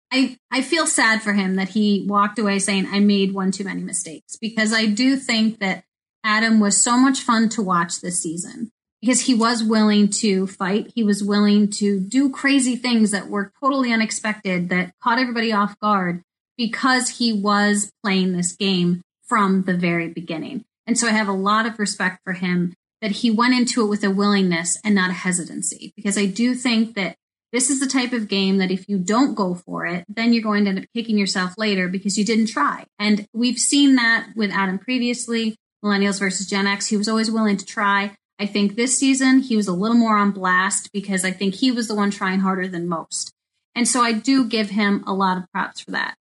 I 0.09 0.37
I 0.49 0.61
feel 0.61 0.87
sad 0.87 1.21
for 1.21 1.33
him 1.33 1.57
that 1.57 1.67
he 1.69 2.05
walked 2.07 2.39
away 2.39 2.59
saying 2.59 2.87
I 2.89 3.01
made 3.01 3.33
one 3.33 3.51
too 3.51 3.65
many 3.65 3.83
mistakes 3.83 4.37
because 4.37 4.71
I 4.71 4.85
do 4.85 5.17
think 5.17 5.59
that 5.59 5.83
Adam 6.23 6.61
was 6.61 6.81
so 6.81 6.97
much 6.97 7.19
fun 7.19 7.49
to 7.49 7.61
watch 7.61 7.99
this 7.99 8.21
season 8.21 8.71
because 9.01 9.19
he 9.21 9.33
was 9.33 9.61
willing 9.61 10.07
to 10.21 10.47
fight. 10.47 10.93
He 10.95 11.03
was 11.03 11.21
willing 11.21 11.69
to 11.71 11.99
do 11.99 12.29
crazy 12.29 12.77
things 12.77 13.11
that 13.11 13.27
were 13.27 13.51
totally 13.59 13.91
unexpected 13.91 14.69
that 14.69 14.93
caught 15.03 15.19
everybody 15.19 15.51
off 15.51 15.77
guard 15.81 16.23
because 16.57 17.09
he 17.09 17.33
was 17.33 17.91
playing 18.01 18.31
this 18.31 18.53
game 18.53 19.01
from 19.27 19.63
the 19.63 19.75
very 19.75 20.07
beginning. 20.07 20.63
And 20.87 20.97
so 20.97 21.07
I 21.07 21.11
have 21.11 21.27
a 21.27 21.33
lot 21.33 21.65
of 21.65 21.77
respect 21.77 22.21
for 22.23 22.31
him 22.31 22.73
that 23.05 23.17
he 23.17 23.29
went 23.29 23.53
into 23.53 23.83
it 23.83 23.87
with 23.87 24.03
a 24.03 24.09
willingness 24.09 24.79
and 24.83 24.95
not 24.95 25.11
a 25.11 25.13
hesitancy 25.13 25.93
because 25.95 26.17
I 26.17 26.25
do 26.25 26.55
think 26.55 26.95
that 26.95 27.15
this 27.51 27.69
is 27.69 27.79
the 27.79 27.85
type 27.85 28.13
of 28.13 28.27
game 28.27 28.57
that 28.57 28.71
if 28.71 28.89
you 28.89 28.97
don't 28.97 29.35
go 29.35 29.53
for 29.53 29.85
it, 29.85 30.05
then 30.09 30.33
you're 30.33 30.41
going 30.41 30.63
to 30.63 30.71
end 30.71 30.79
up 30.79 30.85
kicking 30.91 31.15
yourself 31.15 31.53
later 31.55 31.87
because 31.87 32.17
you 32.17 32.25
didn't 32.25 32.47
try. 32.47 32.83
And 32.97 33.27
we've 33.31 33.59
seen 33.59 33.93
that 33.97 34.29
with 34.35 34.49
Adam 34.49 34.79
previously, 34.79 35.55
Millennials 35.83 36.17
versus 36.17 36.47
Gen 36.47 36.65
X. 36.65 36.87
He 36.87 36.97
was 36.97 37.07
always 37.07 37.29
willing 37.29 37.57
to 37.57 37.65
try. 37.65 38.15
I 38.39 38.47
think 38.47 38.75
this 38.75 38.97
season 38.97 39.41
he 39.41 39.55
was 39.55 39.67
a 39.67 39.73
little 39.73 39.97
more 39.97 40.17
on 40.17 40.31
blast 40.31 40.89
because 40.91 41.23
I 41.23 41.29
think 41.29 41.53
he 41.53 41.71
was 41.71 41.87
the 41.87 41.93
one 41.93 42.09
trying 42.09 42.39
harder 42.39 42.67
than 42.67 42.89
most. 42.89 43.31
And 43.75 43.87
so 43.87 44.01
I 44.01 44.13
do 44.13 44.45
give 44.45 44.71
him 44.71 45.03
a 45.05 45.13
lot 45.13 45.37
of 45.37 45.43
props 45.51 45.79
for 45.79 45.91
that. 45.91 46.15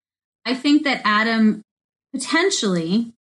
I 0.48 0.56
think 0.56 0.84
that 0.86 1.04
Adam 1.06 1.62
potentially 2.12 3.14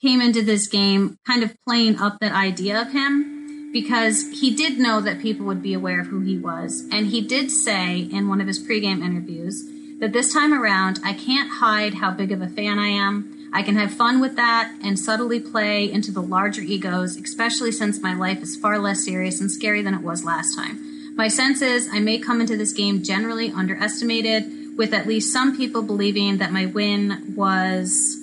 came 0.00 0.20
into 0.20 0.42
this 0.42 0.66
game 0.66 1.18
kind 1.26 1.42
of 1.42 1.56
playing 1.66 1.98
up 1.98 2.18
that 2.20 2.32
idea 2.32 2.80
of 2.80 2.92
him 2.92 3.70
because 3.72 4.28
he 4.30 4.54
did 4.54 4.78
know 4.78 5.00
that 5.00 5.20
people 5.20 5.44
would 5.46 5.62
be 5.62 5.74
aware 5.74 6.00
of 6.00 6.06
who 6.06 6.20
he 6.20 6.38
was. 6.38 6.84
And 6.90 7.08
he 7.08 7.20
did 7.20 7.50
say 7.50 8.00
in 8.00 8.28
one 8.28 8.40
of 8.40 8.46
his 8.46 8.64
pregame 8.64 9.04
interviews 9.04 9.64
that 10.00 10.12
this 10.12 10.32
time 10.32 10.54
around, 10.54 11.00
I 11.04 11.12
can't 11.12 11.50
hide 11.50 11.94
how 11.94 12.12
big 12.12 12.32
of 12.32 12.40
a 12.40 12.48
fan 12.48 12.78
I 12.78 12.88
am. 12.88 13.50
I 13.52 13.62
can 13.62 13.76
have 13.76 13.92
fun 13.92 14.20
with 14.20 14.36
that 14.36 14.72
and 14.82 14.98
subtly 14.98 15.40
play 15.40 15.90
into 15.90 16.12
the 16.12 16.22
larger 16.22 16.60
egos, 16.60 17.16
especially 17.16 17.72
since 17.72 18.00
my 18.00 18.14
life 18.14 18.42
is 18.42 18.56
far 18.56 18.78
less 18.78 19.04
serious 19.04 19.40
and 19.40 19.50
scary 19.50 19.82
than 19.82 19.94
it 19.94 20.02
was 20.02 20.24
last 20.24 20.54
time. 20.54 21.16
My 21.16 21.28
sense 21.28 21.62
is 21.62 21.88
I 21.92 21.98
may 21.98 22.18
come 22.18 22.40
into 22.40 22.56
this 22.56 22.72
game 22.72 23.02
generally 23.02 23.50
underestimated, 23.50 24.76
with 24.78 24.94
at 24.94 25.08
least 25.08 25.32
some 25.32 25.56
people 25.56 25.82
believing 25.82 26.38
that 26.38 26.52
my 26.52 26.66
win 26.66 27.34
was 27.34 28.16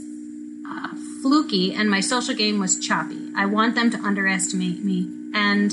uh, 0.66 0.96
fluky 1.26 1.74
and 1.74 1.90
my 1.90 2.02
social 2.02 2.36
game 2.36 2.60
was 2.60 2.78
choppy. 2.78 3.32
I 3.36 3.48
want 3.48 3.74
them 3.74 3.90
to 3.90 3.98
underestimate 3.98 4.84
me, 4.84 5.10
and 5.34 5.72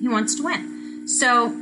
he 0.00 0.08
wants 0.08 0.34
to 0.34 0.42
win. 0.42 1.06
So 1.06 1.54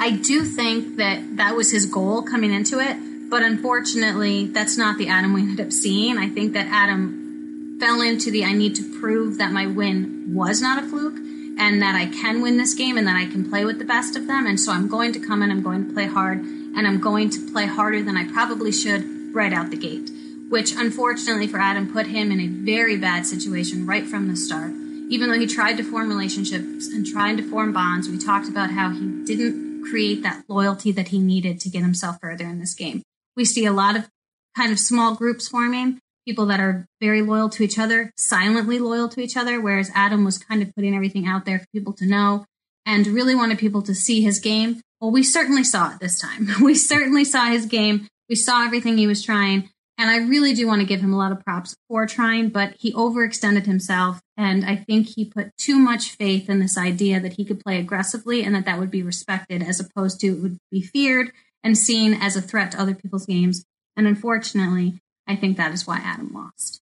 I 0.00 0.12
do 0.12 0.42
think 0.42 0.96
that 0.96 1.36
that 1.36 1.54
was 1.54 1.70
his 1.70 1.84
goal 1.84 2.22
coming 2.22 2.54
into 2.54 2.80
it, 2.80 2.96
but 3.28 3.42
unfortunately, 3.42 4.46
that's 4.46 4.78
not 4.78 4.96
the 4.96 5.08
Adam 5.08 5.34
we 5.34 5.42
ended 5.42 5.66
up 5.66 5.70
seeing. 5.70 6.16
I 6.16 6.30
think 6.30 6.54
that 6.54 6.66
Adam 6.70 7.76
fell 7.78 8.00
into 8.00 8.30
the 8.30 8.42
I 8.42 8.52
need 8.52 8.74
to 8.76 9.00
prove 9.00 9.36
that 9.36 9.52
my 9.52 9.66
win 9.66 10.32
was 10.34 10.62
not 10.62 10.82
a 10.82 10.86
fluke 10.88 11.18
and 11.58 11.82
that 11.82 11.94
I 11.94 12.06
can 12.06 12.40
win 12.40 12.56
this 12.56 12.72
game 12.72 12.96
and 12.96 13.06
that 13.06 13.16
I 13.16 13.26
can 13.26 13.50
play 13.50 13.66
with 13.66 13.78
the 13.78 13.84
best 13.84 14.16
of 14.16 14.26
them. 14.26 14.46
And 14.46 14.58
so 14.58 14.72
I'm 14.72 14.88
going 14.88 15.12
to 15.12 15.20
come 15.20 15.42
in, 15.42 15.50
I'm 15.50 15.62
going 15.62 15.86
to 15.86 15.92
play 15.92 16.06
hard, 16.06 16.38
and 16.38 16.86
I'm 16.86 17.00
going 17.02 17.28
to 17.28 17.52
play 17.52 17.66
harder 17.66 18.02
than 18.02 18.16
I 18.16 18.26
probably 18.32 18.72
should 18.72 19.34
right 19.34 19.52
out 19.52 19.70
the 19.70 19.76
gate 19.76 20.08
which 20.48 20.72
unfortunately 20.72 21.46
for 21.46 21.58
Adam 21.58 21.92
put 21.92 22.06
him 22.06 22.30
in 22.30 22.40
a 22.40 22.46
very 22.46 22.96
bad 22.96 23.26
situation 23.26 23.86
right 23.86 24.06
from 24.06 24.28
the 24.28 24.36
start. 24.36 24.70
Even 25.08 25.28
though 25.28 25.38
he 25.38 25.46
tried 25.46 25.76
to 25.76 25.84
form 25.84 26.08
relationships 26.08 26.88
and 26.88 27.06
tried 27.06 27.36
to 27.36 27.48
form 27.48 27.72
bonds, 27.72 28.08
we 28.08 28.18
talked 28.18 28.48
about 28.48 28.70
how 28.70 28.90
he 28.90 29.24
didn't 29.24 29.84
create 29.88 30.22
that 30.22 30.44
loyalty 30.48 30.90
that 30.92 31.08
he 31.08 31.18
needed 31.18 31.60
to 31.60 31.68
get 31.68 31.82
himself 31.82 32.18
further 32.20 32.44
in 32.44 32.58
this 32.58 32.74
game. 32.74 33.02
We 33.36 33.44
see 33.44 33.66
a 33.66 33.72
lot 33.72 33.96
of 33.96 34.08
kind 34.56 34.72
of 34.72 34.78
small 34.78 35.14
groups 35.14 35.48
forming, 35.48 36.00
people 36.26 36.46
that 36.46 36.60
are 36.60 36.86
very 37.00 37.22
loyal 37.22 37.48
to 37.50 37.62
each 37.62 37.78
other, 37.78 38.10
silently 38.16 38.78
loyal 38.78 39.08
to 39.10 39.20
each 39.20 39.36
other, 39.36 39.60
whereas 39.60 39.90
Adam 39.94 40.24
was 40.24 40.38
kind 40.38 40.62
of 40.62 40.74
putting 40.74 40.94
everything 40.94 41.26
out 41.26 41.44
there 41.44 41.60
for 41.60 41.66
people 41.72 41.92
to 41.92 42.06
know 42.06 42.44
and 42.84 43.06
really 43.06 43.34
wanted 43.34 43.58
people 43.58 43.82
to 43.82 43.94
see 43.94 44.22
his 44.22 44.40
game. 44.40 44.80
Well, 45.00 45.10
we 45.10 45.22
certainly 45.22 45.64
saw 45.64 45.92
it 45.92 46.00
this 46.00 46.18
time. 46.18 46.48
We 46.62 46.74
certainly 46.74 47.24
saw 47.24 47.46
his 47.46 47.66
game. 47.66 48.08
We 48.28 48.34
saw 48.34 48.64
everything 48.64 48.98
he 48.98 49.06
was 49.06 49.22
trying. 49.22 49.70
And 49.98 50.10
I 50.10 50.18
really 50.18 50.52
do 50.52 50.66
want 50.66 50.80
to 50.82 50.86
give 50.86 51.00
him 51.00 51.14
a 51.14 51.16
lot 51.16 51.32
of 51.32 51.42
props 51.42 51.74
for 51.88 52.06
trying, 52.06 52.50
but 52.50 52.74
he 52.78 52.92
overextended 52.92 53.64
himself. 53.64 54.20
And 54.36 54.64
I 54.64 54.76
think 54.76 55.08
he 55.08 55.24
put 55.24 55.56
too 55.56 55.78
much 55.78 56.10
faith 56.10 56.50
in 56.50 56.58
this 56.58 56.76
idea 56.76 57.18
that 57.20 57.34
he 57.34 57.44
could 57.44 57.60
play 57.60 57.78
aggressively 57.78 58.44
and 58.44 58.54
that 58.54 58.66
that 58.66 58.78
would 58.78 58.90
be 58.90 59.02
respected 59.02 59.62
as 59.62 59.80
opposed 59.80 60.20
to 60.20 60.26
it 60.28 60.42
would 60.42 60.58
be 60.70 60.82
feared 60.82 61.32
and 61.64 61.78
seen 61.78 62.12
as 62.12 62.36
a 62.36 62.42
threat 62.42 62.72
to 62.72 62.80
other 62.80 62.94
people's 62.94 63.24
games. 63.24 63.64
And 63.96 64.06
unfortunately, 64.06 64.98
I 65.26 65.34
think 65.34 65.56
that 65.56 65.72
is 65.72 65.86
why 65.86 65.96
Adam 65.98 66.30
lost. 66.34 66.80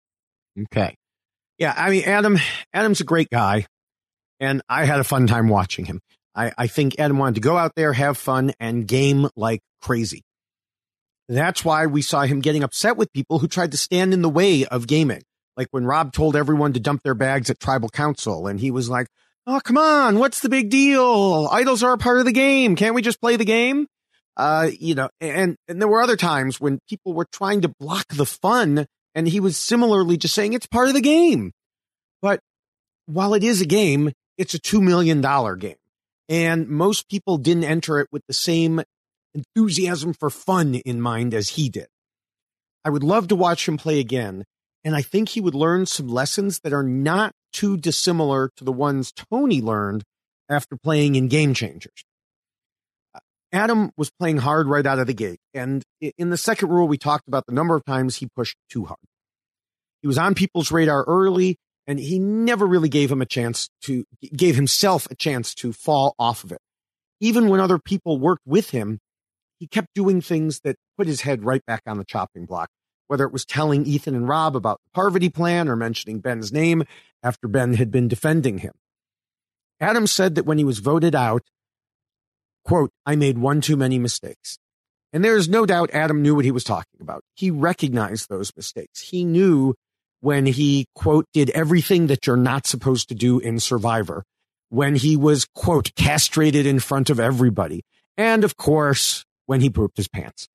Okay. 0.59 0.95
Yeah. 1.59 1.74
I 1.78 1.91
mean, 1.91 2.03
Adam, 2.05 2.38
Adam's 2.74 3.01
a 3.01 3.05
great 3.05 3.30
guy 3.30 3.68
and 4.39 4.64
I 4.68 4.86
had 4.86 4.99
a 4.99 5.03
fun 5.03 5.28
time 5.28 5.49
watching 5.49 5.86
him. 5.86 6.01
I, 6.36 6.51
I 6.57 6.68
think 6.68 6.99
Adam 6.99 7.20
wanted 7.20 7.36
to 7.36 7.41
go 7.41 7.57
out 7.57 7.74
there, 7.76 7.93
have 7.93 8.18
fun 8.18 8.53
and 8.59 8.88
game 8.88 9.30
like 9.36 9.61
crazy. 9.82 10.24
That's 11.34 11.65
why 11.65 11.88
we 11.88 12.01
saw 12.03 12.21
him 12.21 12.41
getting 12.41 12.63
upset 12.63 12.95
with 12.95 13.11
people 13.11 13.39
who 13.39 13.47
tried 13.47 13.71
to 13.71 13.77
stand 13.77 14.13
in 14.13 14.21
the 14.21 14.29
way 14.29 14.65
of 14.65 14.86
gaming. 14.86 15.23
Like 15.57 15.67
when 15.71 15.86
Rob 15.86 16.13
told 16.13 16.36
everyone 16.36 16.73
to 16.73 16.79
dump 16.79 17.01
their 17.03 17.15
bags 17.15 17.49
at 17.49 17.59
tribal 17.59 17.89
council 17.89 18.47
and 18.47 18.59
he 18.59 18.69
was 18.69 18.89
like, 18.89 19.07
Oh, 19.45 19.59
come 19.63 19.77
on. 19.77 20.19
What's 20.19 20.39
the 20.39 20.47
big 20.49 20.69
deal? 20.69 21.49
Idols 21.51 21.84
are 21.84 21.93
a 21.93 21.97
part 21.97 22.19
of 22.19 22.25
the 22.25 22.31
game. 22.31 22.75
Can't 22.75 22.95
we 22.95 23.01
just 23.01 23.19
play 23.19 23.36
the 23.36 23.45
game? 23.45 23.88
Uh, 24.38 24.69
you 24.79 24.95
know, 24.95 25.09
and, 25.19 25.57
and 25.67 25.81
there 25.81 25.88
were 25.88 26.01
other 26.01 26.15
times 26.15 26.61
when 26.61 26.79
people 26.88 27.13
were 27.13 27.27
trying 27.31 27.61
to 27.61 27.73
block 27.79 28.07
the 28.09 28.25
fun 28.25 28.86
and 29.15 29.27
he 29.27 29.39
was 29.39 29.57
similarly 29.57 30.17
just 30.17 30.34
saying 30.34 30.53
it's 30.53 30.65
part 30.65 30.88
of 30.88 30.93
the 30.93 31.01
game. 31.01 31.51
But 32.21 32.39
while 33.05 33.34
it 33.34 33.43
is 33.43 33.59
a 33.59 33.65
game, 33.65 34.13
it's 34.38 34.53
a 34.53 34.59
$2 34.59 34.81
million 34.81 35.21
game. 35.59 35.75
And 36.29 36.69
most 36.69 37.09
people 37.09 37.38
didn't 37.38 37.65
enter 37.65 37.99
it 37.99 38.07
with 38.11 38.23
the 38.27 38.34
same 38.34 38.81
enthusiasm 39.34 40.13
for 40.13 40.29
fun 40.29 40.75
in 40.75 41.01
mind 41.01 41.34
as 41.34 41.49
he 41.49 41.69
did. 41.69 41.88
I 42.86 42.89
would 42.89 43.03
love 43.03 43.27
to 43.29 43.36
watch 43.36 43.67
him 43.67 43.77
play 43.77 43.99
again, 43.99 44.43
and 44.84 44.95
I 44.95 45.01
think 45.01 45.29
he 45.29 45.41
would 45.41 45.55
learn 45.55 45.86
some 45.86 46.07
lessons 46.07 46.59
that 46.63 46.73
are 46.73 46.84
not 46.84 47.34
too 47.51 47.77
dissimilar 47.77 48.49
to 48.57 48.63
the 48.63 48.71
ones 48.71 49.11
Tony 49.11 49.61
learned 49.61 50.03
after 50.49 50.75
playing 50.75 51.15
in 51.15 51.27
Game 51.27 51.53
Changers. 51.53 52.03
Uh, 53.15 53.19
Adam 53.51 53.91
was 53.95 54.11
playing 54.19 54.38
hard 54.38 54.67
right 54.67 54.86
out 54.86 54.99
of 54.99 55.07
the 55.07 55.13
gate, 55.13 55.39
and 55.53 55.84
in 56.01 56.29
the 56.29 56.38
second 56.38 56.69
rule, 56.69 56.88
we 56.88 56.97
talked 56.97 57.27
about 57.27 57.45
the 57.45 57.53
number 57.53 57.75
of 57.75 57.86
times 57.86 58.17
he 58.17 58.27
pushed 58.36 58.57
too 58.69 58.86
hard. 58.86 58.99
He 60.01 60.07
was 60.07 60.17
on 60.17 60.36
people's 60.36 60.71
radar 60.71 61.03
early, 61.03 61.57
and 61.88 61.99
he 61.99 62.19
never 62.19 62.65
really 62.65 62.89
gave 62.89 63.11
him 63.11 63.21
a 63.21 63.25
chance 63.25 63.69
to 63.84 64.05
gave 64.36 64.55
himself 64.55 65.07
a 65.09 65.15
chance 65.15 65.53
to 65.55 65.71
fall 65.71 66.15
off 66.19 66.43
of 66.43 66.51
it. 66.51 66.59
Even 67.21 67.47
when 67.47 67.61
other 67.61 67.79
people 67.79 68.19
worked 68.19 68.45
with 68.45 68.71
him, 68.71 68.99
he 69.64 69.68
kept 69.68 69.93
doing 69.95 70.20
things 70.20 70.59
that 70.66 70.76
put 70.97 71.07
his 71.07 71.22
head 71.22 71.45
right 71.45 71.66
back 71.66 71.84
on 71.88 71.97
the 71.97 72.03
chopping 72.03 72.45
block, 72.45 72.68
whether 73.07 73.24
it 73.24 73.32
was 73.32 73.45
telling 73.45 73.86
Ethan 73.86 74.14
and 74.14 74.28
Rob 74.28 74.57
about 74.57 74.82
the 74.84 74.89
Parvati 74.93 75.30
plan 75.30 75.70
or 75.70 75.78
mentioning 75.78 76.20
Ben's 76.20 76.51
name 76.51 76.84
after 77.24 77.47
Ben 77.47 77.76
had 77.76 77.89
been 77.89 78.09
defending 78.09 78.57
him. 78.57 78.74
Adam 79.80 80.05
said 80.05 80.36
that 80.36 80.45
when 80.45 80.57
he 80.57 80.66
was 80.66 80.80
voted 80.80 81.16
out, 81.16 81.43
quote, 82.66 82.89
I 83.05 83.16
made 83.16 83.38
one 83.38 83.61
too 83.61 83.78
many 83.78 83.97
mistakes. 83.97 84.57
And 85.14 85.24
there's 85.24 85.47
no 85.47 85.66
doubt 85.66 85.91
Adam 85.93 86.22
knew 86.22 86.36
what 86.36 86.43
he 86.43 86.51
was 86.51 86.66
talking 86.66 86.99
about. 86.99 87.24
He 87.34 87.49
recognized 87.49 88.28
those 88.28 88.51
mistakes. 88.57 88.99
He 88.99 89.24
knew 89.24 89.76
when 90.20 90.45
he, 90.45 90.88
quote, 90.93 91.26
did 91.34 91.51
everything 91.51 92.07
that 92.07 92.28
you're 92.28 92.36
not 92.36 92.68
supposed 92.68 93.07
to 93.07 93.16
do 93.16 93.39
in 93.39 93.61
Survivor, 93.61 94.26
when 94.68 94.97
he 94.97 95.16
was, 95.16 95.47
quote, 95.55 95.95
castrated 95.95 96.66
in 96.66 96.82
front 96.82 97.09
of 97.09 97.18
everybody, 97.18 97.86
and 98.18 98.43
of 98.43 98.57
course, 98.57 99.24
when 99.46 99.62
he 99.62 99.70
pooped 99.70 99.98
his 99.98 100.08
pants. 100.08 100.48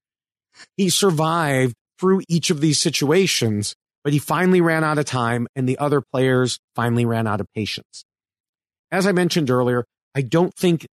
He 0.76 0.90
survived 0.90 1.74
through 1.98 2.22
each 2.28 2.50
of 2.50 2.60
these 2.60 2.80
situations, 2.80 3.74
but 4.04 4.12
he 4.12 4.18
finally 4.18 4.60
ran 4.60 4.84
out 4.84 4.98
of 4.98 5.04
time 5.04 5.46
and 5.54 5.68
the 5.68 5.78
other 5.78 6.00
players 6.00 6.58
finally 6.74 7.04
ran 7.04 7.26
out 7.26 7.40
of 7.40 7.46
patience. 7.54 8.04
As 8.90 9.06
I 9.06 9.12
mentioned 9.12 9.50
earlier, 9.50 9.84
I 10.14 10.22
don't 10.22 10.54
think 10.54 10.86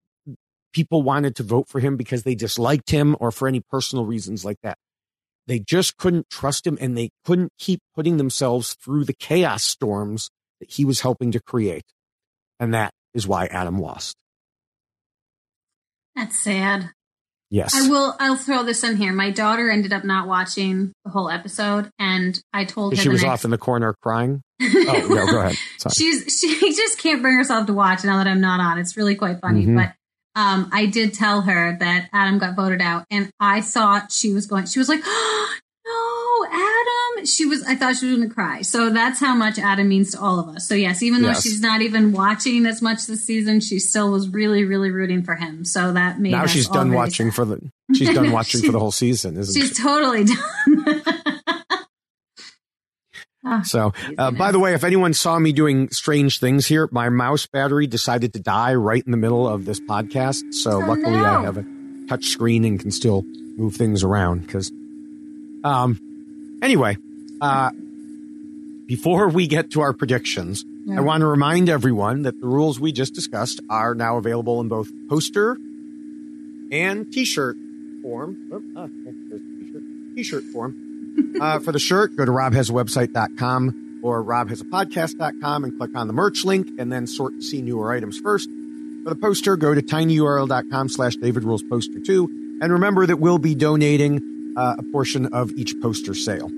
people 0.73 1.01
wanted 1.01 1.35
to 1.37 1.43
vote 1.43 1.69
for 1.69 1.79
him 1.79 1.95
because 1.95 2.23
they 2.23 2.35
disliked 2.35 2.89
him 2.89 3.15
or 3.19 3.31
for 3.31 3.47
any 3.47 3.61
personal 3.61 4.05
reasons 4.05 4.43
like 4.43 4.57
that. 4.61 4.77
They 5.47 5.59
just 5.59 5.95
couldn't 5.97 6.29
trust 6.29 6.65
him 6.65 6.77
and 6.81 6.97
they 6.97 7.11
couldn't 7.23 7.53
keep 7.57 7.79
putting 7.95 8.17
themselves 8.17 8.73
through 8.73 9.05
the 9.05 9.13
chaos 9.13 9.63
storms 9.63 10.29
that 10.59 10.71
he 10.71 10.83
was 10.83 11.01
helping 11.01 11.31
to 11.31 11.39
create. 11.39 11.85
And 12.59 12.73
that 12.73 12.91
is 13.13 13.27
why 13.27 13.45
Adam 13.45 13.79
lost. 13.79 14.17
That's 16.15 16.39
sad. 16.39 16.91
Yes. 17.51 17.73
I 17.75 17.87
will. 17.89 18.15
I'll 18.19 18.35
throw 18.37 18.63
this 18.63 18.83
in 18.83 18.97
here. 18.97 19.13
My 19.13 19.29
daughter 19.31 19.69
ended 19.69 19.93
up 19.93 20.03
not 20.03 20.27
watching 20.27 20.91
the 21.05 21.11
whole 21.11 21.29
episode, 21.29 21.89
and 21.99 22.37
I 22.51 22.65
told 22.65 22.95
her 22.95 23.01
she 23.01 23.09
was 23.09 23.21
next- 23.21 23.31
off 23.31 23.45
in 23.45 23.51
the 23.51 23.57
corner 23.57 23.95
crying. 24.01 24.41
Oh, 24.61 25.07
no, 25.09 25.25
go 25.27 25.39
ahead. 25.41 25.55
Sorry. 25.77 25.93
She's 25.97 26.39
she 26.39 26.73
just 26.75 26.97
can't 26.99 27.21
bring 27.21 27.35
herself 27.35 27.67
to 27.67 27.73
watch 27.73 28.03
now 28.03 28.17
that 28.17 28.27
I'm 28.27 28.41
not 28.41 28.59
on. 28.59 28.77
It's 28.79 28.95
really 28.97 29.15
quite 29.15 29.39
funny, 29.41 29.65
Mhm. 29.65 29.75
but 29.75 29.93
um, 30.39 30.69
I 30.73 30.85
did 30.85 31.13
tell 31.13 31.41
her 31.41 31.77
that 31.79 32.09
Adam 32.13 32.39
got 32.39 32.55
voted 32.55 32.81
out, 32.81 33.05
and 33.11 33.29
I 33.39 33.61
thought 33.61 34.11
she 34.11 34.33
was 34.33 34.47
going. 34.47 34.65
She 34.65 34.79
was 34.79 34.89
like, 34.89 34.99
"No, 35.01 35.05
Adam!" 37.25 37.31
She 37.31 37.45
was. 37.45 37.63
I 37.63 37.75
thought 37.75 37.95
she 37.97 38.05
was 38.07 38.17
going 38.17 38.29
to 38.29 38.33
cry. 38.33 38.61
So 38.61 38.89
that's 38.89 39.19
how 39.19 39.35
much 39.35 39.57
Adam 39.59 39.87
means 39.89 40.11
to 40.11 40.19
all 40.21 40.39
of 40.39 40.47
us. 40.55 40.67
So 40.67 40.75
yes, 40.75 41.01
even 41.03 41.21
though 41.21 41.29
Yes. 41.29 41.43
she's 41.43 41.59
not 41.61 41.81
even 41.81 42.11
watching 42.11 42.65
as 42.65 42.81
much 42.81 43.05
this 43.07 43.25
season, 43.25 43.59
she 43.59 43.79
still 43.79 44.11
was 44.11 44.29
really, 44.29 44.63
really 44.65 44.91
rooting 44.91 45.23
for 45.23 45.35
him. 45.35 45.65
So 45.65 45.91
that 45.93 46.19
made 46.19 46.31
now 46.31 46.45
she's 46.47 46.67
done 46.67 46.93
watching 46.93 47.27
sad. 47.31 47.35
for 47.35 47.45
the 47.45 47.71
she's 47.95 48.13
done 48.13 48.31
watching 48.31 48.61
She- 48.61 48.67
for 48.67 48.71
the 48.73 48.79
whole 48.79 48.91
season, 48.91 49.37
isn't 49.37 49.59
She's 49.59 49.75
she? 49.75 49.83
totally 49.83 50.25
done. 50.25 51.03
Ah, 53.47 53.61
So, 53.61 53.93
uh, 54.17 54.31
by 54.31 54.51
the 54.51 54.57
way, 54.57 54.73
if 54.73 54.83
anyone 54.83 55.13
saw 55.13 55.37
me 55.37 55.51
doing 55.53 55.89
strange 55.91 56.39
things 56.39 56.65
here, 56.65 56.89
my 56.91 57.09
mouse 57.09 57.45
battery 57.45 57.85
decided 57.85 58.33
to 58.33 58.39
die 58.39 58.73
right 58.73 59.03
in 59.05 59.11
the 59.11 59.17
middle 59.17 59.47
of 59.47 59.65
this 59.65 59.79
podcast. 59.79 60.51
So, 60.51 60.81
Oh, 60.81 60.87
luckily, 60.87 61.11
no. 61.11 61.23
I 61.23 61.41
have 61.43 61.57
a 61.57 61.65
touch 62.09 62.25
screen 62.25 62.65
and 62.65 62.79
can 62.79 62.89
still 62.89 63.21
move 63.55 63.75
things 63.75 64.03
around. 64.03 64.47
Because, 64.47 64.71
um, 65.63 65.99
anyway, 66.63 66.97
uh, 67.41 67.71
before 68.87 69.29
we 69.29 69.47
get 69.47 69.71
to 69.71 69.81
our 69.81 69.93
predictions, 69.93 70.63
Yeah. 70.85 70.97
I 70.99 71.01
want 71.01 71.21
to 71.21 71.27
remind 71.27 71.67
everyone 71.69 72.21
that 72.23 72.39
the 72.39 72.47
rules 72.47 72.79
we 72.79 72.91
just 72.91 73.13
discussed 73.15 73.59
are 73.69 73.95
now 73.95 74.17
available 74.17 74.61
in 74.61 74.67
both 74.67 74.89
poster 75.09 75.57
and 76.71 77.11
t-shirt 77.11 77.57
form. 78.03 78.37
Oh, 78.53 78.61
ah, 78.77 78.87
t-shirt. 78.87 80.15
T-shirt 80.15 80.43
form. 80.53 80.75
uh, 81.41 81.59
for 81.59 81.71
the 81.71 81.79
shirt, 81.79 82.15
go 82.15 82.25
to 82.25 82.31
robhasawebsite.com 82.31 84.01
or 84.03 84.23
robhasapodcast.com 84.23 85.63
and 85.63 85.77
click 85.79 85.95
on 85.95 86.05
the 86.07 86.13
merch 86.13 86.45
link 86.45 86.67
and 86.77 86.91
then 86.91 87.07
sort 87.07 87.33
to 87.33 87.41
see 87.41 87.61
newer 87.61 87.91
items 87.91 88.19
first. 88.19 88.47
For 89.03 89.09
the 89.09 89.15
poster, 89.15 89.55
go 89.57 89.73
to 89.73 89.81
tinyurl.com 89.81 90.89
slash 90.89 91.15
David 91.15 91.43
Rules 91.43 91.63
Poster 91.63 91.99
2. 91.99 92.59
And 92.61 92.71
remember 92.71 93.05
that 93.07 93.17
we'll 93.17 93.37
be 93.39 93.55
donating 93.55 94.53
uh, 94.57 94.75
a 94.77 94.83
portion 94.91 95.27
of 95.33 95.51
each 95.51 95.73
poster 95.81 96.13
sale. 96.13 96.49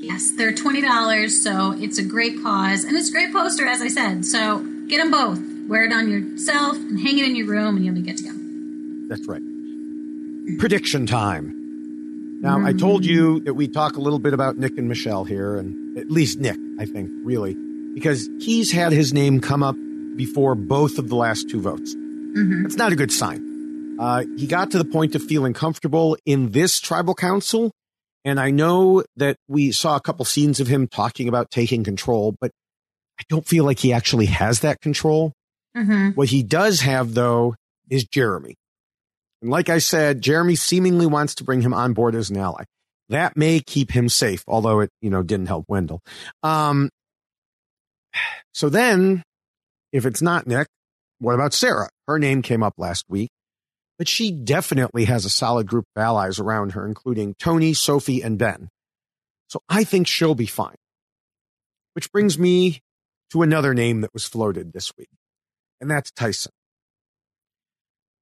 Yes, 0.00 0.30
they're 0.36 0.52
twenty 0.54 0.80
dollars, 0.80 1.42
so 1.42 1.72
it's 1.72 1.98
a 1.98 2.04
great 2.04 2.42
cause 2.42 2.84
and 2.84 2.96
it's 2.96 3.08
a 3.08 3.12
great 3.12 3.32
poster, 3.32 3.66
as 3.66 3.80
I 3.82 3.88
said. 3.88 4.24
So 4.24 4.58
get 4.88 4.98
them 4.98 5.10
both. 5.10 5.40
Wear 5.68 5.84
it 5.84 5.92
on 5.92 6.08
yourself 6.10 6.76
and 6.76 6.98
hang 7.00 7.18
it 7.18 7.24
in 7.26 7.36
your 7.36 7.46
room, 7.46 7.76
and 7.76 7.84
you'll 7.84 7.94
be 7.94 8.02
good 8.02 8.16
to 8.18 8.24
go. 8.24 8.32
That's 9.08 9.26
right. 9.28 9.42
Prediction 10.58 11.06
time. 11.06 11.54
Now, 12.40 12.64
I 12.64 12.72
told 12.72 13.04
you 13.04 13.40
that 13.40 13.54
we 13.54 13.66
talk 13.66 13.96
a 13.96 14.00
little 14.00 14.20
bit 14.20 14.32
about 14.32 14.56
Nick 14.56 14.78
and 14.78 14.88
Michelle 14.88 15.24
here, 15.24 15.56
and 15.56 15.98
at 15.98 16.08
least 16.08 16.38
Nick, 16.38 16.56
I 16.78 16.86
think, 16.86 17.10
really, 17.24 17.54
because 17.94 18.28
he's 18.40 18.70
had 18.72 18.92
his 18.92 19.12
name 19.12 19.40
come 19.40 19.62
up 19.64 19.74
before 20.16 20.54
both 20.54 20.98
of 20.98 21.08
the 21.08 21.16
last 21.16 21.50
two 21.50 21.60
votes. 21.60 21.92
hmm 21.94 22.62
That's 22.62 22.76
not 22.76 22.92
a 22.92 22.96
good 22.96 23.10
sign. 23.10 23.96
Uh, 23.98 24.24
he 24.38 24.46
got 24.46 24.70
to 24.70 24.78
the 24.78 24.84
point 24.84 25.16
of 25.16 25.22
feeling 25.22 25.52
comfortable 25.52 26.16
in 26.24 26.52
this 26.52 26.78
tribal 26.78 27.14
council, 27.16 27.72
and 28.24 28.38
I 28.40 28.50
know 28.50 29.04
that 29.16 29.36
we 29.48 29.72
saw 29.72 29.96
a 29.96 30.00
couple 30.00 30.24
scenes 30.24 30.60
of 30.60 30.66
him 30.66 30.86
talking 30.88 31.28
about 31.28 31.50
taking 31.50 31.84
control, 31.84 32.34
but 32.40 32.50
I 33.20 33.24
don't 33.28 33.46
feel 33.46 33.64
like 33.64 33.78
he 33.78 33.92
actually 33.92 34.26
has 34.26 34.60
that 34.60 34.80
control. 34.80 35.32
hmm 35.74 36.10
What 36.10 36.28
he 36.28 36.42
does 36.42 36.80
have, 36.80 37.14
though, 37.14 37.54
is 37.90 38.04
Jeremy. 38.04 38.54
And 39.42 39.50
like 39.50 39.68
I 39.68 39.78
said, 39.78 40.20
Jeremy 40.20 40.56
seemingly 40.56 41.06
wants 41.06 41.36
to 41.36 41.44
bring 41.44 41.62
him 41.62 41.74
on 41.74 41.92
board 41.92 42.14
as 42.14 42.30
an 42.30 42.36
ally. 42.36 42.64
That 43.08 43.36
may 43.36 43.60
keep 43.60 43.90
him 43.90 44.08
safe, 44.08 44.44
although 44.46 44.80
it, 44.80 44.90
you 45.00 45.10
know, 45.10 45.22
didn't 45.22 45.46
help 45.46 45.64
Wendell. 45.68 46.00
Um, 46.42 46.90
so 48.52 48.68
then, 48.68 49.22
if 49.92 50.04
it's 50.04 50.22
not 50.22 50.46
Nick, 50.46 50.66
what 51.18 51.34
about 51.34 51.54
Sarah? 51.54 51.88
Her 52.06 52.18
name 52.18 52.42
came 52.42 52.62
up 52.62 52.74
last 52.78 53.04
week, 53.08 53.30
but 53.98 54.08
she 54.08 54.30
definitely 54.30 55.04
has 55.04 55.24
a 55.24 55.30
solid 55.30 55.66
group 55.66 55.84
of 55.94 56.02
allies 56.02 56.38
around 56.38 56.72
her, 56.72 56.86
including 56.86 57.34
Tony, 57.38 57.74
Sophie, 57.74 58.22
and 58.22 58.38
Ben. 58.38 58.68
So 59.48 59.60
I 59.68 59.84
think 59.84 60.06
she'll 60.06 60.34
be 60.34 60.46
fine. 60.46 60.76
Which 61.94 62.12
brings 62.12 62.38
me 62.38 62.80
to 63.32 63.42
another 63.42 63.74
name 63.74 64.02
that 64.02 64.14
was 64.14 64.24
floated 64.24 64.72
this 64.72 64.92
week 64.96 65.08
and 65.80 65.90
that's 65.90 66.10
Tyson. 66.10 66.52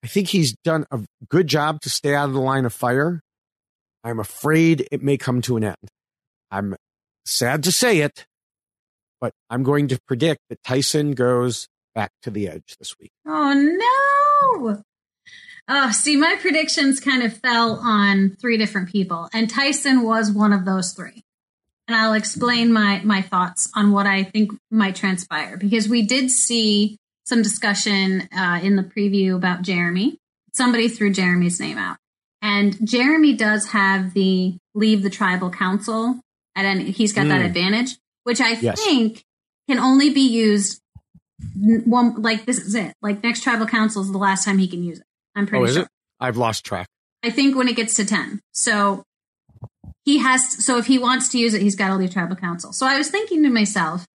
I 0.02 0.08
think 0.08 0.28
he's 0.28 0.54
done 0.64 0.84
a 0.90 1.00
good 1.28 1.46
job 1.46 1.80
to 1.82 1.90
stay 1.90 2.14
out 2.14 2.28
of 2.28 2.34
the 2.34 2.40
line 2.40 2.64
of 2.64 2.72
fire. 2.72 3.20
I'm 4.04 4.20
afraid 4.20 4.86
it 4.92 5.02
may 5.02 5.16
come 5.16 5.42
to 5.42 5.56
an 5.56 5.64
end. 5.64 5.88
I'm 6.50 6.76
sad 7.24 7.64
to 7.64 7.72
say 7.72 8.00
it, 8.00 8.24
but 9.20 9.32
I'm 9.50 9.62
going 9.62 9.88
to 9.88 9.98
predict 10.06 10.40
that 10.48 10.62
Tyson 10.62 11.12
goes 11.12 11.66
back 11.94 12.12
to 12.22 12.30
the 12.30 12.48
edge 12.48 12.76
this 12.78 12.94
week. 13.00 13.10
Oh 13.26 13.52
no! 14.62 14.82
Oh, 15.68 15.90
see, 15.90 16.16
my 16.16 16.36
predictions 16.40 17.00
kind 17.00 17.22
of 17.24 17.36
fell 17.38 17.80
on 17.82 18.36
three 18.40 18.56
different 18.56 18.88
people, 18.90 19.28
and 19.32 19.50
Tyson 19.50 20.02
was 20.02 20.30
one 20.30 20.52
of 20.52 20.64
those 20.64 20.92
three. 20.92 21.24
And 21.88 21.96
I'll 21.96 22.14
explain 22.14 22.72
my 22.72 23.00
my 23.04 23.22
thoughts 23.22 23.70
on 23.74 23.92
what 23.92 24.06
I 24.06 24.24
think 24.24 24.52
might 24.70 24.94
transpire 24.96 25.56
because 25.56 25.88
we 25.88 26.02
did 26.02 26.30
see 26.30 26.98
some 27.24 27.42
discussion 27.42 28.28
uh, 28.36 28.60
in 28.62 28.76
the 28.76 28.82
preview 28.84 29.34
about 29.36 29.62
Jeremy. 29.62 30.18
Somebody 30.52 30.88
threw 30.88 31.12
Jeremy's 31.12 31.58
name 31.60 31.78
out, 31.78 31.96
and 32.42 32.76
Jeremy 32.86 33.34
does 33.34 33.68
have 33.70 34.14
the 34.14 34.56
leave 34.74 35.02
the 35.02 35.10
tribal 35.10 35.50
council, 35.50 36.20
and 36.54 36.80
he's 36.82 37.12
got 37.12 37.28
that 37.28 37.40
Mm. 37.42 37.46
advantage, 37.46 37.96
which 38.24 38.40
I 38.40 38.50
Yes. 38.52 38.80
think 38.84 39.24
can 39.68 39.78
only 39.78 40.10
be 40.10 40.20
used 40.28 40.80
one 41.84 42.20
like 42.22 42.46
this 42.46 42.58
is 42.58 42.74
it. 42.74 42.94
Like 43.02 43.22
next 43.22 43.42
tribal 43.42 43.66
council 43.66 44.02
is 44.02 44.10
the 44.12 44.18
last 44.18 44.44
time 44.44 44.58
he 44.58 44.68
can 44.68 44.82
use 44.82 44.98
it. 45.00 45.05
I'm 45.36 45.44
oh, 45.44 45.46
pretty 45.46 45.62
oh, 45.62 45.66
is 45.66 45.74
sure. 45.74 45.82
it? 45.82 45.88
I've 46.18 46.36
lost 46.36 46.64
track. 46.64 46.88
I 47.22 47.30
think 47.30 47.56
when 47.56 47.68
it 47.68 47.76
gets 47.76 47.94
to 47.96 48.04
10. 48.04 48.40
So 48.52 49.04
he 50.04 50.18
has, 50.18 50.64
so 50.64 50.78
if 50.78 50.86
he 50.86 50.98
wants 50.98 51.28
to 51.30 51.38
use 51.38 51.54
it, 51.54 51.62
he's 51.62 51.76
got 51.76 51.88
to 51.88 51.96
leave 51.96 52.12
tribal 52.12 52.36
council. 52.36 52.72
So 52.72 52.86
I 52.86 52.96
was 52.96 53.10
thinking 53.10 53.42
to 53.42 53.50
myself 53.50 54.06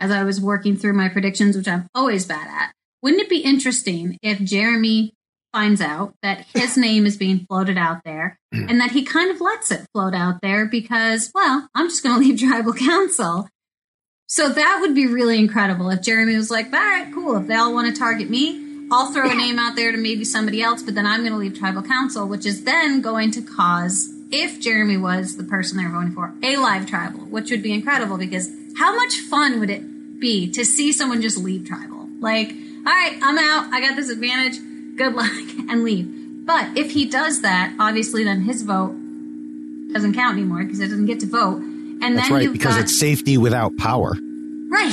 as 0.00 0.10
I 0.10 0.24
was 0.24 0.40
working 0.40 0.76
through 0.76 0.94
my 0.94 1.08
predictions, 1.08 1.56
which 1.56 1.68
I'm 1.68 1.86
always 1.94 2.26
bad 2.26 2.48
at, 2.48 2.72
wouldn't 3.02 3.22
it 3.22 3.28
be 3.28 3.40
interesting 3.40 4.18
if 4.22 4.40
Jeremy 4.40 5.12
finds 5.52 5.80
out 5.80 6.14
that 6.22 6.46
his 6.54 6.76
name 6.76 7.04
is 7.04 7.16
being 7.16 7.40
floated 7.46 7.76
out 7.76 8.02
there 8.04 8.38
and 8.52 8.80
that 8.80 8.92
he 8.92 9.04
kind 9.04 9.30
of 9.30 9.40
lets 9.40 9.70
it 9.70 9.86
float 9.92 10.14
out 10.14 10.40
there 10.40 10.66
because, 10.66 11.30
well, 11.34 11.68
I'm 11.74 11.88
just 11.88 12.02
going 12.02 12.14
to 12.20 12.28
leave 12.28 12.40
tribal 12.40 12.72
council. 12.72 13.48
So 14.28 14.48
that 14.48 14.78
would 14.80 14.94
be 14.94 15.06
really 15.06 15.38
incredible 15.38 15.90
if 15.90 16.02
Jeremy 16.02 16.36
was 16.36 16.50
like, 16.50 16.66
all 16.66 16.80
right, 16.80 17.12
cool. 17.12 17.36
If 17.36 17.48
they 17.48 17.54
all 17.54 17.74
want 17.74 17.92
to 17.92 17.98
target 17.98 18.30
me, 18.30 18.71
I'll 18.92 19.10
throw 19.10 19.30
a 19.30 19.34
name 19.34 19.58
out 19.58 19.74
there 19.74 19.90
to 19.90 19.98
maybe 19.98 20.24
somebody 20.24 20.62
else, 20.62 20.82
but 20.82 20.94
then 20.94 21.06
I'm 21.06 21.20
going 21.20 21.32
to 21.32 21.38
leave 21.38 21.58
tribal 21.58 21.82
council, 21.82 22.28
which 22.28 22.44
is 22.44 22.64
then 22.64 23.00
going 23.00 23.30
to 23.32 23.42
cause, 23.42 24.12
if 24.30 24.60
Jeremy 24.60 24.98
was 24.98 25.36
the 25.36 25.44
person 25.44 25.78
they 25.78 25.84
were 25.84 25.90
voting 25.90 26.12
for, 26.12 26.34
a 26.42 26.56
live 26.56 26.86
tribal, 26.86 27.20
which 27.20 27.50
would 27.50 27.62
be 27.62 27.72
incredible 27.72 28.18
because 28.18 28.50
how 28.76 28.94
much 28.94 29.14
fun 29.16 29.60
would 29.60 29.70
it 29.70 30.20
be 30.20 30.50
to 30.52 30.64
see 30.64 30.92
someone 30.92 31.22
just 31.22 31.38
leave 31.38 31.66
tribal? 31.66 32.06
Like, 32.20 32.48
all 32.50 32.92
right, 32.92 33.18
I'm 33.22 33.38
out. 33.38 33.72
I 33.72 33.80
got 33.80 33.96
this 33.96 34.10
advantage. 34.10 34.58
Good 34.96 35.14
luck 35.14 35.68
and 35.70 35.84
leave. 35.84 36.46
But 36.46 36.76
if 36.76 36.90
he 36.92 37.06
does 37.06 37.42
that, 37.42 37.74
obviously 37.78 38.24
then 38.24 38.42
his 38.42 38.62
vote 38.62 38.94
doesn't 39.92 40.14
count 40.14 40.36
anymore 40.36 40.64
because 40.64 40.80
it 40.80 40.88
doesn't 40.88 41.06
get 41.06 41.20
to 41.20 41.26
vote. 41.26 41.58
And 41.58 42.16
That's 42.16 42.28
then 42.28 42.34
right, 42.34 42.42
you've 42.42 42.52
because 42.52 42.74
got, 42.74 42.84
it's 42.84 42.98
safety 42.98 43.38
without 43.38 43.76
power. 43.76 44.12
Right. 44.68 44.92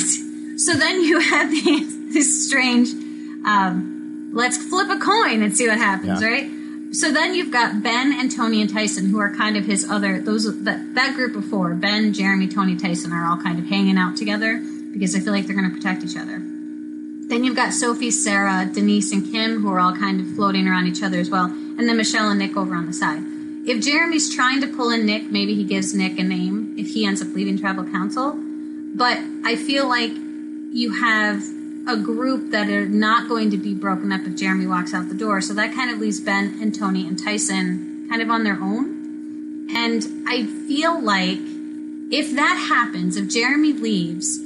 So 0.57 0.73
then 0.73 1.01
you 1.01 1.19
have 1.31 1.49
these, 1.49 2.13
this 2.13 2.47
strange, 2.47 2.89
um, 3.45 4.31
let's 4.33 4.57
flip 4.57 4.89
a 4.89 4.97
coin 4.99 5.41
and 5.41 5.55
see 5.55 5.67
what 5.67 5.77
happens, 5.77 6.21
Yeah. 6.21 6.27
right? 6.27 6.49
so 6.91 7.11
then 7.11 7.35
you've 7.35 7.51
got 7.51 7.83
Ben 7.83 8.11
and 8.19 8.35
Tony 8.35 8.61
and 8.61 8.69
Tyson, 8.71 9.09
who 9.09 9.19
are 9.19 9.33
kind 9.35 9.55
of 9.57 9.65
his 9.65 9.87
other 9.89 10.19
those 10.21 10.45
that 10.63 10.95
that 10.95 11.15
group 11.15 11.35
of 11.35 11.45
four. 11.45 11.73
Ben, 11.75 12.13
Jeremy, 12.13 12.47
Tony, 12.47 12.75
Tyson 12.75 13.11
are 13.13 13.25
all 13.29 13.37
kind 13.37 13.59
of 13.59 13.65
hanging 13.67 13.97
out 13.97 14.17
together 14.17 14.57
because 14.91 15.15
I 15.15 15.19
feel 15.19 15.31
like 15.33 15.45
they're 15.45 15.55
going 15.55 15.69
to 15.69 15.75
protect 15.75 16.03
each 16.03 16.17
other. 16.17 16.39
Then 17.29 17.43
you've 17.43 17.55
got 17.55 17.73
Sophie, 17.73 18.09
Sarah, 18.09 18.67
Denise, 18.73 19.11
and 19.11 19.23
Kim, 19.31 19.61
who 19.61 19.69
are 19.71 19.79
all 19.79 19.95
kind 19.95 20.19
of 20.19 20.33
floating 20.35 20.67
around 20.67 20.87
each 20.87 21.03
other 21.03 21.19
as 21.19 21.29
well, 21.29 21.45
and 21.45 21.87
then 21.87 21.95
Michelle 21.95 22.29
and 22.29 22.39
Nick 22.39 22.57
over 22.57 22.73
on 22.73 22.87
the 22.87 22.93
side. 22.93 23.21
If 23.67 23.83
Jeremy's 23.85 24.33
trying 24.33 24.61
to 24.61 24.67
pull 24.67 24.89
in 24.89 25.05
Nick, 25.05 25.29
maybe 25.29 25.53
he 25.53 25.63
gives 25.63 25.93
Nick 25.93 26.17
a 26.17 26.23
name 26.23 26.73
if 26.79 26.87
he 26.87 27.05
ends 27.05 27.21
up 27.21 27.27
leaving 27.35 27.59
Tribal 27.59 27.83
Council. 27.83 28.33
But 28.95 29.19
I 29.45 29.55
feel 29.57 29.87
like 29.87 30.09
you 30.11 30.99
have 31.03 31.43
a 31.87 31.97
group 31.97 32.51
that 32.51 32.69
are 32.69 32.87
not 32.87 33.27
going 33.27 33.49
to 33.51 33.57
be 33.57 33.73
broken 33.73 34.11
up 34.11 34.21
if 34.21 34.35
Jeremy 34.35 34.67
walks 34.67 34.93
out 34.93 35.09
the 35.09 35.15
door. 35.15 35.41
So 35.41 35.53
that 35.53 35.73
kind 35.73 35.91
of 35.91 35.99
leaves 35.99 36.19
Ben 36.19 36.59
and 36.61 36.73
Tony 36.77 37.07
and 37.07 37.17
Tyson 37.17 38.07
kind 38.09 38.21
of 38.21 38.29
on 38.29 38.43
their 38.43 38.61
own. 38.61 39.67
And 39.71 40.03
I 40.27 40.45
feel 40.67 40.99
like 40.99 41.39
if 42.11 42.35
that 42.35 42.67
happens, 42.69 43.17
if 43.17 43.29
Jeremy 43.29 43.73
leaves, 43.73 44.39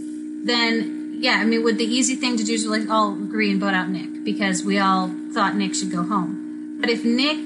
then 0.45 1.17
yeah, 1.19 1.37
I 1.39 1.45
mean, 1.45 1.63
would 1.63 1.77
the 1.77 1.85
easy 1.85 2.15
thing 2.15 2.35
to 2.37 2.43
do 2.43 2.53
is 2.53 2.65
like 2.65 2.89
all 2.89 3.13
agree 3.13 3.49
and 3.49 3.59
vote 3.59 3.73
out 3.73 3.89
Nick 3.89 4.25
because 4.25 4.63
we 4.63 4.79
all 4.79 5.09
thought 5.33 5.55
Nick 5.55 5.73
should 5.75 5.91
go 5.91 6.03
home. 6.03 6.77
But 6.81 6.89
if 6.89 7.05
Nick 7.05 7.37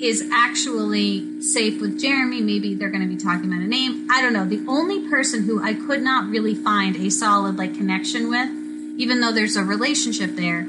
is 0.00 0.28
actually 0.32 1.40
safe 1.42 1.80
with 1.80 2.00
Jeremy, 2.00 2.40
maybe 2.40 2.74
they're 2.74 2.90
going 2.90 3.02
to 3.02 3.08
be 3.08 3.16
talking 3.16 3.46
about 3.46 3.62
a 3.62 3.66
name. 3.66 4.06
I 4.10 4.22
don't 4.22 4.32
know. 4.32 4.44
The 4.44 4.64
only 4.68 5.08
person 5.08 5.44
who 5.44 5.62
I 5.62 5.74
could 5.74 6.02
not 6.02 6.28
really 6.28 6.54
find 6.54 6.96
a 6.96 7.10
solid 7.10 7.56
like 7.56 7.74
connection 7.74 8.28
with 8.28 8.48
even 8.96 9.20
though 9.20 9.32
there's 9.32 9.56
a 9.56 9.62
relationship 9.62 10.36
there, 10.36 10.66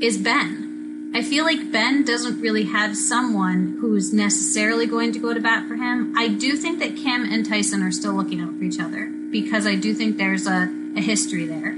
is 0.00 0.18
Ben. 0.18 1.12
I 1.14 1.22
feel 1.22 1.44
like 1.44 1.72
Ben 1.72 2.04
doesn't 2.04 2.40
really 2.40 2.64
have 2.64 2.96
someone 2.96 3.78
who's 3.80 4.12
necessarily 4.12 4.86
going 4.86 5.12
to 5.12 5.18
go 5.18 5.34
to 5.34 5.40
bat 5.40 5.66
for 5.66 5.74
him. 5.74 6.14
I 6.16 6.28
do 6.28 6.56
think 6.56 6.78
that 6.78 6.96
Kim 6.96 7.24
and 7.24 7.44
Tyson 7.44 7.82
are 7.82 7.90
still 7.90 8.12
looking 8.12 8.40
out 8.40 8.56
for 8.56 8.62
each 8.62 8.78
other 8.78 9.06
because 9.30 9.66
I 9.66 9.74
do 9.74 9.92
think 9.92 10.18
there's 10.18 10.46
a, 10.46 10.68
a 10.96 11.00
history 11.00 11.46
there. 11.46 11.70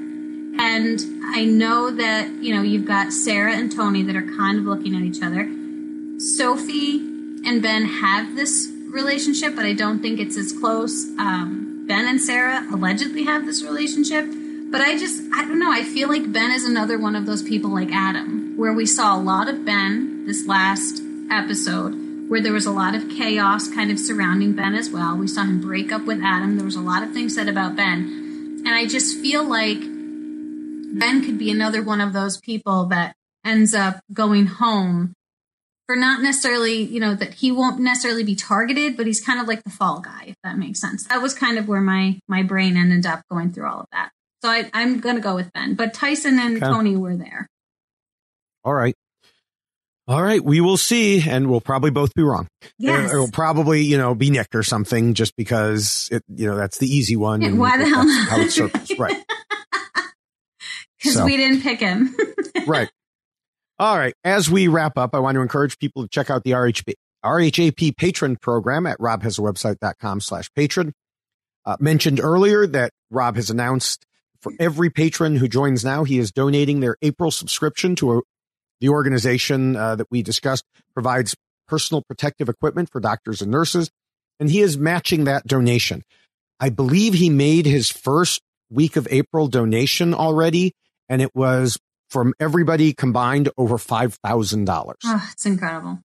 And 0.59 1.01
I 1.25 1.47
know 1.47 1.91
that, 1.91 2.29
you 2.43 2.55
know, 2.55 2.63
you've 2.63 2.85
got 2.85 3.13
Sarah 3.13 3.55
and 3.55 3.73
Tony 3.75 4.03
that 4.03 4.15
are 4.15 4.37
kind 4.37 4.59
of 4.59 4.65
looking 4.65 4.95
at 4.95 5.03
each 5.03 5.23
other. 5.23 5.49
Sophie 6.19 6.99
and 7.45 7.63
Ben 7.63 7.87
have 7.87 8.37
this 8.37 8.71
relationship, 8.91 9.57
but 9.57 9.65
I 9.65 9.73
don't 9.73 10.03
think 10.03 10.21
it's 10.21 10.37
as 10.37 10.53
close. 10.53 11.07
Um, 11.19 11.87
ben 11.89 12.07
and 12.07 12.21
Sarah 12.21 12.67
allegedly 12.71 13.25
have 13.25 13.47
this 13.47 13.63
relationship 13.65 14.27
but 14.73 14.81
I 14.81 14.97
just, 14.97 15.23
I 15.35 15.45
don't 15.45 15.59
know. 15.59 15.71
I 15.71 15.85
feel 15.85 16.09
like 16.09 16.33
Ben 16.33 16.51
is 16.51 16.65
another 16.65 16.99
one 16.99 17.15
of 17.15 17.27
those 17.27 17.43
people 17.43 17.71
like 17.71 17.93
Adam, 17.93 18.55
where 18.57 18.73
we 18.73 18.87
saw 18.87 19.15
a 19.15 19.21
lot 19.21 19.47
of 19.47 19.67
Ben 19.67 20.25
this 20.25 20.47
last 20.47 21.03
episode, 21.31 22.31
where 22.31 22.41
there 22.41 22.55
was 22.55 22.65
a 22.65 22.71
lot 22.71 22.95
of 22.95 23.09
chaos 23.11 23.69
kind 23.69 23.91
of 23.91 23.99
surrounding 23.99 24.55
Ben 24.55 24.75
as 24.75 24.89
well. 24.89 25.15
We 25.17 25.29
saw 25.29 25.43
him 25.43 25.61
break 25.61 25.93
up 25.93 26.07
with 26.07 26.23
Adam. 26.25 26.57
There 26.57 26.65
was 26.65 26.75
a 26.75 26.81
lot 26.81 27.03
of 27.03 27.13
things 27.13 27.35
said 27.35 27.49
about 27.49 27.77
Ben. 27.77 28.63
And 28.65 28.71
I 28.71 28.87
just 28.87 29.19
feel 29.21 29.45
like 29.45 29.81
Ben 29.81 31.23
could 31.23 31.39
be 31.39 31.51
another 31.51 31.83
one 31.83 32.01
of 32.01 32.15
those 32.15 32.41
people 32.41 32.87
that 32.87 33.15
ends 33.45 33.75
up 33.75 34.01
going 34.13 34.47
home 34.47 35.13
for 35.87 35.97
not 35.97 36.23
necessarily, 36.23 36.81
you 36.83 37.01
know, 37.01 37.15
that 37.15 37.35
he 37.35 37.53
won't 37.53 37.79
necessarily 37.79 38.25
be 38.25 38.37
targeted, 38.37 38.97
but 38.97 39.07
he's 39.07 39.21
kind 39.21 39.39
of 39.39 39.47
like 39.47 39.65
the 39.65 39.71
fall 39.71 40.01
guy, 40.01 40.25
if 40.29 40.37
that 40.43 40.57
makes 40.57 40.81
sense. 40.81 41.05
That 41.09 41.21
was 41.21 41.35
kind 41.35 41.59
of 41.59 41.69
where 41.69 41.83
my 41.83 42.19
my 42.27 42.43
brain 42.43 42.79
ended 42.79 43.05
up 43.05 43.21
going 43.31 43.53
through 43.53 43.69
all 43.69 43.81
of 43.81 43.87
that. 43.93 44.11
So 44.43 44.49
I, 44.51 44.69
am 44.75 44.99
going 44.99 45.15
to 45.15 45.23
go 45.23 45.37
with 45.37 45.53
Ben. 45.53 45.75
But 45.75 45.95
Tyson 45.95 46.39
and 46.39 46.57
okay. 46.57 46.67
Tony 46.67 46.97
were 46.97 47.17
there. 47.17 47.49
All 48.65 48.75
right. 48.75 48.97
All 50.09 50.21
right, 50.21 50.43
we 50.45 50.61
will 50.61 50.77
see, 50.77 51.23
and 51.23 51.49
we'll 51.49 51.61
probably 51.61 51.93
both 51.93 52.13
be 52.13 52.23
wrong. 52.23 52.49
Yes. 52.77 53.13
It'll 53.13 53.31
probably, 53.31 53.83
you 53.83 53.97
know, 53.97 54.17
be 54.17 54.31
Nick 54.31 54.49
or 54.53 54.65
something, 54.65 55.15
just 55.15 55.37
because 55.37 56.09
it, 56.11 56.25
you 56.29 56.45
know, 56.45 56.57
that's 56.57 56.79
the 56.79 56.89
easy 56.89 57.15
one. 57.15 57.41
Yeah, 57.41 57.53
why 57.53 57.79
the 57.79 57.87
hell? 57.87 58.05
How 58.29 58.41
it 58.41 58.51
circles, 58.51 58.91
right? 58.99 59.17
Because 60.99 61.17
so. 61.17 61.25
we 61.25 61.37
didn't 61.37 61.63
pick 61.63 61.81
him. 61.81 62.15
right. 62.69 62.89
All 63.81 63.99
right. 63.99 64.15
As 64.23 64.49
we 64.49 64.69
wrap 64.69 64.97
up, 64.97 65.17
I 65.17 65.19
want 65.19 65.35
to 65.35 65.41
encourage 65.41 65.77
people 65.81 66.05
to 66.05 66.09
check 66.09 66.31
out 66.31 66.45
the 66.45 66.53
RHP, 66.53 66.93
RHAP 67.25 67.97
patron 67.97 68.37
program 68.37 68.87
at 68.87 68.99
robhasawebsite.com 68.99 70.21
slash 70.21 70.49
patron. 70.55 70.93
Uh, 71.65 71.77
mentioned 71.81 72.21
earlier 72.21 72.69
that 72.69 72.93
Rob 73.11 73.35
has 73.35 73.51
announced 73.51 74.07
for 74.43 74.53
every 74.59 74.91
patron 74.91 75.37
who 75.37 75.49
joins 75.49 75.85
now, 75.85 76.05
he 76.05 76.19
is 76.19 76.33
donating 76.33 76.81
their 76.81 76.97
April 77.01 77.31
subscription 77.31 77.95
to 77.97 78.19
a, 78.19 78.21
the 78.81 78.89
organization 78.89 79.77
uh, 79.77 79.95
that 79.97 80.09
we 80.11 80.23
discussed 80.23 80.65
provides 80.93 81.37
personal 81.69 82.03
protective 82.03 82.49
equipment 82.49 82.91
for 82.91 83.01
doctors 83.01 83.41
and 83.41 83.51
nurses, 83.51 83.91
and 84.41 84.51
he 84.51 84.61
is 84.61 84.77
matching 84.77 85.25
that 85.25 85.47
donation. 85.47 86.03
I 86.59 86.69
believe 86.69 87.15
he 87.15 87.31
made 87.31 87.65
his 87.65 87.91
first 87.91 88.43
week 88.71 88.97
of 88.97 89.07
April 89.11 89.47
donation 89.47 90.15
already, 90.15 90.73
and 91.09 91.23
it 91.23 91.35
was 91.35 91.79
from 92.11 92.35
everybody 92.39 92.93
combined 92.93 93.49
over 93.57 93.79
five 93.79 94.15
thousand 94.25 94.65
dollars. 94.65 94.99
Oh, 95.05 95.29
it's 95.33 95.47
incredible. 95.47 96.01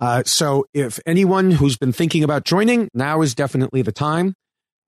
Uh, 0.00 0.22
so, 0.24 0.66
if 0.74 1.00
anyone 1.06 1.50
who's 1.50 1.76
been 1.76 1.92
thinking 1.92 2.24
about 2.24 2.44
joining, 2.44 2.88
now 2.94 3.22
is 3.22 3.34
definitely 3.34 3.82
the 3.82 3.92
time. 3.92 4.34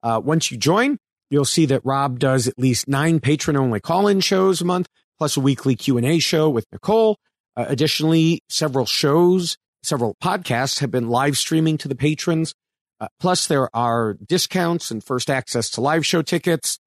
Uh, 0.03 0.21
once 0.23 0.51
you 0.51 0.57
join, 0.57 0.97
You'll 1.29 1.45
see 1.45 1.65
that 1.67 1.81
Rob 1.83 2.19
does 2.19 2.47
at 2.47 2.57
least 2.57 2.87
nine 2.87 3.19
patron 3.19 3.57
only 3.57 3.79
call 3.79 4.07
in 4.07 4.21
shows 4.21 4.61
a 4.61 4.65
month, 4.65 4.87
plus 5.17 5.37
a 5.37 5.41
weekly 5.41 5.75
Q 5.75 5.97
and 5.97 6.05
A 6.05 6.19
show 6.19 6.49
with 6.49 6.65
Nicole. 6.71 7.17
Uh, 7.55 7.65
additionally, 7.67 8.41
several 8.49 8.85
shows, 8.85 9.57
several 9.83 10.15
podcasts 10.23 10.79
have 10.79 10.91
been 10.91 11.09
live 11.09 11.37
streaming 11.37 11.77
to 11.79 11.87
the 11.87 11.95
patrons. 11.95 12.53
Uh, 12.99 13.07
plus, 13.19 13.47
there 13.47 13.75
are 13.75 14.15
discounts 14.25 14.89
and 14.89 15.03
first 15.03 15.29
access 15.29 15.69
to 15.71 15.81
live 15.81 16.05
show 16.05 16.21
tickets 16.21 16.79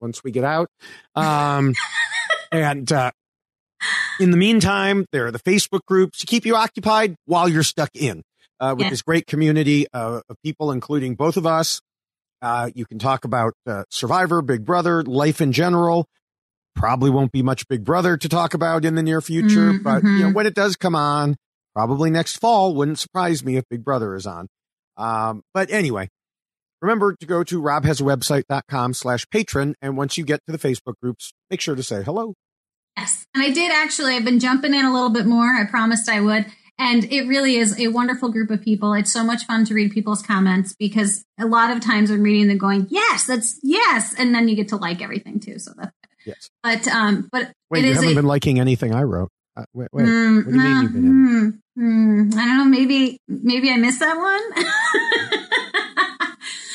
once 0.00 0.22
we 0.24 0.30
get 0.30 0.44
out. 0.44 0.68
Um, 1.14 1.74
and 2.52 2.90
uh, 2.90 3.12
in 4.18 4.30
the 4.30 4.36
meantime, 4.36 5.06
there 5.12 5.26
are 5.26 5.30
the 5.30 5.38
Facebook 5.38 5.80
groups 5.86 6.18
to 6.18 6.26
keep 6.26 6.44
you 6.44 6.56
occupied 6.56 7.14
while 7.26 7.48
you're 7.48 7.62
stuck 7.62 7.90
in 7.94 8.22
uh, 8.58 8.74
with 8.76 8.90
this 8.90 9.02
great 9.02 9.26
community 9.26 9.86
of 9.92 10.22
people, 10.44 10.72
including 10.72 11.14
both 11.14 11.36
of 11.36 11.46
us. 11.46 11.80
Uh, 12.42 12.70
you 12.74 12.86
can 12.86 12.98
talk 12.98 13.24
about 13.24 13.54
uh, 13.66 13.84
Survivor, 13.90 14.42
Big 14.42 14.64
Brother, 14.64 15.02
life 15.02 15.40
in 15.40 15.52
general. 15.52 16.06
Probably 16.74 17.10
won't 17.10 17.32
be 17.32 17.42
much 17.42 17.66
Big 17.68 17.84
Brother 17.84 18.16
to 18.16 18.28
talk 18.28 18.54
about 18.54 18.84
in 18.84 18.94
the 18.94 19.02
near 19.02 19.20
future, 19.20 19.72
mm-hmm. 19.72 19.82
but 19.82 20.02
you 20.02 20.20
know 20.20 20.30
when 20.30 20.46
it 20.46 20.54
does 20.54 20.76
come 20.76 20.94
on, 20.94 21.36
probably 21.74 22.10
next 22.10 22.36
fall, 22.36 22.74
wouldn't 22.74 22.98
surprise 22.98 23.44
me 23.44 23.56
if 23.56 23.64
Big 23.68 23.84
Brother 23.84 24.14
is 24.14 24.26
on. 24.26 24.46
Um, 24.96 25.42
but 25.52 25.70
anyway, 25.70 26.08
remember 26.80 27.16
to 27.18 27.26
go 27.26 27.42
to 27.44 27.60
robhasawebsite.com 27.60 28.94
slash 28.94 29.26
patron. 29.30 29.74
And 29.82 29.96
once 29.96 30.16
you 30.16 30.24
get 30.24 30.40
to 30.46 30.52
the 30.52 30.58
Facebook 30.58 30.94
groups, 31.02 31.32
make 31.50 31.60
sure 31.60 31.74
to 31.74 31.82
say 31.82 32.02
hello. 32.02 32.34
Yes. 32.96 33.26
And 33.34 33.42
I 33.42 33.50
did 33.50 33.72
actually, 33.72 34.14
I've 34.14 34.24
been 34.24 34.40
jumping 34.40 34.74
in 34.74 34.84
a 34.84 34.92
little 34.92 35.10
bit 35.10 35.26
more. 35.26 35.56
I 35.56 35.64
promised 35.64 36.08
I 36.08 36.20
would. 36.20 36.46
And 36.80 37.04
it 37.12 37.28
really 37.28 37.56
is 37.56 37.78
a 37.78 37.88
wonderful 37.88 38.30
group 38.30 38.50
of 38.50 38.62
people. 38.62 38.94
It's 38.94 39.12
so 39.12 39.22
much 39.22 39.44
fun 39.44 39.66
to 39.66 39.74
read 39.74 39.92
people's 39.92 40.22
comments 40.22 40.74
because 40.74 41.24
a 41.38 41.44
lot 41.44 41.70
of 41.70 41.80
times 41.80 42.10
I'm 42.10 42.22
reading 42.22 42.48
them 42.48 42.56
going, 42.56 42.86
yes, 42.88 43.26
that's 43.26 43.60
yes. 43.62 44.14
And 44.18 44.34
then 44.34 44.48
you 44.48 44.56
get 44.56 44.68
to 44.68 44.76
like 44.76 45.02
everything 45.02 45.40
too. 45.40 45.58
So 45.58 45.72
that's 45.76 45.92
Yes. 46.26 46.50
But, 46.62 46.86
um, 46.88 47.28
but 47.32 47.52
wait, 47.70 47.84
you 47.84 47.94
haven't 47.94 48.12
a, 48.12 48.14
been 48.14 48.26
liking 48.26 48.60
anything 48.60 48.94
I 48.94 49.02
wrote. 49.02 49.30
Uh, 49.56 49.64
wait, 49.74 49.88
wait. 49.92 50.06
Mm, 50.06 50.36
what 50.36 50.52
do 50.52 50.52
you 50.52 50.58
mean 50.58 50.82
you've 50.82 50.92
been 50.92 51.60
mm, 51.78 52.32
mm, 52.32 52.34
I 52.36 52.44
don't 52.44 52.56
know. 52.58 52.64
Maybe, 52.64 53.18
maybe 53.26 53.70
I 53.70 53.76
missed 53.76 54.00
that 54.00 54.16
one. 54.16 54.64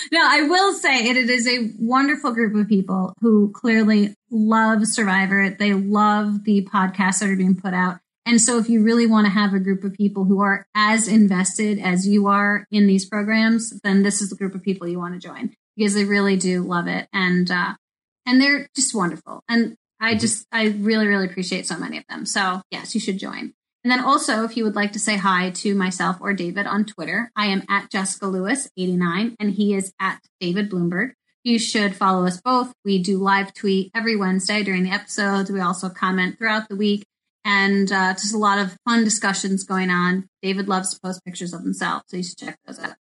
no, 0.12 0.20
I 0.22 0.44
will 0.44 0.74
say 0.74 1.08
it, 1.08 1.18
it 1.18 1.30
is 1.30 1.48
a 1.48 1.72
wonderful 1.80 2.34
group 2.34 2.56
of 2.56 2.68
people 2.68 3.14
who 3.22 3.52
clearly 3.52 4.16
love 4.30 4.88
Survivor. 4.88 5.50
They 5.50 5.74
love 5.74 6.44
the 6.44 6.66
podcasts 6.66 7.20
that 7.20 7.30
are 7.30 7.36
being 7.36 7.56
put 7.56 7.74
out. 7.74 8.00
And 8.26 8.42
so 8.42 8.58
if 8.58 8.70
you 8.70 8.84
really 8.84 9.06
want 9.06 9.26
to 9.26 9.32
have 9.32 9.54
a 9.54 9.60
group 9.60 9.84
of 9.84 9.94
people 9.94 10.26
who 10.26 10.42
are 10.42 10.66
as 10.74 11.08
invested 11.08 11.80
as 11.80 12.08
you 12.08 12.28
are 12.28 12.66
in 12.72 12.88
these 12.88 13.06
programs, 13.06 13.80
then 13.82 14.02
this 14.02 14.22
is 14.22 14.30
the 14.30 14.36
group 14.36 14.56
of 14.56 14.64
people 14.64 14.88
you 14.88 15.00
want 15.00 15.14
to 15.14 15.28
join 15.28 15.54
because 15.78 15.94
they 15.94 16.06
really 16.06 16.36
do 16.36 16.64
love 16.64 16.88
it. 16.88 17.08
And, 17.14 17.50
uh, 17.52 17.76
and 18.26 18.42
they're 18.42 18.68
just 18.76 18.96
wonderful. 18.96 19.44
And 19.48 19.76
I 20.00 20.12
mm-hmm. 20.12 20.20
just, 20.20 20.48
I 20.52 20.68
really, 20.68 21.06
really 21.06 21.28
appreciate 21.28 21.68
so 21.68 21.78
many 21.78 21.98
of 22.00 22.06
them. 22.10 22.26
So 22.26 22.62
yes, 22.72 22.96
you 22.96 23.02
should 23.02 23.20
join. 23.20 23.54
And 23.84 23.92
then 23.92 24.04
also, 24.04 24.44
if 24.44 24.58
you 24.58 24.64
would 24.64 24.76
like 24.76 24.94
to 24.94 25.00
say 25.00 25.16
hi 25.16 25.52
to 25.52 25.76
myself 25.76 26.18
or 26.20 26.34
David 26.34 26.66
on 26.66 26.86
Twitter, 26.86 27.32
I 27.36 27.46
am 27.48 27.62
at 27.70 27.92
Jessica 27.92 28.26
Lewis 28.26 28.68
89 28.76 29.36
and 29.40 29.52
he 29.52 29.76
is 29.76 29.94
at 30.02 30.22
David 30.40 30.72
Bloomberg. 30.72 31.12
You 31.44 31.60
should 31.60 31.96
follow 31.96 32.26
us 32.26 32.42
both. 32.42 32.74
We 32.84 33.04
do 33.04 33.20
live 33.20 33.54
tweet 33.54 33.92
every 33.94 34.16
Wednesday 34.16 34.64
during 34.64 34.82
the 34.82 34.90
episodes. 34.90 35.52
We 35.52 35.60
also 35.60 35.90
comment 35.90 36.40
throughout 36.40 36.68
the 36.68 36.76
week 36.76 37.06
and 37.46 37.90
uh, 37.92 38.14
just 38.14 38.34
a 38.34 38.38
lot 38.38 38.60
of 38.60 38.76
fun 38.86 39.04
discussions 39.06 39.64
going 39.64 39.90
on. 39.90 40.28
David 40.42 40.68
loves 40.68 40.94
to 40.94 41.00
post 41.00 41.24
pictures 41.24 41.54
of 41.54 41.62
himself, 41.62 42.04
so 42.08 42.18
you 42.18 42.24
should 42.24 42.38
check 42.38 42.58
those 42.66 42.80
out. 42.80 42.96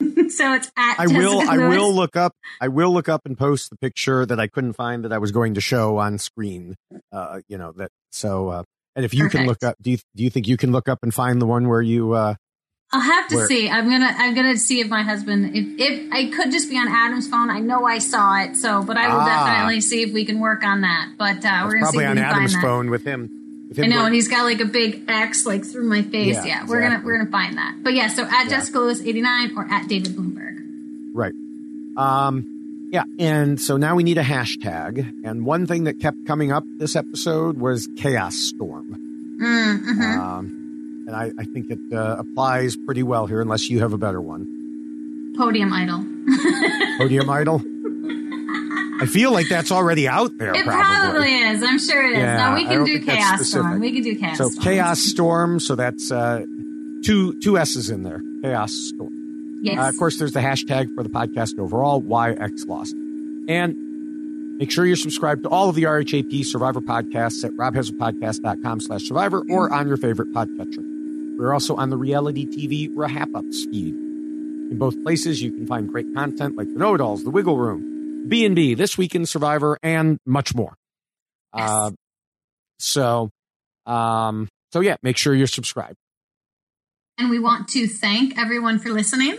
so 0.30 0.52
it's 0.54 0.70
at 0.76 0.98
I 0.98 1.06
will 1.06 1.40
I 1.48 1.56
will 1.56 1.92
look 1.94 2.16
up 2.16 2.32
I 2.60 2.68
will 2.68 2.92
look 2.92 3.08
up 3.08 3.22
and 3.24 3.38
post 3.38 3.70
the 3.70 3.76
picture 3.76 4.26
that 4.26 4.38
I 4.40 4.48
couldn't 4.48 4.72
find 4.74 5.04
that 5.04 5.12
I 5.12 5.18
was 5.18 5.30
going 5.32 5.54
to 5.54 5.60
show 5.60 5.98
on 5.98 6.18
screen. 6.18 6.74
Uh, 7.12 7.40
you 7.48 7.56
know 7.58 7.72
that 7.76 7.90
so 8.10 8.48
uh, 8.48 8.62
And 8.96 9.04
if 9.04 9.14
you 9.14 9.28
can 9.28 9.46
look 9.46 9.62
up, 9.62 9.76
do 9.80 9.92
you 9.92 9.98
do 10.16 10.22
you 10.24 10.30
think 10.30 10.46
you 10.48 10.56
can 10.56 10.72
look 10.72 10.88
up 10.88 10.98
and 11.02 11.14
find 11.14 11.40
the 11.40 11.46
one 11.46 11.68
where 11.68 11.80
you? 11.82 12.12
uh 12.12 12.34
I'll 12.92 13.00
have 13.00 13.28
to 13.28 13.36
Where- 13.36 13.46
see. 13.46 13.68
I'm 13.70 13.88
gonna 13.88 14.12
I'm 14.18 14.34
gonna 14.34 14.56
see 14.56 14.80
if 14.80 14.88
my 14.88 15.02
husband 15.02 15.56
if 15.56 15.64
if 15.80 16.12
I 16.12 16.30
could 16.30 16.50
just 16.52 16.68
be 16.68 16.76
on 16.76 16.88
Adam's 16.88 17.28
phone. 17.28 17.48
I 17.50 17.60
know 17.60 17.84
I 17.86 17.98
saw 17.98 18.40
it, 18.42 18.56
so 18.56 18.82
but 18.82 18.96
I 18.96 19.08
will 19.08 19.20
Ah. 19.20 19.46
definitely 19.46 19.80
see 19.80 20.02
if 20.02 20.12
we 20.12 20.24
can 20.24 20.38
work 20.40 20.64
on 20.64 20.80
that. 20.82 21.12
But 21.16 21.44
uh, 21.44 21.62
we're 21.64 21.74
gonna 21.78 21.86
see 21.86 21.98
probably 21.98 22.06
on 22.06 22.18
Adam's 22.18 22.56
phone 22.56 22.90
with 22.90 23.04
him. 23.04 23.30
I 23.76 23.86
know, 23.86 24.04
and 24.04 24.14
he's 24.14 24.28
got 24.28 24.44
like 24.44 24.60
a 24.60 24.66
big 24.66 25.04
X 25.08 25.46
like 25.46 25.64
through 25.64 25.88
my 25.88 26.02
face. 26.02 26.36
Yeah, 26.36 26.44
Yeah, 26.44 26.66
we're 26.66 26.80
gonna 26.80 27.02
we're 27.04 27.18
gonna 27.18 27.30
find 27.30 27.56
that. 27.56 27.76
But 27.82 27.94
yeah, 27.94 28.08
so 28.08 28.24
at 28.24 28.48
Jessica 28.48 28.78
Lewis 28.78 29.00
eighty 29.00 29.20
nine 29.20 29.52
or 29.56 29.66
at 29.68 29.88
David 29.88 30.12
Bloomberg. 30.12 30.60
Right. 31.14 31.34
Um, 31.96 32.88
yeah. 32.92 33.04
And 33.18 33.60
so 33.60 33.76
now 33.76 33.94
we 33.96 34.02
need 34.04 34.18
a 34.18 34.22
hashtag. 34.22 34.98
And 35.24 35.44
one 35.44 35.66
thing 35.66 35.84
that 35.84 36.00
kept 36.00 36.26
coming 36.26 36.52
up 36.52 36.64
this 36.78 36.94
episode 36.94 37.58
was 37.58 37.88
Chaos 37.96 38.34
Storm. 38.36 39.38
Mm, 39.40 39.78
hmm 39.80 40.02
Um, 40.20 41.04
and 41.06 41.16
I, 41.16 41.32
I 41.38 41.44
think 41.44 41.70
it 41.70 41.78
uh, 41.92 42.16
applies 42.18 42.76
pretty 42.76 43.02
well 43.02 43.26
here, 43.26 43.40
unless 43.40 43.68
you 43.68 43.80
have 43.80 43.92
a 43.92 43.98
better 43.98 44.20
one. 44.20 45.34
Podium 45.36 45.72
idol. 45.72 46.04
Podium 46.98 47.28
Idol. 47.28 47.60
I 49.00 49.06
feel 49.06 49.32
like 49.32 49.48
that's 49.48 49.72
already 49.72 50.06
out 50.08 50.36
there. 50.38 50.54
It 50.54 50.64
probably 50.64 51.34
is. 51.34 51.62
I'm 51.62 51.78
sure 51.78 52.04
it 52.04 52.12
is. 52.12 52.18
Yeah, 52.18 52.48
no, 52.50 52.54
we 52.54 52.64
can 52.64 52.84
do 52.84 53.04
Chaos. 53.04 53.46
Storm. 53.48 53.80
We 53.80 53.92
can 53.92 54.02
do 54.02 54.16
Chaos 54.16 54.38
So 54.38 54.48
Storm. 54.50 54.64
Chaos 54.64 55.00
Storm. 55.00 55.60
So 55.60 55.74
that's 55.74 56.10
uh, 56.12 56.44
two 57.04 57.38
two 57.40 57.58
S's 57.58 57.90
in 57.90 58.02
there. 58.02 58.20
Chaos 58.42 58.72
Storm. 58.72 59.12
Yes. 59.62 59.78
Uh, 59.78 59.88
of 59.88 59.96
course, 59.98 60.18
there's 60.18 60.32
the 60.32 60.40
hashtag 60.40 60.94
for 60.94 61.02
the 61.02 61.08
podcast 61.08 61.58
overall, 61.58 62.02
YXLost. 62.02 62.92
And 63.48 64.58
make 64.58 64.70
sure 64.70 64.84
you're 64.84 64.96
subscribed 64.96 65.42
to 65.44 65.48
all 65.48 65.68
of 65.68 65.74
the 65.74 65.84
RHAP 65.84 66.44
Survivor 66.44 66.80
podcasts 66.80 67.44
at 67.44 67.52
robhasapodcast.com 67.52 68.80
slash 68.80 69.02
survivor 69.02 69.42
or 69.50 69.72
on 69.72 69.88
your 69.88 69.96
favorite 69.96 70.32
podcatcher. 70.32 70.84
We're 71.38 71.52
also 71.52 71.74
on 71.76 71.90
the 71.90 71.96
reality 71.96 72.46
TV 72.46 72.94
RHAPup 72.94 73.52
feed. 73.70 73.94
In 73.94 74.76
both 74.78 75.02
places, 75.02 75.42
you 75.42 75.50
can 75.50 75.66
find 75.66 75.88
great 75.88 76.06
content 76.14 76.56
like 76.56 76.68
the 76.68 76.78
Know-It-Alls, 76.78 77.24
the 77.24 77.30
Wiggle 77.30 77.56
Room, 77.58 77.93
B&B, 78.26 78.74
This 78.74 78.98
Week 78.98 79.14
in 79.14 79.26
Survivor, 79.26 79.78
and 79.82 80.18
much 80.26 80.54
more. 80.54 80.74
Yes. 81.56 81.70
Uh, 81.70 81.90
so, 82.78 83.30
um, 83.86 84.48
so 84.72 84.80
yeah, 84.80 84.96
make 85.02 85.16
sure 85.16 85.34
you're 85.34 85.46
subscribed. 85.46 85.96
And 87.18 87.30
we 87.30 87.38
want 87.38 87.68
to 87.68 87.86
thank 87.86 88.36
everyone 88.38 88.78
for 88.78 88.90
listening. 88.90 89.38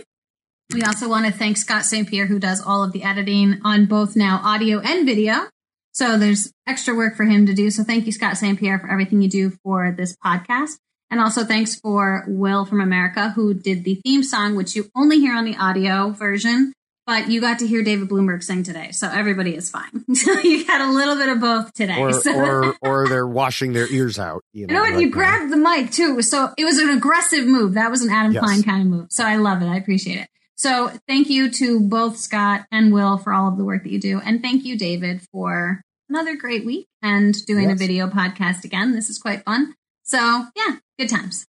We 0.72 0.82
also 0.82 1.08
want 1.08 1.26
to 1.26 1.32
thank 1.32 1.58
Scott 1.58 1.84
St. 1.84 2.08
Pierre, 2.08 2.26
who 2.26 2.38
does 2.38 2.60
all 2.60 2.82
of 2.82 2.92
the 2.92 3.04
editing 3.04 3.60
on 3.64 3.86
both 3.86 4.16
now 4.16 4.40
audio 4.42 4.80
and 4.80 5.06
video. 5.06 5.46
So 5.92 6.18
there's 6.18 6.52
extra 6.66 6.94
work 6.94 7.16
for 7.16 7.24
him 7.24 7.46
to 7.46 7.54
do. 7.54 7.70
So 7.70 7.84
thank 7.84 8.06
you, 8.06 8.12
Scott 8.12 8.36
St. 8.36 8.58
Pierre, 8.58 8.78
for 8.78 8.90
everything 8.90 9.22
you 9.22 9.30
do 9.30 9.50
for 9.62 9.92
this 9.92 10.16
podcast. 10.24 10.72
And 11.10 11.20
also 11.20 11.44
thanks 11.44 11.76
for 11.76 12.24
Will 12.26 12.64
from 12.64 12.80
America, 12.80 13.30
who 13.30 13.54
did 13.54 13.84
the 13.84 13.94
theme 14.04 14.22
song, 14.22 14.56
which 14.56 14.74
you 14.74 14.90
only 14.96 15.20
hear 15.20 15.34
on 15.34 15.44
the 15.44 15.56
audio 15.56 16.10
version, 16.10 16.72
but 17.06 17.30
you 17.30 17.40
got 17.40 17.60
to 17.60 17.66
hear 17.66 17.82
David 17.82 18.08
Bloomberg 18.08 18.42
sing 18.42 18.62
today. 18.62 18.90
So 18.90 19.08
everybody 19.08 19.54
is 19.54 19.70
fine. 19.70 20.04
so 20.14 20.38
you 20.40 20.66
got 20.66 20.80
a 20.80 20.90
little 20.90 21.16
bit 21.16 21.28
of 21.28 21.40
both 21.40 21.72
today. 21.72 21.98
Or, 21.98 22.12
so. 22.12 22.34
or, 22.34 22.74
or 22.82 23.08
they're 23.08 23.26
washing 23.26 23.72
their 23.72 23.88
ears 23.90 24.18
out. 24.18 24.42
You 24.52 24.62
You 24.62 24.66
know, 24.66 24.74
know 24.74 24.80
what? 24.80 24.92
like 24.94 25.00
You 25.02 25.10
grabbed 25.10 25.52
the 25.52 25.56
mic 25.56 25.92
too. 25.92 26.20
So 26.22 26.52
it 26.58 26.64
was 26.64 26.78
an 26.78 26.90
aggressive 26.90 27.46
move. 27.46 27.74
That 27.74 27.90
was 27.90 28.02
an 28.02 28.10
Adam 28.10 28.32
Yes. 28.32 28.42
Klein 28.42 28.62
kind 28.62 28.82
of 28.82 28.88
move. 28.88 29.06
So 29.10 29.24
I 29.24 29.36
love 29.36 29.62
it. 29.62 29.66
I 29.66 29.76
appreciate 29.76 30.18
it. 30.18 30.28
So 30.56 30.90
thank 31.06 31.28
you 31.28 31.50
to 31.50 31.80
both 31.80 32.16
Scott 32.16 32.64
and 32.72 32.92
Will 32.92 33.18
for 33.18 33.32
all 33.32 33.48
of 33.48 33.58
the 33.58 33.64
work 33.64 33.82
that 33.84 33.92
you 33.92 34.00
do. 34.00 34.20
And 34.24 34.42
thank 34.42 34.64
you, 34.64 34.76
David, 34.78 35.20
for 35.30 35.82
another 36.08 36.34
great 36.36 36.64
week 36.64 36.86
and 37.02 37.34
doing 37.46 37.70
a 37.70 37.74
video 37.74 38.08
podcast 38.08 38.64
again. 38.64 38.92
This 38.92 39.10
is 39.10 39.18
quite 39.18 39.44
fun. 39.44 39.74
So 40.02 40.46
yeah, 40.56 40.76
good 40.98 41.08
times. 41.10 41.46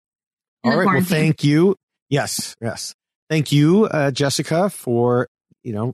In 0.63 0.71
All 0.71 0.79
the. 0.79 0.85
Well, 0.85 1.01
thank 1.03 1.43
you. 1.43 1.75
Yes. 2.09 2.55
Yes. 2.61 2.93
Thank 3.29 3.51
you, 3.51 3.85
uh, 3.85 4.11
Jessica, 4.11 4.69
for, 4.69 5.27
you 5.65 5.73
know, 5.73 5.91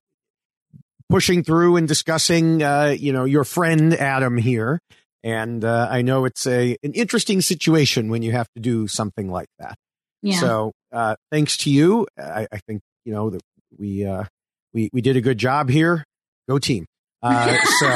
pushing 1.10 1.44
through 1.44 1.78
and 1.78 1.88
discussing, 1.88 2.62
uh, 2.62 2.96
you 2.98 3.12
know, 3.12 3.26
your 3.26 3.44
friend 3.44 3.94
Adam 3.94 4.38
here. 4.38 4.80
And, 5.24 5.64
uh, 5.64 5.88
I 5.90 6.02
know 6.02 6.26
it's 6.26 6.46
a, 6.46 6.76
an 6.84 6.94
interesting 6.94 7.42
situation 7.42 8.10
when 8.10 8.22
you 8.22 8.32
have 8.32 8.48
to 8.56 8.62
do 8.62 8.88
something 8.88 9.32
like 9.32 9.48
that. 9.60 9.76
yeah. 10.22 10.40
So, 10.40 10.72
uh, 10.92 11.16
thanks 11.32 11.58
to 11.58 11.72
you. 11.72 12.08
I, 12.18 12.48
I 12.52 12.58
think, 12.68 12.82
you 13.06 13.14
know, 13.14 13.30
that 13.30 13.42
we, 13.78 14.06
uh, 14.06 14.26
we, 14.74 14.90
we 14.94 15.02
did 15.02 15.16
a 15.16 15.22
good 15.22 15.38
job 15.38 15.70
here. 15.70 16.04
Go 16.50 16.60
team. 16.60 16.86
Uh, 17.24 17.56
so, 17.80 17.88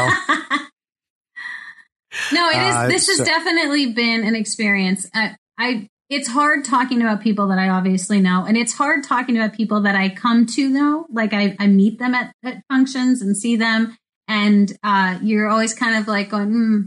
no, 2.31 2.49
it 2.49 2.57
is. 2.57 2.75
Uh, 2.75 2.87
this 2.87 3.07
has 3.07 3.17
so- 3.17 3.25
definitely 3.25 3.93
been 3.93 4.23
an 4.23 4.35
experience. 4.35 5.09
I, 5.13 5.35
I, 5.57 5.89
it's 6.09 6.27
hard 6.27 6.63
talking 6.63 7.01
about 7.01 7.21
people 7.21 7.47
that 7.47 7.57
I 7.57 7.69
obviously 7.69 8.19
know, 8.19 8.45
and 8.45 8.55
it's 8.55 8.73
hard 8.73 9.03
talking 9.03 9.37
about 9.37 9.53
people 9.53 9.81
that 9.81 9.95
I 9.95 10.09
come 10.09 10.45
to 10.47 10.69
know. 10.69 11.07
Like 11.11 11.33
I, 11.33 11.55
I 11.59 11.67
meet 11.67 11.99
them 11.99 12.13
at, 12.13 12.33
at 12.43 12.61
functions 12.69 13.21
and 13.21 13.35
see 13.35 13.55
them, 13.55 13.97
and 14.27 14.71
uh, 14.83 15.19
you're 15.21 15.47
always 15.47 15.73
kind 15.73 15.97
of 15.97 16.07
like 16.07 16.29
going, 16.29 16.51
hmm, 16.51 16.81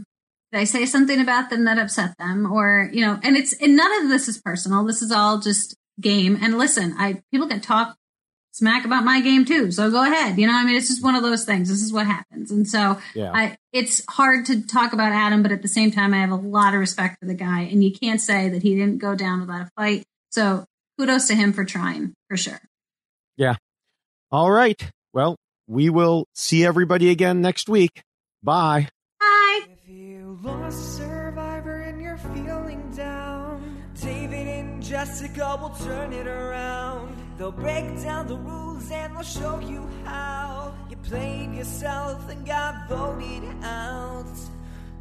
"Did 0.51 0.59
I 0.61 0.63
say 0.63 0.85
something 0.85 1.19
about 1.19 1.49
them 1.49 1.65
that 1.65 1.77
upset 1.77 2.15
them?" 2.17 2.51
Or 2.51 2.89
you 2.93 3.05
know, 3.05 3.19
and 3.21 3.35
it's 3.35 3.53
and 3.53 3.75
none 3.75 4.03
of 4.03 4.09
this 4.09 4.27
is 4.27 4.41
personal. 4.41 4.85
This 4.85 5.01
is 5.01 5.11
all 5.11 5.39
just 5.39 5.75
game. 5.99 6.37
And 6.41 6.57
listen, 6.57 6.95
I 6.97 7.21
people 7.31 7.47
can 7.47 7.61
talk 7.61 7.95
smack 8.51 8.85
about 8.85 9.03
my 9.03 9.21
game 9.21 9.45
too. 9.45 9.71
So 9.71 9.89
go 9.89 10.03
ahead. 10.03 10.37
You 10.37 10.47
know, 10.47 10.53
I 10.53 10.65
mean, 10.65 10.75
it's 10.75 10.87
just 10.87 11.03
one 11.03 11.15
of 11.15 11.23
those 11.23 11.45
things. 11.45 11.69
This 11.69 11.81
is 11.81 11.93
what 11.93 12.05
happens. 12.05 12.51
And 12.51 12.67
so 12.67 12.99
yeah. 13.13 13.31
I, 13.33 13.57
it's 13.71 14.03
hard 14.09 14.45
to 14.47 14.61
talk 14.65 14.93
about 14.93 15.11
Adam, 15.11 15.43
but 15.43 15.51
at 15.51 15.61
the 15.61 15.67
same 15.67 15.91
time, 15.91 16.13
I 16.13 16.17
have 16.17 16.31
a 16.31 16.35
lot 16.35 16.73
of 16.73 16.79
respect 16.79 17.19
for 17.19 17.25
the 17.25 17.33
guy. 17.33 17.61
And 17.61 17.83
you 17.83 17.91
can't 17.91 18.21
say 18.21 18.49
that 18.49 18.63
he 18.63 18.75
didn't 18.75 18.97
go 18.97 19.15
down 19.15 19.41
without 19.41 19.61
a 19.61 19.69
fight. 19.75 20.03
So 20.31 20.65
kudos 20.97 21.27
to 21.27 21.35
him 21.35 21.53
for 21.53 21.65
trying, 21.65 22.13
for 22.27 22.37
sure. 22.37 22.59
Yeah. 23.37 23.55
All 24.31 24.51
right. 24.51 24.91
Well, 25.13 25.37
we 25.67 25.89
will 25.89 26.25
see 26.35 26.65
everybody 26.65 27.09
again 27.09 27.41
next 27.41 27.69
week. 27.69 28.01
Bye. 28.43 28.89
Bye. 29.19 29.61
If 29.71 29.89
you 29.89 30.39
lost 30.43 30.97
Survivor 30.97 31.81
and 31.81 32.01
you're 32.01 32.17
feeling 32.17 32.91
down, 32.95 33.77
David 34.01 34.47
and 34.47 34.83
Jessica 34.83 35.57
will 35.61 35.69
turn 35.69 36.13
it 36.13 36.27
around. 36.27 37.18
They'll 37.39 37.53
break 37.53 38.03
down 38.03 38.27
the 38.27 38.35
rules 38.35 38.91
and 38.91 39.15
they'll 39.15 39.23
show 39.23 39.59
you 39.59 39.87
how 40.03 40.73
you 40.89 40.97
played 40.97 41.53
yourself 41.53 42.29
and 42.29 42.45
got 42.45 42.89
voted 42.89 43.45
out. 43.63 44.25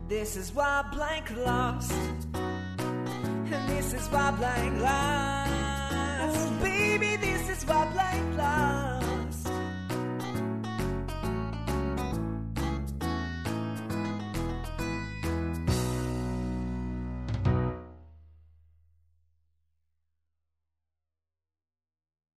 This 0.09 0.37
is 0.37 0.55
why 0.55 0.85
blank 0.93 1.33
lost, 1.45 1.91
and 2.35 3.69
this 3.69 3.93
is 3.93 4.07
why 4.11 4.31
blank 4.31 4.81
lost. 4.81 5.51
Oh, 6.23 6.59
baby, 6.63 7.17
this 7.17 7.49
is 7.49 7.67
why 7.67 7.91
blank 7.93 8.39
lost. 8.39 8.98